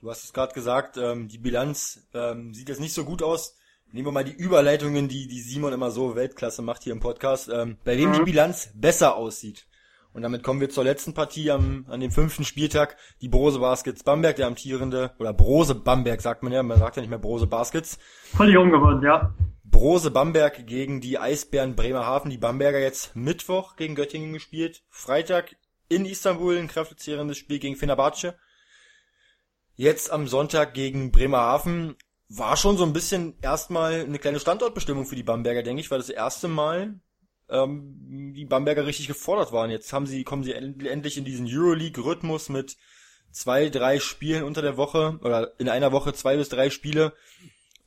Du 0.01 0.11
hast 0.11 0.25
es 0.25 0.33
gerade 0.33 0.53
gesagt, 0.53 0.97
ähm, 0.99 1.29
die 1.29 1.39
Bilanz 1.39 2.09
ähm, 2.15 2.53
sieht 2.55 2.69
jetzt 2.69 2.81
nicht 2.81 2.95
so 2.95 3.05
gut 3.05 3.23
aus. 3.23 3.57
Nehmen 3.91 4.07
wir 4.07 4.13
mal 4.13 4.25
die 4.25 4.37
Überleitungen, 4.37 5.09
die, 5.09 5.27
die 5.29 5.41
Simon 5.41 5.73
immer 5.73 5.91
so 5.91 6.15
Weltklasse 6.15 6.61
macht 6.61 6.83
hier 6.83 6.93
im 6.93 7.01
Podcast, 7.01 7.49
ähm, 7.49 7.79
bei 7.85 7.97
wem 7.97 8.11
mhm. 8.11 8.15
die 8.15 8.23
Bilanz 8.23 8.71
besser 8.75 9.17
aussieht. 9.17 9.67
Und 10.13 10.23
damit 10.23 10.43
kommen 10.43 10.61
wir 10.61 10.69
zur 10.69 10.85
letzten 10.85 11.15
Partie 11.15 11.51
am, 11.51 11.87
an 11.89 12.01
dem 12.01 12.11
fünften 12.11 12.45
Spieltag. 12.45 12.97
Die 13.23 13.29
Brose 13.29 13.61
Baskets 13.61 14.05
Bamberg, 14.05 14.37
der 14.37 14.47
amtierende, 14.47 15.13
oder 15.19 15.33
Brose 15.33 15.75
Bamberg 15.75 16.21
sagt 16.21 16.43
man 16.43 16.53
ja, 16.53 16.63
man 16.63 16.79
sagt 16.79 16.97
ja 16.97 17.03
nicht 17.03 17.11
mehr 17.11 17.19
Brose 17.19 17.47
Baskets. 17.47 17.99
Völlig 18.37 18.57
ungewohnt, 18.59 19.03
ja. 19.03 19.33
Brose 19.71 20.11
Bamberg 20.11 20.67
gegen 20.67 21.01
die 21.01 21.19
Eisbären 21.19 21.77
Bremerhaven. 21.77 22.31
Die 22.31 22.39
Bamberger 22.39 22.79
jetzt 22.79 23.15
Mittwoch 23.15 23.77
gegen 23.77 23.95
Göttingen 23.95 24.33
gespielt. 24.33 24.83
Freitag 24.89 25.57
in 25.89 26.05
Istanbul 26.05 26.57
ein 26.57 26.69
kräftezehrendes 26.69 27.39
Spiel 27.39 27.59
gegen 27.59 27.77
Fenerbahce. 27.77 28.35
Jetzt 29.75 30.11
am 30.11 30.27
Sonntag 30.27 30.75
gegen 30.75 31.13
Bremerhaven 31.13 31.97
war 32.29 32.57
schon 32.57 32.77
so 32.77 32.85
ein 32.85 32.93
bisschen 32.93 33.39
erstmal 33.41 34.01
eine 34.01 34.19
kleine 34.19 34.41
Standortbestimmung 34.41 35.07
für 35.07 35.17
die 35.17 35.23
Bamberger, 35.23 35.63
denke 35.63 35.81
ich, 35.81 35.91
weil 35.91 35.99
das 35.99 36.11
erste 36.11 36.49
Mal 36.49 37.01
ähm, 37.49 38.33
die 38.35 38.45
Bamberger 38.45 38.87
richtig 38.87 39.07
gefordert 39.07 39.53
waren. 39.53 39.71
Jetzt 39.71 39.93
haben 39.93 40.07
sie, 40.07 40.25
kommen 40.25 40.45
sie 40.45 40.53
endlich 40.53 41.17
in 41.17 41.25
diesen 41.25 41.47
Euroleague-Rhythmus 41.47 42.49
mit 42.49 42.77
zwei, 43.31 43.69
drei 43.69 43.99
Spielen 44.01 44.43
unter 44.43 44.63
der 44.63 44.77
Woche 44.77 45.19
oder 45.23 45.59
in 45.59 45.69
einer 45.69 45.93
Woche 45.93 46.13
zwei 46.13 46.37
bis 46.37 46.49
drei 46.49 46.71
Spiele. 46.71 47.15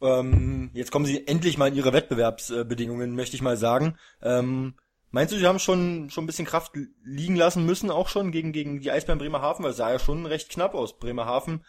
Ähm, 0.01 0.71
jetzt 0.73 0.91
kommen 0.91 1.05
sie 1.05 1.27
endlich 1.27 1.57
mal 1.57 1.67
in 1.67 1.75
ihre 1.75 1.93
Wettbewerbsbedingungen, 1.93 3.15
möchte 3.15 3.35
ich 3.35 3.41
mal 3.41 3.57
sagen. 3.57 3.97
Ähm, 4.21 4.75
meinst 5.11 5.33
du, 5.33 5.37
sie 5.37 5.47
haben 5.47 5.59
schon 5.59 6.09
schon 6.09 6.23
ein 6.23 6.27
bisschen 6.27 6.45
Kraft 6.45 6.73
liegen 7.03 7.35
lassen 7.35 7.65
müssen, 7.65 7.91
auch 7.91 8.09
schon 8.09 8.31
gegen 8.31 8.51
gegen 8.51 8.79
die 8.79 8.91
Eisbären 8.91 9.19
Bremerhaven, 9.19 9.63
weil 9.63 9.71
es 9.71 9.77
sah 9.77 9.91
ja 9.91 9.99
schon 9.99 10.25
recht 10.25 10.49
knapp 10.49 10.73
aus. 10.73 10.97
Bremerhaven 10.97 11.63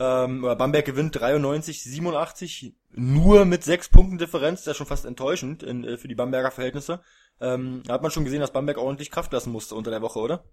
ähm, 0.00 0.42
Bamberg 0.42 0.84
gewinnt 0.84 1.18
93, 1.18 1.82
87, 1.82 2.76
nur 2.92 3.44
mit 3.44 3.64
sechs 3.64 3.88
Punkten 3.88 4.18
Differenz, 4.18 4.62
das 4.62 4.72
ist 4.72 4.76
schon 4.76 4.86
fast 4.86 5.04
enttäuschend 5.04 5.64
in, 5.64 5.82
äh, 5.82 5.96
für 5.96 6.06
die 6.06 6.14
Bamberger 6.14 6.52
Verhältnisse. 6.52 7.00
Ähm, 7.40 7.82
da 7.84 7.94
hat 7.94 8.02
man 8.02 8.12
schon 8.12 8.24
gesehen, 8.24 8.40
dass 8.40 8.52
Bamberg 8.52 8.78
ordentlich 8.78 9.10
Kraft 9.10 9.32
lassen 9.32 9.50
musste 9.50 9.74
unter 9.74 9.90
der 9.90 10.00
Woche, 10.00 10.20
oder? 10.20 10.44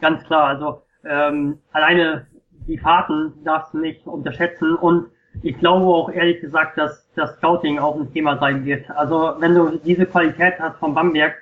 Ganz 0.00 0.24
klar, 0.24 0.48
also 0.48 0.82
ähm, 1.04 1.60
alleine 1.70 2.26
die 2.66 2.78
Fahrten 2.78 3.44
darfst 3.44 3.72
du 3.72 3.78
nicht 3.78 4.04
unterschätzen 4.06 4.74
und 4.74 5.10
ich 5.42 5.58
glaube 5.58 5.86
auch 5.86 6.10
ehrlich 6.10 6.40
gesagt, 6.40 6.76
dass 6.78 7.08
das 7.14 7.34
Scouting 7.36 7.78
auch 7.78 7.96
ein 7.96 8.12
Thema 8.12 8.38
sein 8.38 8.64
wird. 8.64 8.90
Also 8.90 9.34
wenn 9.38 9.54
du 9.54 9.78
diese 9.78 10.06
Qualität 10.06 10.54
hast 10.58 10.78
von 10.78 10.94
Bamberg, 10.94 11.34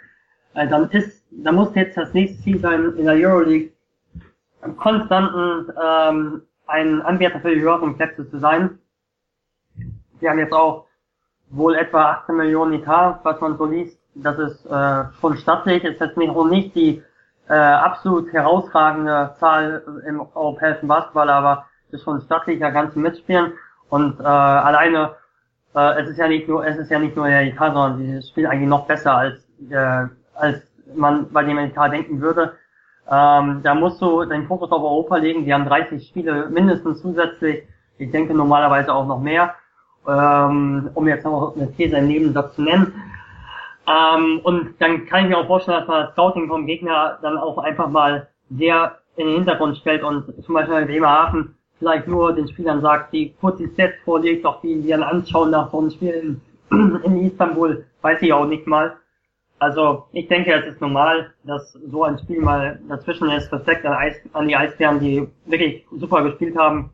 äh, 0.55 0.69
dann 0.69 0.91
ist, 0.91 1.25
dann 1.31 1.55
muss 1.55 1.75
jetzt 1.75 1.97
das 1.97 2.13
nächste 2.15 2.43
Ziel 2.43 2.61
sein 2.61 2.95
in 2.97 3.05
der 3.07 3.15
Euroleague 3.15 3.73
konstanten 4.77 5.73
ähm, 5.83 6.43
ein 6.67 7.03
Anwärter 7.03 7.41
für 7.41 7.55
die 7.55 7.61
höheren 7.61 7.97
Plätze 7.97 8.29
zu 8.29 8.39
sein. 8.39 8.79
Wir 10.21 10.31
haben 10.31 10.39
jetzt 10.39 10.53
auch 10.53 10.87
wohl 11.51 11.75
etwa 11.75 12.11
18 12.13 12.37
Millionen 12.37 12.75
Etat, 12.75 13.21
was 13.23 13.41
man 13.41 13.57
so 13.57 13.65
liest. 13.65 13.99
Das 14.15 14.39
ist 14.39 14.67
äh, 14.67 15.05
schon 15.21 15.37
stattlich. 15.37 15.85
Ist 15.85 16.01
jetzt 16.01 16.17
nicht, 16.17 16.35
nicht 16.35 16.75
die 16.75 17.03
äh, 17.49 17.55
absolut 17.55 18.33
herausragende 18.33 19.35
Zahl 19.39 19.83
im 20.07 20.21
europäischen 20.35 20.89
Basketball, 20.89 21.31
aber 21.31 21.67
ist 21.91 22.03
schon 22.03 22.21
stattlich, 22.21 22.61
da 22.61 22.71
kannst 22.71 22.97
mitspielen. 22.97 23.53
Und 23.91 24.21
äh, 24.21 24.25
alleine, 24.25 25.15
äh, 25.75 26.03
es 26.03 26.11
ist 26.11 26.19
ja 26.19 26.29
nicht 26.29 26.49
nur, 26.49 26.67
es 26.67 26.77
ist 26.77 26.91
ja 26.91 26.99
nicht 26.99 27.17
nur 27.17 27.29
der 27.29 27.43
Etat, 27.43 27.73
sondern 27.73 27.99
dieses 27.99 28.29
Spiel 28.29 28.47
eigentlich 28.47 28.69
noch 28.69 28.87
besser 28.87 29.17
als 29.17 29.49
äh, 29.71 30.07
als 30.35 30.63
man 30.95 31.31
bei 31.33 31.45
dem 31.45 31.59
Etat 31.59 31.91
denken 31.91 32.21
würde. 32.21 32.55
Ähm, 33.11 33.61
da 33.63 33.75
musst 33.75 34.01
du 34.01 34.25
deinen 34.25 34.47
Fokus 34.47 34.71
auf 34.71 34.83
Europa 34.83 35.17
legen. 35.17 35.45
Die 35.45 35.53
haben 35.53 35.65
30 35.65 36.09
Spiele 36.09 36.49
mindestens 36.51 37.01
zusätzlich. 37.01 37.65
Ich 37.99 38.11
denke 38.11 38.35
normalerweise 38.35 38.93
auch 38.93 39.07
noch 39.07 39.21
mehr. 39.21 39.55
Ähm, 40.07 40.91
um 40.95 41.07
jetzt 41.09 41.25
noch 41.25 41.55
eine 41.57 41.71
These 41.73 41.97
im 41.97 42.09
Nebensatz 42.09 42.55
zu 42.55 42.63
nennen. 42.63 42.95
Ähm, 43.87 44.41
und 44.43 44.75
dann 44.79 45.07
kann 45.07 45.25
ich 45.25 45.31
mir 45.31 45.39
auch 45.39 45.47
vorstellen, 45.47 45.81
dass 45.81 45.89
man 45.89 46.05
das 46.05 46.13
Scouting 46.13 46.49
vom 46.49 46.67
Gegner 46.67 47.19
dann 47.23 47.37
auch 47.37 47.59
einfach 47.59 47.89
mal 47.89 48.29
sehr 48.51 48.99
in 49.17 49.27
den 49.27 49.37
Hintergrund 49.37 49.77
stellt 49.79 50.03
und 50.03 50.25
zum 50.45 50.55
Beispiel 50.55 50.77
in 50.77 50.87
Bremerhaven 50.87 51.58
vielleicht 51.79 52.09
nur 52.09 52.35
den 52.35 52.49
Spielern 52.49 52.81
sagt, 52.81 53.13
die 53.13 53.35
kurz 53.41 53.59
die 53.59 53.67
Sets 53.69 53.95
vorlegt, 54.05 54.45
auch 54.45 54.61
die, 54.61 54.81
die 54.81 54.89
dann 54.89 55.03
anschauen 55.03 55.51
nach 55.51 55.71
so 55.71 55.81
einem 55.81 55.91
Spiel 55.91 56.41
in, 56.71 57.01
in 57.05 57.27
Istanbul, 57.27 57.85
weiß 58.03 58.21
ich 58.23 58.33
auch 58.33 58.47
nicht 58.47 58.67
mal. 58.67 58.97
Also 59.61 60.07
ich 60.13 60.29
denke, 60.29 60.53
es 60.53 60.75
ist 60.75 60.81
normal, 60.81 61.35
dass 61.45 61.73
so 61.73 62.05
ein 62.05 62.19
Spiel 62.19 62.41
mal 62.41 62.79
dazwischen 62.89 63.29
ist. 63.31 63.53
Respekt 63.53 63.85
an, 63.85 63.95
Eis, 63.95 64.17
an 64.33 64.47
die 64.47 64.57
Eisbären, 64.57 65.01
die 65.01 65.29
wirklich 65.47 65.85
super 65.97 66.23
gespielt 66.23 66.57
haben. 66.57 66.91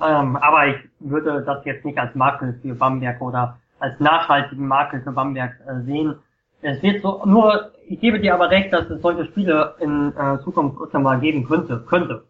Ähm, 0.00 0.36
aber 0.36 0.68
ich 0.68 0.76
würde 1.00 1.42
das 1.44 1.64
jetzt 1.64 1.84
nicht 1.84 1.98
als 1.98 2.14
Makel 2.14 2.58
für 2.62 2.74
Bamberg 2.74 3.20
oder 3.20 3.58
als 3.78 3.98
nachhaltigen 4.00 4.66
Makel 4.66 5.02
für 5.02 5.12
Bamberg 5.12 5.52
äh, 5.66 5.84
sehen. 5.84 6.16
Es 6.62 6.82
wird 6.82 7.02
so 7.02 7.22
nur, 7.24 7.70
ich 7.86 8.00
gebe 8.00 8.18
dir 8.18 8.34
aber 8.34 8.50
recht, 8.50 8.72
dass 8.72 8.90
es 8.90 9.00
solche 9.00 9.24
Spiele 9.26 9.76
in 9.78 10.12
äh, 10.16 10.38
Zukunft 10.42 10.80
öfter 10.80 10.98
mal 10.98 11.20
geben 11.20 11.46
könnte, 11.46 11.84
könnte. 11.88 12.24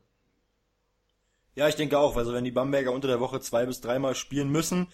Ja, 1.59 1.67
ich 1.67 1.75
denke 1.75 1.99
auch, 1.99 2.17
also 2.17 2.33
wenn 2.33 2.45
die 2.45 2.53
Bamberger 2.53 2.93
unter 2.93 3.09
der 3.09 3.19
Woche 3.19 3.41
zwei 3.41 3.67
bis 3.67 3.81
dreimal 3.81 4.15
spielen 4.15 4.49
müssen, 4.49 4.87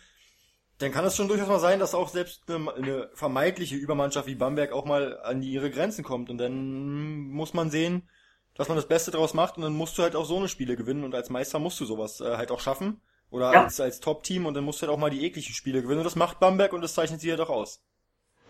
dann 0.79 0.93
kann 0.93 1.05
es 1.05 1.15
schon 1.15 1.29
durchaus 1.29 1.47
mal 1.47 1.61
sein, 1.61 1.79
dass 1.79 1.95
auch 1.95 2.09
selbst 2.09 2.51
eine, 2.51 2.73
eine, 2.73 3.11
vermeintliche 3.13 3.77
Übermannschaft 3.77 4.27
wie 4.27 4.35
Bamberg 4.35 4.73
auch 4.73 4.87
mal 4.87 5.21
an 5.21 5.43
ihre 5.43 5.71
Grenzen 5.71 6.03
kommt. 6.03 6.31
Und 6.31 6.39
dann 6.39 7.29
muss 7.29 7.53
man 7.53 7.71
sehen, 7.71 8.09
dass 8.55 8.69
man 8.69 8.79
das 8.79 8.89
Beste 8.89 9.11
draus 9.11 9.35
macht 9.35 9.59
und 9.59 9.63
dann 9.63 9.75
musst 9.75 9.99
du 9.99 10.03
halt 10.03 10.17
auch 10.17 10.25
so 10.25 10.39
eine 10.39 10.49
Spiele 10.49 10.75
gewinnen 10.75 11.05
und 11.05 11.15
als 11.15 11.29
Meister 11.29 11.59
musst 11.59 11.79
du 11.81 11.85
sowas 11.85 12.23
äh, 12.23 12.39
halt 12.39 12.51
auch 12.51 12.61
schaffen. 12.61 13.03
Oder 13.29 13.53
ja. 13.53 13.65
als, 13.65 13.79
als 13.79 14.01
Top-Team 14.01 14.47
und 14.47 14.55
dann 14.55 14.65
musst 14.65 14.81
du 14.81 14.87
halt 14.87 14.97
auch 14.97 14.99
mal 14.99 15.11
die 15.11 15.23
ekligen 15.23 15.53
Spiele 15.53 15.83
gewinnen 15.83 15.99
und 15.99 16.05
das 16.05 16.17
macht 16.17 16.41
Bamberg 16.41 16.73
und 16.73 16.81
das 16.81 16.95
zeichnet 16.95 17.21
sie 17.21 17.29
ja 17.29 17.37
doch 17.37 17.51
aus. 17.51 17.83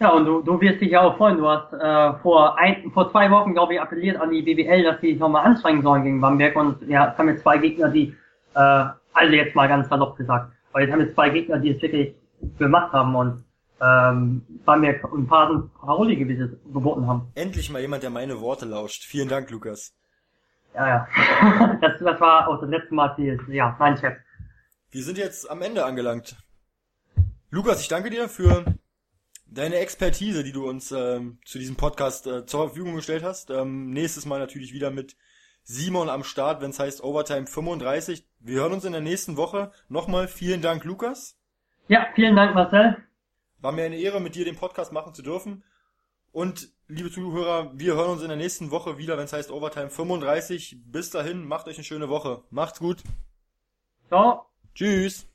Ja, 0.01 0.11
und 0.11 0.25
du, 0.25 0.43
du 0.43 0.61
wirst 0.61 0.81
dich 0.81 0.91
ja 0.91 1.03
auch 1.03 1.17
freuen. 1.17 1.39
Du 1.39 1.49
hast 1.49 1.73
äh, 1.73 2.19
vor 2.21 2.59
ein, 2.59 2.91
vor 2.93 3.11
zwei 3.13 3.31
Wochen, 3.31 3.55
glaube 3.55 3.75
ich, 3.75 3.81
appelliert 3.81 4.21
an 4.21 4.31
die 4.31 4.43
BBL, 4.43 4.83
dass 4.83 5.01
sie 5.01 5.13
sich 5.13 5.19
nochmal 5.19 5.47
anstrengen 5.47 5.83
sollen 5.83 6.03
gegen 6.03 6.21
Bamberg. 6.21 6.57
Und 6.57 6.83
ja, 6.89 7.13
es 7.13 7.19
haben 7.19 7.29
jetzt 7.29 7.43
zwei 7.43 7.59
Gegner, 7.59 7.89
die, 7.89 8.15
äh, 8.55 8.85
also 9.13 9.33
jetzt 9.33 9.55
mal 9.55 9.69
ganz 9.69 9.89
salopp 9.89 10.17
gesagt, 10.17 10.53
weil 10.73 10.85
jetzt 10.85 10.93
haben 10.93 11.01
wir 11.01 11.15
zwei 11.15 11.31
Gegner, 11.31 11.59
die 11.59 11.71
es 11.71 11.81
wirklich 11.81 12.15
gemacht 12.59 12.93
haben 12.93 13.15
und 13.15 13.45
ähm, 13.81 14.43
mir 14.67 15.01
ein 15.05 15.27
paar 15.27 15.71
Paroli 15.81 16.17
geboten 16.17 17.07
haben. 17.07 17.29
Endlich 17.35 17.71
mal 17.71 17.81
jemand, 17.81 18.03
der 18.03 18.11
meine 18.11 18.41
Worte 18.41 18.67
lauscht. 18.67 19.05
Vielen 19.05 19.29
Dank, 19.29 19.51
Lukas. 19.51 19.95
Ja, 20.75 20.89
ja. 20.89 21.09
das, 21.81 21.93
das 22.01 22.21
war 22.21 22.49
auch 22.49 22.61
das 22.61 22.69
letzte 22.69 22.95
Mal, 22.95 23.15
die, 23.17 23.39
ja, 23.53 23.77
mein 23.79 23.97
Chef. 23.97 24.15
Wir 24.91 25.03
sind 25.03 25.19
jetzt 25.19 25.49
am 25.51 25.63
Ende 25.63 25.85
angelangt. 25.85 26.37
Lukas, 27.51 27.81
ich 27.81 27.89
danke 27.89 28.11
dir 28.11 28.29
für 28.29 28.65
deine 29.55 29.77
Expertise, 29.77 30.45
die 30.45 30.53
du 30.53 30.69
uns 30.69 30.93
ähm, 30.93 31.39
zu 31.45 31.59
diesem 31.59 31.77
Podcast 31.77 32.27
äh, 32.27 32.45
zur 32.47 32.69
Verfügung 32.69 32.97
gestellt 32.97 33.23
hast. 33.23 33.51
Ähm, 33.51 33.91
nächstes 33.91 34.27
Mal 34.27 34.39
natürlich 34.39 34.73
wieder 34.73 34.91
mit 34.91 35.17
Simon 35.63 36.09
am 36.09 36.25
Start, 36.25 36.61
wenn 36.61 36.71
es 36.71 36.79
heißt 36.79 37.03
Overtime 37.03 37.47
35. 37.47 38.27
Wir 38.41 38.61
hören 38.61 38.73
uns 38.73 38.85
in 38.85 38.93
der 38.93 39.01
nächsten 39.01 39.37
Woche. 39.37 39.73
Nochmal 39.89 40.29
vielen 40.29 40.61
Dank, 40.61 40.85
Lukas. 40.85 41.39
Ja, 41.89 42.07
vielen 42.15 42.37
Dank, 42.37 42.55
Marcel. 42.55 42.97
War 43.61 43.73
mir 43.73 43.85
eine 43.85 43.97
Ehre, 43.97 44.21
mit 44.21 44.35
dir 44.35 44.45
den 44.45 44.57
Podcast 44.57 44.93
machen 44.93 45.15
zu 45.15 45.23
dürfen. 45.23 45.65
Und 46.33 46.71
liebe 46.89 47.11
Zuhörer, 47.11 47.71
wir 47.75 47.95
hören 47.95 48.11
uns 48.11 48.23
in 48.23 48.29
der 48.29 48.37
nächsten 48.37 48.71
Woche 48.71 48.99
wieder, 48.99 49.17
wenn 49.17 49.25
es 49.25 49.33
heißt 49.33 49.51
Overtime 49.51 49.89
35. 49.89 50.79
Bis 50.85 51.11
dahin, 51.11 51.47
macht 51.47 51.69
euch 51.69 51.77
eine 51.77 51.85
schöne 51.85 52.09
Woche. 52.09 52.43
Macht's 52.51 52.81
gut. 52.81 53.03
Ciao. 54.09 54.47
Tschüss. 54.75 55.29